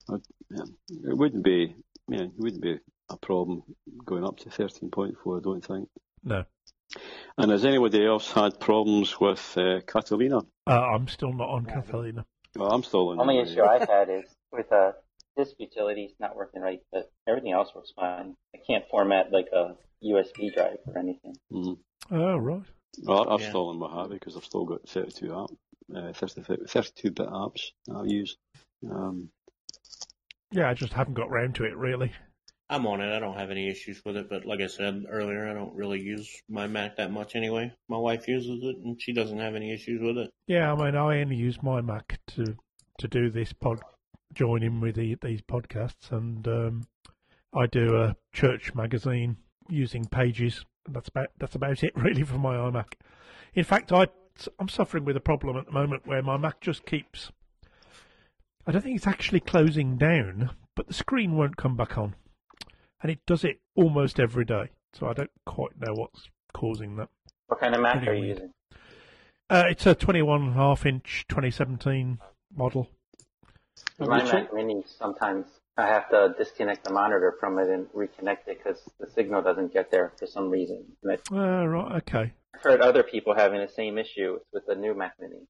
uh, 0.09 0.17
yeah, 0.51 0.63
it 1.09 1.17
wouldn't 1.17 1.43
be, 1.43 1.75
yeah, 2.07 2.23
it 2.23 2.31
wouldn't 2.37 2.61
be 2.61 2.79
a 3.09 3.17
problem 3.17 3.63
going 4.05 4.23
up 4.23 4.37
to 4.39 4.49
13.4. 4.49 5.37
I 5.37 5.41
don't 5.43 5.63
think. 5.65 5.89
No, 6.23 6.43
And 7.37 7.51
has 7.51 7.65
anybody 7.65 8.05
else 8.05 8.31
had 8.31 8.59
problems 8.59 9.19
with 9.19 9.57
uh, 9.57 9.81
Catalina? 9.85 10.39
uh, 10.67 10.71
I'm 10.71 11.07
still 11.07 11.33
not 11.33 11.49
on 11.49 11.65
Catalina. 11.65 12.25
Well, 12.55 12.71
I'm 12.71 12.83
still 12.83 13.09
on. 13.09 13.17
The 13.17 13.21
Only 13.23 13.39
issue 13.39 13.61
I've 13.63 13.87
had 13.87 14.09
is 14.09 14.25
with 14.51 14.71
uh, 14.71 14.93
disk 15.37 15.55
utilities 15.59 16.11
not 16.19 16.35
working 16.35 16.61
right, 16.61 16.79
but 16.91 17.11
everything 17.27 17.51
else 17.51 17.69
works 17.75 17.91
fine. 17.95 18.35
I 18.55 18.59
can't 18.65 18.85
format 18.89 19.31
like 19.31 19.47
a 19.53 19.75
USB 20.03 20.53
drive 20.53 20.77
or 20.87 20.97
anything. 20.97 21.35
mhm. 21.51 21.77
Oh, 22.11 22.37
right. 22.37 22.61
Well, 23.03 23.29
I've 23.29 23.41
Yeah. 23.41 23.49
still 23.49 23.69
on 23.69 23.77
Mojave 23.79 24.13
because 24.13 24.37
I've 24.37 24.45
still 24.45 24.65
got 24.65 24.87
32 24.87 25.33
app, 25.33 25.49
uh, 25.95 26.13
32 26.13 27.11
bit 27.11 27.27
apps 27.27 27.71
I 27.93 28.03
use. 28.03 28.37
Um, 28.89 29.29
Yeah, 30.51 30.69
I 30.69 30.73
just 30.73 30.93
haven't 30.93 31.15
got 31.15 31.29
round 31.29 31.55
to 31.55 31.65
it 31.65 31.75
really. 31.75 32.13
I'm 32.69 32.87
on 32.87 33.01
it. 33.01 33.15
I 33.15 33.19
don't 33.19 33.37
have 33.37 33.51
any 33.51 33.69
issues 33.69 34.01
with 34.03 34.17
it, 34.17 34.27
but 34.29 34.45
like 34.45 34.59
I 34.59 34.67
said 34.67 35.03
earlier, 35.09 35.47
I 35.47 35.53
don't 35.53 35.75
really 35.75 35.99
use 36.01 36.29
my 36.49 36.65
Mac 36.67 36.97
that 36.97 37.11
much 37.11 37.35
anyway. 37.35 37.71
My 37.87 37.97
wife 37.97 38.27
uses 38.27 38.63
it, 38.63 38.77
and 38.83 38.99
she 38.99 39.13
doesn't 39.13 39.39
have 39.39 39.55
any 39.55 39.71
issues 39.71 40.01
with 40.01 40.17
it. 40.17 40.31
Yeah, 40.47 40.73
I 40.73 40.75
mean, 40.75 40.95
I 40.95 41.21
only 41.21 41.35
use 41.35 41.61
my 41.61 41.81
Mac 41.81 42.19
to 42.35 42.55
to 42.97 43.07
do 43.07 43.29
this 43.29 43.53
pod, 43.53 43.81
join 44.33 44.63
in 44.63 44.79
with 44.81 44.95
the, 44.95 45.15
these 45.21 45.41
podcasts, 45.41 46.11
and 46.11 46.47
um, 46.47 46.87
I 47.53 47.67
do 47.67 47.97
a 47.97 48.15
church 48.33 48.73
magazine 48.73 49.37
using 49.69 50.05
Pages. 50.05 50.65
That's 50.89 51.09
about 51.09 51.29
that's 51.37 51.55
about 51.55 51.83
it 51.83 51.93
really 51.95 52.23
for 52.23 52.37
my 52.37 52.55
iMac. 52.55 52.93
In 53.53 53.63
fact, 53.63 53.91
I 53.91 54.07
I'm 54.59 54.69
suffering 54.69 55.05
with 55.05 55.15
a 55.15 55.21
problem 55.21 55.55
at 55.55 55.67
the 55.67 55.71
moment 55.71 56.07
where 56.07 56.23
my 56.23 56.37
Mac 56.37 56.61
just 56.61 56.85
keeps. 56.85 57.31
I 58.65 58.71
don't 58.71 58.81
think 58.81 58.95
it's 58.95 59.07
actually 59.07 59.41
closing 59.41 59.97
down, 59.97 60.49
but 60.75 60.87
the 60.87 60.93
screen 60.93 61.35
won't 61.35 61.57
come 61.57 61.77
back 61.77 61.97
on, 61.99 62.15
and 63.01 63.11
it 63.11 63.19
does 63.25 63.43
it 63.43 63.59
almost 63.75 64.19
every 64.19 64.45
day. 64.45 64.69
So 64.93 65.07
I 65.07 65.13
don't 65.13 65.31
quite 65.45 65.79
know 65.79 65.93
what's 65.93 66.29
causing 66.53 66.95
that. 66.97 67.09
What 67.47 67.59
kind 67.59 67.75
of 67.75 67.81
Mac 67.81 67.97
Pretty 67.97 68.09
are 68.09 68.13
you 68.13 68.21
weird. 68.21 68.37
using? 68.37 68.51
Uh, 69.49 69.63
it's 69.69 69.85
a 69.85 69.93
21.5 69.93 70.85
inch 70.85 71.25
2017 71.29 72.19
model. 72.55 72.89
My 73.99 74.23
which 74.23 74.31
Mac 74.33 74.53
Mini 74.53 74.83
sometimes 74.87 75.47
I 75.77 75.85
have 75.87 76.09
to 76.09 76.33
disconnect 76.37 76.85
the 76.85 76.93
monitor 76.93 77.35
from 77.39 77.59
it 77.59 77.69
and 77.69 77.87
reconnect 77.91 78.47
it 78.47 78.57
because 78.63 78.81
the 78.99 79.09
signal 79.11 79.41
doesn't 79.41 79.73
get 79.73 79.91
there 79.91 80.13
for 80.17 80.25
some 80.25 80.49
reason. 80.49 80.85
And 81.03 81.19
Uh, 81.31 81.67
right, 81.67 81.95
okay. 81.97 82.33
I've 82.55 82.61
heard 82.61 82.81
other 82.81 83.03
people 83.03 83.35
having 83.35 83.59
the 83.59 83.67
same 83.71 83.97
issue 83.97 84.39
with 84.53 84.65
the 84.65 84.75
new 84.75 84.95
Mac 84.95 85.13
Mini. 85.19 85.45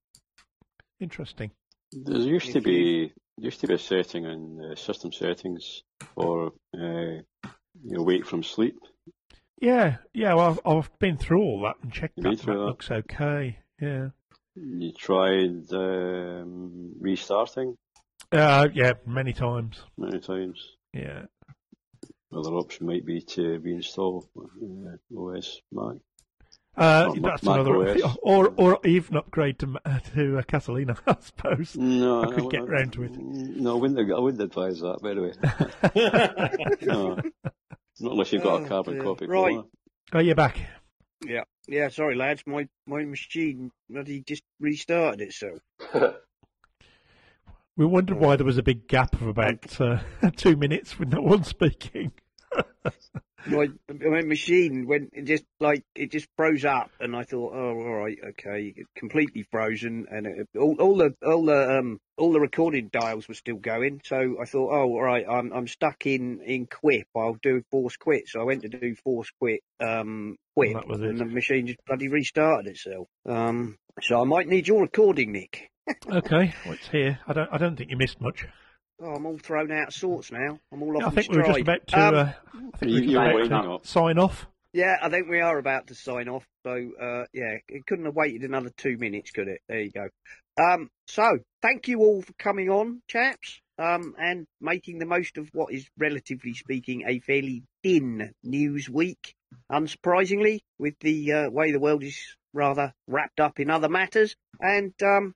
Interesting. 0.99 1.51
There 1.91 2.17
used 2.17 2.51
to 2.53 2.61
be 2.61 3.13
used 3.37 3.59
to 3.61 3.67
be 3.67 3.73
a 3.73 3.77
setting 3.77 4.25
in 4.25 4.71
uh, 4.71 4.75
system 4.75 5.11
settings 5.11 5.83
for 6.15 6.53
uh, 6.77 6.79
you 6.79 7.23
know 7.83 8.03
wake 8.03 8.25
from 8.25 8.43
sleep. 8.43 8.77
Yeah, 9.61 9.97
yeah, 10.13 10.33
well, 10.33 10.49
I've, 10.51 10.59
I've 10.77 10.99
been 10.99 11.17
through 11.17 11.41
all 11.41 11.61
that 11.63 11.75
and 11.81 11.91
checked 11.91 12.15
that. 12.17 12.21
been 12.23 12.31
and 12.31 12.39
through 12.39 12.53
that 12.55 12.59
that? 12.59 12.65
looks 12.65 12.91
okay. 12.91 13.59
Yeah. 13.81 14.09
You 14.55 14.91
tried 14.93 15.71
um, 15.73 16.93
restarting 16.99 17.75
Uh, 18.31 18.67
yeah, 18.73 18.93
many 19.05 19.33
times. 19.33 19.81
many 19.97 20.19
times. 20.19 20.75
Yeah. 20.93 21.23
Another 22.31 22.55
option 22.55 22.85
might 22.87 23.05
be 23.05 23.21
to 23.21 23.59
reinstall 23.59 24.25
uh, 24.37 25.17
OS 25.19 25.61
Mac. 25.71 25.97
Uh, 26.77 27.07
Or 27.09 27.19
that's 27.19 27.43
Mac 27.43 27.55
another, 27.55 27.87
OS. 27.89 28.17
or 28.21 28.53
or 28.57 28.79
even 28.85 29.15
upgrade 29.15 29.59
to 29.59 29.67
Ma- 29.67 29.79
to 30.13 30.39
uh, 30.39 30.41
Catalina, 30.43 30.97
I 31.07 31.15
suppose. 31.21 31.75
No, 31.77 32.23
I 32.23 32.27
could 32.33 32.45
I- 32.45 32.49
get 32.49 32.61
I- 32.61 32.65
round 32.65 32.93
to 32.93 33.03
it. 33.03 33.11
No, 33.17 33.77
I 33.77 33.79
wouldn't. 33.79 34.11
I 34.11 34.19
wouldn't 34.19 34.41
advise 34.43 34.79
that. 34.81 34.99
By 35.01 35.13
the 35.13 35.21
way, 35.21 36.75
no. 36.81 37.15
not 37.99 38.11
unless 38.11 38.33
you've 38.33 38.43
got 38.43 38.61
Oh, 38.61 38.65
a 38.65 38.67
carbon 38.67 38.93
dear. 38.95 39.03
copy. 39.03 39.25
Right. 39.25 39.55
Chroma. 39.55 39.65
Oh, 40.13 40.19
you're 40.19 40.35
back. 40.35 40.59
Yeah, 41.25 41.43
yeah. 41.67 41.87
Sorry, 41.89 42.15
lads. 42.15 42.43
My 42.45 42.67
my 42.85 43.05
machine 43.05 43.71
bloody 43.89 44.21
just 44.21 44.43
restarted 44.59 45.21
itself. 45.21 45.59
We 47.77 47.85
wondered 47.85 48.17
why 48.19 48.37
there 48.37 48.45
was 48.45 48.57
a 48.57 48.63
big 48.63 48.87
gap 48.87 49.11
of 49.15 49.27
about 49.27 49.81
uh, 49.81 49.99
two 50.37 50.55
minutes 50.55 50.97
with 50.97 51.09
no 51.09 51.19
one 51.21 51.43
speaking. 51.43 52.13
My, 53.45 53.67
my 53.89 54.21
machine 54.21 54.87
went 54.87 55.11
it 55.13 55.25
just 55.25 55.43
like 55.59 55.83
it 55.95 56.11
just 56.11 56.27
froze 56.35 56.65
up, 56.65 56.91
and 56.99 57.15
I 57.15 57.23
thought, 57.23 57.53
oh, 57.53 57.75
all 57.75 57.95
right, 57.95 58.17
okay, 58.29 58.73
completely 58.95 59.45
frozen, 59.51 60.07
and 60.09 60.25
it, 60.25 60.47
all, 60.57 60.75
all 60.79 60.97
the 60.97 61.13
all 61.25 61.45
the 61.45 61.77
um 61.77 61.99
all 62.17 62.33
the 62.33 62.39
recording 62.39 62.89
dials 62.91 63.27
were 63.27 63.35
still 63.35 63.57
going. 63.57 64.01
So 64.05 64.37
I 64.41 64.45
thought, 64.45 64.71
oh, 64.71 64.89
all 64.89 65.03
right, 65.03 65.25
I'm 65.29 65.51
I'm 65.53 65.67
stuck 65.67 66.05
in 66.05 66.41
in 66.41 66.65
Quip. 66.65 67.07
I'll 67.15 67.37
do 67.41 67.61
force 67.71 67.97
quit. 67.97 68.27
So 68.27 68.41
I 68.41 68.43
went 68.43 68.63
to 68.63 68.69
do 68.69 68.95
force 69.03 69.29
quit 69.39 69.61
um 69.79 70.37
quit, 70.55 70.75
and, 70.75 71.03
and 71.03 71.19
the 71.19 71.25
machine 71.25 71.67
just 71.67 71.79
bloody 71.85 72.07
restarted 72.07 72.67
itself. 72.67 73.07
Um, 73.27 73.77
so 74.01 74.21
I 74.21 74.25
might 74.25 74.47
need 74.47 74.67
your 74.67 74.81
recording, 74.81 75.31
Nick. 75.31 75.69
okay, 76.09 76.53
well, 76.65 76.73
it's 76.73 76.87
here. 76.87 77.19
I 77.27 77.33
don't 77.33 77.49
I 77.51 77.57
don't 77.57 77.75
think 77.75 77.91
you 77.91 77.97
missed 77.97 78.19
much. 78.19 78.45
Oh, 79.01 79.15
I'm 79.15 79.25
all 79.25 79.37
thrown 79.37 79.71
out 79.71 79.89
of 79.89 79.93
sorts 79.93 80.31
now. 80.31 80.59
I'm 80.71 80.81
all 80.81 80.95
off. 80.97 81.01
Yeah, 81.01 81.07
I 81.07 81.11
think 81.11 81.29
we 81.29 81.37
were 81.37 81.43
just 81.43 81.59
about 81.59 81.87
to. 81.87 81.99
Um, 81.99 82.15
uh, 82.15 82.31
I 82.73 82.77
think 82.77 82.91
we 83.07 83.17
were 83.17 83.41
about 83.41 83.83
to 83.83 83.89
sign 83.89 84.17
off. 84.17 84.47
Yeah, 84.71 84.95
I 85.01 85.09
think 85.09 85.29
we 85.29 85.39
are 85.39 85.57
about 85.57 85.87
to 85.87 85.95
sign 85.95 86.27
off. 86.27 86.45
So, 86.65 86.71
uh, 86.71 87.23
yeah, 87.33 87.57
it 87.69 87.85
couldn't 87.87 88.05
have 88.05 88.15
waited 88.15 88.41
another 88.41 88.71
two 88.75 88.97
minutes, 88.97 89.31
could 89.31 89.47
it? 89.47 89.61
There 89.69 89.79
you 89.79 89.91
go. 89.91 90.07
Um, 90.61 90.89
so, 91.07 91.39
thank 91.61 91.87
you 91.87 91.99
all 91.99 92.21
for 92.21 92.33
coming 92.33 92.69
on, 92.69 93.01
chaps, 93.07 93.61
um, 93.77 94.15
and 94.17 94.45
making 94.59 94.99
the 94.99 95.05
most 95.05 95.37
of 95.37 95.49
what 95.53 95.73
is, 95.73 95.87
relatively 95.97 96.53
speaking, 96.53 97.03
a 97.07 97.19
fairly 97.19 97.63
thin 97.83 98.33
news 98.43 98.89
week. 98.89 99.33
Unsurprisingly, 99.71 100.59
with 100.77 100.95
the 100.99 101.31
uh, 101.31 101.49
way 101.49 101.71
the 101.71 101.79
world 101.79 102.03
is 102.03 102.19
rather 102.53 102.93
wrapped 103.07 103.39
up 103.39 103.59
in 103.59 103.69
other 103.69 103.89
matters. 103.89 104.35
And 104.59 104.93
um, 105.01 105.33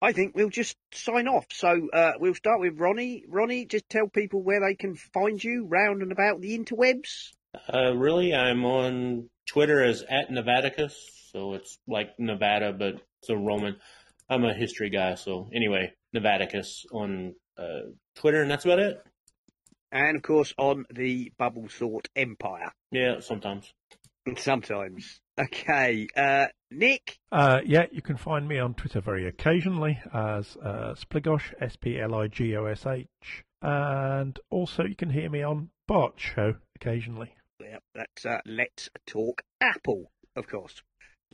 I 0.00 0.12
think 0.12 0.34
we'll 0.34 0.50
just 0.50 0.76
sign 0.92 1.26
off. 1.26 1.46
So 1.50 1.88
uh, 1.92 2.12
we'll 2.18 2.34
start 2.34 2.60
with 2.60 2.78
Ronnie. 2.78 3.24
Ronnie, 3.28 3.66
just 3.66 3.88
tell 3.88 4.06
people 4.06 4.42
where 4.42 4.60
they 4.60 4.74
can 4.74 4.94
find 4.94 5.42
you 5.42 5.66
round 5.66 6.02
and 6.02 6.12
about 6.12 6.40
the 6.40 6.56
interwebs. 6.56 7.30
Uh, 7.72 7.96
really, 7.96 8.34
I'm 8.34 8.64
on 8.64 9.28
Twitter 9.46 9.82
as 9.82 10.02
at 10.02 10.30
Nevadicus, 10.30 10.94
so 11.32 11.54
it's 11.54 11.78
like 11.88 12.18
Nevada, 12.18 12.72
but 12.72 13.00
it's 13.20 13.30
a 13.30 13.36
Roman. 13.36 13.76
I'm 14.28 14.44
a 14.44 14.54
history 14.54 14.90
guy, 14.90 15.14
so 15.14 15.48
anyway, 15.54 15.92
Nevadicus 16.14 16.84
on 16.92 17.34
uh, 17.56 17.90
Twitter, 18.14 18.42
and 18.42 18.50
that's 18.50 18.64
about 18.64 18.78
it. 18.78 19.02
And 19.90 20.16
of 20.16 20.22
course, 20.22 20.52
on 20.58 20.84
the 20.94 21.32
Bubble 21.38 21.68
Sort 21.70 22.08
Empire. 22.14 22.70
Yeah, 22.92 23.20
sometimes. 23.20 23.72
Sometimes. 24.36 25.20
Okay, 25.38 26.08
uh, 26.16 26.46
Nick. 26.70 27.18
Uh, 27.30 27.60
yeah, 27.64 27.86
you 27.92 28.02
can 28.02 28.16
find 28.16 28.48
me 28.48 28.58
on 28.58 28.74
Twitter 28.74 29.00
very 29.00 29.28
occasionally 29.28 30.00
as 30.12 30.56
uh, 30.62 30.94
Spligosh, 30.94 31.54
S 31.60 31.76
P 31.76 32.00
L 32.00 32.14
I 32.14 32.26
G 32.26 32.56
O 32.56 32.64
S 32.66 32.86
H, 32.86 33.06
and 33.62 34.38
also 34.50 34.84
you 34.84 34.96
can 34.96 35.10
hear 35.10 35.30
me 35.30 35.42
on 35.42 35.70
Bart 35.86 36.14
Show 36.16 36.56
occasionally. 36.74 37.32
Yeah, 37.60 37.78
that's 37.94 38.26
uh, 38.26 38.38
Let's 38.46 38.88
Talk 39.06 39.42
Apple, 39.60 40.10
of 40.34 40.48
course. 40.48 40.82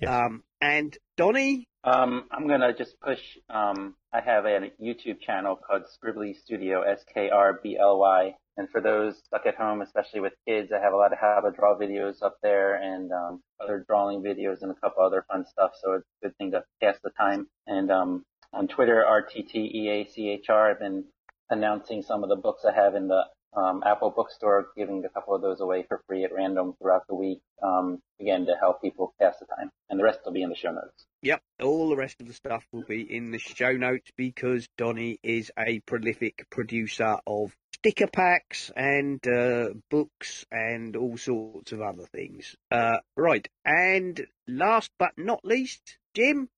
Yes. 0.00 0.10
Um, 0.10 0.42
and 0.60 0.96
Donny. 1.16 1.66
Um, 1.84 2.24
I'm 2.30 2.48
gonna 2.48 2.74
just 2.76 2.98
push. 3.00 3.20
Um, 3.48 3.94
I 4.12 4.20
have 4.20 4.44
a 4.44 4.70
YouTube 4.82 5.20
channel 5.20 5.56
called 5.56 5.82
Skrbly 5.84 6.36
Studio, 6.36 6.82
S 6.82 7.04
K 7.12 7.30
R 7.30 7.60
B 7.62 7.76
L 7.80 7.98
Y, 7.98 8.34
and 8.56 8.68
for 8.70 8.80
those 8.80 9.18
stuck 9.24 9.46
at 9.46 9.56
home, 9.56 9.82
especially 9.82 10.20
with 10.20 10.32
kids, 10.46 10.70
I 10.72 10.82
have 10.82 10.92
a 10.92 10.96
lot 10.96 11.12
of 11.12 11.18
how 11.18 11.40
to 11.40 11.50
draw 11.50 11.76
videos 11.76 12.22
up 12.22 12.36
there 12.42 12.76
and 12.76 13.10
um, 13.12 13.40
other 13.60 13.84
drawing 13.88 14.22
videos 14.22 14.62
and 14.62 14.70
a 14.70 14.74
couple 14.74 15.04
other 15.04 15.24
fun 15.28 15.44
stuff. 15.44 15.72
So 15.82 15.94
it's 15.94 16.06
a 16.22 16.26
good 16.26 16.36
thing 16.38 16.52
to 16.52 16.64
pass 16.80 16.96
the 17.02 17.10
time. 17.10 17.48
And 17.66 17.90
um, 17.90 18.24
on 18.52 18.68
Twitter, 18.68 19.04
RTTEACHR, 19.06 20.70
I've 20.70 20.78
been 20.78 21.04
announcing 21.50 22.02
some 22.02 22.22
of 22.22 22.28
the 22.28 22.36
books 22.36 22.64
I 22.64 22.72
have 22.72 22.94
in 22.94 23.08
the 23.08 23.24
um, 23.56 23.82
Apple 23.86 24.10
Bookstore, 24.10 24.68
giving 24.76 25.04
a 25.04 25.08
couple 25.08 25.34
of 25.34 25.42
those 25.42 25.60
away 25.60 25.84
for 25.86 26.02
free 26.06 26.24
at 26.24 26.32
random 26.32 26.74
throughout 26.78 27.06
the 27.08 27.14
week, 27.14 27.40
um, 27.62 28.00
again, 28.20 28.46
to 28.46 28.54
help 28.58 28.82
people 28.82 29.14
pass 29.20 29.34
the 29.38 29.46
time. 29.46 29.70
And 29.88 29.98
the 29.98 30.04
rest 30.04 30.20
will 30.24 30.32
be 30.32 30.42
in 30.42 30.48
the 30.48 30.56
show 30.56 30.72
notes. 30.72 31.06
Yep, 31.22 31.40
all 31.62 31.88
the 31.88 31.96
rest 31.96 32.20
of 32.20 32.26
the 32.26 32.32
stuff 32.32 32.64
will 32.72 32.82
be 32.82 33.02
in 33.02 33.30
the 33.30 33.38
show 33.38 33.72
notes 33.72 34.10
because 34.16 34.68
Donny 34.76 35.18
is 35.22 35.52
a 35.58 35.80
prolific 35.80 36.46
producer 36.50 37.18
of 37.26 37.54
sticker 37.84 38.06
packs 38.06 38.70
and 38.74 39.20
uh, 39.28 39.68
books 39.90 40.46
and 40.50 40.96
all 40.96 41.18
sorts 41.18 41.70
of 41.70 41.82
other 41.82 42.04
things. 42.14 42.56
Uh, 42.70 42.96
right, 43.14 43.46
and 43.62 44.26
last 44.48 44.90
but 44.98 45.10
not 45.18 45.44
least, 45.44 45.98
Jim. 46.14 46.48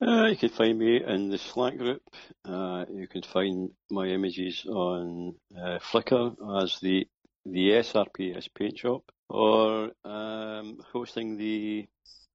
Uh, 0.00 0.26
you 0.26 0.36
can 0.36 0.48
find 0.48 0.78
me 0.78 1.02
in 1.04 1.28
the 1.28 1.38
Slack 1.38 1.76
group. 1.76 2.02
Uh, 2.44 2.84
you 2.88 3.08
can 3.08 3.22
find 3.22 3.70
my 3.90 4.06
images 4.06 4.64
on 4.64 5.34
uh, 5.58 5.80
Flickr 5.80 6.36
as 6.62 6.78
the 6.78 7.04
the 7.44 7.70
SRPS 7.70 8.46
Paint 8.56 8.78
Shop, 8.78 9.02
or 9.28 9.90
um, 10.04 10.78
hosting 10.92 11.36
the 11.36 11.88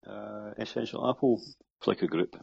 uh, 0.05 0.51
Essential 0.57 1.09
Apple 1.09 1.41
Flickr 1.81 2.09
group. 2.09 2.35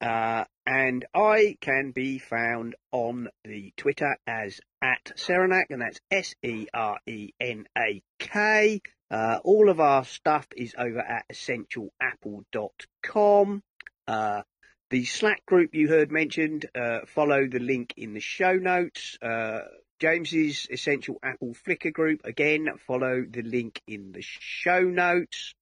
Uh, 0.00 0.44
and 0.66 1.04
I 1.14 1.58
can 1.60 1.90
be 1.90 2.18
found 2.18 2.74
on 2.92 3.28
the 3.44 3.74
Twitter 3.76 4.16
as 4.26 4.58
at 4.80 5.12
Serenak, 5.16 5.66
and 5.70 5.82
that's 5.82 6.00
S 6.10 6.34
E 6.42 6.66
R 6.72 6.98
E 7.06 7.32
N 7.40 7.66
A 7.76 8.02
K. 8.18 8.80
Uh, 9.10 9.40
all 9.44 9.68
of 9.68 9.80
our 9.80 10.04
stuff 10.04 10.46
is 10.56 10.74
over 10.78 11.00
at 11.00 11.26
essentialapple.com. 11.32 13.62
Uh, 14.06 14.42
the 14.90 15.04
Slack 15.04 15.44
group 15.46 15.74
you 15.74 15.88
heard 15.88 16.10
mentioned, 16.10 16.64
uh, 16.74 17.00
follow 17.06 17.46
the 17.46 17.58
link 17.58 17.92
in 17.96 18.14
the 18.14 18.20
show 18.20 18.54
notes. 18.54 19.18
Uh, 19.20 19.60
James's 20.00 20.66
Essential 20.70 21.18
Apple 21.22 21.54
Flickr 21.54 21.92
group, 21.92 22.22
again, 22.24 22.68
follow 22.86 23.22
the 23.28 23.42
link 23.42 23.82
in 23.86 24.12
the 24.12 24.22
show 24.22 24.80
notes. 24.80 25.54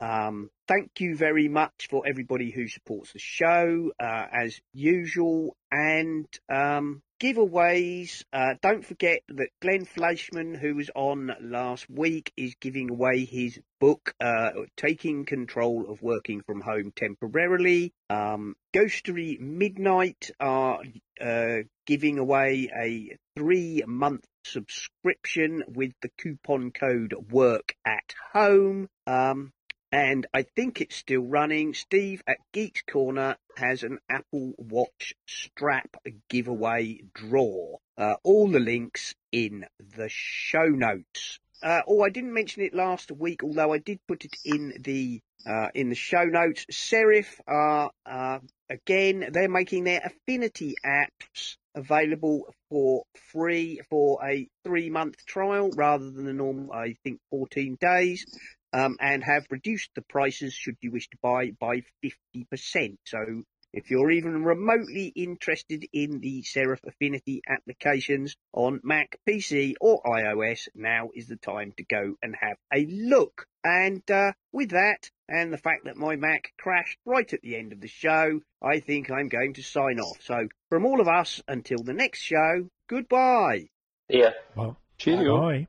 Um, 0.00 0.50
thank 0.66 1.00
you 1.00 1.16
very 1.16 1.48
much 1.48 1.88
for 1.90 2.04
everybody 2.08 2.50
who 2.50 2.68
supports 2.68 3.12
the 3.12 3.18
show, 3.18 3.92
uh, 4.00 4.26
as 4.32 4.58
usual. 4.72 5.56
And 5.70 6.26
um, 6.48 7.02
giveaways. 7.20 8.24
Uh, 8.32 8.54
don't 8.62 8.84
forget 8.84 9.20
that 9.28 9.50
Glenn 9.60 9.84
Fleishman, 9.84 10.54
who 10.54 10.74
was 10.74 10.90
on 10.94 11.30
last 11.40 11.88
week, 11.88 12.32
is 12.36 12.54
giving 12.60 12.90
away 12.90 13.24
his 13.24 13.60
book, 13.78 14.14
uh, 14.20 14.50
Taking 14.76 15.26
Control 15.26 15.90
of 15.90 16.02
Working 16.02 16.42
from 16.42 16.62
Home 16.62 16.92
Temporarily. 16.96 17.92
Um, 18.08 18.56
Ghostery 18.74 19.38
Midnight 19.38 20.30
are 20.40 20.80
uh, 21.20 21.58
giving 21.86 22.18
away 22.18 22.70
a 22.74 23.16
three 23.36 23.84
month 23.86 24.24
subscription 24.44 25.62
with 25.68 25.92
the 26.00 26.10
coupon 26.18 26.70
code 26.70 27.14
Work 27.30 27.74
at 27.84 28.14
Home. 28.32 28.88
Um, 29.06 29.52
and 29.92 30.26
I 30.32 30.42
think 30.42 30.80
it's 30.80 30.96
still 30.96 31.22
running. 31.22 31.74
Steve 31.74 32.22
at 32.26 32.38
Geeks 32.52 32.82
Corner 32.82 33.36
has 33.56 33.82
an 33.82 33.98
Apple 34.08 34.54
Watch 34.56 35.14
strap 35.26 35.96
giveaway 36.28 37.00
draw. 37.12 37.76
Uh, 37.98 38.14
all 38.22 38.48
the 38.48 38.60
links 38.60 39.14
in 39.32 39.66
the 39.96 40.08
show 40.08 40.66
notes. 40.66 41.38
Uh, 41.62 41.82
oh, 41.86 42.02
I 42.02 42.08
didn't 42.08 42.32
mention 42.32 42.62
it 42.62 42.72
last 42.72 43.10
week, 43.10 43.42
although 43.42 43.72
I 43.72 43.78
did 43.78 43.98
put 44.06 44.24
it 44.24 44.36
in 44.44 44.74
the 44.80 45.20
uh, 45.44 45.68
in 45.74 45.88
the 45.88 45.94
show 45.94 46.24
notes. 46.24 46.64
Serif 46.70 47.38
are 47.46 47.90
uh, 48.06 48.38
again 48.70 49.28
they're 49.32 49.48
making 49.48 49.84
their 49.84 50.00
affinity 50.02 50.76
apps 50.86 51.56
available 51.74 52.52
for 52.68 53.04
free 53.32 53.80
for 53.90 54.24
a 54.24 54.48
three 54.64 54.88
month 54.88 55.24
trial 55.26 55.70
rather 55.74 56.10
than 56.10 56.24
the 56.24 56.32
normal 56.32 56.72
I 56.72 56.96
think 57.04 57.20
14 57.30 57.76
days 57.80 58.24
um, 58.72 58.96
and 59.00 59.22
have 59.24 59.46
reduced 59.50 59.90
the 59.94 60.02
prices 60.02 60.54
should 60.54 60.76
you 60.80 60.90
wish 60.90 61.08
to 61.08 61.18
buy 61.22 61.52
by 61.58 61.82
50%. 62.02 62.96
So 63.04 63.42
if 63.72 63.90
you're 63.90 64.10
even 64.10 64.44
remotely 64.44 65.12
interested 65.14 65.86
in 65.92 66.20
the 66.20 66.42
Serif 66.42 66.80
Affinity 66.84 67.42
applications 67.48 68.34
on 68.52 68.80
Mac, 68.82 69.18
PC 69.28 69.74
or 69.80 70.02
iOS, 70.02 70.68
now 70.74 71.10
is 71.14 71.28
the 71.28 71.36
time 71.36 71.72
to 71.76 71.84
go 71.84 72.16
and 72.20 72.34
have 72.40 72.56
a 72.74 72.84
look. 72.86 73.46
And 73.62 74.02
uh, 74.10 74.32
with 74.52 74.70
that, 74.70 75.10
and 75.28 75.52
the 75.52 75.58
fact 75.58 75.84
that 75.84 75.96
my 75.96 76.16
Mac 76.16 76.52
crashed 76.58 76.98
right 77.04 77.32
at 77.32 77.42
the 77.42 77.56
end 77.56 77.72
of 77.72 77.80
the 77.80 77.88
show, 77.88 78.40
I 78.60 78.80
think 78.80 79.10
I'm 79.10 79.28
going 79.28 79.54
to 79.54 79.62
sign 79.62 80.00
off. 80.00 80.18
So 80.22 80.48
from 80.68 80.84
all 80.84 81.00
of 81.00 81.06
us, 81.06 81.40
until 81.46 81.82
the 81.84 81.94
next 81.94 82.20
show, 82.20 82.68
goodbye. 82.88 83.68
Yeah. 84.08 84.32
Well, 84.56 84.78
cheerio. 84.98 85.38
Bye. 85.38 85.68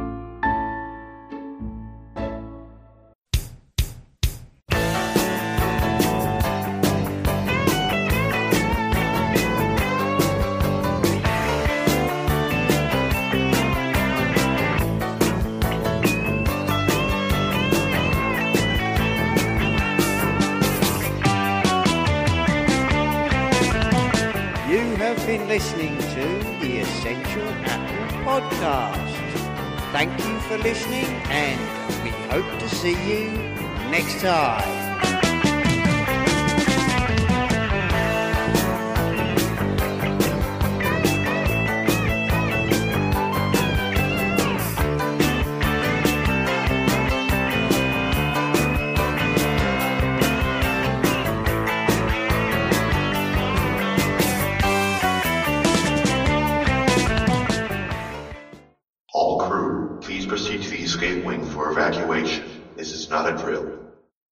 listening 25.51 25.97
to 25.97 26.25
the 26.61 26.77
Essential 26.77 27.45
Apple 27.65 28.17
Podcast. 28.23 29.91
Thank 29.91 30.17
you 30.25 30.39
for 30.47 30.57
listening, 30.59 31.11
and 31.27 31.59
we 32.05 32.11
hope 32.31 32.57
to 32.57 32.69
see 32.69 32.95
you 33.05 33.31
next 33.91 34.21
time. 34.21 35.20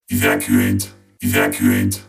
Evacuate. 0.09 0.89
Evacuate. 1.21 2.09